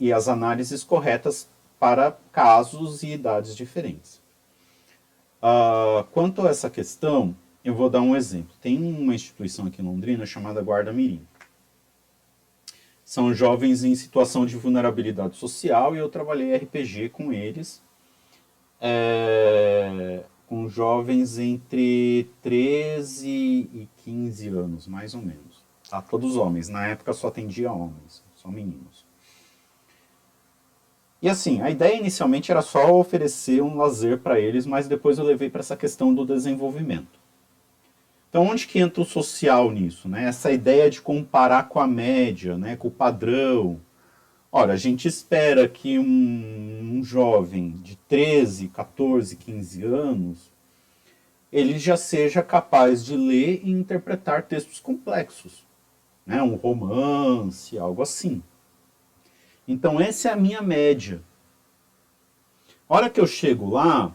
E 0.00 0.10
as 0.14 0.28
análises 0.28 0.82
corretas 0.82 1.50
para 1.82 2.16
casos 2.30 3.02
e 3.02 3.08
idades 3.08 3.56
diferentes. 3.56 4.22
Uh, 5.42 6.04
quanto 6.12 6.46
a 6.46 6.50
essa 6.50 6.70
questão, 6.70 7.36
eu 7.64 7.74
vou 7.74 7.90
dar 7.90 8.00
um 8.00 8.14
exemplo. 8.14 8.54
Tem 8.60 8.78
uma 8.80 9.12
instituição 9.12 9.66
aqui 9.66 9.82
em 9.82 9.84
Londrina 9.84 10.24
chamada 10.24 10.62
Guarda 10.62 10.92
Mirim. 10.92 11.26
São 13.04 13.34
jovens 13.34 13.82
em 13.82 13.96
situação 13.96 14.46
de 14.46 14.56
vulnerabilidade 14.56 15.36
social 15.36 15.96
e 15.96 15.98
eu 15.98 16.08
trabalhei 16.08 16.54
RPG 16.54 17.08
com 17.08 17.32
eles, 17.32 17.82
é, 18.80 20.22
com 20.46 20.68
jovens 20.68 21.36
entre 21.36 22.30
13 22.42 23.28
e 23.28 23.88
15 24.04 24.48
anos, 24.50 24.86
mais 24.86 25.14
ou 25.14 25.20
menos. 25.20 25.64
Tá? 25.90 26.00
Todos 26.00 26.36
homens. 26.36 26.68
Na 26.68 26.86
época 26.86 27.12
só 27.12 27.26
atendia 27.26 27.72
homens, 27.72 28.22
só 28.36 28.48
meninos. 28.48 29.01
E 31.22 31.28
assim, 31.28 31.62
a 31.62 31.70
ideia 31.70 31.96
inicialmente 31.96 32.50
era 32.50 32.60
só 32.60 32.92
oferecer 32.98 33.62
um 33.62 33.76
lazer 33.76 34.18
para 34.18 34.40
eles, 34.40 34.66
mas 34.66 34.88
depois 34.88 35.18
eu 35.18 35.24
levei 35.24 35.48
para 35.48 35.60
essa 35.60 35.76
questão 35.76 36.12
do 36.12 36.26
desenvolvimento. 36.26 37.22
Então, 38.28 38.48
onde 38.48 38.66
que 38.66 38.80
entra 38.80 39.00
o 39.00 39.06
social 39.06 39.70
nisso? 39.70 40.08
Né? 40.08 40.24
Essa 40.24 40.50
ideia 40.50 40.90
de 40.90 41.00
comparar 41.00 41.68
com 41.68 41.78
a 41.78 41.86
média, 41.86 42.58
né? 42.58 42.74
com 42.74 42.88
o 42.88 42.90
padrão. 42.90 43.80
Ora, 44.50 44.72
a 44.72 44.76
gente 44.76 45.06
espera 45.06 45.68
que 45.68 45.96
um, 45.96 46.96
um 46.98 47.04
jovem 47.04 47.70
de 47.82 47.94
13, 48.08 48.68
14, 48.68 49.36
15 49.36 49.84
anos, 49.84 50.50
ele 51.52 51.78
já 51.78 51.96
seja 51.96 52.42
capaz 52.42 53.04
de 53.04 53.16
ler 53.16 53.60
e 53.62 53.70
interpretar 53.70 54.42
textos 54.42 54.80
complexos. 54.80 55.64
Né? 56.26 56.42
Um 56.42 56.56
romance, 56.56 57.78
algo 57.78 58.02
assim. 58.02 58.42
Então, 59.66 60.00
essa 60.00 60.28
é 60.28 60.32
a 60.32 60.36
minha 60.36 60.60
média. 60.60 61.22
A 62.88 62.94
hora 62.94 63.10
que 63.10 63.20
eu 63.20 63.26
chego 63.26 63.70
lá, 63.70 64.14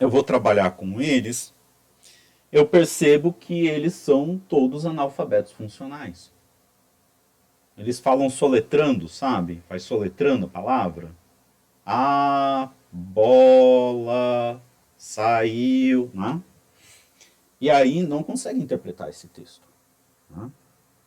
eu 0.00 0.10
vou 0.10 0.22
trabalhar 0.22 0.72
com 0.72 1.00
eles, 1.00 1.54
eu 2.50 2.66
percebo 2.66 3.32
que 3.32 3.66
eles 3.66 3.94
são 3.94 4.38
todos 4.48 4.86
analfabetos 4.86 5.52
funcionais. 5.52 6.32
Eles 7.76 8.00
falam 8.00 8.30
soletrando, 8.30 9.08
sabe? 9.08 9.62
Faz 9.68 9.82
soletrando 9.82 10.46
a 10.46 10.48
palavra. 10.48 11.14
A 11.84 12.70
bola 12.90 14.62
saiu, 14.96 16.10
né? 16.14 16.42
E 17.60 17.70
aí 17.70 18.02
não 18.02 18.22
consegue 18.22 18.60
interpretar 18.60 19.08
esse 19.08 19.28
texto. 19.28 19.66
Né? 20.30 20.50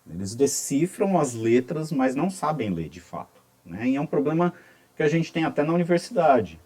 Eles 0.09 0.33
decifram 0.35 1.19
as 1.19 1.33
letras, 1.33 1.91
mas 1.91 2.15
não 2.15 2.29
sabem 2.29 2.69
ler 2.71 2.89
de 2.89 2.99
fato. 2.99 3.41
Né? 3.63 3.89
E 3.89 3.95
é 3.95 4.01
um 4.01 4.05
problema 4.05 4.53
que 4.95 5.03
a 5.03 5.07
gente 5.07 5.31
tem 5.31 5.45
até 5.45 5.63
na 5.63 5.73
universidade. 5.73 6.59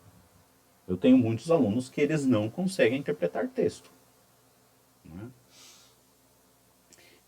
Eu 0.87 0.97
tenho 0.97 1.17
muitos 1.17 1.51
alunos 1.51 1.89
que 1.89 2.01
eles 2.01 2.25
não 2.25 2.49
conseguem 2.49 2.99
interpretar 2.99 3.47
texto. 3.47 3.91
Né? 5.03 5.29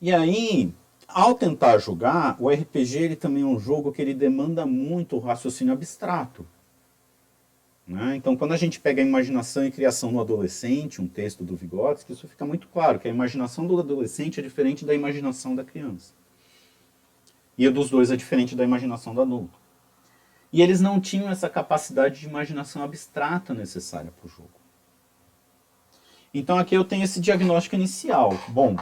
E 0.02 0.14
aí, 0.14 0.74
ao 1.08 1.36
tentar 1.36 1.78
jogar, 1.78 2.36
o 2.40 2.50
RPG 2.50 2.98
ele 2.98 3.16
também 3.16 3.44
é 3.44 3.46
um 3.46 3.60
jogo 3.60 3.92
que 3.92 4.02
ele 4.02 4.14
demanda 4.14 4.66
muito 4.66 5.20
raciocínio 5.20 5.74
abstrato. 5.74 6.46
Né? 7.88 8.16
Então, 8.16 8.36
quando 8.36 8.54
a 8.54 8.58
gente 8.58 8.80
pega 8.80 9.02
a 9.02 9.06
imaginação 9.06 9.66
e 9.66 9.72
criação 9.72 10.12
no 10.12 10.20
adolescente, 10.20 11.02
um 11.02 11.08
texto 11.08 11.44
do 11.44 11.56
Vygotsky, 11.56 12.14
isso 12.14 12.28
fica 12.28 12.44
muito 12.46 12.68
claro, 12.68 13.00
que 13.00 13.08
a 13.08 13.12
imaginação 13.12 13.68
do 13.68 13.80
adolescente 13.80 14.40
é 14.40 14.44
diferente 14.44 14.86
da 14.86 14.94
imaginação 14.94 15.56
da 15.56 15.64
criança. 15.64 16.14
E 17.58 17.68
a 17.68 17.70
dos 17.70 17.90
dois 17.90 18.10
é 18.12 18.16
diferente 18.16 18.56
da 18.56 18.64
imaginação 18.64 19.14
do 19.14 19.22
adulto. 19.22 19.58
E 20.52 20.62
eles 20.62 20.82
não 20.82 21.00
tinham 21.00 21.30
essa 21.30 21.50
capacidade 21.50 22.20
de 22.20 22.26
imaginação 22.26 22.82
abstrata 22.84 23.54
necessária 23.54 24.12
para 24.12 24.26
o 24.26 24.30
jogo. 24.30 24.50
Então 26.34 26.58
aqui 26.58 26.76
eu 26.76 26.84
tenho 26.84 27.04
esse 27.04 27.20
diagnóstico 27.20 27.76
inicial. 27.76 28.38
Bom, 28.50 28.76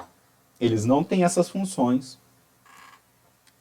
eles 0.59 0.85
não 0.85 1.03
têm 1.03 1.23
essas 1.23 1.49
funções. 1.49 2.19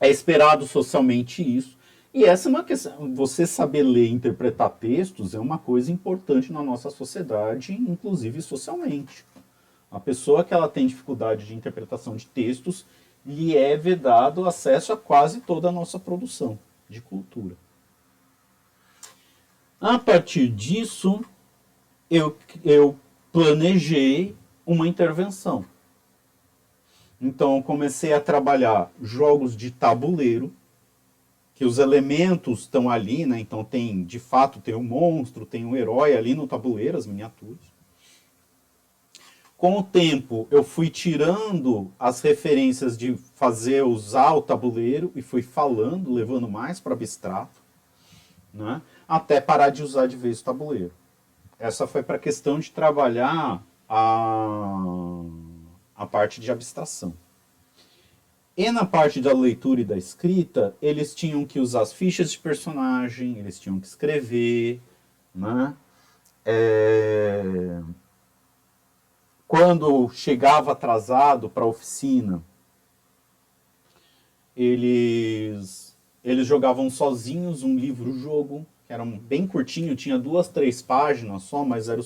É 0.00 0.08
esperado 0.08 0.66
socialmente 0.66 1.42
isso. 1.42 1.76
E 2.14 2.24
essa 2.24 2.48
é 2.48 2.50
uma 2.50 2.62
questão. 2.62 3.14
Você 3.14 3.46
saber 3.46 3.82
ler 3.82 4.06
e 4.06 4.12
interpretar 4.12 4.70
textos 4.70 5.34
é 5.34 5.38
uma 5.40 5.58
coisa 5.58 5.90
importante 5.90 6.52
na 6.52 6.62
nossa 6.62 6.90
sociedade, 6.90 7.72
inclusive 7.72 8.42
socialmente. 8.42 9.24
A 9.90 9.98
pessoa 9.98 10.44
que 10.44 10.52
ela 10.52 10.68
tem 10.68 10.86
dificuldade 10.86 11.46
de 11.46 11.54
interpretação 11.54 12.14
de 12.16 12.26
textos 12.26 12.84
lhe 13.24 13.56
é 13.56 13.76
vedado 13.76 14.46
acesso 14.46 14.92
a 14.92 14.96
quase 14.96 15.40
toda 15.40 15.68
a 15.68 15.72
nossa 15.72 15.98
produção 15.98 16.58
de 16.88 17.00
cultura. 17.00 17.56
A 19.80 19.98
partir 19.98 20.48
disso, 20.48 21.24
eu, 22.10 22.36
eu 22.62 22.96
planejei 23.32 24.36
uma 24.66 24.86
intervenção. 24.86 25.64
Então, 27.20 27.62
comecei 27.62 28.12
a 28.12 28.20
trabalhar 28.20 28.90
jogos 29.00 29.56
de 29.56 29.70
tabuleiro 29.70 30.52
que 31.54 31.64
os 31.64 31.78
elementos 31.78 32.60
estão 32.60 32.88
ali, 32.88 33.26
né? 33.26 33.38
Então 33.38 33.62
tem, 33.62 34.04
de 34.04 34.18
fato, 34.18 34.60
tem 34.60 34.74
um 34.74 34.82
monstro, 34.82 35.46
tem 35.46 35.64
um 35.64 35.76
herói 35.76 36.16
ali 36.16 36.34
no 36.34 36.46
tabuleiro, 36.46 36.96
as 36.96 37.06
miniaturas. 37.06 37.72
Com 39.56 39.78
o 39.78 39.82
tempo, 39.82 40.48
eu 40.50 40.64
fui 40.64 40.90
tirando 40.90 41.92
as 41.96 42.20
referências 42.20 42.98
de 42.98 43.14
fazer 43.36 43.84
usar 43.84 44.32
o 44.32 44.42
tabuleiro 44.42 45.12
e 45.14 45.22
fui 45.22 45.40
falando, 45.40 46.12
levando 46.12 46.48
mais 46.48 46.80
para 46.80 46.94
abstrato, 46.94 47.60
né? 48.52 48.82
até 49.06 49.40
parar 49.40 49.70
de 49.70 49.82
usar 49.82 50.08
de 50.08 50.16
vez 50.16 50.40
o 50.40 50.44
tabuleiro. 50.44 50.92
Essa 51.60 51.86
foi 51.86 52.02
para 52.02 52.16
a 52.16 52.18
questão 52.18 52.58
de 52.58 52.72
trabalhar 52.72 53.62
a, 53.88 55.24
a 55.94 56.06
parte 56.06 56.40
de 56.40 56.50
abstração. 56.50 57.14
E 58.56 58.70
na 58.70 58.84
parte 58.84 59.20
da 59.20 59.32
leitura 59.32 59.80
e 59.80 59.84
da 59.84 59.96
escrita, 59.96 60.76
eles 60.82 61.14
tinham 61.14 61.44
que 61.44 61.58
usar 61.58 61.82
as 61.82 61.92
fichas 61.92 62.32
de 62.32 62.38
personagem, 62.38 63.38
eles 63.38 63.58
tinham 63.58 63.80
que 63.80 63.86
escrever, 63.86 64.80
né? 65.34 65.74
É... 66.44 67.80
Quando 69.48 70.10
chegava 70.10 70.72
atrasado 70.72 71.48
para 71.48 71.64
a 71.64 71.66
oficina, 71.66 72.42
eles, 74.54 75.96
eles 76.22 76.46
jogavam 76.46 76.90
sozinhos 76.90 77.62
um 77.62 77.76
livro-jogo, 77.76 78.66
que 78.86 78.92
era 78.92 79.04
bem 79.04 79.46
curtinho, 79.46 79.96
tinha 79.96 80.18
duas, 80.18 80.48
três 80.48 80.82
páginas 80.82 81.44
só, 81.44 81.64
mas 81.64 81.88
era 81.88 82.02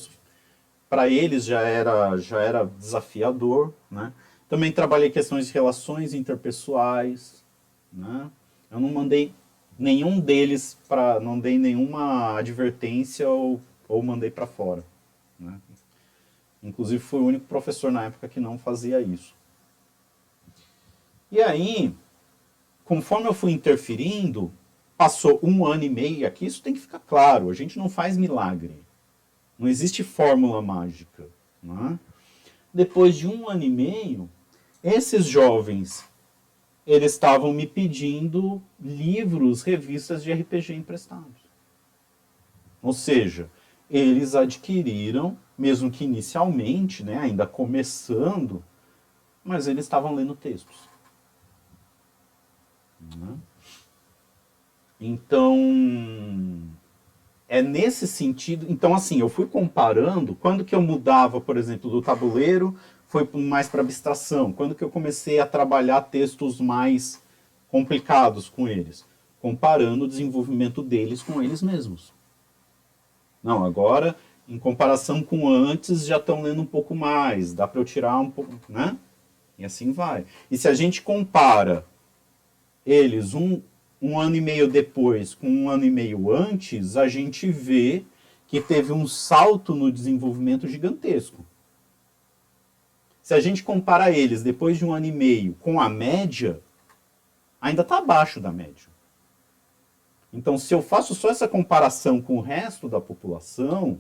para 0.89 1.09
eles 1.09 1.45
já 1.45 1.63
era, 1.63 2.17
já 2.17 2.41
era 2.41 2.65
desafiador, 2.65 3.75
né? 3.91 4.13
Também 4.49 4.71
trabalhei 4.71 5.11
questões 5.11 5.49
de 5.49 5.53
relações 5.53 6.15
interpessoais, 6.15 7.45
né? 7.93 8.31
Eu 8.71 8.81
não 8.81 8.93
mandei 8.93 9.35
nenhum 9.79 10.21
deles 10.21 10.79
para, 10.89 11.19
não 11.21 11.39
dei 11.39 11.59
nenhuma 11.59 12.39
advertência 12.39 13.29
ou, 13.29 13.61
ou 13.89 14.03
mandei 14.03 14.31
para 14.31 14.47
fora, 14.47 14.85
né? 15.39 15.61
Inclusive 16.63 17.03
fui 17.03 17.21
o 17.21 17.27
único 17.27 17.47
professor 17.47 17.93
na 17.93 18.05
época 18.05 18.29
que 18.29 18.41
não 18.41 18.59
fazia 18.59 19.01
isso. 19.01 19.35
E 21.31 21.41
aí, 21.41 21.95
conforme 22.85 23.29
eu 23.29 23.35
fui 23.35 23.53
interferindo, 23.53 24.53
passou 24.97 25.39
um 25.43 25.67
ano 25.67 25.85
e 25.85 25.89
meio 25.89 26.27
aqui, 26.27 26.47
isso 26.47 26.63
tem 26.63 26.73
que 26.73 26.81
ficar 26.81 27.01
claro, 27.01 27.51
a 27.51 27.55
gente 27.55 27.79
não 27.79 27.89
faz 27.89 28.17
milagre. 28.17 28.83
Não 29.59 29.69
existe 29.69 30.03
fórmula 30.03 30.61
mágica. 30.63 31.29
Né? 31.63 31.99
Depois 32.73 33.17
de 33.17 33.27
um 33.27 33.49
ano 33.49 33.63
e 33.63 33.71
meio, 33.71 34.29
esses 34.87 35.27
jovens 35.27 36.09
eles 36.87 37.13
estavam 37.13 37.53
me 37.53 37.67
pedindo 37.67 38.63
livros, 38.79 39.63
revistas 39.63 40.23
de 40.23 40.33
RPG 40.33 40.73
emprestados. 40.75 41.45
Ou 42.81 42.93
seja, 42.93 43.51
eles 43.91 44.37
adquiriram, 44.37 45.37
mesmo 45.59 45.91
que 45.91 46.05
inicialmente, 46.05 47.03
né, 47.03 47.19
ainda 47.19 47.45
começando, 47.45 48.63
mas 49.43 49.67
eles 49.67 49.85
estavam 49.85 50.15
lendo 50.15 50.37
textos. 50.37 50.89
Né? 53.01 53.37
Então, 55.01 55.57
é 57.49 57.61
nesse 57.61 58.07
sentido. 58.07 58.67
Então, 58.69 58.95
assim, 58.95 59.21
eu 59.21 59.29
fui 59.29 59.47
comparando 59.47 60.35
quando 60.35 60.65
que 60.65 60.75
eu 60.75 60.83
mudava, 60.83 61.41
por 61.41 61.57
exemplo, 61.57 61.91
do 61.91 62.01
tabuleiro, 62.01 62.77
foi 63.07 63.29
mais 63.35 63.69
para 63.69 63.81
abstração. 63.81 64.53
Quando 64.53 64.75
que 64.75 64.83
eu 64.83 64.91
comecei 64.91 65.39
a 65.39 65.47
trabalhar 65.47 66.03
textos 66.03 66.61
mais 66.61 67.23
complicados 67.69 68.49
com 68.49 68.67
eles, 68.69 69.05
comparando 69.41 70.05
o 70.05 70.09
desenvolvimento 70.09 70.83
deles 70.83 71.23
com 71.23 71.43
eles 71.43 71.63
mesmos. 71.63 72.13
Não, 73.43 73.65
agora, 73.65 74.17
em 74.49 74.59
comparação 74.59 75.23
com 75.23 75.49
antes, 75.49 76.05
já 76.07 76.17
estão 76.17 76.43
lendo 76.43 76.63
um 76.63 76.67
pouco 76.67 76.95
mais, 76.95 77.53
dá 77.55 77.67
para 77.67 77.81
eu 77.81 77.85
tirar 77.85 78.19
um 78.19 78.31
pouco, 78.31 78.55
né? 78.69 78.97
E 79.59 79.65
assim 79.65 79.93
vai. 79.93 80.25
E 80.51 80.59
se 80.59 80.69
a 80.69 80.75
gente 80.75 81.03
compara 81.03 81.87
eles 82.85 83.35
um, 83.35 83.61
um 84.01 84.19
ano 84.19 84.37
e 84.37 84.41
meio 84.41 84.69
depois 84.69 85.35
com 85.35 85.49
um 85.49 85.69
ano 85.69 85.85
e 85.85 85.91
meio 85.91 86.31
antes, 86.33 86.97
a 86.97 87.09
gente 87.09 87.51
vê 87.51 88.05
que 88.47 88.61
teve 88.61 88.93
um 88.93 89.07
salto 89.07 89.75
no 89.75 89.91
desenvolvimento 89.91 90.69
gigantesco. 90.69 91.45
Se 93.27 93.35
a 93.35 93.41
gente 93.41 93.65
compara 93.65 94.09
eles 94.09 94.41
depois 94.45 94.79
de 94.79 94.85
um 94.85 94.95
ano 94.95 95.07
e 95.07 95.11
meio 95.11 95.55
com 95.55 95.81
a 95.81 95.89
média, 95.89 96.63
ainda 97.61 97.83
está 97.83 97.99
abaixo 97.99 98.39
da 98.39 98.53
média. 98.53 98.87
Então, 100.33 100.57
se 100.57 100.73
eu 100.73 100.81
faço 100.81 101.13
só 101.13 101.29
essa 101.29 101.49
comparação 101.49 102.23
com 102.23 102.37
o 102.39 102.41
resto 102.41 102.89
da 102.89 103.01
população, 103.01 103.99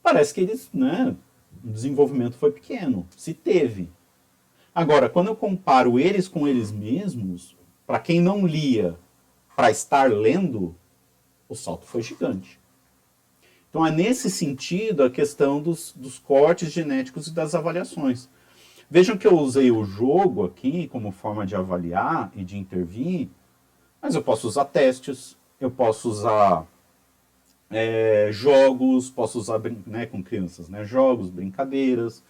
parece 0.00 0.32
que 0.32 0.42
eles, 0.42 0.70
né, 0.72 1.16
o 1.64 1.70
desenvolvimento 1.70 2.36
foi 2.36 2.52
pequeno, 2.52 3.04
se 3.16 3.34
teve. 3.34 3.90
Agora, 4.72 5.08
quando 5.08 5.26
eu 5.26 5.34
comparo 5.34 5.98
eles 5.98 6.28
com 6.28 6.46
eles 6.46 6.70
mesmos, 6.70 7.56
para 7.84 7.98
quem 7.98 8.20
não 8.20 8.46
lia, 8.46 8.96
para 9.56 9.72
estar 9.72 10.08
lendo, 10.08 10.72
o 11.48 11.56
salto 11.56 11.84
foi 11.84 12.00
gigante. 12.00 12.59
Então 13.70 13.86
é 13.86 13.90
nesse 13.90 14.28
sentido 14.28 15.04
a 15.04 15.10
questão 15.10 15.62
dos, 15.62 15.94
dos 15.96 16.18
cortes 16.18 16.72
genéticos 16.72 17.28
e 17.28 17.32
das 17.32 17.54
avaliações. 17.54 18.28
Vejam 18.90 19.16
que 19.16 19.26
eu 19.26 19.38
usei 19.38 19.70
o 19.70 19.84
jogo 19.84 20.44
aqui 20.44 20.88
como 20.88 21.12
forma 21.12 21.46
de 21.46 21.54
avaliar 21.54 22.32
e 22.34 22.42
de 22.42 22.58
intervir, 22.58 23.28
mas 24.02 24.16
eu 24.16 24.22
posso 24.22 24.48
usar 24.48 24.64
testes, 24.64 25.36
eu 25.60 25.70
posso 25.70 26.10
usar 26.10 26.66
é, 27.70 28.30
jogos, 28.32 29.08
posso 29.08 29.38
usar 29.38 29.60
né, 29.86 30.06
com 30.06 30.20
crianças, 30.20 30.68
né, 30.68 30.84
jogos, 30.84 31.30
brincadeiras, 31.30 32.24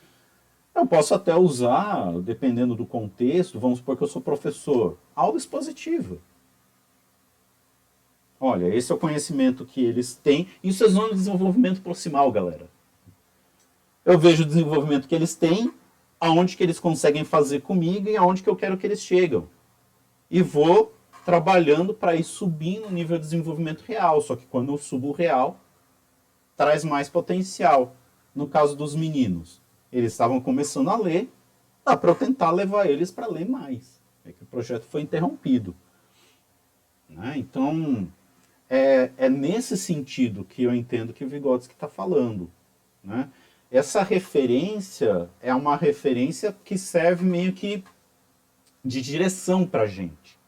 eu 0.75 0.87
posso 0.87 1.15
até 1.15 1.35
usar, 1.35 2.13
dependendo 2.21 2.75
do 2.75 2.85
contexto, 2.85 3.59
vamos 3.59 3.79
supor 3.79 3.97
que 3.97 4.05
eu 4.05 4.09
sou 4.09 4.21
professor, 4.21 4.99
aula 5.17 5.39
expositiva. 5.39 6.19
Olha, 8.43 8.75
esse 8.75 8.91
é 8.91 8.95
o 8.95 8.99
conhecimento 8.99 9.67
que 9.67 9.85
eles 9.85 10.15
têm. 10.15 10.49
Isso 10.65 10.83
é 10.83 10.89
zona 10.89 11.11
de 11.11 11.17
desenvolvimento 11.17 11.83
proximal, 11.83 12.33
galera. 12.33 12.67
Eu 14.03 14.19
vejo 14.19 14.45
o 14.45 14.47
desenvolvimento 14.47 15.07
que 15.07 15.15
eles 15.15 15.35
têm, 15.35 15.71
aonde 16.19 16.57
que 16.57 16.63
eles 16.63 16.81
conseguem 16.81 17.23
fazer 17.23 17.61
comigo 17.61 18.09
e 18.09 18.17
aonde 18.17 18.43
que 18.43 18.49
eu 18.49 18.57
quero 18.57 18.79
que 18.79 18.87
eles 18.87 19.03
chegam. 19.03 19.47
E 20.31 20.41
vou 20.41 20.95
trabalhando 21.23 21.93
para 21.93 22.17
ir 22.17 22.25
subindo 22.25 22.87
o 22.87 22.91
nível 22.91 23.19
de 23.19 23.25
desenvolvimento 23.25 23.83
real. 23.83 24.23
Só 24.23 24.35
que 24.35 24.47
quando 24.47 24.73
eu 24.73 24.79
subo 24.79 25.09
o 25.09 25.13
real, 25.13 25.61
traz 26.57 26.83
mais 26.83 27.11
potencial. 27.11 27.95
No 28.35 28.49
caso 28.49 28.75
dos 28.75 28.95
meninos, 28.95 29.61
eles 29.93 30.13
estavam 30.13 30.41
começando 30.41 30.89
a 30.89 30.97
ler, 30.97 31.31
dá 31.85 31.95
para 31.95 32.11
eu 32.11 32.15
tentar 32.15 32.53
levar 32.53 32.87
eles 32.89 33.11
para 33.11 33.27
ler 33.27 33.47
mais. 33.47 34.01
É 34.25 34.33
que 34.33 34.43
o 34.43 34.47
projeto 34.47 34.85
foi 34.85 35.03
interrompido. 35.03 35.77
Né? 37.09 37.35
Então, 37.37 38.09
é, 38.71 39.11
é, 39.19 39.29
nesse 39.29 39.77
sentido 39.77 40.45
que 40.45 40.63
eu 40.63 40.73
entendo 40.73 41.13
que 41.13 41.25
o 41.25 41.29
Vygotsky 41.29 41.75
está 41.75 41.89
falando. 41.89 42.49
Né? 43.03 43.29
Essa 43.69 44.05
referência 44.05 45.29
é 45.43 45.53
uma 45.53 45.77
referência 45.77 46.57
que 46.65 46.79
serve 46.79 47.25
meio 47.25 47.53
que 47.53 47.83
de 48.85 49.03
direção 49.03 49.67
para 49.67 49.83
a 49.83 49.87
gente. 49.87 50.39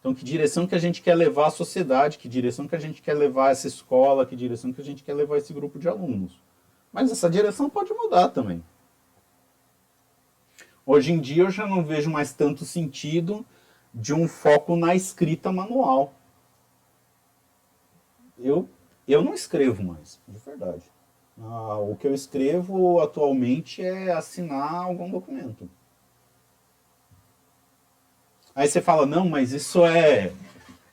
Então, 0.00 0.12
que 0.14 0.24
direção 0.24 0.66
que 0.66 0.74
a 0.74 0.78
gente 0.78 1.00
quer 1.00 1.14
levar 1.14 1.46
a 1.46 1.50
sociedade, 1.50 2.18
que 2.18 2.28
direção 2.28 2.66
que 2.66 2.74
a 2.74 2.78
gente 2.80 3.00
quer 3.00 3.14
levar 3.14 3.50
essa 3.50 3.66
escola, 3.66 4.26
que 4.26 4.36
direção 4.36 4.72
que 4.72 4.80
a 4.80 4.84
gente 4.84 5.04
quer 5.04 5.14
levar 5.14 5.38
esse 5.38 5.52
grupo 5.52 5.78
de 5.78 5.88
alunos. 5.88 6.32
Mas 6.92 7.10
essa 7.10 7.30
direção 7.30 7.70
pode 7.70 7.92
mudar 7.92 8.28
também. 8.28 8.62
Hoje 10.84 11.12
em 11.12 11.20
dia 11.20 11.44
eu 11.44 11.50
já 11.50 11.66
não 11.66 11.84
vejo 11.84 12.10
mais 12.10 12.32
tanto 12.32 12.64
sentido 12.64 13.44
de 13.92 14.14
um 14.14 14.26
foco 14.26 14.76
na 14.76 14.94
escrita 14.94 15.52
manual. 15.52 16.14
Eu, 18.38 18.68
eu 19.06 19.22
não 19.22 19.34
escrevo 19.34 19.82
mais, 19.82 20.20
de 20.26 20.38
verdade. 20.38 20.84
Ah, 21.40 21.78
o 21.78 21.96
que 21.96 22.06
eu 22.06 22.14
escrevo 22.14 23.00
atualmente 23.00 23.82
é 23.82 24.12
assinar 24.12 24.74
algum 24.74 25.10
documento. 25.10 25.68
Aí 28.54 28.66
você 28.66 28.80
fala, 28.80 29.06
não, 29.06 29.28
mas 29.28 29.52
isso 29.52 29.84
é, 29.86 30.32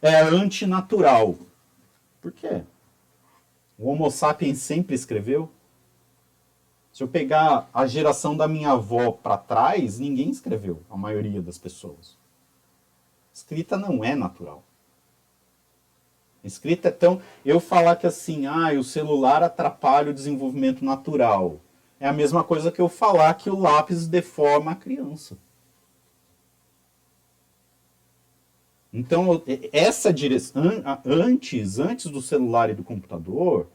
é 0.01 0.21
antinatural. 0.21 1.35
Por 2.21 2.31
quê? 2.31 2.63
O 3.77 3.89
Homo 3.89 4.09
sapiens 4.11 4.59
sempre 4.59 4.93
escreveu? 4.95 5.51
Se 6.93 7.03
eu 7.03 7.07
pegar 7.07 7.69
a 7.73 7.85
geração 7.85 8.37
da 8.37 8.47
minha 8.47 8.71
avó 8.71 9.11
para 9.11 9.37
trás, 9.37 9.99
ninguém 9.99 10.29
escreveu, 10.29 10.81
a 10.89 10.95
maioria 10.95 11.41
das 11.41 11.57
pessoas. 11.57 12.17
Escrita 13.33 13.75
não 13.75 14.01
é 14.03 14.15
natural. 14.15 14.63
Escrita 16.45 16.89
é 16.89 16.91
tão. 16.91 17.21
Eu 17.43 17.59
falar 17.59 17.95
que 17.95 18.07
assim, 18.07 18.45
ah, 18.45 18.71
o 18.77 18.83
celular 18.83 19.43
atrapalha 19.43 20.11
o 20.11 20.13
desenvolvimento 20.13 20.85
natural. 20.85 21.59
É 21.99 22.07
a 22.07 22.13
mesma 22.13 22.43
coisa 22.43 22.71
que 22.71 22.81
eu 22.81 22.87
falar 22.87 23.33
que 23.33 23.49
o 23.49 23.59
lápis 23.59 24.07
deforma 24.07 24.71
a 24.71 24.75
criança. 24.75 25.37
Então, 28.93 29.43
essa 29.73 30.13
direção, 30.13 30.63
antes, 31.05 31.79
antes 31.79 32.05
do 32.05 32.21
celular 32.21 32.69
e 32.69 32.73
do 32.73 32.83
computador, 32.83 33.67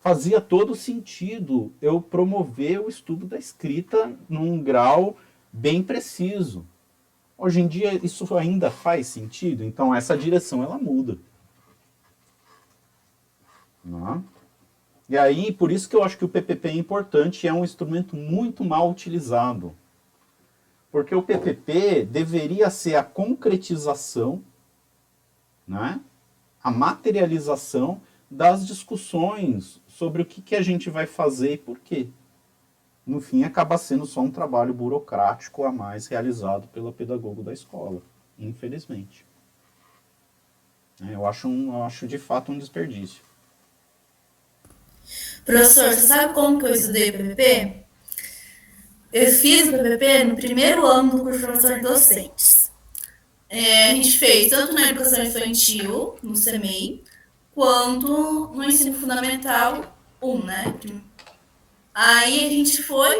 fazia 0.00 0.40
todo 0.40 0.74
sentido 0.74 1.72
eu 1.80 2.00
promover 2.00 2.80
o 2.80 2.88
estudo 2.88 3.26
da 3.26 3.38
escrita 3.38 4.16
num 4.28 4.60
grau 4.60 5.16
bem 5.52 5.82
preciso. 5.82 6.66
Hoje 7.38 7.60
em 7.60 7.68
dia 7.68 7.94
isso 8.02 8.34
ainda 8.34 8.70
faz 8.70 9.06
sentido, 9.06 9.62
então 9.62 9.94
essa 9.94 10.16
direção 10.16 10.62
ela 10.62 10.78
muda. 10.78 11.18
Né? 13.86 14.22
E 15.08 15.16
aí, 15.16 15.52
por 15.52 15.70
isso 15.70 15.88
que 15.88 15.94
eu 15.94 16.02
acho 16.02 16.18
que 16.18 16.24
o 16.24 16.28
PPP 16.28 16.68
é 16.68 16.74
importante 16.74 17.46
é 17.46 17.52
um 17.52 17.64
instrumento 17.64 18.16
muito 18.16 18.64
mal 18.64 18.90
utilizado. 18.90 19.72
Porque 20.90 21.14
o 21.14 21.22
PPP 21.22 22.04
deveria 22.04 22.68
ser 22.70 22.96
a 22.96 23.04
concretização, 23.04 24.42
né? 25.66 26.00
a 26.62 26.70
materialização 26.70 28.00
das 28.28 28.66
discussões 28.66 29.80
sobre 29.86 30.22
o 30.22 30.26
que, 30.26 30.42
que 30.42 30.56
a 30.56 30.62
gente 30.62 30.90
vai 30.90 31.06
fazer 31.06 31.52
e 31.54 31.58
por 31.58 31.78
quê. 31.78 32.08
No 33.06 33.20
fim, 33.20 33.44
acaba 33.44 33.78
sendo 33.78 34.04
só 34.04 34.20
um 34.20 34.30
trabalho 34.30 34.74
burocrático 34.74 35.62
a 35.62 35.70
mais 35.70 36.08
realizado 36.08 36.66
pela 36.68 36.92
pedagogo 36.92 37.40
da 37.40 37.52
escola, 37.52 38.02
infelizmente. 38.36 39.24
É, 41.00 41.14
eu 41.14 41.24
acho, 41.24 41.46
um, 41.46 41.72
eu 41.72 41.84
acho 41.84 42.08
de 42.08 42.18
fato 42.18 42.50
um 42.50 42.58
desperdício. 42.58 43.22
Professor, 45.44 45.92
você 45.92 46.06
sabe 46.06 46.34
como 46.34 46.58
que 46.58 46.66
eu 46.66 46.74
estudei 46.74 47.12
PPP? 47.12 47.86
Eu 49.12 49.32
fiz 49.32 49.68
o 49.68 49.72
PPP 49.72 50.24
no 50.24 50.36
primeiro 50.36 50.84
ano 50.86 51.12
do 51.12 51.18
curso 51.22 51.38
de 51.38 51.44
formação 51.44 51.74
de 51.74 51.80
docentes. 51.80 52.70
É, 53.48 53.90
a 53.90 53.94
gente 53.94 54.18
fez 54.18 54.50
tanto 54.50 54.72
na 54.74 54.90
educação 54.90 55.22
infantil, 55.22 56.18
no 56.22 56.34
CEMEI, 56.34 57.04
quanto 57.54 58.48
no 58.54 58.64
ensino 58.64 58.92
fundamental 58.98 59.96
1, 60.20 60.44
né? 60.44 60.74
Aí 61.94 62.44
a 62.44 62.50
gente 62.50 62.82
foi, 62.82 63.14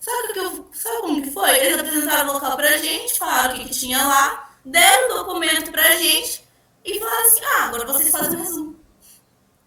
sabe, 0.00 0.32
que 0.32 0.38
eu, 0.38 0.70
sabe 0.72 1.00
como 1.02 1.22
que 1.22 1.30
foi? 1.30 1.58
Eles 1.58 1.78
apresentaram 1.78 2.30
o 2.30 2.32
local 2.34 2.56
pra 2.56 2.78
gente, 2.78 3.18
falaram 3.18 3.54
o 3.54 3.58
que, 3.58 3.64
que 3.64 3.78
tinha 3.78 4.02
lá, 4.02 4.56
deram 4.64 5.10
o 5.10 5.24
documento 5.24 5.70
pra 5.70 5.96
gente 5.96 6.42
e 6.84 6.98
falaram 6.98 7.26
assim, 7.26 7.44
ah, 7.44 7.64
agora 7.64 7.86
vocês 7.86 8.10
fazem 8.10 8.38
o 8.38 8.42
resumo. 8.42 8.81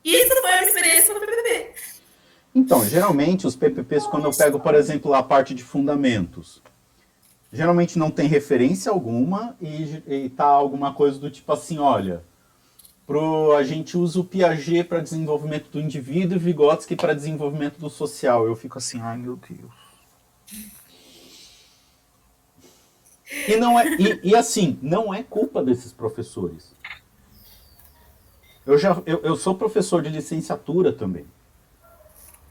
Isso 0.06 0.41
foi 0.41 0.52
a 0.52 0.64
experiência 0.64 1.14
do 1.15 1.19
PPP. 1.19 1.73
Então, 2.53 2.88
geralmente 2.88 3.48
os 3.48 3.56
PPPs, 3.56 4.06
quando 4.06 4.26
eu 4.26 4.32
pego, 4.32 4.60
por 4.60 4.76
exemplo, 4.76 5.14
a 5.15 5.23
parte 5.23 5.56
de 5.56 5.64
fundamentos, 5.64 6.61
geralmente 7.52 7.98
não 7.98 8.11
tem 8.11 8.27
referência 8.27 8.91
alguma 8.91 9.57
e, 9.60 10.03
e 10.07 10.30
tá 10.30 10.45
alguma 10.45 10.94
coisa 10.94 11.18
do 11.18 11.30
tipo 11.32 11.52
assim, 11.52 11.80
olha, 11.80 12.23
pro, 13.06 13.56
a 13.56 13.64
gente 13.64 13.98
usa 13.98 14.19
o 14.19 14.23
Piaget 14.23 14.84
para 14.84 14.99
desenvolvimento 14.99 15.69
do 15.69 15.82
indivíduo 15.82 16.38
e 16.38 16.40
Vygotsky 16.40 16.95
para 16.95 17.14
desenvolvimento 17.14 17.80
do 17.80 17.90
social. 17.90 18.45
Eu 18.45 18.56
fico 18.56 18.77
assim, 18.77 19.02
ai 19.02 19.18
meu 19.18 19.36
Deus. 19.36 19.73
E, 23.48 23.57
não 23.57 23.80
é, 23.80 23.88
e, 23.95 24.19
e 24.23 24.36
assim, 24.36 24.77
não 24.82 25.14
é 25.14 25.23
culpa 25.23 25.64
desses 25.64 25.91
professores. 25.91 26.73
Eu, 28.66 28.78
já, 28.78 29.02
eu, 29.06 29.20
eu 29.22 29.36
sou 29.36 29.56
professor 29.56 30.02
de 30.02 30.10
licenciatura 30.10 30.92
também. 30.92 31.26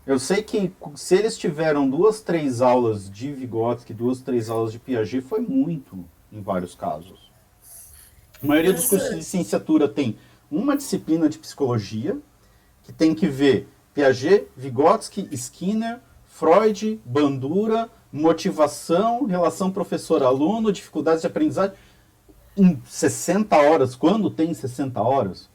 Eu 0.06 0.18
sei 0.18 0.42
que 0.42 0.70
se 0.94 1.16
eles 1.16 1.36
tiveram 1.36 1.88
duas, 1.88 2.20
três 2.20 2.60
aulas 2.60 3.10
de 3.10 3.32
Vygotsky, 3.32 3.94
duas, 3.94 4.20
três 4.20 4.50
aulas 4.50 4.70
de 4.70 4.78
Piaget, 4.78 5.22
foi 5.22 5.40
muito 5.40 6.04
em 6.30 6.42
vários 6.42 6.74
casos. 6.74 7.32
A 8.42 8.46
maioria 8.46 8.72
dos 8.72 8.86
cursos 8.86 9.08
de 9.08 9.16
licenciatura 9.16 9.88
tem 9.88 10.18
uma 10.50 10.76
disciplina 10.76 11.28
de 11.28 11.38
psicologia, 11.38 12.18
que 12.82 12.92
tem 12.92 13.14
que 13.14 13.26
ver 13.26 13.66
Piaget, 13.94 14.46
Vygotsky, 14.54 15.26
Skinner, 15.32 16.00
Freud, 16.26 17.00
Bandura, 17.04 17.88
motivação, 18.12 19.24
relação 19.24 19.70
professor-aluno, 19.70 20.70
dificuldades 20.70 21.22
de 21.22 21.26
aprendizagem, 21.26 21.74
em 22.56 22.80
60 22.84 23.56
horas. 23.56 23.96
Quando 23.96 24.28
tem 24.28 24.52
60 24.52 25.00
horas? 25.00 25.48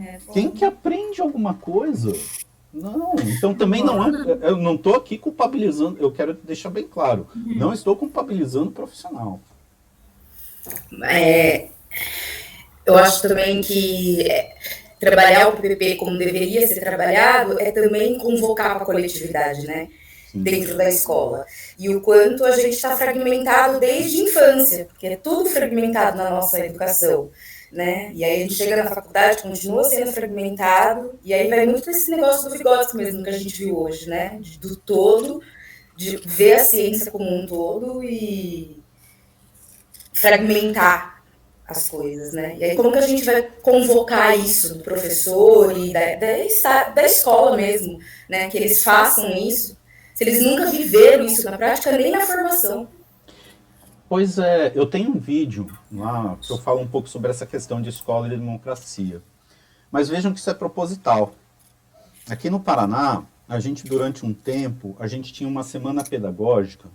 É, 0.00 0.18
Quem 0.32 0.50
que 0.50 0.64
aprende 0.64 1.20
alguma 1.20 1.54
coisa? 1.54 2.12
Não, 2.72 3.14
então 3.18 3.54
também 3.54 3.82
não 3.82 4.04
é. 4.04 4.38
Eu 4.42 4.56
não 4.56 4.74
estou 4.74 4.94
aqui 4.94 5.16
culpabilizando, 5.16 5.98
eu 5.98 6.12
quero 6.12 6.34
deixar 6.34 6.68
bem 6.68 6.86
claro. 6.86 7.26
Uhum. 7.34 7.54
Não 7.56 7.72
estou 7.72 7.96
culpabilizando 7.96 8.68
o 8.68 8.72
profissional. 8.72 9.40
É, 11.04 11.68
eu 12.84 12.96
acho 12.98 13.22
também 13.22 13.62
que 13.62 14.22
é, 14.30 14.54
trabalhar 14.98 15.48
o 15.48 15.56
PPP 15.56 15.96
como 15.96 16.18
deveria 16.18 16.66
ser 16.66 16.80
trabalhado 16.80 17.58
é 17.60 17.70
também 17.70 18.18
convocar 18.18 18.76
a 18.76 18.84
coletividade, 18.84 19.66
né? 19.66 19.88
Sim. 20.30 20.42
Dentro 20.42 20.76
da 20.76 20.88
escola. 20.88 21.46
E 21.78 21.88
o 21.88 22.00
quanto 22.00 22.44
a 22.44 22.50
gente 22.50 22.74
está 22.74 22.96
fragmentado 22.96 23.78
desde 23.80 24.20
a 24.20 24.24
infância, 24.24 24.84
porque 24.86 25.06
é 25.06 25.16
tudo 25.16 25.48
fragmentado 25.48 26.18
na 26.18 26.28
nossa 26.28 26.58
educação 26.64 27.30
né? 27.70 28.10
E 28.14 28.24
aí 28.24 28.36
a 28.36 28.42
gente 28.42 28.54
chega 28.54 28.82
na 28.82 28.90
faculdade, 28.90 29.42
continua 29.42 29.84
sendo 29.84 30.12
fragmentado, 30.12 31.18
e 31.22 31.34
aí 31.34 31.48
vai 31.48 31.66
muito 31.66 31.90
esse 31.90 32.10
negócio 32.10 32.48
do 32.48 32.56
Vygotsky 32.56 32.96
mesmo 32.96 33.22
que 33.22 33.30
a 33.30 33.38
gente 33.38 33.56
viu 33.64 33.78
hoje, 33.78 34.08
né? 34.08 34.40
Do 34.60 34.76
todo, 34.76 35.42
de 35.96 36.16
ver 36.24 36.54
a 36.54 36.64
ciência 36.64 37.10
como 37.10 37.24
um 37.24 37.46
todo 37.46 38.02
e 38.02 38.82
fragmentar 40.12 41.22
as 41.66 41.88
coisas, 41.88 42.32
né? 42.32 42.56
E 42.58 42.64
aí 42.64 42.76
como 42.76 42.92
que 42.92 42.98
a 42.98 43.06
gente 43.06 43.24
vai 43.24 43.42
convocar 43.42 44.38
isso 44.38 44.74
do 44.74 44.84
professor 44.84 45.76
e 45.76 45.92
da, 45.92 46.14
da, 46.14 46.84
da 46.90 47.04
escola 47.04 47.56
mesmo, 47.56 47.98
né? 48.28 48.48
Que 48.48 48.56
eles 48.56 48.82
façam 48.82 49.36
isso, 49.36 49.76
se 50.14 50.24
eles 50.24 50.42
nunca 50.42 50.70
viveram 50.70 51.26
isso 51.26 51.44
na 51.44 51.58
prática, 51.58 51.92
nem 51.92 52.12
na 52.12 52.20
formação. 52.20 52.88
Pois 54.08 54.38
é, 54.38 54.70
eu 54.74 54.86
tenho 54.86 55.10
um 55.10 55.18
vídeo 55.18 55.66
lá 55.90 56.36
que 56.40 56.52
eu 56.52 56.58
falo 56.58 56.80
um 56.80 56.86
pouco 56.86 57.08
sobre 57.08 57.28
essa 57.28 57.44
questão 57.44 57.82
de 57.82 57.88
escola 57.88 58.28
e 58.28 58.30
de 58.30 58.36
democracia. 58.36 59.20
Mas 59.90 60.08
vejam 60.08 60.32
que 60.32 60.38
isso 60.38 60.48
é 60.48 60.54
proposital. 60.54 61.34
Aqui 62.30 62.48
no 62.48 62.60
Paraná, 62.60 63.24
a 63.48 63.58
gente 63.58 63.84
durante 63.84 64.24
um 64.24 64.32
tempo, 64.32 64.94
a 65.00 65.08
gente 65.08 65.32
tinha 65.32 65.48
uma 65.48 65.64
semana 65.64 66.04
pedagógica 66.04 66.88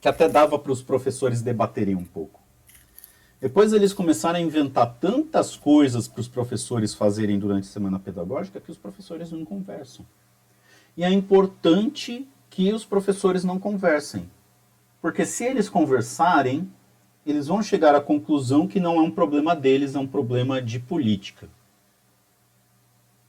que 0.00 0.06
até 0.06 0.28
dava 0.28 0.56
para 0.56 0.70
os 0.70 0.82
professores 0.82 1.42
debaterem 1.42 1.96
um 1.96 2.04
pouco. 2.04 2.40
Depois 3.40 3.72
eles 3.72 3.92
começaram 3.92 4.38
a 4.38 4.42
inventar 4.42 4.98
tantas 5.00 5.56
coisas 5.56 6.06
para 6.06 6.20
os 6.20 6.28
professores 6.28 6.94
fazerem 6.94 7.40
durante 7.40 7.68
a 7.68 7.72
semana 7.72 7.98
pedagógica 7.98 8.60
que 8.60 8.70
os 8.70 8.78
professores 8.78 9.32
não 9.32 9.44
conversam. 9.44 10.06
E 10.96 11.02
é 11.02 11.10
importante 11.10 12.28
que 12.50 12.72
os 12.72 12.84
professores 12.84 13.42
não 13.42 13.58
conversem, 13.58 14.28
porque 15.00 15.24
se 15.24 15.44
eles 15.44 15.68
conversarem, 15.68 16.70
eles 17.24 17.46
vão 17.46 17.62
chegar 17.62 17.94
à 17.94 18.00
conclusão 18.00 18.66
que 18.66 18.80
não 18.80 18.96
é 18.96 19.00
um 19.00 19.10
problema 19.10 19.54
deles, 19.54 19.94
é 19.94 19.98
um 19.98 20.06
problema 20.06 20.60
de 20.60 20.78
política. 20.78 21.48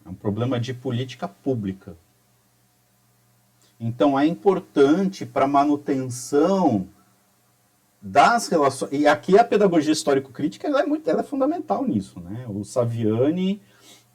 É 0.06 0.10
um 0.10 0.16
problema 0.16 0.60
de 0.60 0.74
política 0.74 1.28
pública. 1.28 1.96
Então 3.80 4.20
é 4.20 4.26
importante 4.26 5.26
para 5.26 5.46
a 5.46 5.48
manutenção 5.48 6.88
das 8.02 8.48
relações. 8.48 8.92
E 8.92 9.08
aqui 9.08 9.38
a 9.38 9.44
pedagogia 9.44 9.94
histórico-crítica 9.94 10.68
é, 10.68 10.86
muito, 10.86 11.10
ela 11.10 11.22
é 11.22 11.24
fundamental 11.24 11.86
nisso. 11.86 12.20
Né? 12.20 12.46
O 12.50 12.64
Saviani, 12.64 13.62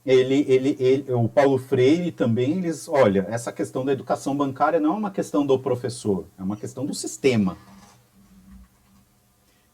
ele, 0.04 0.44
ele, 0.46 0.76
ele, 0.78 1.12
o 1.12 1.28
Paulo 1.28 1.56
Freire 1.56 2.12
também, 2.12 2.58
eles, 2.58 2.88
olha, 2.88 3.26
essa 3.30 3.50
questão 3.50 3.84
da 3.84 3.92
educação 3.92 4.36
bancária 4.36 4.78
não 4.78 4.94
é 4.94 4.98
uma 4.98 5.10
questão 5.10 5.46
do 5.46 5.58
professor, 5.58 6.26
é 6.38 6.42
uma 6.42 6.56
questão 6.56 6.84
do 6.84 6.92
sistema. 6.92 7.56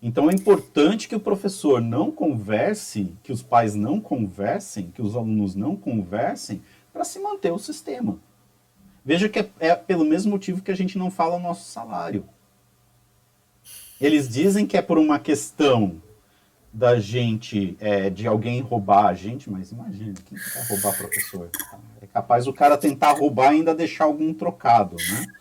Então 0.00 0.30
é 0.30 0.32
importante 0.32 1.08
que 1.08 1.16
o 1.16 1.20
professor 1.20 1.80
não 1.80 2.10
converse, 2.10 3.12
que 3.22 3.32
os 3.32 3.42
pais 3.42 3.74
não 3.74 4.00
conversem, 4.00 4.90
que 4.90 5.02
os 5.02 5.16
alunos 5.16 5.54
não 5.54 5.74
conversem, 5.74 6.62
para 6.92 7.04
se 7.04 7.18
manter 7.18 7.52
o 7.52 7.58
sistema. 7.58 8.18
Veja 9.04 9.28
que 9.28 9.40
é, 9.40 9.50
é, 9.58 9.74
pelo 9.74 10.04
mesmo 10.04 10.30
motivo 10.30 10.62
que 10.62 10.70
a 10.70 10.76
gente 10.76 10.96
não 10.96 11.10
fala 11.10 11.36
o 11.36 11.40
nosso 11.40 11.70
salário. 11.70 12.24
Eles 14.00 14.28
dizem 14.28 14.66
que 14.66 14.76
é 14.76 14.82
por 14.82 14.96
uma 14.96 15.18
questão 15.18 16.00
da 16.72 17.00
gente, 17.00 17.76
é, 17.80 18.08
de 18.08 18.26
alguém 18.26 18.60
roubar 18.60 19.06
a 19.06 19.14
gente, 19.14 19.50
mas 19.50 19.72
imagina, 19.72 20.14
quem 20.24 20.38
vai 20.38 20.66
roubar 20.68 20.96
professor? 20.96 21.50
É 22.00 22.06
capaz 22.06 22.46
o 22.46 22.52
cara 22.52 22.78
tentar 22.78 23.12
roubar 23.12 23.52
e 23.52 23.56
ainda 23.56 23.74
deixar 23.74 24.04
algum 24.04 24.32
trocado, 24.32 24.96
né? 24.96 25.26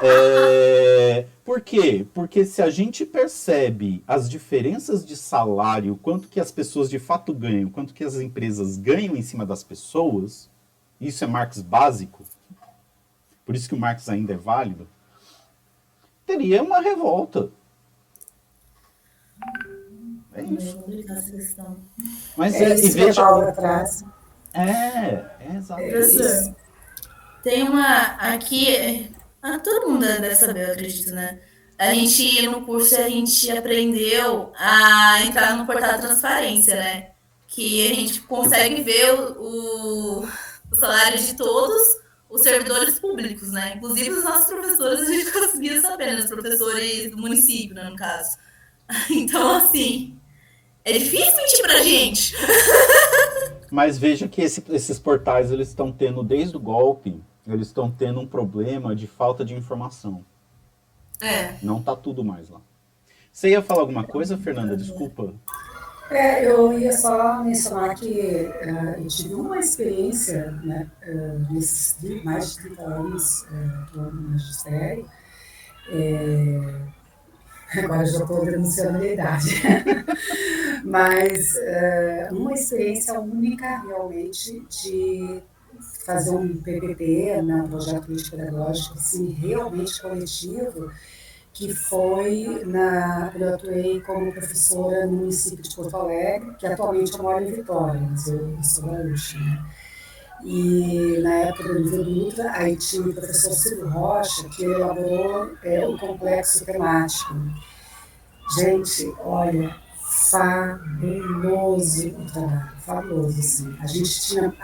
É, 0.00 1.26
por 1.44 1.60
quê? 1.60 2.06
Porque 2.14 2.44
se 2.44 2.62
a 2.62 2.70
gente 2.70 3.04
percebe 3.04 4.04
as 4.06 4.30
diferenças 4.30 5.04
de 5.04 5.16
salário, 5.16 5.98
quanto 6.00 6.28
que 6.28 6.38
as 6.38 6.52
pessoas 6.52 6.88
de 6.88 7.00
fato 7.00 7.34
ganham, 7.34 7.68
quanto 7.70 7.92
que 7.92 8.04
as 8.04 8.14
empresas 8.16 8.76
ganham 8.76 9.16
em 9.16 9.22
cima 9.22 9.44
das 9.44 9.64
pessoas, 9.64 10.48
isso 11.00 11.24
é 11.24 11.26
Marx 11.26 11.60
básico, 11.62 12.22
por 13.44 13.56
isso 13.56 13.68
que 13.68 13.74
o 13.74 13.78
Marx 13.78 14.08
ainda 14.08 14.34
é 14.34 14.36
válido, 14.36 14.86
teria 16.24 16.62
uma 16.62 16.80
revolta. 16.80 17.50
É 20.38 20.44
isso. 20.44 21.76
Mas 22.36 22.54
é, 22.54 22.64
é 22.64 22.74
isso 22.74 22.82
que 22.82 23.04
veja... 23.04 23.26
a 23.26 23.52
traz. 23.52 24.04
É, 24.54 24.66
é 25.40 25.56
exatamente. 25.56 26.54
tem 27.42 27.68
uma 27.68 28.16
aqui, 28.16 29.10
ah, 29.42 29.58
todo 29.58 29.90
mundo 29.90 30.06
deve 30.06 30.34
saber, 30.34 30.68
eu 30.68 30.72
acredito, 30.72 31.10
né? 31.12 31.38
A 31.78 31.94
gente, 31.94 32.46
no 32.48 32.62
curso, 32.62 32.96
a 32.96 33.08
gente 33.08 33.50
aprendeu 33.56 34.52
a 34.58 35.22
entrar 35.22 35.56
no 35.56 35.64
portal 35.64 35.94
de 35.94 36.06
transparência, 36.06 36.74
né? 36.74 37.10
que 37.48 37.90
a 37.90 37.94
gente 37.94 38.20
consegue 38.20 38.82
ver 38.82 39.10
o, 39.14 40.22
o 40.70 40.76
salário 40.76 41.18
de 41.18 41.34
todos 41.34 41.82
os 42.30 42.42
servidores 42.42 43.00
públicos, 43.00 43.50
né? 43.50 43.74
Inclusive 43.76 44.10
os 44.10 44.22
nossos 44.22 44.46
professores 44.46 45.00
a 45.00 45.12
gente 45.12 45.32
conseguia 45.32 45.80
saber, 45.80 46.12
né? 46.12 46.20
Os 46.20 46.26
professores 46.26 47.10
do 47.10 47.16
município, 47.16 47.74
né, 47.74 47.84
no 47.84 47.96
caso. 47.96 48.38
Então, 49.10 49.56
assim, 49.56 50.17
é 50.88 50.98
difícil 50.98 51.36
mentir 51.36 51.62
pra 51.62 51.82
gente. 51.82 52.34
Mas 53.70 53.98
veja 53.98 54.26
que 54.26 54.40
esse, 54.40 54.64
esses 54.70 54.98
portais 54.98 55.52
eles 55.52 55.68
estão 55.68 55.92
tendo, 55.92 56.22
desde 56.22 56.56
o 56.56 56.60
golpe, 56.60 57.22
eles 57.46 57.68
estão 57.68 57.90
tendo 57.90 58.20
um 58.20 58.26
problema 58.26 58.96
de 58.96 59.06
falta 59.06 59.44
de 59.44 59.54
informação. 59.54 60.24
É. 61.20 61.54
Não 61.62 61.82
tá 61.82 61.94
tudo 61.94 62.24
mais 62.24 62.48
lá. 62.48 62.60
Você 63.32 63.50
ia 63.50 63.62
falar 63.62 63.82
alguma 63.82 64.04
coisa, 64.04 64.38
Fernanda? 64.38 64.76
Desculpa. 64.76 65.34
É, 66.10 66.46
eu 66.46 66.78
ia 66.78 66.92
só 66.92 67.42
mencionar 67.44 67.94
que 67.94 68.08
uh, 68.08 69.00
eu 69.02 69.06
tive 69.08 69.34
uma 69.34 69.58
experiência 69.58 70.50
né, 70.62 70.90
uh, 71.06 71.52
nesses 71.52 71.98
mais 72.24 72.54
de 72.54 72.62
30 72.62 72.82
anos 72.82 73.42
uh, 73.42 73.92
do 73.92 74.12
magistério. 74.30 75.06
É, 75.90 76.80
agora 77.76 78.06
já 78.06 78.20
estou 78.20 78.44
denunciando 78.44 78.96
a 78.96 79.00
minha 79.00 79.12
idade. 79.12 79.62
Mas 80.84 81.54
uma 82.30 82.52
experiência 82.52 83.18
única, 83.20 83.82
realmente, 83.86 84.64
de 84.70 85.42
fazer 86.08 86.30
um 86.30 86.56
PPP, 86.56 87.42
né, 87.42 87.62
um 87.62 87.68
projeto 87.68 88.06
político 88.06 88.36
pedagógico, 88.36 88.94
assim, 88.94 89.30
realmente 89.30 90.00
coletivo, 90.00 90.90
que 91.52 91.74
foi 91.74 92.62
na. 92.64 93.32
Eu 93.34 93.54
atuei 93.54 94.00
como 94.00 94.32
professora 94.32 95.06
no 95.06 95.18
município 95.18 95.62
de 95.62 95.74
Porto 95.74 95.96
Alegre, 95.96 96.54
que 96.54 96.66
atualmente 96.66 97.12
eu 97.12 97.22
moro 97.22 97.44
em 97.44 97.52
Vitória, 97.52 98.00
mas 98.00 98.26
eu, 98.28 98.56
sou 98.62 98.86
gaúcha. 98.86 99.38
Né? 99.38 99.64
E 100.44 101.18
na 101.22 101.34
época 101.34 101.74
do 101.74 102.04
Dutra, 102.04 102.50
aí 102.52 102.76
tinha 102.76 103.02
o 103.02 103.12
professor 103.12 103.52
Silvio 103.52 103.88
Rocha, 103.88 104.48
que 104.50 104.64
elaborou 104.64 105.50
é, 105.62 105.86
o 105.86 105.98
complexo 105.98 106.64
temático. 106.64 107.34
Gente, 108.56 109.12
olha, 109.20 109.74
fabuloso 110.30 112.08
o 112.08 112.32
trabalho, 112.32 112.72
fabuloso, 112.80 113.38
assim. 113.38 113.76
A 113.80 113.86
gente 113.86 114.20
tinha, 114.20 114.54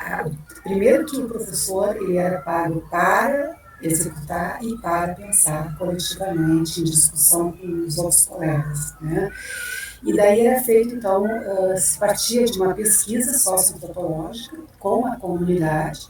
primeiro 0.63 1.05
que 1.05 1.17
o 1.17 1.29
professor, 1.29 1.97
ele 1.97 2.17
era 2.17 2.41
pago 2.41 2.81
para 2.91 3.57
executar 3.83 4.63
e 4.63 4.77
para 4.79 5.15
pensar 5.15 5.77
coletivamente 5.77 6.81
em 6.81 6.85
discussão 6.85 7.53
com 7.53 7.67
os 7.87 7.99
outros 7.99 8.25
colegas. 8.27 8.95
Né? 9.01 9.31
E 10.05 10.15
daí 10.15 10.47
era 10.47 10.63
feito, 10.63 10.95
então, 10.95 11.25
uh, 11.25 11.77
se 11.79 11.99
partia 11.99 12.45
de 12.45 12.61
uma 12.61 12.75
pesquisa 12.75 13.39
socioantropológica 13.39 14.59
com 14.79 15.07
a 15.07 15.17
comunidade, 15.17 16.09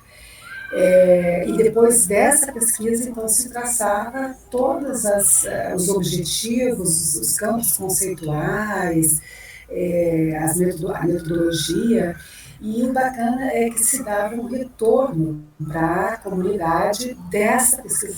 é, 0.73 1.49
e 1.49 1.57
depois 1.57 2.05
dessa 2.05 2.51
pesquisa, 2.51 3.09
então, 3.09 3.29
se 3.29 3.49
traçava 3.49 4.35
todos 4.51 5.05
uh, 5.05 5.77
os 5.77 5.89
objetivos, 5.89 7.15
os 7.15 7.37
campos 7.37 7.77
conceituais, 7.77 9.21
é, 9.71 10.37
as 10.43 10.57
metodo 10.57 10.93
a 10.93 11.05
metodologia, 11.05 12.16
e 12.61 12.83
o 12.83 12.93
bacana 12.93 13.47
é 13.53 13.69
que 13.71 13.85
se 13.85 14.03
dava 14.03 14.35
um 14.35 14.47
retorno 14.47 15.45
para 15.69 16.15
a 16.15 16.16
comunidade 16.16 17.16
dessa 17.31 17.83
pesquisa 17.83 18.16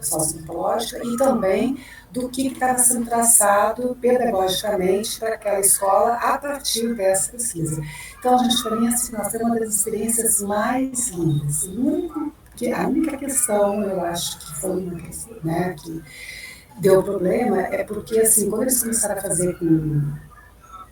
socioantropológica 0.00 1.00
e 1.04 1.16
também 1.16 1.78
do 2.12 2.28
que 2.28 2.48
estava 2.48 2.78
sendo 2.78 3.06
traçado 3.06 3.96
pedagogicamente 4.00 5.18
para 5.18 5.34
aquela 5.34 5.60
escola 5.60 6.14
a 6.14 6.36
partir 6.36 6.94
dessa 6.94 7.32
pesquisa. 7.32 7.82
Então, 8.18 8.38
a 8.38 8.44
gente, 8.44 8.62
para 8.62 8.76
mim, 8.76 8.86
assim, 8.88 9.12
nós 9.12 9.28
temos 9.28 9.46
uma 9.46 9.58
das 9.58 9.74
experiências 9.76 10.42
mais 10.42 11.08
lindas. 11.08 11.62
Único, 11.64 12.32
que, 12.54 12.70
a 12.70 12.86
única 12.86 13.16
questão, 13.16 13.82
eu 13.82 14.00
acho 14.02 14.38
que 14.38 14.60
foi 14.60 14.84
uma 14.84 15.00
questão, 15.00 15.36
né, 15.42 15.74
que 15.82 16.02
deu 16.78 17.02
problema 17.02 17.62
é 17.62 17.82
porque, 17.82 18.20
assim, 18.20 18.50
quando 18.50 18.62
eles 18.62 18.82
começaram 18.82 19.16
a 19.18 19.22
fazer 19.22 19.58
com 19.58 20.12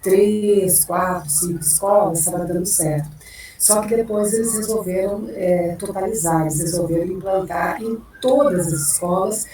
três, 0.02 0.86
quatro, 0.86 1.28
cinco 1.28 1.60
escolas, 1.60 2.20
estava 2.20 2.47
dando 2.47 2.64
certo. 2.64 3.10
Só 3.59 3.82
que 3.82 3.94
depois 3.94 4.32
eles 4.32 4.56
resolveram 4.56 5.28
é, 5.34 5.76
totalizar, 5.78 6.42
eles 6.42 6.60
resolveram 6.60 7.12
implantar 7.12 7.82
em 7.82 8.01
todas 8.18 8.68
as 8.68 8.72
escolas 8.72 9.44
é, 9.44 9.51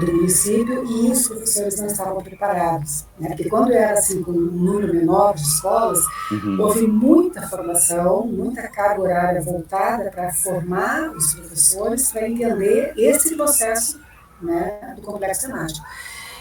do 0.00 0.12
município 0.12 0.84
e 0.84 1.10
os 1.10 1.28
professores 1.28 1.78
não 1.78 1.86
estavam 1.86 2.22
preparados. 2.22 3.06
Né? 3.18 3.28
Porque 3.28 3.48
quando 3.48 3.72
era 3.72 3.94
assim, 3.94 4.22
com 4.22 4.32
um 4.32 4.34
número 4.34 4.92
menor 4.92 5.34
de 5.34 5.42
escolas, 5.42 5.98
uhum. 6.30 6.60
houve 6.60 6.86
muita 6.86 7.48
formação, 7.48 8.26
muita 8.26 8.68
carga 8.68 9.00
horária 9.00 9.40
voltada 9.40 10.10
para 10.10 10.32
formar 10.32 11.10
os 11.10 11.34
professores 11.34 12.12
para 12.12 12.28
entender 12.28 12.92
esse 12.96 13.34
processo 13.34 13.98
né, 14.42 14.94
do 14.96 15.02
complexo 15.02 15.46
temático. 15.46 15.86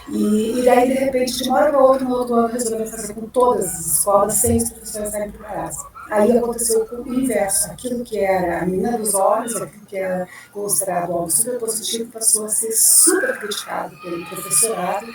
E, 0.09 0.59
e 0.59 0.65
daí, 0.65 0.87
de 0.89 0.95
repente, 0.95 1.37
de 1.37 1.49
uma 1.49 1.59
hora 1.59 1.69
para 1.69 1.79
outra, 1.79 2.05
no 2.05 2.15
outro 2.15 2.35
ano, 2.35 2.47
resolveram 2.47 2.89
fazer 2.89 3.13
com 3.13 3.27
todas 3.27 3.65
as 3.65 3.85
escolas, 3.85 4.33
sem 4.33 4.57
os 4.57 4.69
professores 4.71 5.07
estarem 5.07 5.31
preparados. 5.31 5.77
Aí 6.09 6.37
aconteceu 6.37 6.87
o 6.91 7.13
inverso. 7.13 7.71
Aquilo 7.71 8.03
que 8.03 8.19
era 8.19 8.61
a 8.61 8.65
menina 8.65 8.97
dos 8.97 9.13
olhos, 9.13 9.55
aquilo 9.55 9.85
que 9.85 9.97
era 9.97 10.27
considerado 10.51 11.13
algo 11.13 11.29
super 11.29 11.59
positivo, 11.59 12.11
passou 12.11 12.45
a 12.45 12.49
ser 12.49 12.71
super 12.71 13.37
criticado 13.39 13.95
pelo 14.01 14.25
professorado 14.25 15.07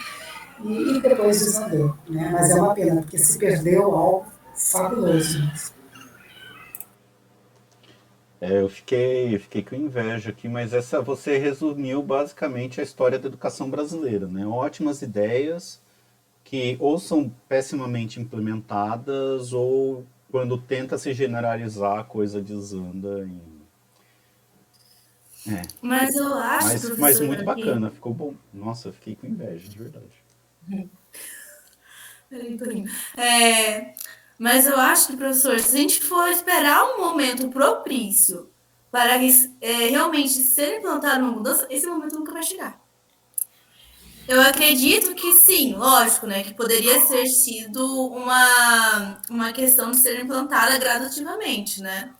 e, 0.62 0.96
e 0.96 1.00
depois 1.02 1.40
desandou. 1.40 1.94
Né? 2.08 2.30
Mas 2.32 2.50
é 2.50 2.54
uma 2.54 2.74
pena, 2.74 3.02
porque 3.02 3.18
se 3.18 3.38
perdeu 3.38 3.94
algo 3.94 4.26
fabuloso. 4.54 5.38
É, 8.40 8.60
eu 8.60 8.68
fiquei, 8.68 9.34
eu 9.34 9.40
fiquei 9.40 9.62
com 9.62 9.74
inveja 9.74 10.30
aqui, 10.30 10.48
mas 10.48 10.74
essa 10.74 11.00
você 11.00 11.38
resumiu 11.38 12.02
basicamente 12.02 12.80
a 12.80 12.84
história 12.84 13.18
da 13.18 13.26
educação 13.26 13.70
brasileira, 13.70 14.26
né? 14.26 14.46
Ótimas 14.46 15.00
ideias 15.00 15.82
que 16.44 16.76
ou 16.78 16.98
são 16.98 17.32
pessimamente 17.48 18.20
implementadas 18.20 19.54
ou 19.54 20.04
quando 20.34 20.58
tenta 20.58 20.98
se 20.98 21.14
generalizar 21.14 22.00
a 22.00 22.02
coisa 22.02 22.42
desanda 22.42 23.24
em... 23.24 23.40
É. 25.46 25.62
Mas 25.80 26.12
eu 26.16 26.34
acho, 26.34 26.66
mas, 26.66 26.98
mas 26.98 27.20
muito 27.20 27.44
bacana, 27.44 27.88
ficou 27.88 28.12
bom. 28.12 28.34
Nossa, 28.52 28.92
fiquei 28.92 29.14
com 29.14 29.28
inveja, 29.28 29.68
de 29.68 29.78
verdade. 29.78 30.24
Peraí, 32.28 32.84
É, 33.16 33.94
mas 34.36 34.66
eu 34.66 34.76
acho 34.76 35.06
que, 35.06 35.16
professor, 35.16 35.60
se 35.60 35.76
a 35.76 35.80
gente 35.80 36.00
for 36.00 36.28
esperar 36.28 36.84
um 36.84 36.98
momento 36.98 37.48
propício 37.48 38.50
para 38.90 39.14
é, 39.60 39.86
realmente 39.88 40.32
ser 40.32 40.78
implantada 40.78 41.22
uma 41.22 41.30
mudança, 41.30 41.64
esse 41.70 41.86
momento 41.86 42.18
nunca 42.18 42.32
vai 42.32 42.42
chegar. 42.42 42.83
Eu 44.26 44.40
acredito 44.40 45.14
que 45.14 45.32
sim, 45.34 45.74
lógico, 45.74 46.26
né? 46.26 46.42
Que 46.42 46.54
poderia 46.54 46.98
ser 47.00 47.26
sido 47.26 48.08
uma, 48.08 49.18
uma 49.28 49.52
questão 49.52 49.90
de 49.90 49.98
ser 49.98 50.18
implantada 50.20 50.78
gradativamente, 50.78 51.82
né? 51.82 52.10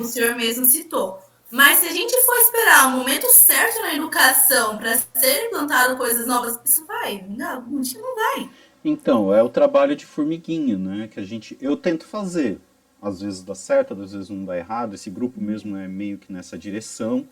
O 0.00 0.04
senhor 0.04 0.36
mesmo 0.36 0.64
citou. 0.64 1.20
Mas 1.50 1.80
se 1.80 1.86
a 1.86 1.92
gente 1.92 2.16
for 2.22 2.36
esperar 2.36 2.88
o 2.88 2.96
momento 2.96 3.26
certo 3.26 3.82
na 3.82 3.94
educação 3.94 4.78
para 4.78 4.96
ser 4.96 5.46
implantado 5.46 5.96
coisas 5.96 6.26
novas, 6.26 6.58
isso 6.64 6.86
vai. 6.86 7.26
Não, 7.28 7.60
não 7.62 8.14
vai. 8.14 8.50
Então, 8.84 9.34
é 9.34 9.42
o 9.42 9.48
trabalho 9.48 9.94
de 9.94 10.06
formiguinha, 10.06 10.78
né? 10.78 11.08
Que 11.08 11.20
a 11.20 11.24
gente. 11.24 11.58
Eu 11.60 11.76
tento 11.76 12.06
fazer. 12.06 12.58
Às 13.02 13.20
vezes 13.20 13.42
dá 13.42 13.54
certo, 13.54 13.94
às 13.94 14.12
vezes 14.12 14.30
não 14.30 14.44
dá 14.44 14.56
errado. 14.56 14.94
Esse 14.94 15.10
grupo 15.10 15.40
mesmo 15.40 15.76
é 15.76 15.88
meio 15.88 16.18
que 16.18 16.32
nessa 16.32 16.56
direção. 16.56 17.28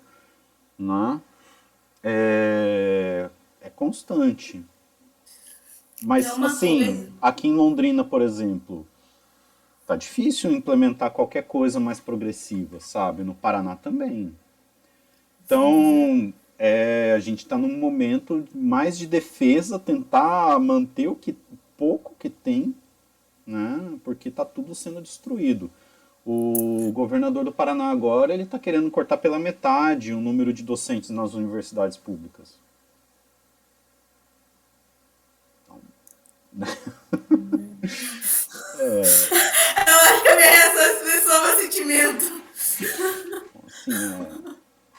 Né? 0.77 1.21
É, 2.03 3.31
é 3.61 3.69
constante. 3.69 4.65
Mas, 6.03 6.27
é 6.27 6.45
assim, 6.45 6.85
coisa. 6.85 7.13
aqui 7.21 7.49
em 7.49 7.55
Londrina, 7.55 8.03
por 8.03 8.23
exemplo, 8.23 8.87
tá 9.87 9.97
difícil 9.97 10.51
implementar 10.51 11.11
qualquer 11.11 11.43
coisa 11.43 11.79
mais 11.79 12.01
progressiva, 12.01 12.81
sabe? 12.81 13.23
No 13.23 13.35
Paraná 13.35 13.77
também. 13.77 14.35
Então, 15.45 16.33
é, 16.59 17.13
a 17.15 17.19
gente 17.19 17.41
está 17.41 17.59
num 17.59 17.77
momento 17.77 18.47
mais 18.55 18.97
de 18.97 19.07
defesa, 19.07 19.79
tentar 19.79 20.59
manter 20.59 21.09
o 21.09 21.17
que 21.17 21.37
pouco 21.77 22.15
que 22.19 22.31
tem, 22.31 22.75
né? 23.47 23.99
Porque 24.05 24.29
está 24.29 24.45
tudo 24.45 24.75
sendo 24.75 25.03
destruído. 25.03 25.71
O 26.25 26.93
governador 26.93 27.45
do 27.45 27.53
Paraná 27.53 27.91
agora 27.91 28.33
ele 28.33 28.43
está 28.43 28.59
querendo 28.59 28.91
cortar 28.91 29.17
pela 29.17 29.39
metade 29.39 30.13
o 30.13 30.21
número 30.21 30.53
de 30.53 30.63
docentes 30.63 31.11
nas 31.11 31.35
universidades 31.35 31.97
públicas. 31.97 32.59
É... 38.79 39.01
Eu 39.89 39.97
acho 39.99 40.23
que 40.23 40.29
a 40.29 40.37
minha 40.37 40.51
reação 40.51 40.83
expressou 40.83 41.43
meu 41.45 41.61
sentimento. 41.61 42.43
Assim, 43.67 43.95
é... 44.47 44.51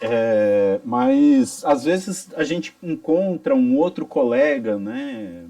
É, 0.04 0.82
mas 0.84 1.64
às 1.64 1.84
vezes 1.84 2.30
a 2.36 2.44
gente 2.44 2.76
encontra 2.82 3.54
um 3.54 3.78
outro 3.78 4.04
colega, 4.04 4.78
né, 4.80 5.46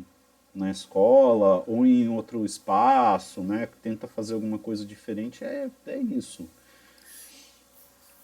na 0.54 0.70
escola 0.70 1.64
ou 1.66 1.86
em 1.86 2.10
outro 2.10 2.46
espaço, 2.46 3.42
né? 3.42 3.70
Tenta 3.82 4.08
fazer 4.08 4.34
alguma 4.34 4.60
coisa 4.60 4.86
diferente, 4.86 5.44
é, 5.44 5.70
é 5.88 5.98
isso. 5.98 6.48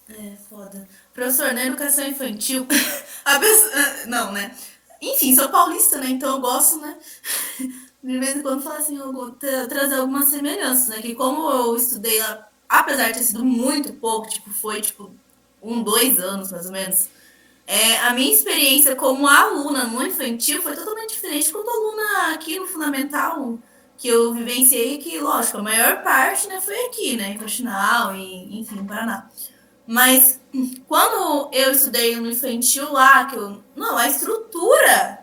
É, 0.10 0.36
foda. 0.50 0.88
Professor, 1.14 1.54
na 1.54 1.66
educação 1.66 2.06
infantil, 2.08 2.68
a 3.26 3.40
pessoa. 3.40 4.06
Não, 4.08 4.32
né? 4.32 4.56
Enfim, 5.02 5.36
sou 5.36 5.50
paulista, 5.50 5.98
né? 5.98 6.10
Então 6.10 6.36
eu 6.36 6.42
gosto, 6.42 6.78
né? 6.80 6.98
De 8.04 8.20
vez 8.20 8.38
em 8.38 8.42
quando 8.42 8.62
falar 8.62 8.78
assim, 8.78 8.98
trazer 9.68 9.96
algumas 9.96 10.30
semelhanças, 10.30 10.88
né? 10.90 11.02
Que 11.02 11.14
como 11.14 11.50
eu 11.52 11.76
estudei 11.76 12.20
lá, 12.20 12.48
apesar 12.70 13.12
de 13.12 13.20
ter 13.20 13.24
sido 13.26 13.44
muito 13.44 13.94
pouco, 13.94 14.30
tipo, 14.30 14.50
foi 14.52 14.82
tipo 14.82 15.12
um, 15.62 15.84
dois 15.84 16.20
anos 16.20 16.52
mais 16.52 16.66
ou 16.66 16.72
menos. 16.72 17.10
É, 17.66 17.98
a 18.00 18.14
minha 18.14 18.32
experiência 18.32 18.96
como 18.96 19.28
aluna 19.28 19.84
no 19.86 20.02
infantil 20.02 20.62
foi 20.62 20.74
totalmente 20.74 21.10
diferente 21.16 21.52
quanto 21.52 21.70
aluna 21.70 22.34
aqui 22.34 22.58
no 22.58 22.66
fundamental, 22.66 23.60
que 23.98 24.08
eu 24.08 24.34
vivenciei, 24.34 24.98
que, 25.00 25.20
lógico, 25.20 25.58
a 25.58 25.64
maior 25.64 26.02
parte 26.02 26.48
né, 26.48 26.62
foi 26.62 26.86
aqui, 26.86 27.18
né, 27.18 27.32
em 27.32 27.38
Faxinal 27.38 28.16
e, 28.16 28.60
enfim, 28.60 28.86
Paraná. 28.86 29.30
Mas 29.86 30.40
quando 30.88 31.50
eu 31.54 31.72
estudei 31.72 32.16
no 32.16 32.30
infantil 32.30 32.92
lá, 32.92 33.26
que 33.26 33.36
eu, 33.36 33.62
não, 33.76 33.98
a 33.98 34.08
estrutura 34.08 35.20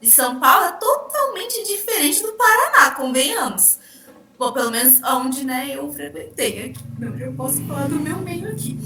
de 0.00 0.10
São 0.10 0.38
Paulo 0.38 0.66
é 0.66 0.72
totalmente 0.72 1.64
diferente 1.64 2.22
do 2.22 2.32
Paraná, 2.32 2.92
convenhamos. 2.92 3.78
Bom, 4.38 4.52
pelo 4.52 4.70
menos 4.70 5.02
onde 5.02 5.44
né, 5.44 5.70
eu 5.74 5.90
frequentei. 5.92 6.74
Eu 7.18 7.32
posso 7.32 7.64
falar 7.66 7.88
do 7.88 7.96
meu 7.96 8.18
meio 8.18 8.50
aqui. 8.50 8.78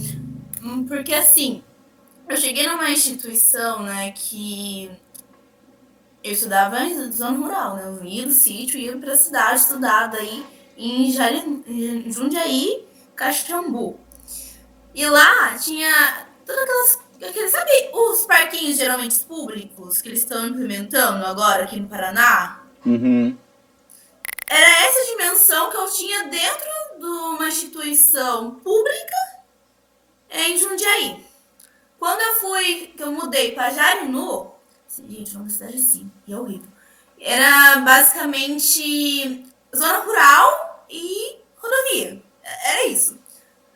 Hum, 0.63 0.87
porque 0.87 1.13
assim, 1.13 1.63
eu 2.29 2.37
cheguei 2.37 2.67
numa 2.69 2.91
instituição, 2.91 3.83
né, 3.83 4.13
que 4.13 4.91
eu 6.23 6.33
estudava 6.33 6.81
em 6.85 7.11
zona 7.11 7.37
rural, 7.37 7.77
né? 7.77 7.85
Eu 7.87 8.05
ia 8.05 8.27
do 8.27 8.33
sítio, 8.33 8.79
ia 8.79 8.97
para 8.97 9.15
a 9.15 9.17
cidade 9.17 9.61
estudar 9.61 10.13
Jari, 11.13 11.63
em 11.67 12.11
Jundiaí, 12.13 12.85
Caxambu. 13.17 13.99
E 14.95 15.07
lá 15.07 15.57
tinha 15.59 16.27
todas 16.47 16.63
aquelas. 16.63 17.11
Aqueles, 17.23 17.51
sabe 17.53 17.71
os 17.93 18.23
parquinhos 18.23 18.79
geralmente 18.79 19.19
públicos 19.21 20.01
que 20.01 20.09
eles 20.09 20.21
estão 20.21 20.47
implementando 20.47 21.25
agora 21.27 21.65
aqui 21.65 21.79
no 21.79 21.87
Paraná? 21.87 22.63
Uhum. 22.87 23.37
Era 24.47 24.87
essa 24.87 25.13
dimensão 25.13 25.71
que 25.71 25.77
eu 25.77 25.91
tinha 25.91 26.25
dentro 26.29 26.71
de 26.99 27.05
uma 27.05 27.47
instituição 27.47 28.55
pública 28.55 29.17
em 30.31 30.57
Jundiaí. 30.57 31.25
Quando 31.99 32.23
eu 32.23 32.35
fui, 32.37 32.95
que 32.97 33.03
eu 33.03 33.13
mudei 33.13 33.53
para 33.53 33.71
Jarinu, 33.71 34.53
gente, 35.07 35.37
uma 35.37 35.51
cidade 35.51 35.77
assim, 35.77 36.11
e 36.27 36.33
é 36.33 36.39
horrível. 36.39 36.69
Era 37.21 37.77
basicamente 37.81 39.45
zona 39.77 39.99
rural 39.99 40.87
e 40.89 41.37
rodovia. 41.59 42.23
Era 42.43 42.87
isso. 42.87 43.19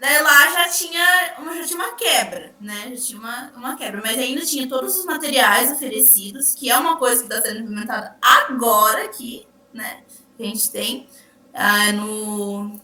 Daí 0.04 0.22
lá 0.22 0.50
já 0.50 0.68
tinha, 0.68 1.34
uma, 1.38 1.56
já 1.56 1.64
tinha 1.64 1.78
uma 1.78 1.94
quebra, 1.94 2.54
né? 2.60 2.92
Já 2.94 3.06
tinha 3.06 3.18
uma, 3.18 3.52
uma 3.56 3.74
quebra. 3.74 4.02
Mas 4.04 4.18
ainda 4.18 4.44
tinha 4.44 4.68
todos 4.68 4.98
os 4.98 5.06
materiais 5.06 5.72
oferecidos, 5.72 6.54
que 6.54 6.68
é 6.68 6.76
uma 6.76 6.98
coisa 6.98 7.22
que 7.24 7.32
está 7.32 7.40
sendo 7.40 7.60
implementada 7.60 8.14
agora 8.20 9.02
aqui, 9.02 9.48
né? 9.72 10.02
Que 10.36 10.42
a 10.42 10.46
gente 10.46 10.70
tem 10.70 11.08
ah, 11.54 11.90
no 11.92 12.78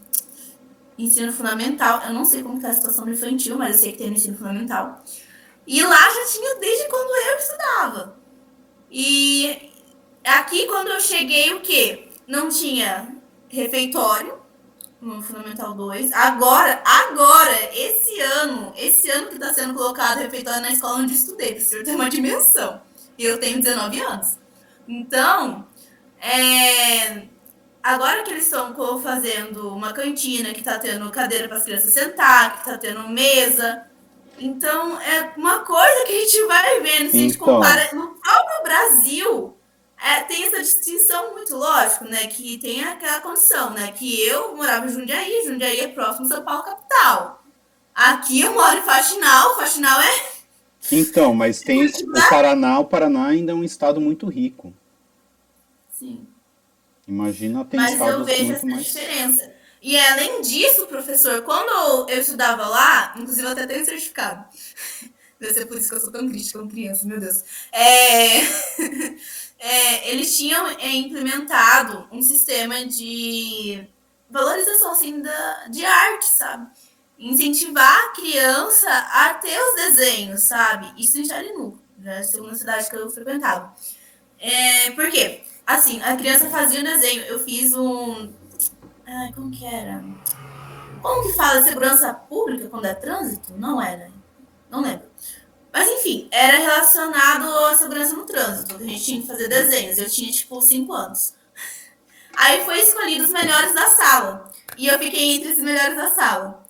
ensino 0.97 1.31
fundamental. 1.31 2.01
Eu 2.07 2.11
não 2.11 2.25
sei 2.25 2.41
como 2.41 2.55
está 2.55 2.69
a 2.69 2.73
situação 2.73 3.05
do 3.05 3.11
infantil, 3.11 3.55
mas 3.55 3.75
eu 3.75 3.81
sei 3.83 3.91
que 3.91 3.99
tem 3.99 4.07
no 4.07 4.15
ensino 4.15 4.35
fundamental. 4.35 5.03
E 5.67 5.83
lá 5.83 6.09
já 6.09 6.25
tinha 6.25 6.55
desde 6.55 6.89
quando 6.89 7.29
eu 7.29 7.37
estudava. 7.37 8.17
E 8.89 9.71
aqui, 10.25 10.65
quando 10.65 10.87
eu 10.87 10.99
cheguei, 10.99 11.53
o 11.53 11.61
quê? 11.61 12.09
Não 12.25 12.49
tinha 12.49 13.15
refeitório 13.47 14.40
no 15.01 15.21
Fundamental 15.21 15.73
2. 15.73 16.11
Agora, 16.11 16.81
agora, 16.85 17.57
esse 17.73 18.19
ano, 18.21 18.71
esse 18.77 19.09
ano 19.09 19.27
que 19.27 19.35
está 19.35 19.53
sendo 19.53 19.73
colocado 19.73 20.19
refeitório 20.19 20.61
na 20.61 20.71
escola 20.71 20.99
onde 20.99 21.13
estudei, 21.13 21.55
para 21.55 21.63
o 21.63 21.65
senhor 21.65 21.83
ter 21.83 21.95
uma 21.95 22.09
dimensão. 22.09 22.81
E 23.17 23.25
eu 23.25 23.39
tenho 23.39 23.59
19 23.59 23.99
anos. 23.99 24.37
Então, 24.87 25.67
é, 26.19 27.23
agora 27.81 28.23
que 28.23 28.31
eles 28.31 28.45
estão 28.45 29.01
fazendo 29.01 29.69
uma 29.69 29.91
cantina, 29.91 30.53
que 30.53 30.59
está 30.59 30.77
tendo 30.77 31.09
cadeira 31.09 31.47
para 31.47 31.57
as 31.57 31.63
crianças 31.63 31.93
sentar, 31.93 32.53
que 32.53 32.59
está 32.59 32.77
tendo 32.77 33.07
mesa, 33.09 33.85
então, 34.41 34.99
é 34.99 35.33
uma 35.37 35.59
coisa 35.59 36.05
que 36.05 36.13
a 36.13 36.19
gente 36.19 36.45
vai 36.45 36.79
vendo, 36.79 37.11
se 37.11 37.17
a 37.17 37.19
gente 37.19 37.35
então. 37.35 37.45
compara 37.45 37.89
no 37.93 38.07
próprio 38.07 38.63
Brasil, 38.63 39.57
é, 40.03 40.21
tem 40.23 40.45
essa 40.45 40.59
distinção 40.59 41.33
muito 41.33 41.55
lógico, 41.55 42.05
né? 42.05 42.25
Que 42.25 42.57
tem 42.57 42.83
aquela 42.83 43.21
condição, 43.21 43.69
né? 43.69 43.91
Que 43.91 44.19
eu 44.23 44.55
morava 44.55 44.87
em 44.87 44.89
Jundiaí, 44.89 45.43
Jundiaí 45.45 45.79
é 45.81 45.87
próximo 45.89 46.27
de 46.27 46.33
São 46.33 46.43
Paulo 46.43 46.63
capital. 46.63 47.43
Aqui 47.93 48.41
eu 48.41 48.53
moro 48.53 48.77
em 48.77 48.81
Faxinal, 48.81 49.55
Faxinal 49.57 50.01
é. 50.01 50.31
Então, 50.91 51.35
mas 51.35 51.59
tem 51.59 51.85
o 51.85 52.29
Paraná, 52.29 52.79
o 52.79 52.85
Paraná 52.85 53.27
ainda 53.27 53.51
é 53.51 53.55
um 53.55 53.63
estado 53.63 54.01
muito 54.01 54.27
rico. 54.27 54.73
Sim. 55.91 56.25
Imagina 57.07 57.63
tem 57.65 57.79
Mas 57.79 57.99
eu 57.99 58.23
vejo 58.23 58.53
essa 58.53 58.65
mais... 58.65 58.85
diferença. 58.85 59.53
E 59.83 59.99
além 59.99 60.41
disso, 60.41 60.87
professor, 60.87 61.41
quando 61.43 62.09
eu 62.09 62.19
estudava 62.19 62.67
lá, 62.67 63.13
inclusive 63.17 63.45
eu 63.45 63.51
até 63.51 63.67
tenho 63.67 63.85
certificado. 63.85 64.45
Deve 65.39 65.53
ser 65.53 65.65
por 65.65 65.77
isso 65.77 65.89
que 65.89 65.95
eu 65.95 65.99
sou 65.99 66.11
tão 66.11 66.29
crítica 66.29 66.59
com 66.59 66.67
crianças, 66.67 67.03
meu 67.03 67.19
Deus. 67.19 67.43
É... 67.71 68.41
é, 69.61 70.11
eles 70.11 70.35
tinham 70.35 70.67
é, 70.67 70.89
implementado 70.89 72.07
um 72.11 72.21
sistema 72.21 72.83
de 72.85 73.87
valorização 74.29 74.91
assim, 74.91 75.21
da, 75.21 75.67
de 75.67 75.85
arte, 75.85 76.25
sabe? 76.25 76.67
Incentivar 77.19 78.05
a 78.05 78.09
criança 78.09 78.89
a 78.89 79.35
ter 79.35 79.57
os 79.59 79.75
desenhos, 79.75 80.41
sabe? 80.41 80.91
Isso 80.97 81.19
em 81.19 81.25
Jarinu, 81.25 81.79
já 82.03 82.13
é 82.13 82.19
a 82.19 82.23
segunda 82.23 82.55
cidade 82.55 82.89
que 82.89 82.95
eu 82.95 83.09
frequentava. 83.11 83.73
É, 84.39 84.89
por 84.91 85.11
quê? 85.11 85.43
Assim, 85.67 86.01
a 86.01 86.17
criança 86.17 86.49
fazia 86.49 86.81
o 86.81 86.83
desenho. 86.83 87.21
Eu 87.25 87.39
fiz 87.39 87.75
um 87.75 88.33
Ai, 89.05 89.31
como 89.33 89.51
que 89.51 89.65
era? 89.65 90.03
Como 91.01 91.23
que 91.23 91.33
fala 91.33 91.61
segurança 91.61 92.13
pública 92.13 92.69
quando 92.69 92.85
é 92.85 92.93
trânsito? 92.93 93.53
Não 93.57 93.81
era. 93.81 94.09
Não 94.69 94.81
lembro. 94.81 95.10
Mas 95.71 95.87
enfim, 95.87 96.27
era 96.31 96.57
relacionado 96.57 97.49
à 97.65 97.77
segurança 97.77 98.15
no 98.15 98.25
trânsito. 98.25 98.75
A 98.75 98.79
gente 98.79 99.03
tinha 99.03 99.21
que 99.21 99.27
fazer 99.27 99.47
desenhos. 99.47 99.97
Eu 99.97 100.09
tinha, 100.09 100.31
tipo, 100.31 100.61
5 100.61 100.93
anos. 100.93 101.33
Aí 102.35 102.65
foi 102.65 102.79
escolhido 102.79 103.25
os 103.25 103.31
melhores 103.31 103.73
da 103.73 103.87
sala. 103.87 104.51
E 104.77 104.87
eu 104.87 104.99
fiquei 104.99 105.35
entre 105.35 105.53
os 105.53 105.59
melhores 105.59 105.95
da 105.95 106.11
sala. 106.11 106.65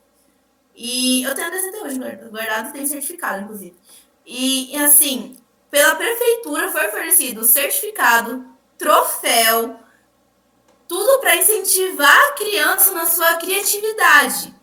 E 0.75 1.23
eu 1.23 1.33
tenho 1.33 1.51
desenho 1.51 1.75
até 1.75 1.83
hoje 1.83 1.99
guardado. 2.29 2.73
Tem 2.73 2.85
certificado, 2.85 3.43
inclusive. 3.43 3.75
E 4.25 4.75
assim, 4.77 5.37
pela 5.69 5.95
prefeitura 5.95 6.71
foi 6.71 6.87
fornecido 6.89 7.43
certificado, 7.43 8.45
troféu, 8.77 9.79
tudo 10.87 11.19
para 11.19 11.37
incentivar 11.37 12.29
a 12.29 12.33
criança 12.33 12.91
na 12.91 13.05
sua 13.05 13.35
criatividade. 13.35 14.53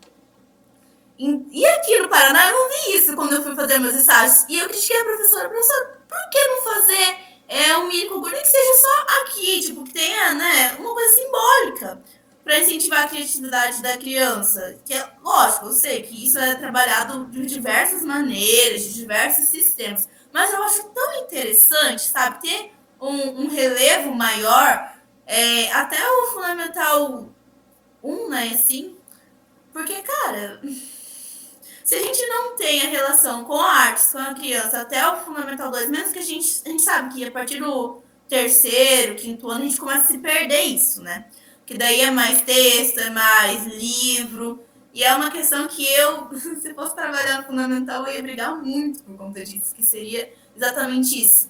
E 1.19 1.67
aqui 1.67 1.99
no 1.99 2.09
Paraná 2.09 2.49
eu 2.49 2.57
não 2.57 2.69
vi 2.69 2.97
isso 2.97 3.17
quando 3.17 3.33
eu 3.33 3.43
fui 3.43 3.55
fazer 3.57 3.79
meus 3.79 3.95
estágios. 3.95 4.45
E 4.49 4.59
eu 4.59 4.69
critiquei 4.69 5.01
a 5.01 5.05
professora, 5.05 5.49
professora, 5.49 6.01
por 6.09 6.31
que 6.31 6.45
não 6.47 6.63
fazer 6.63 7.17
é, 7.49 7.77
um 7.77 7.91
concurso, 8.09 8.35
nem 8.35 8.43
que 8.43 8.49
seja 8.49 8.81
só 8.81 9.23
aqui, 9.23 9.61
tipo, 9.61 9.85
que 9.85 9.93
tenha 9.93 10.35
né, 10.35 10.77
uma 10.79 10.95
coisa 10.95 11.15
simbólica 11.15 12.03
para 12.45 12.61
incentivar 12.61 13.05
a 13.05 13.09
criatividade 13.09 13.83
da 13.83 13.97
criança. 13.97 14.79
Que 14.85 14.95
é 14.95 15.11
lógico, 15.21 15.67
eu 15.67 15.73
sei 15.73 16.03
que 16.03 16.25
isso 16.25 16.39
é 16.39 16.55
trabalhado 16.55 17.25
de 17.27 17.47
diversas 17.47 18.05
maneiras, 18.05 18.83
de 18.83 18.95
diversos 18.95 19.49
sistemas. 19.49 20.09
Mas 20.33 20.53
eu 20.53 20.63
acho 20.63 20.85
tão 20.91 21.15
interessante, 21.25 22.03
sabe, 22.03 22.43
ter 22.43 22.73
um, 23.01 23.43
um 23.43 23.49
relevo 23.49 24.15
maior 24.15 24.95
é, 25.27 25.73
até 25.73 25.99
o 26.01 26.27
Fundamental 26.29 27.29
1, 28.05 28.29
né, 28.29 28.53
assim, 28.55 28.97
porque, 29.73 30.03
cara, 30.03 30.61
se 31.89 31.95
a 31.95 32.03
gente 32.03 32.27
não 32.27 32.55
tem 32.55 32.83
a 32.83 32.91
relação 32.91 33.45
com 33.45 33.55
a 33.55 33.73
arte, 33.73 34.13
com 34.13 34.19
a 34.19 34.35
criança, 34.35 34.83
até 34.83 35.09
o 35.11 35.25
Fundamental 35.25 35.71
2, 35.71 35.89
mesmo 35.89 36.13
que 36.13 36.19
a 36.19 36.23
gente, 36.23 36.61
a 36.67 36.69
gente 36.69 36.83
sabe 36.83 37.15
que 37.15 37.25
a 37.25 37.31
partir 37.31 37.61
do 37.61 38.03
terceiro, 38.29 39.15
quinto 39.15 39.49
ano, 39.49 39.65
a 39.65 39.67
gente 39.67 39.81
começa 39.81 40.05
a 40.05 40.07
se 40.09 40.19
perder 40.19 40.65
isso, 40.65 41.01
né? 41.01 41.25
Que 41.65 41.79
daí 41.79 42.03
é 42.03 42.11
mais 42.11 42.43
texto, 42.43 42.99
é 42.99 43.09
mais 43.09 43.65
livro, 43.65 44.63
e 44.93 45.03
é 45.03 45.15
uma 45.15 45.31
questão 45.31 45.67
que 45.67 45.83
eu, 45.83 46.29
se 46.61 46.75
fosse 46.75 46.95
trabalhar 46.95 47.39
no 47.39 47.45
Fundamental, 47.45 48.07
eu 48.07 48.17
ia 48.17 48.23
brigar 48.23 48.55
muito 48.55 49.03
por 49.03 49.17
conta 49.17 49.43
disso, 49.43 49.75
que 49.75 49.83
seria 49.83 50.31
exatamente 50.55 51.19
isso 51.19 51.49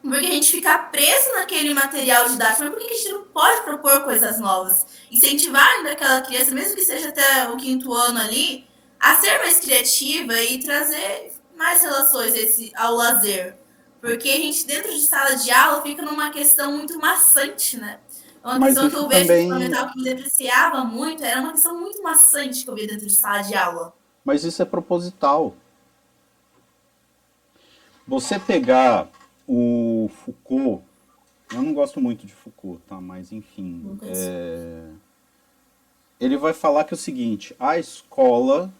porque 0.00 0.26
a 0.26 0.30
gente 0.30 0.50
fica 0.50 0.78
preso 0.78 1.32
naquele 1.32 1.72
material 1.72 2.28
didático, 2.28 2.64
mas 2.64 2.74
por 2.74 2.78
que 2.78 2.92
a 2.92 2.96
gente 2.96 3.08
não 3.08 3.24
pode 3.24 3.62
propor 3.62 4.04
coisas 4.04 4.38
novas? 4.38 4.86
Incentivar 5.10 5.66
ainda 5.66 5.92
aquela 5.92 6.20
criança, 6.20 6.50
mesmo 6.50 6.76
que 6.76 6.84
seja 6.84 7.08
até 7.08 7.48
o 7.48 7.56
quinto 7.56 7.90
ano 7.94 8.20
ali, 8.20 8.66
a 9.04 9.16
ser 9.16 9.38
mais 9.38 9.60
criativa 9.60 10.40
e 10.40 10.58
trazer 10.60 11.30
mais 11.54 11.82
relações 11.82 12.34
esse, 12.34 12.72
ao 12.74 12.94
lazer. 12.94 13.54
Porque 14.00 14.30
a 14.30 14.36
gente, 14.36 14.66
dentro 14.66 14.90
de 14.90 15.00
sala 15.00 15.34
de 15.36 15.50
aula, 15.50 15.82
fica 15.82 16.02
numa 16.02 16.30
questão 16.30 16.72
muito 16.72 16.98
maçante, 16.98 17.76
né? 17.76 18.00
Uma 18.42 18.58
Mas 18.58 18.74
questão 18.74 18.90
que 18.90 18.96
eu 18.96 19.08
vejo 19.08 19.26
também... 19.26 19.48
fundamental 19.48 19.90
que 19.90 19.98
me 19.98 20.04
depreciava 20.04 20.84
muito, 20.84 21.22
era 21.22 21.40
uma 21.40 21.52
questão 21.52 21.78
muito 21.78 22.02
maçante 22.02 22.64
que 22.64 22.70
eu 22.70 22.74
via 22.74 22.86
dentro 22.86 23.06
de 23.06 23.14
sala 23.14 23.42
de 23.42 23.54
aula. 23.54 23.94
Mas 24.24 24.42
isso 24.42 24.62
é 24.62 24.64
proposital. 24.64 25.54
Você 28.08 28.38
pegar 28.38 29.10
o 29.46 30.10
Foucault, 30.24 30.82
eu 31.52 31.62
não 31.62 31.74
gosto 31.74 32.00
muito 32.00 32.26
de 32.26 32.32
Foucault, 32.32 32.82
tá? 32.86 32.98
Mas 33.02 33.32
enfim, 33.32 33.98
é... 34.02 34.88
ele 36.18 36.38
vai 36.38 36.54
falar 36.54 36.84
que 36.84 36.94
é 36.94 36.96
o 36.96 36.98
seguinte: 36.98 37.54
a 37.58 37.78
escola 37.78 38.72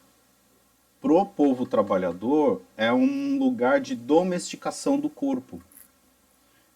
pro 1.05 1.27
povo 1.27 1.67
trabalhador 1.67 2.63
é 2.79 2.91
um 2.91 3.39
lugar 3.39 3.79
de 3.79 3.95
domesticação 3.95 4.99
do 4.99 5.11
corpo. 5.11 5.61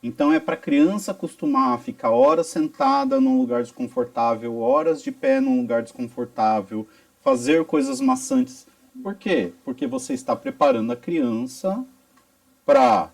Então 0.02 0.30
é 0.30 0.38
para 0.38 0.52
a 0.52 0.58
criança 0.58 1.12
acostumar 1.12 1.72
a 1.72 1.78
ficar 1.78 2.10
horas 2.10 2.48
sentada 2.48 3.22
num 3.22 3.38
lugar 3.38 3.62
desconfortável, 3.62 4.58
horas 4.58 5.02
de 5.02 5.10
pé 5.10 5.40
num 5.40 5.58
lugar 5.58 5.82
desconfortável, 5.82 6.86
fazer 7.22 7.64
coisas 7.64 8.02
maçantes. 8.02 8.66
Por 9.02 9.14
quê? 9.14 9.54
Porque 9.64 9.86
você 9.86 10.12
está 10.12 10.36
preparando 10.36 10.92
a 10.92 10.96
criança 10.96 11.82
para 12.66 13.10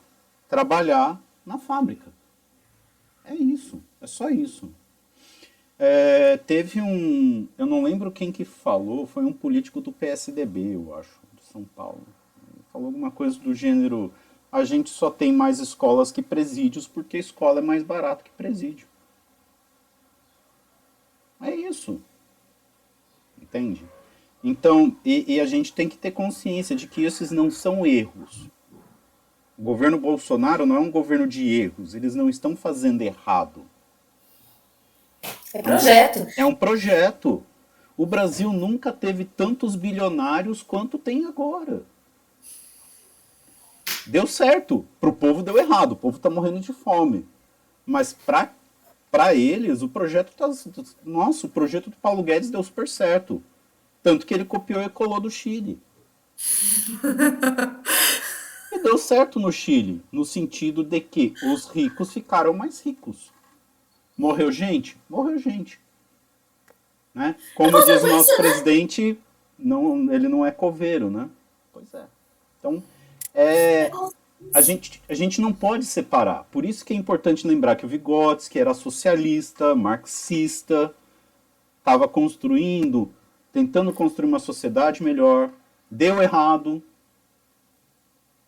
trabalhar 0.49 1.23
na 1.47 1.59
fábrica. 1.59 2.11
É 3.25 3.37
isso, 3.37 3.81
é 4.01 4.07
só 4.09 4.31
isso. 4.31 4.69
É, 5.79 6.37
teve 6.37 6.81
um, 6.81 7.49
eu 7.59 7.67
não 7.67 7.83
lembro 7.83 8.13
quem 8.13 8.31
que 8.31 8.45
falou, 8.45 9.07
foi 9.07 9.25
um 9.25 9.33
político 9.33 9.81
do 9.81 9.91
PSDB, 9.91 10.75
eu 10.75 10.95
acho, 10.95 11.21
de 11.35 11.43
São 11.43 11.65
Paulo. 11.65 12.07
Falou 12.73 12.89
alguma 12.89 13.11
coisa 13.11 13.39
do 13.39 13.55
gênero, 13.55 14.13
a 14.51 14.65
gente 14.65 14.91
só 14.91 15.11
tem 15.11 15.33
mais 15.33 15.59
escolas 15.59 16.13
que 16.13 16.23
presídios 16.23 16.87
porque 16.87 17.19
escola 17.19 17.59
é 17.59 17.63
mais 17.63 17.83
barato 17.83 18.25
que 18.25 18.31
presídio. 18.31 18.87
É 21.41 21.55
isso. 21.55 22.01
Entende? 23.41 23.85
Então, 24.43 24.97
e, 25.05 25.35
e 25.35 25.41
a 25.41 25.47
gente 25.47 25.73
tem 25.73 25.89
que 25.89 25.99
ter 25.99 26.13
consciência 26.13 26.77
de 26.77 26.87
que 26.87 27.03
esses 27.03 27.31
não 27.31 27.51
são 27.51 27.85
erros. 27.85 28.49
O 29.57 29.63
governo 29.63 29.99
Bolsonaro 29.99 30.67
não 30.67 30.77
é 30.77 30.81
um 30.81 30.91
governo 30.91 31.27
de 31.27 31.49
erros, 31.49 31.95
eles 31.95 32.15
não 32.15 32.29
estão 32.29 32.57
fazendo 32.57 33.03
errado. 33.03 33.65
É 35.55 35.63
projeto. 35.63 36.27
É 36.37 36.45
um 36.45 36.55
projeto. 36.55 37.43
O 37.97 38.05
Brasil 38.05 38.53
nunca 38.53 38.93
teve 38.93 39.25
tantos 39.25 39.77
bilionários 39.77 40.65
quanto 40.65 40.99
tem 40.99 41.27
agora. 41.27 41.85
Deu 44.05 44.27
certo. 44.27 44.85
Para 45.01 45.11
o 45.11 45.13
povo 45.13 45.45
deu 45.45 45.57
errado. 45.57 45.93
O 45.93 45.97
povo 45.97 46.17
está 46.17 46.29
morrendo 46.29 46.59
de 46.59 46.73
fome. 46.73 47.25
Mas 47.87 48.13
para 48.13 49.33
eles, 49.33 49.81
o 49.81 49.89
projeto 49.89 50.31
está. 50.31 50.51
Nossa, 51.05 51.47
o 51.47 51.51
projeto 51.51 51.89
do 51.89 51.97
Paulo 51.97 52.25
Guedes 52.25 52.51
deu 52.51 52.65
super 52.65 52.89
certo. 52.89 53.41
Tanto 54.03 54.27
que 54.27 54.35
ele 54.35 54.45
copiou 54.45 54.83
e 54.83 54.89
colou 54.89 55.21
do 55.21 55.31
Chile. 55.31 55.81
e 58.73 58.83
deu 58.83 58.99
certo 58.99 59.39
no 59.39 59.53
Chile, 59.53 60.03
no 60.11 60.25
sentido 60.25 60.83
de 60.83 61.01
que 61.01 61.33
os 61.45 61.69
ricos 61.69 62.13
ficaram 62.13 62.53
mais 62.53 62.81
ricos. 62.81 63.33
Morreu 64.17 64.51
gente? 64.53 64.97
Morreu 65.09 65.39
gente. 65.39 65.81
Né? 67.15 67.37
Como 67.55 67.71
diz 67.85 68.03
o 68.03 68.07
nosso 68.07 68.37
presidente, 68.37 69.19
não, 69.59 70.13
ele 70.13 70.29
não 70.29 70.45
é 70.45 70.51
coveiro, 70.51 71.11
né? 71.11 71.29
Pois 71.73 71.93
é. 71.95 72.05
Então, 72.59 72.83
é, 73.35 73.91
a, 74.53 74.61
gente, 74.61 75.03
a 75.09 75.15
gente 75.15 75.41
não 75.41 75.53
pode 75.53 75.85
separar. 75.85 76.45
Por 76.51 76.65
isso 76.65 76.85
que 76.85 76.93
é 76.93 76.97
importante 76.97 77.47
lembrar 77.47 77.77
que 77.77 77.87
o 77.87 77.89
Vygotsky 77.89 78.59
era 78.59 78.75
socialista, 78.75 79.75
marxista, 79.75 80.95
estava 81.79 82.09
construindo, 82.09 83.13
tentando 83.53 83.93
construir 83.93 84.29
uma 84.29 84.39
sociedade 84.39 85.03
melhor, 85.03 85.51
deu 85.91 86.23
errado, 86.23 86.83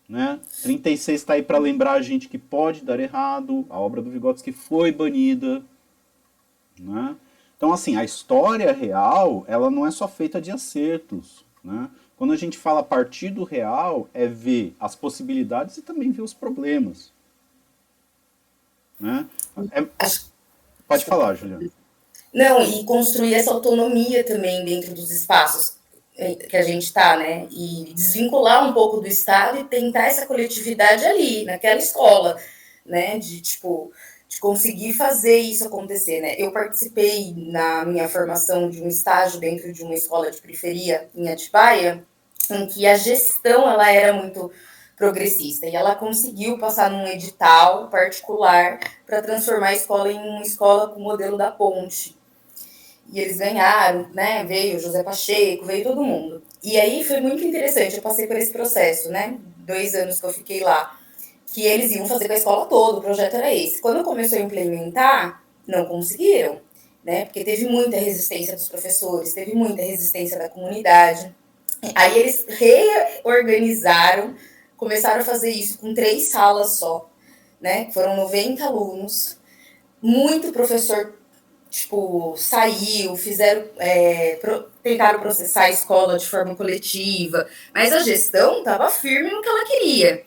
né? 0.07 0.39
36 0.63 1.21
está 1.21 1.33
aí 1.33 1.43
para 1.43 1.57
lembrar 1.57 1.93
a 1.93 2.01
gente 2.01 2.29
que 2.29 2.37
pode 2.37 2.81
dar 2.81 2.99
errado. 2.99 3.65
A 3.69 3.79
obra 3.79 4.01
do 4.01 4.09
Vygotsky 4.09 4.51
foi 4.51 4.91
banida. 4.91 5.61
Né? 6.79 7.15
Então, 7.57 7.73
assim, 7.73 7.97
a 7.97 8.03
história 8.03 8.71
real, 8.71 9.43
ela 9.47 9.69
não 9.69 9.85
é 9.85 9.91
só 9.91 10.07
feita 10.07 10.39
de 10.39 10.51
acertos. 10.51 11.43
Né? 11.63 11.89
Quando 12.15 12.31
a 12.31 12.37
gente 12.37 12.57
fala 12.57 12.81
partido 12.81 13.43
real, 13.43 14.07
é 14.13 14.27
ver 14.27 14.75
as 14.79 14.95
possibilidades 14.95 15.77
e 15.77 15.81
também 15.81 16.11
ver 16.11 16.21
os 16.21 16.33
problemas. 16.33 17.11
Né? 18.99 19.27
É... 19.71 19.85
Pode 20.87 21.03
falar, 21.03 21.35
Juliana. 21.35 21.69
Não, 22.33 22.61
e 22.61 22.83
construir 22.85 23.33
essa 23.33 23.51
autonomia 23.51 24.23
também 24.23 24.63
dentro 24.63 24.93
dos 24.93 25.11
espaços 25.11 25.76
que 26.49 26.57
a 26.57 26.63
gente 26.63 26.83
está, 26.83 27.15
né? 27.15 27.47
E 27.51 27.93
desvincular 27.93 28.67
um 28.67 28.73
pouco 28.73 28.99
do 28.99 29.07
Estado 29.07 29.59
e 29.59 29.65
tentar 29.65 30.07
essa 30.07 30.25
coletividade 30.25 31.05
ali, 31.05 31.45
naquela 31.45 31.79
escola, 31.79 32.37
né? 32.85 33.19
De 33.19 33.39
tipo, 33.39 33.91
de 34.27 34.39
conseguir 34.39 34.93
fazer 34.93 35.37
isso 35.37 35.67
acontecer, 35.67 36.19
né? 36.21 36.35
Eu 36.37 36.51
participei 36.51 37.33
na 37.37 37.85
minha 37.85 38.09
formação 38.09 38.69
de 38.69 38.81
um 38.81 38.87
estágio 38.87 39.39
dentro 39.39 39.71
de 39.71 39.83
uma 39.83 39.93
escola 39.93 40.31
de 40.31 40.41
periferia 40.41 41.07
em 41.15 41.29
Atibaia, 41.29 42.03
em 42.49 42.65
que 42.65 42.87
a 42.87 42.97
gestão 42.97 43.69
ela 43.69 43.91
era 43.91 44.13
muito 44.13 44.51
progressista 44.95 45.67
e 45.67 45.75
ela 45.75 45.95
conseguiu 45.95 46.57
passar 46.57 46.89
num 46.89 47.05
edital 47.05 47.87
particular 47.89 48.79
para 49.05 49.21
transformar 49.21 49.67
a 49.67 49.75
escola 49.75 50.11
em 50.11 50.17
uma 50.17 50.41
escola 50.41 50.89
com 50.89 50.99
o 50.99 51.03
modelo 51.03 51.37
da 51.37 51.51
ponte, 51.51 52.16
e 53.11 53.19
eles 53.19 53.37
ganharam, 53.37 54.07
né? 54.13 54.43
Veio 54.43 54.79
José 54.79 55.03
Pacheco, 55.03 55.65
veio 55.65 55.83
todo 55.83 56.03
mundo. 56.03 56.41
E 56.63 56.79
aí 56.79 57.03
foi 57.03 57.21
muito 57.21 57.43
interessante, 57.43 57.95
eu 57.95 58.01
passei 58.01 58.27
por 58.27 58.35
esse 58.35 58.51
processo, 58.51 59.09
né? 59.09 59.37
Dois 59.59 59.95
anos 59.95 60.19
que 60.19 60.25
eu 60.25 60.33
fiquei 60.33 60.61
lá, 60.61 60.97
que 61.47 61.63
eles 61.63 61.91
iam 61.91 62.05
fazer 62.05 62.27
com 62.27 62.33
a 62.33 62.37
escola 62.37 62.65
toda, 62.65 62.99
o 62.99 63.01
projeto 63.01 63.35
era 63.35 63.53
esse. 63.53 63.81
Quando 63.81 64.03
começou 64.03 64.37
a 64.37 64.41
implementar, 64.41 65.41
não 65.65 65.85
conseguiram, 65.85 66.59
né? 67.03 67.25
Porque 67.25 67.43
teve 67.43 67.67
muita 67.67 67.97
resistência 67.97 68.55
dos 68.55 68.67
professores, 68.67 69.33
teve 69.33 69.53
muita 69.53 69.81
resistência 69.81 70.37
da 70.37 70.49
comunidade. 70.49 71.33
Aí 71.95 72.19
eles 72.19 72.45
reorganizaram, 72.47 74.35
começaram 74.75 75.21
a 75.21 75.25
fazer 75.25 75.51
isso 75.51 75.79
com 75.79 75.93
três 75.93 76.29
salas 76.29 76.71
só, 76.71 77.09
né? 77.61 77.89
Foram 77.93 78.15
90 78.17 78.65
alunos, 78.65 79.37
muito 80.01 80.51
professor 80.51 81.16
tipo, 81.69 82.35
saiu, 82.37 83.15
fizeram, 83.15 83.65
é, 83.77 84.35
pro, 84.41 84.63
tentaram 84.81 85.19
processar 85.19 85.63
a 85.63 85.69
escola 85.69 86.17
de 86.17 86.27
forma 86.27 86.55
coletiva, 86.55 87.47
mas 87.73 87.93
a 87.93 87.99
gestão 87.99 88.59
estava 88.59 88.89
firme 88.89 89.29
no 89.29 89.41
que 89.41 89.49
ela 89.49 89.65
queria. 89.65 90.23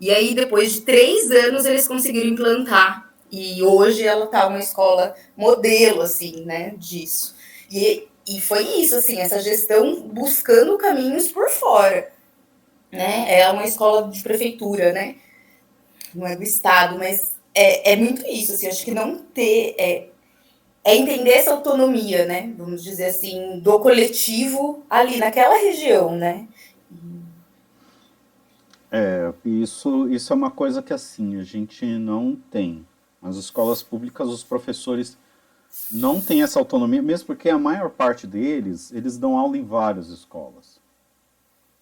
E 0.00 0.10
aí, 0.10 0.34
depois 0.34 0.72
de 0.72 0.80
três 0.82 1.30
anos, 1.30 1.64
eles 1.64 1.88
conseguiram 1.88 2.28
implantar. 2.28 3.12
E 3.30 3.62
hoje 3.62 4.06
ela 4.06 4.26
está 4.26 4.46
uma 4.46 4.58
escola 4.58 5.14
modelo, 5.36 6.02
assim, 6.02 6.44
né, 6.44 6.74
disso. 6.76 7.34
E, 7.70 8.06
e 8.28 8.40
foi 8.40 8.62
isso, 8.62 8.94
assim, 8.96 9.18
essa 9.18 9.40
gestão 9.40 10.02
buscando 10.02 10.78
caminhos 10.78 11.28
por 11.28 11.48
fora. 11.50 12.12
Né? 12.92 13.40
É 13.40 13.50
uma 13.50 13.64
escola 13.64 14.08
de 14.08 14.22
prefeitura, 14.22 14.92
né? 14.92 15.16
Não 16.14 16.26
é 16.26 16.36
do 16.36 16.44
Estado, 16.44 16.96
mas 16.96 17.32
é, 17.52 17.92
é 17.92 17.96
muito 17.96 18.24
isso, 18.26 18.52
assim, 18.52 18.68
acho 18.68 18.84
que 18.84 18.92
não 18.92 19.18
ter... 19.18 19.74
É, 19.78 20.13
é 20.84 20.94
entender 20.96 21.30
essa 21.30 21.52
autonomia, 21.52 22.26
né? 22.26 22.52
Vamos 22.58 22.84
dizer 22.84 23.06
assim, 23.06 23.58
do 23.60 23.80
coletivo 23.80 24.84
ali 24.88 25.18
naquela 25.18 25.56
região, 25.56 26.14
né? 26.14 26.46
É, 28.92 29.32
isso, 29.44 30.08
isso 30.08 30.32
é 30.32 30.36
uma 30.36 30.50
coisa 30.50 30.82
que 30.82 30.92
assim, 30.92 31.40
a 31.40 31.42
gente 31.42 31.84
não 31.84 32.36
tem. 32.50 32.86
As 33.22 33.36
escolas 33.36 33.82
públicas, 33.82 34.28
os 34.28 34.44
professores 34.44 35.16
não 35.90 36.20
têm 36.20 36.42
essa 36.42 36.58
autonomia, 36.58 37.02
mesmo 37.02 37.26
porque 37.26 37.48
a 37.48 37.58
maior 37.58 37.90
parte 37.90 38.26
deles, 38.26 38.92
eles 38.92 39.18
dão 39.18 39.36
aula 39.36 39.56
em 39.56 39.64
várias 39.64 40.10
escolas. 40.10 40.78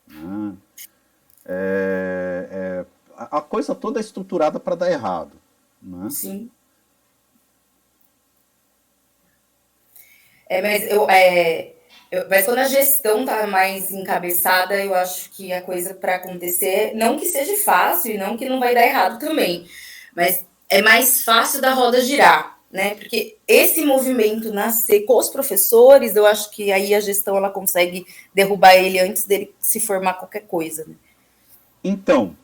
Né? 0.07 0.55
É, 1.45 2.49
é, 2.51 2.87
a 3.16 3.41
coisa 3.41 3.74
toda 3.74 3.99
é 3.99 4.01
estruturada 4.01 4.61
para 4.61 4.77
dar 4.77 4.91
errado. 4.91 5.33
Né? 5.83 6.09
Sim. 6.09 6.51
É, 10.48 10.60
mas 10.62 10.90
eu, 10.90 11.09
é, 11.09 11.73
eu, 12.10 12.28
mas 12.28 12.44
quando 12.44 12.59
a 12.59 12.69
gestão 12.69 13.24
tá 13.24 13.47
mais 13.47 13.90
encabeçada, 13.90 14.74
eu 14.82 14.94
acho 14.94 15.31
que 15.31 15.52
a 15.52 15.62
coisa 15.62 15.94
para 15.94 16.16
acontecer, 16.16 16.94
não 16.94 17.19
que 17.19 17.27
seja 17.27 17.56
fácil 17.64 18.14
e 18.14 18.19
não 18.19 18.36
que 18.36 18.48
não 18.48 18.60
vai 18.60 18.74
dar 18.74 18.86
errado 18.86 19.19
também, 19.19 19.66
mas 20.14 20.44
é 20.69 20.82
mais 20.82 21.24
fácil 21.24 21.60
da 21.60 21.73
roda 21.73 22.01
girar, 22.01 22.59
né? 22.70 22.94
Porque 22.94 23.39
esse 23.47 23.85
movimento 23.85 24.52
nascer 24.52 25.05
com 25.06 25.16
os 25.19 25.31
professores, 25.31 26.16
eu 26.16 26.27
acho 26.27 26.51
que 26.51 26.73
aí 26.73 26.94
a 26.94 27.01
gestão 27.01 27.36
ela 27.36 27.51
consegue 27.51 28.06
derrubar 28.35 28.74
ele 28.74 28.98
antes 28.98 29.24
dele 29.24 29.55
se 29.59 29.81
formar 29.81 30.14
qualquer 30.14 30.43
coisa. 30.47 30.85
Né? 30.86 30.94
Então, 31.85 32.36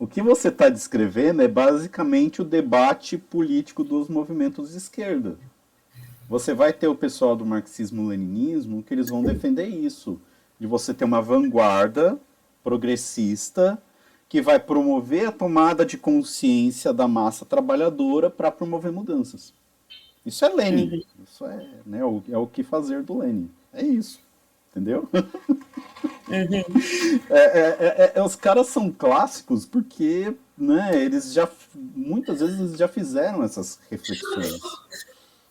O 0.00 0.06
que 0.06 0.22
você 0.22 0.48
está 0.48 0.70
descrevendo 0.70 1.42
é 1.42 1.46
basicamente 1.46 2.40
o 2.40 2.44
debate 2.44 3.18
político 3.18 3.84
dos 3.84 4.08
movimentos 4.08 4.70
de 4.70 4.78
esquerda. 4.78 5.36
Você 6.30 6.54
vai 6.54 6.72
ter 6.72 6.86
o 6.86 6.94
pessoal 6.94 7.34
do 7.34 7.44
marxismo-leninismo 7.44 8.84
que 8.84 8.94
eles 8.94 9.10
vão 9.10 9.20
defender 9.20 9.66
isso, 9.66 10.20
de 10.60 10.66
você 10.66 10.94
ter 10.94 11.04
uma 11.04 11.20
vanguarda 11.20 12.16
progressista 12.62 13.82
que 14.28 14.40
vai 14.40 14.60
promover 14.60 15.26
a 15.26 15.32
tomada 15.32 15.84
de 15.84 15.98
consciência 15.98 16.92
da 16.92 17.08
massa 17.08 17.44
trabalhadora 17.44 18.30
para 18.30 18.48
promover 18.48 18.92
mudanças. 18.92 19.52
Isso 20.24 20.44
é 20.44 20.48
Lenin. 20.50 20.92
Uhum. 20.92 21.02
Isso 21.24 21.46
é, 21.46 21.68
né, 21.84 22.04
o, 22.04 22.22
é 22.30 22.38
o 22.38 22.46
que 22.46 22.62
fazer 22.62 23.02
do 23.02 23.18
Lenin. 23.18 23.50
É 23.72 23.82
isso. 23.82 24.20
Entendeu? 24.70 25.08
Uhum. 25.12 26.64
É, 27.28 27.38
é, 27.38 27.76
é, 27.80 28.12
é, 28.14 28.22
os 28.22 28.36
caras 28.36 28.68
são 28.68 28.92
clássicos 28.92 29.66
porque 29.66 30.32
né, 30.56 30.92
eles 30.94 31.32
já 31.32 31.48
muitas 31.74 32.38
vezes 32.38 32.78
já 32.78 32.86
fizeram 32.86 33.42
essas 33.42 33.80
reflexões. 33.90 34.60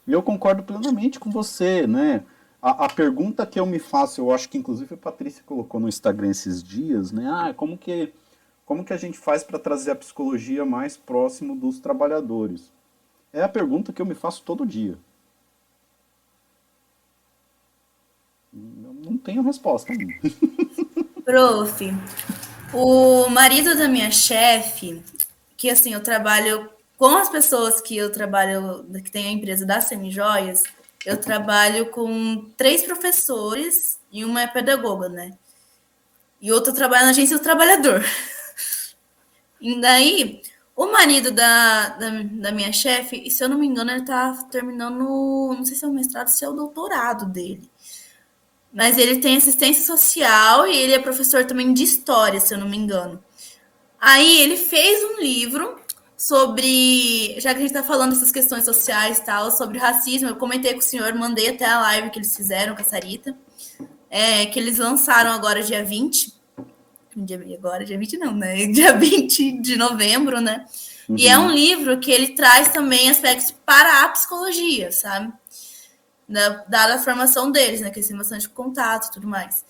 E 0.10 0.12
eu 0.12 0.24
concordo 0.24 0.64
plenamente 0.64 1.20
com 1.20 1.30
você, 1.30 1.86
né? 1.86 2.24
A, 2.60 2.86
a, 2.86 2.90
pergunta 2.90 3.46
que 3.46 3.60
eu 3.60 3.66
me 3.68 3.78
faço, 3.78 4.20
eu 4.20 4.32
acho 4.32 4.50
que 4.50 4.58
inclusive 4.58 4.96
a 4.96 4.98
Patrícia 4.98 5.44
colocou 5.46 5.80
no 5.80 5.88
Instagram 5.88 6.32
esses 6.32 6.64
dias, 6.64 7.12
né? 7.12 7.30
Ah, 7.32 7.54
como 7.54 7.78
que 7.78 8.12
como 8.66 8.84
que 8.84 8.92
a 8.92 8.98
gente 8.98 9.20
faz 9.20 9.44
para 9.44 9.60
trazer 9.60 9.92
a 9.92 9.96
psicologia 9.96 10.66
mais 10.66 10.98
próximo 10.98 11.56
dos 11.56 11.80
trabalhadores? 11.80 12.72
É 13.32 13.44
a 13.44 13.48
pergunta 13.48 13.94
que 13.94 14.02
eu 14.02 14.06
me 14.06 14.16
faço 14.16 14.42
todo 14.42 14.66
dia. 14.66 14.98
Eu 18.52 18.96
não 19.06 19.16
tenho 19.16 19.44
resposta. 19.44 19.94
Prof, 21.24 21.94
o 22.74 23.30
marido 23.30 23.78
da 23.78 23.88
minha 23.88 24.10
chefe, 24.10 25.04
que 25.56 25.70
assim, 25.70 25.94
eu 25.94 26.02
trabalho 26.02 26.68
com 27.00 27.16
as 27.16 27.30
pessoas 27.30 27.80
que 27.80 27.96
eu 27.96 28.12
trabalho, 28.12 28.86
que 29.02 29.10
tem 29.10 29.28
a 29.28 29.32
empresa 29.32 29.66
da 29.66 29.80
Semijoias, 29.80 30.64
eu 31.06 31.16
trabalho 31.16 31.90
com 31.92 32.52
três 32.58 32.84
professores 32.84 33.98
e 34.12 34.26
uma 34.26 34.42
é 34.42 34.48
pedagoga, 34.48 35.08
né? 35.08 35.32
E 36.42 36.52
outro 36.52 36.74
trabalha 36.74 37.06
na 37.06 37.12
agência 37.12 37.38
do 37.38 37.44
trabalhador. 37.44 38.04
E 39.62 39.80
daí, 39.82 40.42
o 40.74 40.88
marido 40.88 41.32
da, 41.32 41.90
da, 41.90 42.10
da 42.24 42.52
minha 42.52 42.72
chefe, 42.72 43.22
e 43.26 43.30
se 43.30 43.44
eu 43.44 43.50
não 43.50 43.58
me 43.58 43.68
engano, 43.68 43.92
ele 43.92 44.06
tá 44.06 44.32
terminando, 44.50 45.00
não 45.00 45.66
sei 45.66 45.76
se 45.76 45.84
é 45.84 45.88
o 45.88 45.92
mestrado, 45.92 46.28
se 46.28 46.46
é 46.46 46.50
o 46.50 46.54
doutorado 46.54 47.26
dele. 47.26 47.70
Mas 48.74 48.98
ele 48.98 49.20
tem 49.20 49.36
assistência 49.36 49.86
social 49.86 50.68
e 50.68 50.76
ele 50.78 50.94
é 50.94 51.00
professor 51.00 51.46
também 51.46 51.74
de 51.74 51.84
história, 51.84 52.40
se 52.40 52.54
eu 52.54 52.58
não 52.58 52.70
me 52.70 52.78
engano. 52.78 53.24
Aí 54.00 54.42
ele 54.42 54.56
fez 54.56 55.04
um 55.04 55.20
livro 55.22 55.79
sobre, 56.20 57.40
já 57.40 57.54
que 57.54 57.60
a 57.60 57.62
gente 57.62 57.74
está 57.74 57.82
falando 57.82 58.10
dessas 58.12 58.30
questões 58.30 58.66
sociais 58.66 59.20
e 59.20 59.22
tal, 59.24 59.50
sobre 59.52 59.78
racismo, 59.78 60.28
eu 60.28 60.36
comentei 60.36 60.74
com 60.74 60.80
o 60.80 60.82
senhor, 60.82 61.14
mandei 61.14 61.48
até 61.48 61.64
a 61.64 61.80
live 61.80 62.10
que 62.10 62.20
eles 62.20 62.36
fizeram 62.36 62.76
com 62.76 62.82
a 62.82 62.84
Sarita, 62.84 63.34
é, 64.10 64.46
que 64.48 64.60
eles 64.60 64.78
lançaram 64.80 65.32
agora 65.32 65.64
dia 65.64 65.82
20, 65.82 66.34
dia, 67.16 67.42
agora, 67.58 67.86
dia 67.86 67.98
20 67.98 68.18
não, 68.18 68.34
né? 68.36 68.66
Dia 68.68 68.98
20 68.98 69.62
de 69.62 69.78
novembro, 69.78 70.42
né? 70.42 70.66
Uhum. 71.08 71.16
E 71.18 71.26
é 71.26 71.40
um 71.40 71.50
livro 71.50 71.98
que 72.00 72.12
ele 72.12 72.36
traz 72.36 72.68
também 72.68 73.10
aspectos 73.10 73.56
para 73.66 74.04
a 74.04 74.10
psicologia, 74.10 74.92
sabe? 74.92 75.32
Da, 76.28 76.50
dada 76.68 76.96
a 76.96 77.00
formação 77.00 77.50
deles, 77.50 77.80
né? 77.80 77.90
Que 77.90 78.00
eles 78.00 78.10
têm 78.10 78.18
bastante 78.18 78.50
contato 78.50 79.08
e 79.08 79.12
tudo 79.12 79.28
mais. 79.28 79.64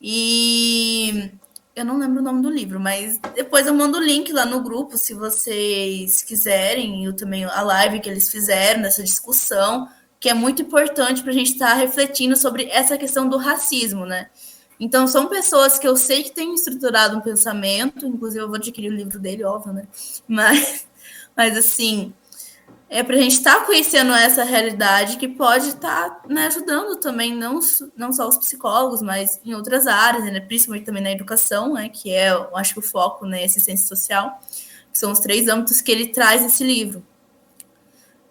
E 0.00 1.32
eu 1.76 1.84
não 1.84 1.98
lembro 1.98 2.20
o 2.20 2.24
nome 2.24 2.40
do 2.40 2.48
livro, 2.48 2.80
mas 2.80 3.18
depois 3.34 3.66
eu 3.66 3.74
mando 3.74 3.98
o 3.98 4.02
link 4.02 4.32
lá 4.32 4.46
no 4.46 4.62
grupo, 4.62 4.96
se 4.96 5.12
vocês 5.12 6.22
quiserem, 6.22 7.04
eu 7.04 7.14
também 7.14 7.44
a 7.44 7.60
live 7.60 8.00
que 8.00 8.08
eles 8.08 8.30
fizeram 8.30 8.80
nessa 8.80 9.02
discussão, 9.02 9.86
que 10.18 10.30
é 10.30 10.34
muito 10.34 10.62
importante 10.62 11.22
para 11.22 11.32
a 11.32 11.34
gente 11.34 11.52
estar 11.52 11.68
tá 11.68 11.74
refletindo 11.74 12.34
sobre 12.34 12.64
essa 12.70 12.96
questão 12.96 13.28
do 13.28 13.36
racismo, 13.36 14.06
né? 14.06 14.30
Então, 14.80 15.06
são 15.06 15.26
pessoas 15.26 15.78
que 15.78 15.86
eu 15.86 15.96
sei 15.96 16.22
que 16.22 16.30
têm 16.30 16.54
estruturado 16.54 17.18
um 17.18 17.20
pensamento, 17.20 18.06
inclusive 18.06 18.42
eu 18.42 18.48
vou 18.48 18.56
adquirir 18.56 18.90
o 18.90 18.94
livro 18.94 19.18
dele, 19.18 19.44
óbvio, 19.44 19.74
né? 19.74 19.86
Mas, 20.26 20.86
mas 21.36 21.58
assim, 21.58 22.14
é 22.88 23.02
para 23.02 23.16
a 23.16 23.18
gente 23.18 23.32
estar 23.34 23.60
tá 23.60 23.64
conhecendo 23.64 24.12
essa 24.12 24.44
realidade 24.44 25.16
que 25.16 25.26
pode 25.26 25.68
estar 25.68 26.10
tá, 26.10 26.28
né, 26.28 26.46
ajudando 26.46 26.96
também, 27.00 27.34
não, 27.34 27.58
não 27.96 28.12
só 28.12 28.28
os 28.28 28.38
psicólogos, 28.38 29.02
mas 29.02 29.40
em 29.44 29.54
outras 29.54 29.86
áreas, 29.86 30.24
né, 30.24 30.40
principalmente 30.40 30.84
também 30.84 31.02
na 31.02 31.10
educação, 31.10 31.74
né, 31.74 31.88
que 31.88 32.12
é, 32.12 32.30
eu 32.30 32.56
acho 32.56 32.74
que 32.74 32.78
o 32.78 32.82
foco, 32.82 33.26
né, 33.26 33.44
assistência 33.44 33.86
social, 33.86 34.40
que 34.92 34.98
são 34.98 35.10
os 35.10 35.18
três 35.18 35.48
âmbitos 35.48 35.80
que 35.80 35.90
ele 35.90 36.08
traz 36.08 36.42
nesse 36.42 36.62
livro. 36.62 37.04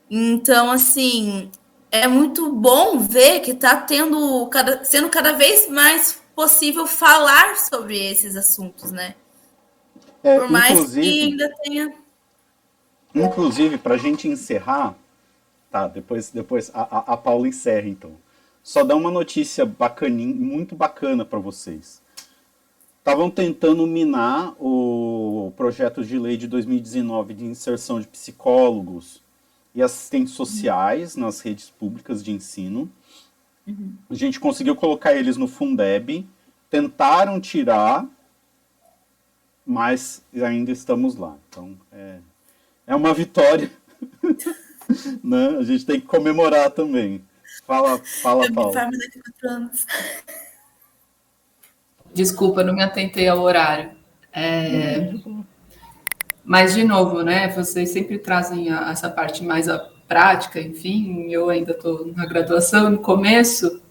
Então, 0.10 0.72
assim, 0.72 1.52
é 1.92 2.08
muito 2.08 2.52
bom 2.52 3.00
ver 3.00 3.42
que 3.42 3.52
está 3.52 3.76
tendo, 3.78 4.48
cada, 4.48 4.84
sendo 4.86 5.10
cada 5.10 5.34
vez 5.34 5.70
mais 5.70 6.22
possível 6.36 6.86
falar 6.86 7.56
sobre 7.58 7.98
esses 7.98 8.36
assuntos, 8.36 8.92
né? 8.92 9.16
É, 10.24 10.40
Por 10.40 10.50
mais 10.50 10.92
que 10.92 11.24
ainda 11.24 11.54
tenha. 11.64 11.94
Inclusive, 13.16 13.78
para 13.78 13.96
a 13.96 13.98
gente 13.98 14.28
encerrar, 14.28 14.96
tá? 15.72 15.88
Depois, 15.88 16.32
depois 16.32 16.70
a, 16.74 17.14
a 17.14 17.18
Paula 17.18 17.48
encerra, 17.48 17.88
então. 17.88 18.12
Só 18.62 18.84
dá 18.84 18.96
uma 18.96 19.12
notícia 19.12 19.66
bacaninha, 19.66 20.36
muito 20.36 20.76
bacana 20.76 21.24
para 21.24 21.40
vocês. 21.40 22.02
Estavam 23.00 23.30
tentando 23.30 23.86
minar 23.86 24.56
o 24.60 25.54
projeto 25.56 26.04
de 26.04 26.18
lei 26.18 26.36
de 26.36 26.48
2019 26.48 27.36
de 27.36 27.46
inserção 27.46 28.02
de 28.02 28.08
psicólogos 28.08 29.22
e 29.76 29.84
assistentes 29.84 30.34
sociais 30.34 31.16
nas 31.16 31.40
redes 31.40 31.70
públicas 31.70 32.24
de 32.24 32.32
ensino. 32.32 32.90
Uhum. 33.68 33.94
A 34.10 34.16
gente 34.16 34.40
conseguiu 34.40 34.76
colocar 34.76 35.14
eles 35.14 35.38
no 35.38 35.48
Fundeb, 35.48 36.28
tentaram 36.70 37.40
tirar, 37.40 38.08
mas 39.66 40.24
ainda 40.34 40.72
estamos 40.72 41.16
lá. 41.16 41.38
Então, 41.48 41.78
é, 41.92 42.18
é 42.88 42.96
uma 42.96 43.14
vitória. 43.14 43.72
né? 45.24 45.58
A 45.60 45.64
gente 45.64 45.86
tem 45.86 46.00
que 46.00 46.08
comemorar 46.08 46.72
também. 46.72 47.24
Fala, 47.66 48.00
fala, 48.22 48.52
Paulo. 48.52 48.74
Desculpa, 52.14 52.64
não 52.64 52.74
me 52.74 52.84
atentei 52.84 53.28
ao 53.28 53.42
horário. 53.42 53.92
É... 54.32 55.14
Mas, 56.44 56.76
de 56.76 56.84
novo, 56.84 57.24
né? 57.24 57.50
Vocês 57.50 57.90
sempre 57.90 58.20
trazem 58.20 58.70
a, 58.72 58.92
essa 58.92 59.10
parte 59.10 59.44
mais 59.44 59.68
a 59.68 59.80
prática, 60.08 60.62
enfim, 60.62 61.32
eu 61.32 61.50
ainda 61.50 61.72
estou 61.72 62.14
na 62.16 62.26
graduação, 62.26 62.92
no 62.92 63.00
começo, 63.00 63.82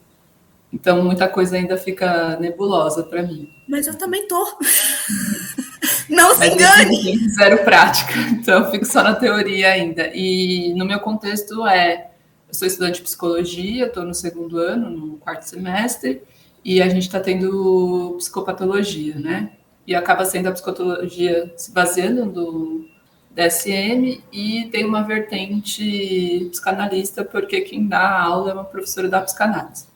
então 0.73 1.03
muita 1.03 1.29
coisa 1.29 1.57
ainda 1.57 1.77
fica 1.77 2.37
nebulosa 2.39 3.03
para 3.03 3.23
mim. 3.23 3.53
Mas 3.69 3.87
eu 3.87 3.97
também 3.97 4.27
tô. 4.29 4.59
Não 6.09 6.35
se 6.35 6.47
engane! 6.47 7.29
Zero 7.31 7.65
prática, 7.65 8.13
então 8.33 8.65
eu 8.65 8.71
fico 8.71 8.85
só 8.85 9.03
na 9.03 9.15
teoria 9.15 9.71
ainda. 9.71 10.11
E 10.15 10.75
no 10.75 10.85
meu 10.85 11.01
contexto 11.01 11.67
é, 11.67 12.11
eu 12.49 12.55
sou 12.55 12.67
estudante 12.67 12.97
de 12.97 13.03
psicologia, 13.03 13.87
estou 13.87 14.05
no 14.05 14.15
segundo 14.15 14.59
ano, 14.59 14.91
no 14.91 15.17
quarto 15.19 15.43
semestre, 15.43 16.23
e 16.65 16.81
a 16.81 16.89
gente 16.89 17.03
está 17.03 17.21
tendo 17.21 18.15
psicopatologia, 18.19 19.17
né? 19.17 19.51
E 19.87 19.95
acaba 19.95 20.25
sendo 20.25 20.49
a 20.49 20.53
psicopatologia 20.53 21.53
se 21.57 21.71
baseando 21.71 22.25
no 22.25 22.89
DSM 23.35 24.23
e 24.33 24.69
tem 24.71 24.85
uma 24.85 25.03
vertente 25.03 26.49
psicanalista, 26.51 27.25
porque 27.25 27.61
quem 27.63 27.87
dá 27.87 28.21
aula 28.21 28.51
é 28.51 28.55
uma 28.55 28.65
professora 28.65 29.09
da 29.09 29.21
psicanálise. 29.21 29.87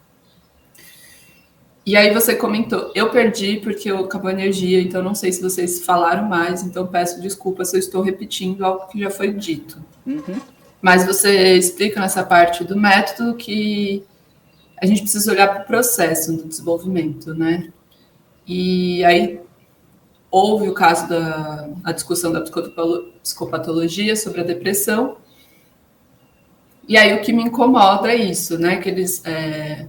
E 1.89 1.97
aí 1.97 2.13
você 2.13 2.37
comentou, 2.37 2.93
eu 2.95 3.09
perdi 3.09 3.61
porque 3.61 3.91
eu 3.91 4.01
acabou 4.01 4.29
a 4.29 4.33
energia, 4.35 4.79
então 4.79 5.03
não 5.03 5.15
sei 5.15 5.33
se 5.33 5.41
vocês 5.41 5.87
falaram 5.87 6.29
mais, 6.29 6.63
então 6.63 6.87
peço 6.87 7.19
desculpa 7.19 7.65
se 7.65 7.75
eu 7.75 7.81
estou 7.81 8.03
repetindo 8.03 8.63
algo 8.63 8.89
que 8.89 9.01
já 9.01 9.09
foi 9.09 9.33
dito. 9.33 9.83
Uhum. 10.07 10.39
Mas 10.83 11.07
você 11.07 11.55
explica 11.55 11.99
nessa 11.99 12.23
parte 12.23 12.63
do 12.63 12.77
método 12.77 13.37
que 13.37 14.05
a 14.77 14.85
gente 14.85 15.01
precisa 15.01 15.33
olhar 15.33 15.49
para 15.49 15.63
o 15.63 15.67
processo 15.67 16.37
do 16.37 16.47
desenvolvimento, 16.47 17.33
né? 17.33 17.73
E 18.47 19.03
aí 19.07 19.41
houve 20.31 20.69
o 20.69 20.75
caso 20.75 21.09
da 21.09 21.71
a 21.85 21.93
discussão 21.93 22.31
da 22.31 22.43
psicopatologia 23.23 24.15
sobre 24.15 24.43
a 24.43 24.45
depressão. 24.45 25.17
E 26.87 26.99
aí 26.99 27.15
o 27.15 27.23
que 27.23 27.33
me 27.33 27.45
incomoda 27.45 28.13
é 28.13 28.17
isso, 28.17 28.59
né? 28.59 28.77
Que 28.77 28.91
eles 28.91 29.25
é, 29.25 29.89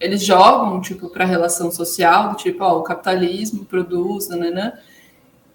eles 0.00 0.24
jogam 0.24 0.80
tipo 0.80 1.08
para 1.08 1.24
a 1.24 1.28
relação 1.28 1.70
social, 1.70 2.34
tipo, 2.34 2.62
ó, 2.64 2.78
o 2.78 2.82
capitalismo 2.82 3.64
produz, 3.64 4.28
nananã, 4.28 4.72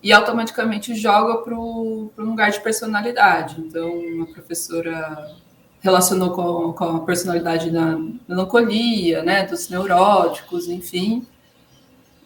e 0.01 0.13
automaticamente 0.13 0.95
joga 0.95 1.37
para 1.39 1.55
um 1.55 2.09
lugar 2.17 2.51
de 2.51 2.61
personalidade. 2.61 3.59
Então, 3.59 3.91
a 4.23 4.33
professora 4.33 5.35
relacionou 5.81 6.31
com, 6.31 6.73
com 6.73 6.83
a 6.97 6.99
personalidade 7.01 7.69
da 7.69 7.97
melancolia, 8.27 9.23
né, 9.23 9.45
dos 9.45 9.69
neuróticos, 9.69 10.67
enfim, 10.67 11.25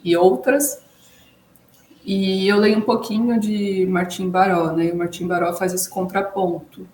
e 0.04 0.16
outras. 0.16 0.84
E 2.06 2.48
eu 2.48 2.58
leio 2.58 2.80
um 2.80 2.82
pouquinho 2.82 3.40
de 3.40 3.86
Martim 3.88 4.30
Baró, 4.30 4.74
né? 4.74 4.88
E 4.88 4.92
o 4.92 4.98
Martim 4.98 5.26
Baró 5.26 5.54
faz 5.54 5.74
esse 5.74 5.90
contraponto, 5.90 6.88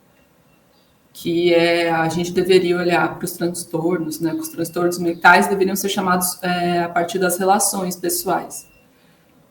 que 1.22 1.54
é 1.54 1.90
a 1.92 2.08
gente 2.08 2.32
deveria 2.32 2.78
olhar 2.78 3.16
para 3.16 3.26
os 3.26 3.34
transtornos, 3.34 4.22
né? 4.22 4.34
Os 4.34 4.48
transtornos 4.48 4.98
mentais 4.98 5.48
deveriam 5.48 5.76
ser 5.76 5.90
chamados 5.90 6.42
é, 6.42 6.80
a 6.80 6.88
partir 6.88 7.20
das 7.20 7.38
relações 7.38 7.98
pessoais. 7.98 8.70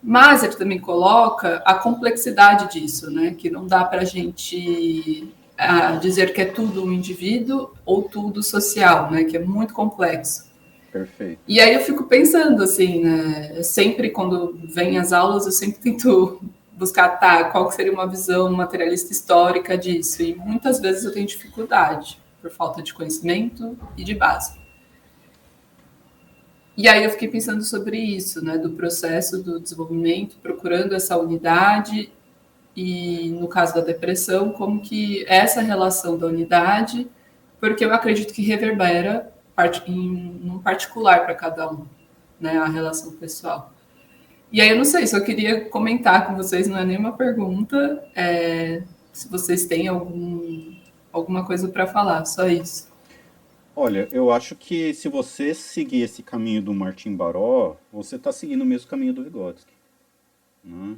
Mas 0.01 0.41
ele 0.41 0.55
também 0.55 0.79
coloca 0.79 1.61
a 1.63 1.75
complexidade 1.75 2.73
disso, 2.73 3.11
né? 3.11 3.35
Que 3.37 3.51
não 3.51 3.67
dá 3.67 3.83
para 3.83 4.01
a 4.01 4.05
gente 4.05 5.31
dizer 6.01 6.33
que 6.33 6.41
é 6.41 6.45
tudo 6.45 6.83
um 6.83 6.91
indivíduo 6.91 7.71
ou 7.85 8.01
tudo 8.03 8.41
social, 8.41 9.11
né? 9.11 9.25
Que 9.25 9.37
é 9.37 9.39
muito 9.39 9.71
complexo. 9.71 10.49
Perfeito. 10.91 11.39
E 11.47 11.59
aí 11.59 11.75
eu 11.75 11.81
fico 11.81 12.05
pensando 12.05 12.63
assim, 12.63 13.03
né? 13.03 13.61
Sempre 13.61 14.09
quando 14.09 14.57
vem 14.73 14.97
as 14.97 15.13
aulas, 15.13 15.45
eu 15.45 15.51
sempre 15.51 15.79
tento 15.79 16.41
buscar, 16.79 17.19
tá, 17.19 17.43
qual 17.51 17.69
seria 17.71 17.91
uma 17.91 18.07
visão 18.07 18.49
materialista 18.51 19.11
histórica 19.11 19.77
disso. 19.77 20.23
E 20.23 20.33
muitas 20.33 20.79
vezes 20.79 21.03
eu 21.03 21.11
tenho 21.11 21.27
dificuldade 21.27 22.19
por 22.41 22.49
falta 22.49 22.81
de 22.81 22.93
conhecimento 22.93 23.77
e 23.97 24.03
de 24.03 24.15
base. 24.15 24.57
E 26.77 26.87
aí 26.87 27.03
eu 27.03 27.09
fiquei 27.09 27.27
pensando 27.27 27.61
sobre 27.61 27.97
isso, 27.97 28.43
né, 28.43 28.57
do 28.57 28.69
processo 28.69 29.43
do 29.43 29.59
desenvolvimento, 29.59 30.37
procurando 30.41 30.95
essa 30.95 31.17
unidade 31.17 32.09
e 32.73 33.29
no 33.31 33.49
caso 33.49 33.75
da 33.75 33.81
depressão, 33.81 34.53
como 34.53 34.79
que 34.79 35.25
essa 35.27 35.59
relação 35.59 36.17
da 36.17 36.27
unidade, 36.27 37.09
porque 37.59 37.83
eu 37.83 37.93
acredito 37.93 38.33
que 38.33 38.41
reverbera 38.41 39.33
em 39.85 40.39
um 40.45 40.59
particular 40.59 41.25
para 41.25 41.35
cada 41.35 41.69
um, 41.69 41.85
né, 42.39 42.57
a 42.57 42.67
relação 42.67 43.11
pessoal. 43.11 43.73
E 44.51 44.61
aí 44.61 44.69
eu 44.69 44.77
não 44.77 44.85
sei, 44.85 45.05
só 45.05 45.19
queria 45.19 45.65
comentar 45.65 46.27
com 46.27 46.35
vocês, 46.35 46.67
não 46.67 46.77
é 46.77 46.85
nenhuma 46.85 47.15
pergunta, 47.15 48.03
é, 48.15 48.81
se 49.13 49.29
vocês 49.29 49.65
têm 49.65 49.87
algum, 49.87 50.73
alguma 51.11 51.45
coisa 51.45 51.67
para 51.67 51.85
falar, 51.85 52.25
só 52.25 52.47
isso. 52.47 52.89
Olha, 53.75 54.07
eu 54.11 54.31
acho 54.31 54.55
que 54.55 54.93
se 54.93 55.07
você 55.07 55.53
seguir 55.53 56.01
esse 56.01 56.23
caminho 56.23 56.61
do 56.61 56.73
Martin 56.73 57.15
Baró, 57.15 57.77
você 57.93 58.15
está 58.15 58.31
seguindo 58.31 58.63
o 58.63 58.65
mesmo 58.65 58.89
caminho 58.89 59.13
do 59.13 59.23
Vygotsky. 59.23 59.71
Né? 60.63 60.97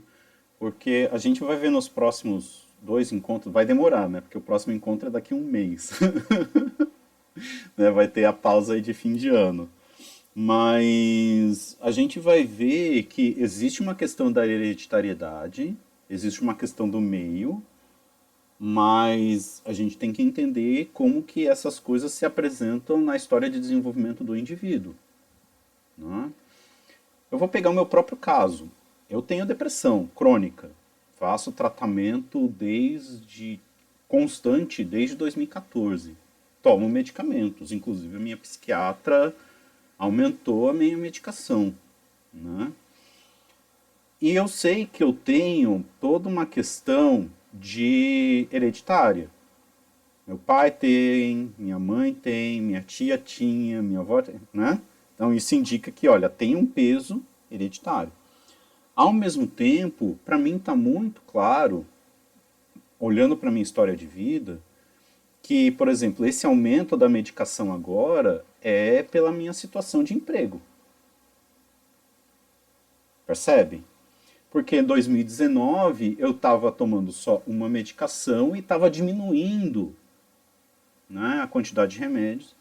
Porque 0.57 1.09
a 1.11 1.17
gente 1.17 1.41
vai 1.41 1.57
ver 1.57 1.69
nos 1.69 1.87
próximos 1.87 2.65
dois 2.81 3.11
encontros, 3.11 3.53
vai 3.53 3.65
demorar, 3.65 4.09
né? 4.09 4.21
Porque 4.21 4.37
o 4.37 4.41
próximo 4.41 4.73
encontro 4.73 5.09
é 5.09 5.11
daqui 5.11 5.33
a 5.33 5.37
um 5.37 5.43
mês. 5.43 5.91
né, 7.77 7.91
vai 7.91 8.07
ter 8.07 8.25
a 8.25 8.33
pausa 8.33 8.73
aí 8.73 8.81
de 8.81 8.93
fim 8.93 9.13
de 9.13 9.29
ano. 9.29 9.69
Mas 10.33 11.77
a 11.81 11.91
gente 11.91 12.19
vai 12.19 12.43
ver 12.43 13.03
que 13.03 13.35
existe 13.37 13.81
uma 13.81 13.93
questão 13.93 14.31
da 14.31 14.47
hereditariedade, 14.47 15.75
existe 16.09 16.41
uma 16.41 16.55
questão 16.55 16.89
do 16.89 17.01
meio, 17.01 17.61
mas 18.57 19.61
a 19.65 19.73
gente 19.73 19.97
tem 19.97 20.13
que 20.13 20.21
entender 20.21 20.89
como 20.93 21.21
que 21.21 21.47
essas 21.47 21.79
coisas 21.79 22.13
se 22.13 22.25
apresentam 22.25 23.01
na 23.01 23.15
história 23.15 23.49
de 23.49 23.59
desenvolvimento 23.59 24.23
do 24.23 24.37
indivíduo. 24.37 24.95
Né? 25.97 26.31
Eu 27.29 27.37
vou 27.37 27.47
pegar 27.47 27.69
o 27.69 27.73
meu 27.73 27.85
próprio 27.85 28.15
caso. 28.15 28.69
Eu 29.09 29.21
tenho 29.21 29.45
depressão 29.45 30.09
crônica, 30.15 30.71
faço 31.17 31.51
tratamento 31.51 32.47
desde 32.47 33.59
constante 34.07 34.83
desde 34.83 35.15
2014 35.15 36.15
tomo 36.61 36.87
medicamentos. 36.87 37.71
Inclusive, 37.71 38.15
a 38.15 38.19
minha 38.19 38.37
psiquiatra 38.37 39.35
aumentou 40.01 40.67
a 40.67 40.73
minha 40.73 40.97
medicação. 40.97 41.75
Né? 42.33 42.71
E 44.19 44.31
eu 44.31 44.47
sei 44.47 44.87
que 44.87 45.03
eu 45.03 45.13
tenho 45.13 45.85
toda 45.99 46.27
uma 46.27 46.43
questão 46.43 47.29
de 47.53 48.47
hereditária. 48.51 49.29
Meu 50.25 50.39
pai 50.39 50.71
tem, 50.71 51.53
minha 51.55 51.77
mãe 51.77 52.15
tem, 52.15 52.59
minha 52.59 52.81
tia 52.81 53.15
tinha, 53.15 53.83
minha 53.83 53.99
avó 53.99 54.23
tem, 54.23 54.41
né? 54.51 54.81
Então 55.13 55.31
isso 55.31 55.53
indica 55.53 55.91
que, 55.91 56.07
olha, 56.07 56.29
tem 56.29 56.55
um 56.55 56.65
peso 56.65 57.21
hereditário. 57.51 58.11
Ao 58.95 59.13
mesmo 59.13 59.45
tempo, 59.45 60.17
para 60.25 60.37
mim 60.37 60.55
está 60.55 60.75
muito 60.75 61.21
claro, 61.27 61.85
olhando 62.99 63.37
para 63.37 63.51
minha 63.51 63.61
história 63.61 63.95
de 63.95 64.07
vida, 64.07 64.59
que, 65.41 65.71
por 65.71 65.87
exemplo, 65.87 66.25
esse 66.25 66.45
aumento 66.45 66.95
da 66.95 67.09
medicação 67.09 67.73
agora 67.73 68.45
é 68.61 69.03
pela 69.03 69.31
minha 69.31 69.53
situação 69.53 70.03
de 70.03 70.13
emprego. 70.13 70.61
Percebe? 73.25 73.83
Porque 74.51 74.77
em 74.77 74.83
2019 74.83 76.17
eu 76.19 76.31
estava 76.31 76.71
tomando 76.71 77.11
só 77.11 77.41
uma 77.47 77.69
medicação 77.69 78.55
e 78.55 78.59
estava 78.59 78.91
diminuindo 78.91 79.95
né, 81.09 81.39
a 81.41 81.47
quantidade 81.47 81.93
de 81.93 81.99
remédios. 81.99 82.53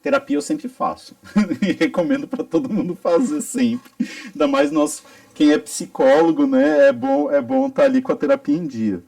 Terapia 0.00 0.36
eu 0.36 0.42
sempre 0.42 0.68
faço 0.68 1.16
e 1.62 1.72
recomendo 1.72 2.26
para 2.26 2.44
todo 2.44 2.72
mundo 2.72 2.94
fazer 2.94 3.40
sempre. 3.42 3.90
Ainda 4.26 4.46
mais 4.46 4.70
nós, 4.70 5.02
quem 5.34 5.52
é 5.52 5.58
psicólogo, 5.58 6.46
né, 6.46 6.88
é 6.88 6.92
bom 6.92 7.30
é 7.30 7.40
bom 7.40 7.68
estar 7.68 7.82
tá 7.82 7.88
ali 7.88 8.02
com 8.02 8.12
a 8.12 8.16
terapia 8.16 8.56
em 8.56 8.66
dia. 8.66 9.02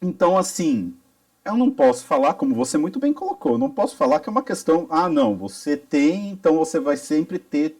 Então, 0.00 0.36
assim, 0.36 0.94
eu 1.46 1.56
não 1.56 1.70
posso 1.70 2.04
falar, 2.04 2.34
como 2.34 2.54
você 2.54 2.76
muito 2.76 2.98
bem 2.98 3.12
colocou, 3.12 3.56
não 3.56 3.70
posso 3.70 3.96
falar 3.96 4.20
que 4.20 4.28
é 4.28 4.32
uma 4.32 4.42
questão, 4.42 4.86
ah, 4.90 5.08
não, 5.08 5.36
você 5.36 5.76
tem, 5.76 6.30
então 6.30 6.56
você 6.56 6.80
vai 6.80 6.96
sempre 6.96 7.38
ter, 7.38 7.76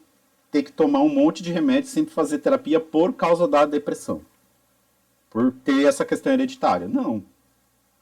ter 0.49 0.63
que 0.63 0.71
tomar 0.71 1.01
um 1.01 1.09
monte 1.09 1.43
de 1.43 1.51
remédio, 1.51 1.89
sempre 1.89 2.13
fazer 2.13 2.39
terapia 2.39 2.79
por 2.79 3.13
causa 3.13 3.47
da 3.47 3.65
depressão. 3.65 4.21
Por 5.29 5.51
ter 5.51 5.85
essa 5.85 6.05
questão 6.05 6.31
hereditária. 6.31 6.87
Não. 6.87 7.21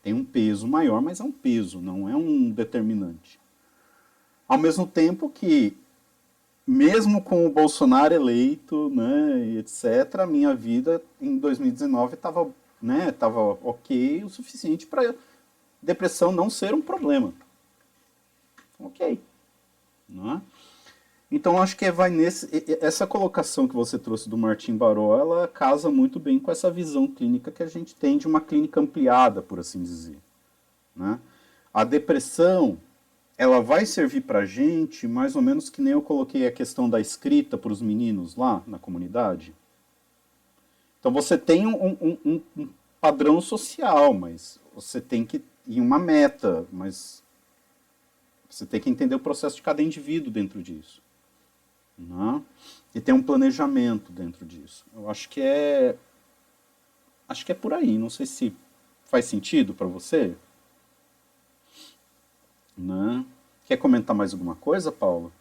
Tem 0.04 0.14
um 0.14 0.24
peso 0.24 0.68
maior, 0.68 1.02
mas 1.02 1.20
é 1.20 1.24
um 1.24 1.32
peso, 1.32 1.82
não 1.82 2.08
é 2.08 2.16
um 2.16 2.52
determinante. 2.52 3.40
Ao 4.48 4.60
mesmo 4.60 4.86
tempo 4.86 5.30
que, 5.30 5.76
mesmo 6.66 7.24
com 7.24 7.48
o 7.48 7.52
Bolsonaro 7.52 8.14
eleito, 8.14 8.90
né, 8.90 9.58
etc., 9.58 10.20
a 10.20 10.28
minha 10.28 10.54
vida 10.54 11.02
em 11.20 11.40
2019 11.40 12.14
estava 12.14 12.48
né, 12.82 13.12
tava 13.12 13.40
ok 13.40 14.24
o 14.24 14.30
suficiente 14.30 14.86
para 14.86 15.16
depressão 15.86 16.32
não 16.32 16.49
ser 16.49 16.74
um 16.74 16.82
problema. 16.82 17.34
Ok. 18.80 19.20
Não 20.10 20.34
é? 20.34 20.41
Então 21.32 21.62
acho 21.62 21.76
que 21.76 21.90
vai 21.91 22.10
nesse 22.10 22.48
essa 22.80 23.07
colocação 23.07 23.68
que 23.68 23.76
você 23.76 23.98
trouxe 23.98 24.30
do 24.30 24.38
Martin 24.38 24.78
Baró, 24.78 25.20
ela 25.20 25.48
casa 25.48 25.90
muito 25.90 26.20
bem 26.20 26.40
com 26.40 26.52
essa 26.52 26.70
visão 26.70 27.07
clínica 27.07 27.52
que 27.52 27.64
a 27.64 27.68
gente 27.68 27.95
tem 27.95 28.18
de 28.18 28.28
uma 28.28 28.40
clínica 28.40 28.80
ampliada, 28.80 29.41
por 29.41 29.60
assim 29.60 29.82
dizer. 29.82 30.18
Né? 30.95 31.20
A 31.74 31.84
depressão 31.84 32.78
ela 33.38 33.60
vai 33.60 33.86
servir 33.86 34.22
para 34.22 34.45
gente 34.45 35.07
mais 35.07 35.36
ou 35.36 35.41
menos 35.41 35.70
que 35.70 35.82
nem 35.82 35.94
eu 35.94 36.02
coloquei 36.02 36.48
a 36.48 36.52
questão 36.52 36.90
da 36.90 37.02
escrita 37.02 37.57
para 37.57 37.74
os 37.74 37.82
meninos 37.82 38.36
lá 38.36 38.64
na 38.66 38.80
comunidade. 38.80 39.53
Então 40.99 41.12
você 41.12 41.38
tem 41.38 41.68
um, 41.68 41.98
um, 42.02 42.18
um, 42.26 42.41
um 42.57 42.70
padrão 43.02 43.41
social, 43.41 44.14
mas 44.14 44.60
você 44.74 45.02
tem 45.02 45.26
que 45.26 45.44
em 45.68 45.82
uma 45.82 45.98
meta, 45.98 46.66
mas 46.72 47.24
você 48.50 48.66
tem 48.66 48.80
que 48.80 48.90
entender 48.90 49.16
o 49.16 49.20
processo 49.20 49.58
de 49.58 49.62
cada 49.62 49.82
indivíduo 49.82 50.32
dentro 50.32 50.62
disso. 50.62 51.02
Né? 51.98 52.42
E 52.94 53.02
tem 53.02 53.14
um 53.14 53.24
planejamento 53.24 54.12
dentro 54.12 54.46
disso. 54.46 54.86
Eu 54.94 55.10
acho 55.10 55.30
que 55.30 55.42
é. 55.42 55.96
Acho 57.28 57.46
que 57.46 57.52
é 57.52 57.56
por 57.56 57.74
aí. 57.74 57.98
Não 57.98 58.10
sei 58.10 58.26
se 58.26 58.56
faz 59.04 59.26
sentido 59.26 59.74
para 59.74 59.88
você. 59.88 60.36
Né? 62.78 63.26
Quer 63.66 63.78
comentar 63.78 64.16
mais 64.16 64.34
alguma 64.34 64.56
coisa, 64.56 64.92
Paula? 64.92 65.32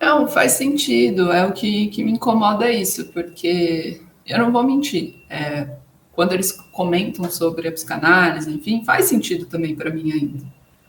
Não, 0.00 0.28
faz 0.28 0.52
sentido. 0.52 1.32
É 1.32 1.46
o 1.46 1.52
que, 1.52 1.88
que 1.88 2.04
me 2.04 2.12
incomoda 2.12 2.70
isso, 2.70 3.06
porque 3.12 4.02
eu 4.26 4.38
não 4.38 4.52
vou 4.52 4.62
mentir. 4.62 5.16
É, 5.28 5.76
quando 6.18 6.32
eles 6.32 6.50
comentam 6.50 7.30
sobre 7.30 7.68
a 7.68 7.70
psicanálise, 7.70 8.52
enfim, 8.52 8.82
faz 8.84 9.04
sentido 9.04 9.46
também 9.46 9.76
para 9.76 9.88
mim 9.88 10.10
ainda. 10.10 10.44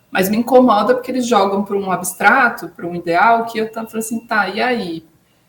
Mas 0.10 0.28
me 0.28 0.38
incomoda 0.38 0.96
porque 0.96 1.12
eles 1.12 1.28
jogam 1.28 1.64
para 1.64 1.78
um 1.78 1.92
abstrato, 1.92 2.70
para 2.70 2.88
um 2.88 2.96
ideal, 2.96 3.46
que 3.46 3.60
eu 3.60 3.72
falando 3.72 3.96
assim, 3.96 4.22
tá, 4.22 4.50
e 4.50 4.60
aí? 4.60 5.06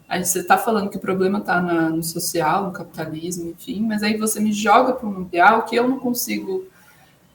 Aí 0.06 0.22
você 0.22 0.40
está 0.40 0.58
falando 0.58 0.90
que 0.90 0.98
o 0.98 1.00
problema 1.00 1.38
está 1.38 1.62
no 1.62 2.02
social, 2.02 2.64
no 2.64 2.72
capitalismo, 2.72 3.52
enfim, 3.52 3.80
mas 3.80 4.02
aí 4.02 4.18
você 4.18 4.38
me 4.38 4.52
joga 4.52 4.92
para 4.92 5.08
um 5.08 5.22
ideal 5.22 5.62
que 5.62 5.76
eu 5.76 5.88
não 5.88 5.98
consigo. 5.98 6.66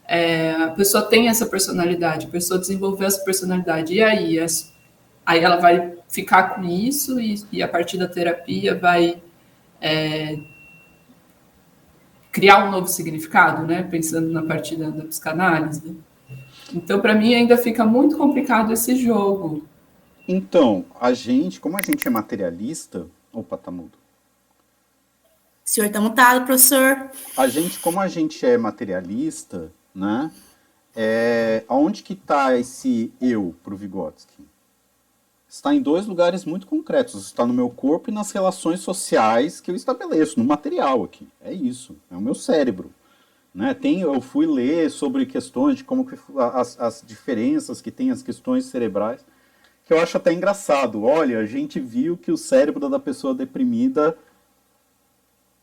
É, 0.08 0.52
a 0.52 0.70
pessoa 0.70 1.04
tem 1.04 1.28
essa 1.28 1.48
personalidade, 1.48 2.28
a 2.28 2.30
pessoa 2.30 2.60
desenvolveu 2.60 3.08
essa 3.08 3.26
personalidade, 3.26 3.96
e 3.96 4.04
aí? 4.04 4.40
As, 4.40 4.72
aí 5.26 5.40
ela 5.40 5.56
vai 5.56 5.96
ficar 6.08 6.54
com 6.54 6.64
isso 6.64 7.20
e, 7.20 7.44
e 7.52 7.64
a 7.64 7.68
partir 7.68 7.98
da 7.98 8.08
terapia 8.08 8.78
vai 8.78 9.20
é, 9.82 10.38
criar 12.36 12.68
um 12.68 12.72
novo 12.72 12.90
significado, 12.90 13.66
né? 13.66 13.84
Pensando 13.84 14.30
na 14.30 14.44
partida 14.44 14.92
da 14.92 15.06
psicanálise. 15.06 15.98
Então, 16.74 17.00
para 17.00 17.16
mim, 17.16 17.34
ainda 17.34 17.58
fica 17.58 17.86
muito 17.86 18.18
complicado 18.18 18.74
esse 18.74 18.94
jogo. 18.98 19.66
Então, 20.28 20.84
a 21.00 21.14
gente, 21.14 21.62
como 21.62 21.78
a 21.78 21.82
gente 21.82 22.06
é 22.06 22.12
materialista, 22.12 23.08
Opa, 23.32 23.58
tá 23.58 23.72
mudo. 23.72 23.98
O 25.66 25.70
senhor 25.70 25.90
tá 25.90 26.02
mutado, 26.02 26.46
professor. 26.46 27.10
A 27.38 27.48
gente, 27.48 27.80
como 27.80 28.02
a 28.02 28.08
gente 28.10 28.46
é 28.46 28.58
materialista, 28.58 29.72
né? 29.94 30.30
É, 30.94 31.64
aonde 31.70 32.04
que 32.04 32.14
está 32.14 32.58
esse 32.58 33.14
eu 33.22 33.56
para 33.64 33.74
o 33.74 33.78
Vygotsky? 33.78 34.46
Está 35.56 35.74
em 35.74 35.82
dois 35.82 36.06
lugares 36.06 36.44
muito 36.44 36.68
concretos. 36.68 37.28
Está 37.28 37.46
no 37.46 37.54
meu 37.54 37.70
corpo 37.70 38.10
e 38.10 38.14
nas 38.14 38.30
relações 38.30 38.82
sociais 38.82 39.62
que 39.62 39.72
eu 39.72 39.76
estabeleço, 39.76 40.38
no 40.38 40.44
material 40.44 41.02
aqui. 41.02 41.30
É 41.42 41.54
isso. 41.54 41.96
É 42.12 42.16
o 42.18 42.20
meu 42.20 42.36
cérebro. 42.36 42.94
Né? 43.54 43.74
Tem, 43.74 44.02
eu 44.02 44.20
fui 44.20 44.46
ler 44.46 44.92
sobre 44.92 45.26
questões 45.26 45.78
de 45.78 45.86
como 45.86 46.06
que, 46.06 46.20
as, 46.38 46.78
as 46.78 47.04
diferenças 47.08 47.82
que 47.82 47.90
tem 47.90 48.12
as 48.12 48.22
questões 48.22 48.66
cerebrais, 48.66 49.26
que 49.86 49.94
eu 49.94 50.00
acho 50.02 50.18
até 50.18 50.34
engraçado. 50.34 51.04
Olha, 51.04 51.40
a 51.40 51.46
gente 51.46 51.80
viu 51.80 52.18
que 52.18 52.34
o 52.34 52.38
cérebro 52.38 52.90
da 52.90 53.00
pessoa 53.00 53.34
deprimida 53.34 54.18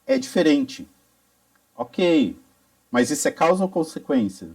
é 0.06 0.16
diferente. 0.16 0.88
Ok, 1.76 2.34
mas 2.90 3.10
isso 3.10 3.28
é 3.28 3.30
causa 3.30 3.62
ou 3.62 3.68
consequência? 3.68 4.48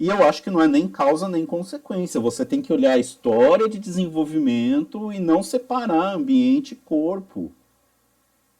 E 0.00 0.08
eu 0.08 0.26
acho 0.26 0.42
que 0.42 0.48
não 0.48 0.62
é 0.62 0.66
nem 0.66 0.88
causa 0.88 1.28
nem 1.28 1.44
consequência. 1.44 2.18
Você 2.18 2.42
tem 2.46 2.62
que 2.62 2.72
olhar 2.72 2.92
a 2.92 2.98
história 2.98 3.68
de 3.68 3.78
desenvolvimento 3.78 5.12
e 5.12 5.20
não 5.20 5.42
separar 5.42 6.14
ambiente 6.14 6.72
e 6.72 6.76
corpo. 6.76 7.52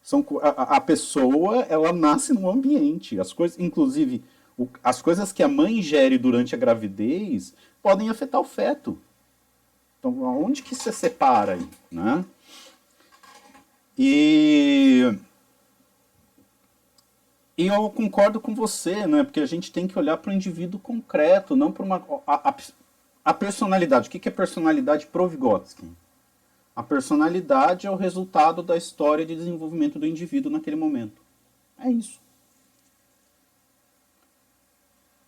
São, 0.03 0.23
a, 0.43 0.77
a 0.77 0.81
pessoa, 0.83 1.62
ela 1.62 1.95
nasce 1.95 2.35
no 2.35 2.51
ambiente. 2.51 3.19
As 3.19 3.33
coisas, 3.33 3.59
inclusive, 3.59 4.23
o, 4.59 4.69
as 4.85 5.01
coisas 5.01 5.33
que 5.33 5.43
a 5.43 5.49
mãe 5.49 5.79
ingere 5.79 6.19
durante 6.19 6.55
a 6.55 6.59
gravidez 6.59 7.55
podem 7.83 8.11
afetar 8.11 8.39
o 8.39 8.45
feto. 8.45 8.99
Então, 9.99 10.27
aonde 10.27 10.62
que 10.62 10.75
você 10.75 10.93
separa 10.93 11.55
aí, 11.55 11.67
né? 11.91 12.23
E, 13.97 15.15
e 17.61 17.66
eu 17.66 17.91
concordo 17.91 18.41
com 18.41 18.55
você, 18.55 19.07
né? 19.07 19.23
Porque 19.23 19.39
a 19.39 19.45
gente 19.45 19.70
tem 19.70 19.87
que 19.87 19.99
olhar 19.99 20.16
para 20.16 20.31
o 20.31 20.32
indivíduo 20.32 20.81
concreto, 20.81 21.55
não 21.55 21.70
para 21.70 21.85
uma. 21.85 21.97
A, 22.27 22.49
a, 22.49 22.57
a, 23.23 23.35
personalidade. 23.35 24.09
O 24.09 24.11
que 24.11 24.27
é 24.27 24.32
personalidade 24.32 25.07
pro 25.07 25.28
Vygotsky? 25.28 25.85
A 26.74 26.82
personalidade 26.82 27.87
é 27.87 27.91
o 27.91 27.97
resultado 27.97 28.62
da 28.62 28.78
história 28.78 29.27
de 29.27 29.37
desenvolvimento 29.37 29.99
do 29.99 30.07
indivíduo 30.07 30.51
naquele 30.51 30.77
momento. 30.77 31.20
É 31.78 31.91
isso. 31.91 32.19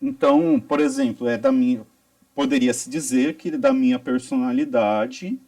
Então, 0.01 0.59
por 0.59 0.81
exemplo, 0.81 1.29
é 1.29 1.37
da 1.37 1.53
minha 1.53 1.87
poderia 2.35 2.73
se 2.73 2.89
dizer 2.89 3.35
que 3.35 3.51
da 3.51 3.75
minha 3.75 3.99
personalidade, 3.99 5.39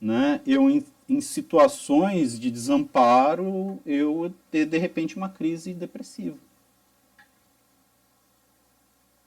né, 0.00 0.40
eu 0.46 0.70
em 1.08 1.20
situações 1.20 2.38
de 2.38 2.50
desamparo, 2.50 3.78
eu 3.86 4.32
ter 4.50 4.66
de 4.66 4.78
repente 4.78 5.16
uma 5.16 5.28
crise 5.28 5.72
depressiva. 5.72 6.36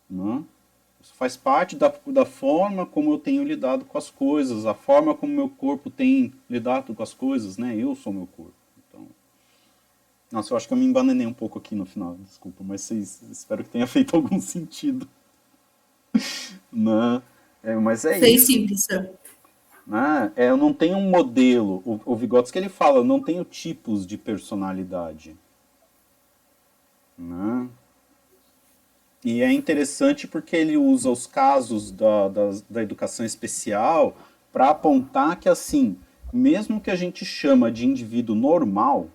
Né? 0.10 0.44
Isso 1.02 1.14
faz 1.14 1.38
parte 1.38 1.78
da, 1.78 1.94
da 2.08 2.26
forma 2.26 2.86
como 2.86 3.14
eu 3.14 3.18
tenho 3.18 3.44
lidado 3.44 3.86
com 3.86 3.98
as 3.98 4.10
coisas, 4.10 4.66
a 4.66 4.74
forma 4.74 5.16
como 5.16 5.34
meu 5.34 5.48
corpo 5.48 5.90
tem 5.90 6.34
lidado 6.50 6.94
com 6.94 7.02
as 7.02 7.14
coisas, 7.14 7.58
né? 7.58 7.74
Eu 7.76 7.96
sou 7.96 8.12
meu 8.12 8.28
corpo. 8.28 8.54
Então, 8.88 9.08
nossa, 10.30 10.52
eu 10.52 10.58
acho 10.58 10.68
que 10.68 10.74
eu 10.74 10.78
me 10.78 10.86
embananei 10.86 11.26
um 11.26 11.34
pouco 11.34 11.58
aqui 11.58 11.74
no 11.74 11.86
final, 11.86 12.16
desculpa, 12.16 12.64
mas 12.66 12.82
vocês, 12.82 13.22
espero 13.32 13.64
que 13.64 13.70
tenha 13.70 13.88
feito 13.88 14.14
algum 14.14 14.42
sentido. 14.42 15.08
né? 16.72 17.22
É, 17.64 17.76
mas 17.76 18.04
é 18.04 18.20
isso. 18.30 18.48
sim, 18.48 18.66
professor. 18.66 19.10
Né? 19.90 20.32
É, 20.36 20.50
eu 20.50 20.56
não 20.56 20.72
tenho 20.72 20.98
um 20.98 21.10
modelo. 21.10 21.82
O, 21.84 22.00
o 22.06 22.16
Vygotsky 22.16 22.60
ele 22.60 22.70
fala, 22.70 23.00
eu 23.00 23.04
não 23.04 23.20
tenho 23.20 23.44
tipos 23.44 24.06
de 24.06 24.20
personalidade. 24.20 25.36
Né? 27.18 27.68
E 29.26 29.42
é 29.42 29.52
interessante 29.52 30.28
porque 30.28 30.56
ele 30.56 30.78
usa 30.78 31.10
os 31.10 31.26
casos 31.26 31.92
da, 31.92 32.28
da, 32.28 32.52
da 32.70 32.84
educação 32.84 33.26
especial 33.26 34.16
para 34.54 34.70
apontar 34.70 35.40
que, 35.40 35.50
assim, 35.50 35.98
mesmo 36.32 36.80
que 36.80 36.92
a 36.92 36.96
gente 36.96 37.26
chama 37.26 37.72
de 37.72 37.86
indivíduo 37.86 38.36
normal, 38.36 39.08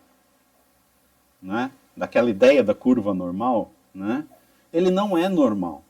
né, 1.41 1.71
daquela 1.97 2.29
ideia 2.29 2.63
da 2.65 2.75
curva 2.75 3.15
normal, 3.15 3.71
né, 3.95 4.27
ele 4.73 4.91
não 4.91 5.17
é 5.17 5.29
normal. 5.29 5.83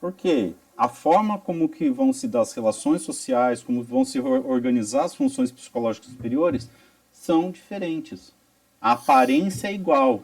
Por 0.00 0.12
quê? 0.12 0.54
A 0.76 0.88
forma 0.88 1.38
como 1.38 1.68
que 1.68 1.88
vão 1.88 2.12
se 2.12 2.28
dar 2.28 2.42
as 2.42 2.52
relações 2.52 3.02
sociais, 3.02 3.62
como 3.62 3.82
vão 3.82 4.04
se 4.04 4.20
organizar 4.20 5.04
as 5.04 5.14
funções 5.14 5.50
psicológicas 5.50 6.10
superiores, 6.10 6.68
são 7.10 7.50
diferentes. 7.50 8.34
A 8.80 8.92
aparência 8.92 9.68
é 9.68 9.74
igual, 9.74 10.22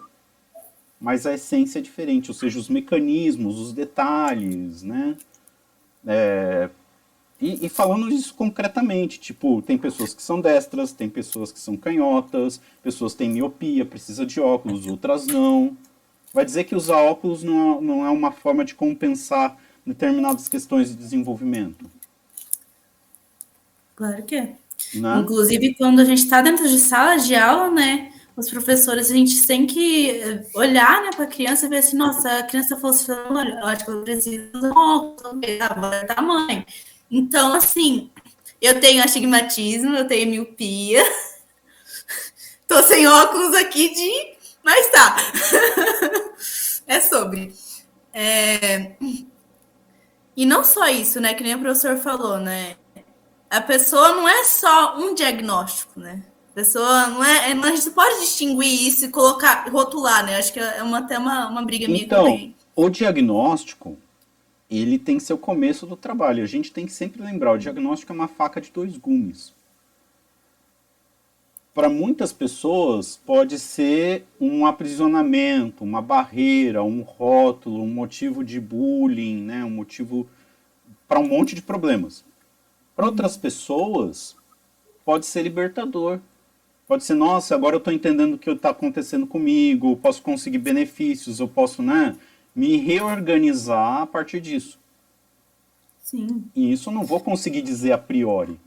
mas 1.00 1.26
a 1.26 1.34
essência 1.34 1.78
é 1.78 1.82
diferente, 1.82 2.30
ou 2.30 2.34
seja, 2.34 2.58
os 2.58 2.68
mecanismos, 2.68 3.58
os 3.58 3.72
detalhes, 3.72 4.82
né? 4.82 5.16
É, 6.06 6.68
e, 7.40 7.66
e, 7.66 7.68
falando 7.68 8.08
isso 8.08 8.34
concretamente, 8.34 9.18
tipo, 9.18 9.60
tem 9.62 9.76
pessoas 9.76 10.14
que 10.14 10.22
são 10.22 10.40
destras, 10.40 10.92
tem 10.92 11.08
pessoas 11.08 11.50
que 11.50 11.58
são 11.58 11.76
canhotas, 11.76 12.60
pessoas 12.82 13.14
têm 13.14 13.30
miopia, 13.30 13.84
precisa 13.84 14.24
de 14.24 14.40
óculos, 14.40 14.86
outras 14.86 15.26
não. 15.26 15.76
Vai 16.32 16.44
dizer 16.44 16.64
que 16.64 16.76
usar 16.76 16.98
óculos 16.98 17.42
não, 17.42 17.80
não 17.80 18.06
é 18.06 18.10
uma 18.10 18.30
forma 18.30 18.64
de 18.64 18.74
compensar 18.76 19.58
determinadas 19.86 20.48
questões 20.48 20.88
de 20.88 20.96
desenvolvimento? 20.96 21.90
Claro 23.94 24.22
que 24.24 24.36
é. 24.36 24.56
Né? 24.94 25.18
Inclusive, 25.18 25.74
quando 25.74 26.00
a 26.00 26.04
gente 26.04 26.22
está 26.22 26.42
dentro 26.42 26.68
de 26.68 26.78
sala 26.78 27.16
de 27.16 27.34
aula, 27.34 27.70
né? 27.70 28.12
Os 28.34 28.48
professores, 28.48 29.10
a 29.10 29.14
gente 29.14 29.46
tem 29.46 29.66
que 29.66 30.10
eh, 30.10 30.46
olhar 30.54 31.02
né, 31.02 31.10
para 31.14 31.24
a 31.24 31.28
criança 31.28 31.66
e 31.66 31.68
ver 31.68 31.78
assim, 31.78 31.96
nossa, 31.96 32.38
a 32.38 32.42
criança 32.42 32.78
fosse 32.78 33.06
falando, 33.06 33.50
eu 33.50 33.66
acho 33.66 33.84
que 33.84 33.90
eu 33.90 34.02
preciso 34.02 34.50
de 34.50 34.66
um 34.66 34.70
óculos, 34.70 35.38
é 35.42 36.04
tamanho. 36.06 36.64
Então, 37.10 37.52
assim, 37.52 38.10
eu 38.60 38.80
tenho 38.80 39.04
astigmatismo, 39.04 39.94
eu 39.94 40.06
tenho 40.06 40.30
miopia, 40.30 41.04
tô 42.66 42.82
sem 42.82 43.06
óculos 43.06 43.54
aqui 43.54 43.92
de. 43.92 44.42
Mas 44.64 44.90
tá. 44.90 45.16
é 46.86 47.00
sobre. 47.00 47.52
É... 48.14 48.92
E 50.36 50.46
não 50.46 50.64
só 50.64 50.88
isso, 50.88 51.20
né? 51.20 51.34
Que 51.34 51.42
nem 51.42 51.54
o 51.54 51.60
professor 51.60 51.96
falou, 51.98 52.38
né? 52.38 52.76
A 53.50 53.60
pessoa 53.60 54.12
não 54.12 54.28
é 54.28 54.44
só 54.44 54.98
um 54.98 55.14
diagnóstico, 55.14 56.00
né? 56.00 56.22
A 56.52 56.54
pessoa 56.54 57.06
não 57.09 57.24
é. 57.24 57.50
é 57.50 57.52
a 57.52 57.76
gente 57.76 57.90
pode 57.90 58.20
distinguir 58.20 58.86
isso 58.86 59.04
e 59.04 59.09
colocar, 59.09 59.68
rotular, 59.70 60.24
né? 60.24 60.36
Acho 60.36 60.52
que 60.52 60.60
é 60.60 60.82
uma, 60.82 60.98
até 60.98 61.18
uma, 61.18 61.48
uma 61.48 61.62
briga 61.62 61.86
minha 61.86 62.04
então, 62.04 62.24
também. 62.24 62.54
O 62.74 62.88
diagnóstico, 62.88 63.98
ele 64.70 64.98
tem 64.98 65.18
que 65.18 65.24
ser 65.24 65.34
o 65.34 65.38
começo 65.38 65.86
do 65.86 65.96
trabalho. 65.96 66.42
A 66.42 66.46
gente 66.46 66.72
tem 66.72 66.86
que 66.86 66.92
sempre 66.92 67.22
lembrar: 67.22 67.52
o 67.52 67.59
diagnóstico 67.59 68.12
é 68.12 68.14
uma 68.14 68.28
faca 68.28 68.60
de 68.60 68.70
dois 68.70 68.96
gumes 68.96 69.52
para 71.74 71.88
muitas 71.88 72.32
pessoas 72.32 73.16
pode 73.24 73.58
ser 73.58 74.26
um 74.38 74.66
aprisionamento, 74.66 75.84
uma 75.84 76.02
barreira, 76.02 76.82
um 76.82 77.00
rótulo, 77.00 77.82
um 77.82 77.92
motivo 77.92 78.44
de 78.44 78.60
bullying, 78.60 79.42
né? 79.42 79.64
um 79.64 79.70
motivo 79.70 80.28
para 81.08 81.18
um 81.18 81.28
monte 81.28 81.54
de 81.54 81.62
problemas. 81.62 82.24
Para 82.94 83.06
outras 83.06 83.36
pessoas 83.36 84.36
pode 85.04 85.24
ser 85.24 85.42
libertador. 85.42 86.20
Pode 86.86 87.04
ser, 87.04 87.14
nossa, 87.14 87.54
agora 87.54 87.76
eu 87.76 87.78
estou 87.78 87.92
entendendo 87.92 88.34
o 88.34 88.38
que 88.38 88.50
está 88.50 88.68
acontecendo 88.70 89.26
comigo, 89.26 89.92
eu 89.92 89.96
posso 89.96 90.20
conseguir 90.20 90.58
benefícios, 90.58 91.40
eu 91.40 91.48
posso 91.48 91.82
né, 91.82 92.14
me 92.54 92.76
reorganizar 92.76 94.02
a 94.02 94.06
partir 94.06 94.40
disso. 94.40 94.78
Sim. 96.00 96.44
E 96.54 96.70
isso 96.70 96.90
eu 96.90 96.94
não 96.94 97.04
vou 97.04 97.20
conseguir 97.20 97.62
dizer 97.62 97.92
a 97.92 97.98
priori. 97.98 98.60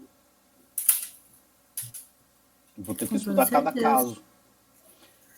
Vou 2.78 2.94
ter 2.94 3.08
que 3.08 3.16
estudar 3.16 3.50
cada 3.50 3.72
caso. 3.72 4.22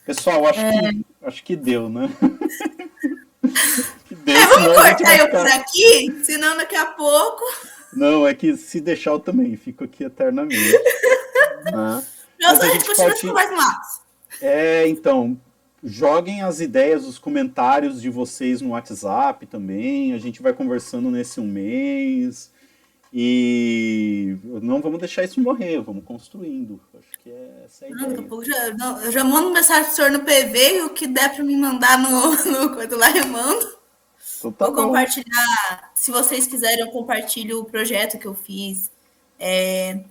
Pessoal, 0.04 0.46
acho, 0.46 0.60
é... 0.60 0.90
que, 0.90 1.06
acho 1.22 1.44
que 1.44 1.54
deu, 1.54 1.88
né? 1.88 2.08
que 4.06 4.14
deu, 4.14 4.36
é, 4.36 4.46
vamos 4.46 4.74
cortar 4.74 5.18
eu 5.18 5.30
por 5.30 5.46
aqui, 5.46 6.24
senão 6.24 6.56
daqui 6.56 6.74
a 6.74 6.86
pouco. 6.86 7.44
Não, 7.92 8.26
é 8.26 8.34
que 8.34 8.56
se 8.56 8.80
deixar 8.80 9.10
eu 9.10 9.20
também 9.20 9.56
fico 9.56 9.84
aqui 9.84 10.04
eternamente. 10.04 10.72
né? 11.72 12.02
Eu 12.40 12.56
só 12.56 12.62
a 12.62 12.68
gente 12.68 12.86
continua 12.86 13.14
pode... 13.14 13.34
mais 13.34 13.50
massa. 13.50 14.00
É, 14.40 14.88
então, 14.88 15.38
joguem 15.82 16.42
as 16.42 16.60
ideias, 16.60 17.06
os 17.06 17.18
comentários 17.18 18.00
de 18.00 18.10
vocês 18.10 18.60
no 18.60 18.70
WhatsApp 18.70 19.46
também. 19.46 20.12
A 20.12 20.18
gente 20.18 20.42
vai 20.42 20.52
conversando 20.52 21.10
nesse 21.10 21.40
um 21.40 21.46
mês. 21.46 22.50
E 23.12 24.36
não 24.62 24.82
vamos 24.82 24.98
deixar 24.98 25.24
isso 25.24 25.40
morrer, 25.40 25.80
vamos 25.80 26.04
construindo. 26.04 26.80
Acho 26.98 27.18
que 27.18 27.30
é 27.30 27.62
essa 27.64 27.86
a 27.86 27.88
ideia. 27.88 28.20
Não, 28.20 28.44
já, 28.44 28.74
não, 28.74 29.00
eu 29.02 29.12
já 29.12 29.24
mando 29.24 29.50
mensagem 29.50 29.84
pro 29.84 29.94
senhor 29.94 30.10
no 30.10 30.20
PV 30.20 30.76
e 30.76 30.82
o 30.82 30.90
que 30.90 31.06
der 31.06 31.34
para 31.34 31.42
me 31.42 31.56
mandar 31.56 31.98
no, 31.98 32.30
no 32.52 32.74
coisa 32.74 32.96
lá 32.96 33.10
eu 33.10 33.26
mando. 33.28 33.78
Então, 34.38 34.52
tá 34.52 34.66
Vou 34.66 34.74
bom. 34.74 34.82
compartilhar. 34.86 35.90
Se 35.94 36.10
vocês 36.10 36.46
quiserem, 36.46 36.80
eu 36.80 36.90
compartilho 36.90 37.60
o 37.60 37.64
projeto 37.64 38.18
que 38.18 38.26
eu 38.26 38.34
fiz 38.34 38.90
É, 39.38 40.04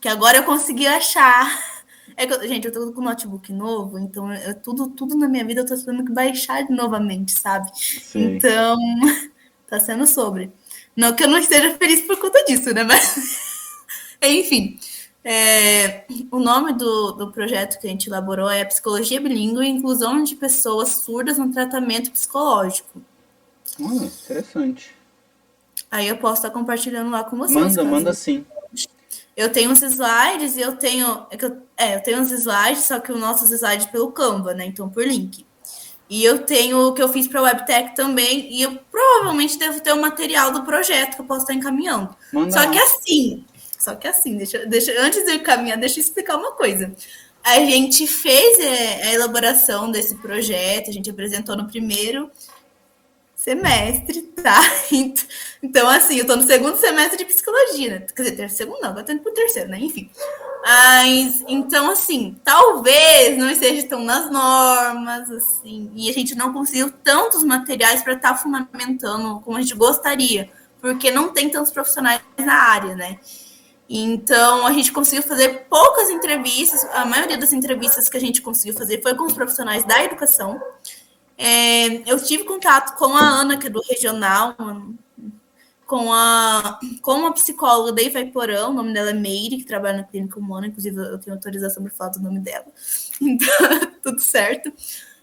que 0.00 0.08
agora 0.08 0.38
eu 0.38 0.44
consegui 0.44 0.86
achar. 0.86 1.74
É 2.16 2.26
que, 2.26 2.48
gente, 2.48 2.66
eu 2.66 2.72
tô 2.72 2.92
com 2.92 3.00
notebook 3.02 3.52
novo, 3.52 3.98
então 3.98 4.32
eu, 4.32 4.54
tudo, 4.60 4.88
tudo 4.90 5.16
na 5.16 5.28
minha 5.28 5.44
vida 5.44 5.62
eu 5.62 5.66
tô 5.66 5.76
tendo 5.76 6.04
que 6.04 6.12
baixar 6.12 6.68
novamente, 6.70 7.32
sabe? 7.32 7.70
Sim. 7.74 8.36
Então, 8.36 8.76
tá 9.66 9.80
sendo 9.80 10.06
sobre. 10.06 10.52
Não 10.96 11.14
que 11.14 11.24
eu 11.24 11.28
não 11.28 11.38
esteja 11.38 11.74
feliz 11.74 12.02
por 12.02 12.18
conta 12.18 12.44
disso, 12.44 12.72
né? 12.72 12.84
Mas, 12.84 13.16
enfim. 14.22 14.78
É, 15.26 16.04
o 16.30 16.38
nome 16.38 16.74
do, 16.74 17.12
do 17.12 17.32
projeto 17.32 17.80
que 17.80 17.86
a 17.86 17.90
gente 17.90 18.08
elaborou 18.08 18.50
é 18.50 18.62
Psicologia 18.62 19.18
Bilíngue 19.18 19.64
e 19.64 19.68
Inclusão 19.68 20.22
de 20.22 20.36
Pessoas 20.36 21.02
Surdas 21.02 21.38
no 21.38 21.50
Tratamento 21.50 22.10
Psicológico. 22.10 23.00
Hum, 23.80 24.04
interessante. 24.04 24.94
Aí 25.90 26.08
eu 26.08 26.18
posso 26.18 26.42
estar 26.42 26.50
compartilhando 26.50 27.10
lá 27.10 27.24
com 27.24 27.38
vocês. 27.38 27.76
Manda, 27.76 27.84
manda 27.84 28.12
sim. 28.12 28.44
Eu 29.36 29.50
tenho 29.50 29.70
uns 29.70 29.82
slides 29.82 30.56
e 30.56 30.60
eu 30.60 30.76
tenho. 30.76 31.26
É, 31.30 31.36
eu, 31.40 31.62
é, 31.76 31.96
eu 31.96 32.02
tenho 32.02 32.20
uns 32.20 32.30
slides, 32.30 32.84
só 32.84 33.00
que 33.00 33.10
o 33.10 33.18
nosso 33.18 33.44
slide 33.52 33.88
pelo 33.88 34.12
Canva, 34.12 34.54
né? 34.54 34.66
Então, 34.66 34.88
por 34.88 35.06
link. 35.06 35.44
E 36.14 36.24
eu 36.24 36.38
tenho 36.38 36.78
o 36.78 36.92
que 36.92 37.02
eu 37.02 37.08
fiz 37.08 37.26
para 37.26 37.40
a 37.40 37.42
WebTech 37.42 37.96
também, 37.96 38.46
e 38.48 38.62
eu 38.62 38.78
provavelmente 38.88 39.58
devo 39.58 39.80
ter 39.80 39.92
o 39.92 40.00
material 40.00 40.52
do 40.52 40.62
projeto 40.62 41.16
que 41.16 41.20
eu 41.20 41.24
posso 41.24 41.40
estar 41.40 41.54
encaminhando. 41.54 42.14
Manda 42.32 42.52
só 42.52 42.70
que 42.70 42.78
assim, 42.78 43.44
só 43.76 43.96
que 43.96 44.06
assim, 44.06 44.36
deixa, 44.36 44.64
deixa, 44.64 44.92
antes 45.00 45.24
de 45.24 45.32
eu 45.32 45.42
caminhar, 45.42 45.76
deixa 45.76 45.98
eu 45.98 46.04
explicar 46.04 46.36
uma 46.36 46.52
coisa. 46.52 46.94
A 47.42 47.56
gente 47.56 48.06
fez 48.06 48.60
é, 48.60 49.08
a 49.08 49.12
elaboração 49.12 49.90
desse 49.90 50.14
projeto, 50.14 50.88
a 50.88 50.92
gente 50.92 51.10
apresentou 51.10 51.56
no 51.56 51.66
primeiro 51.66 52.30
semestre, 53.44 54.22
tá? 54.22 54.60
Então, 55.62 55.88
assim, 55.88 56.18
eu 56.18 56.26
tô 56.26 56.36
no 56.36 56.42
segundo 56.42 56.76
semestre 56.76 57.16
de 57.16 57.24
psicologia, 57.24 57.98
né? 57.98 58.06
Quer 58.14 58.30
dizer, 58.30 58.50
segundo 58.50 58.82
não, 58.82 59.02
tô 59.02 59.12
indo 59.12 59.22
pro 59.22 59.32
terceiro, 59.32 59.70
né? 59.70 59.78
Enfim. 59.80 60.10
Mas, 60.62 61.42
então, 61.48 61.90
assim, 61.90 62.38
talvez 62.44 63.38
não 63.38 63.48
esteja 63.48 63.88
tão 63.88 64.04
nas 64.04 64.30
normas, 64.30 65.30
assim, 65.30 65.90
e 65.94 66.10
a 66.10 66.12
gente 66.12 66.34
não 66.34 66.52
conseguiu 66.52 66.90
tantos 67.02 67.42
materiais 67.42 68.02
para 68.02 68.12
estar 68.12 68.34
tá 68.34 68.36
fundamentando 68.36 69.40
como 69.40 69.56
a 69.56 69.62
gente 69.62 69.74
gostaria, 69.74 70.50
porque 70.82 71.10
não 71.10 71.30
tem 71.32 71.48
tantos 71.48 71.72
profissionais 71.72 72.20
na 72.36 72.54
área, 72.54 72.94
né? 72.94 73.18
Então, 73.88 74.66
a 74.66 74.72
gente 74.74 74.92
conseguiu 74.92 75.22
fazer 75.22 75.66
poucas 75.70 76.10
entrevistas, 76.10 76.84
a 76.92 77.06
maioria 77.06 77.38
das 77.38 77.54
entrevistas 77.54 78.10
que 78.10 78.18
a 78.18 78.20
gente 78.20 78.42
conseguiu 78.42 78.74
fazer 78.74 79.00
foi 79.00 79.14
com 79.14 79.24
os 79.24 79.32
profissionais 79.32 79.82
da 79.82 80.04
educação. 80.04 80.60
É, 81.36 82.10
eu 82.10 82.22
tive 82.22 82.44
contato 82.44 82.96
com 82.96 83.16
a 83.16 83.20
Ana, 83.20 83.56
que 83.56 83.66
é 83.66 83.70
do 83.70 83.82
regional, 83.88 84.54
com 85.86 86.12
a 86.12 86.78
com 87.02 87.12
uma 87.12 87.32
psicóloga 87.32 87.92
da 87.92 88.02
Ivaiporã, 88.02 88.68
o 88.68 88.72
nome 88.72 88.92
dela 88.92 89.10
é 89.10 89.14
Meire, 89.14 89.58
que 89.58 89.64
trabalha 89.64 89.98
na 89.98 90.04
clínica 90.04 90.38
humana, 90.38 90.66
inclusive 90.66 90.96
eu 90.96 91.18
tenho 91.18 91.36
autorização 91.36 91.82
para 91.82 91.92
falar 91.92 92.10
do 92.10 92.20
nome 92.20 92.40
dela. 92.40 92.66
Então, 93.20 93.48
tudo 94.02 94.20
certo. 94.20 94.72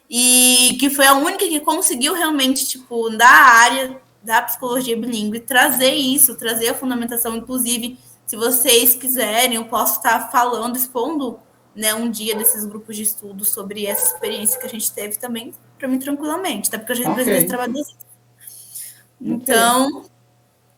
E 0.10 0.78
que 0.80 0.90
foi 0.90 1.08
a 1.08 1.14
única 1.14 1.48
que 1.48 1.60
conseguiu 1.62 2.14
realmente, 2.14 2.68
tipo, 2.68 3.10
da 3.10 3.30
área 3.30 4.02
da 4.22 4.42
psicologia 4.42 4.96
bilíngue, 4.96 5.40
trazer 5.40 5.94
isso, 5.94 6.36
trazer 6.36 6.70
a 6.70 6.74
fundamentação, 6.74 7.36
inclusive 7.36 7.98
se 8.26 8.36
vocês 8.36 8.96
quiserem, 8.96 9.56
eu 9.56 9.66
posso 9.66 9.98
estar 9.98 10.32
falando, 10.32 10.78
expondo 10.78 11.40
né, 11.76 11.94
um 11.94 12.10
dia 12.10 12.36
desses 12.36 12.66
grupos 12.66 12.96
de 12.96 13.04
estudo 13.04 13.44
sobre 13.44 13.86
essa 13.86 14.14
experiência 14.14 14.60
que 14.60 14.66
a 14.66 14.70
gente 14.70 14.92
teve 14.92 15.18
também, 15.18 15.54
para 15.82 15.88
mim, 15.88 15.98
tranquilamente, 15.98 16.70
até 16.70 16.78
porque 16.78 16.92
a 16.92 16.96
gente 16.96 17.10
okay. 17.10 17.24
precisa 17.24 17.48
trabalhar 17.48 17.84
Então, 19.20 20.06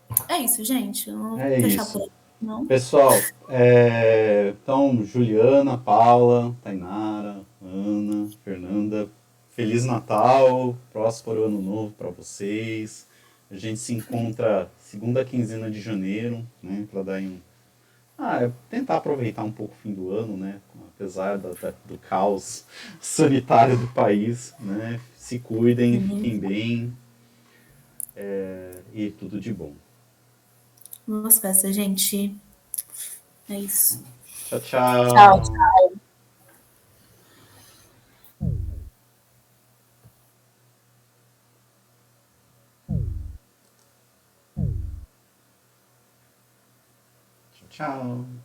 okay. 0.10 0.38
é 0.38 0.40
isso, 0.40 0.64
gente. 0.64 1.10
é 1.40 1.60
isso. 1.60 1.92
Por... 1.92 2.66
Pessoal, 2.68 3.12
é... 3.50 4.54
então, 4.64 5.04
Juliana, 5.04 5.78
Paula, 5.78 6.56
Tainara, 6.64 7.42
Ana, 7.62 8.30
Fernanda, 8.46 9.10
Feliz 9.50 9.84
Natal, 9.84 10.78
próspero 10.94 11.44
ano 11.44 11.62
novo 11.62 11.94
para 11.98 12.10
vocês. 12.10 13.06
A 13.52 13.58
gente 13.58 13.80
se 13.80 13.94
encontra 13.94 14.72
segunda 14.80 15.26
quinzena 15.26 15.70
de 15.70 15.82
janeiro, 15.82 16.48
né, 16.62 16.88
para 16.90 17.04
dar 17.04 17.22
um 17.22 17.40
ah, 18.18 18.44
é 18.44 18.52
tentar 18.70 18.98
aproveitar 18.98 19.44
um 19.44 19.52
pouco 19.52 19.74
o 19.74 19.78
fim 19.82 19.94
do 19.94 20.12
ano, 20.12 20.38
né, 20.38 20.62
apesar 20.96 21.38
da, 21.38 21.50
do 21.86 21.98
caos 21.98 22.66
sanitário 23.02 23.78
do 23.78 23.88
país, 23.88 24.54
né, 24.60 25.00
se 25.18 25.40
cuidem, 25.40 25.98
uhum. 25.98 26.08
fiquem 26.10 26.40
bem 26.40 26.98
é, 28.16 28.82
e 28.94 29.12
tudo 29.12 29.40
de 29.40 29.54
bom. 29.54 29.74
Boas 31.08 31.40
festas, 31.40 31.76
gente. 31.76 32.36
É 33.50 33.60
isso. 33.60 34.04
Tchau, 34.48 34.60
tchau. 34.62 35.14
Tchau, 35.14 35.42
tchau. 35.42 35.94
Ciao. 47.74 48.43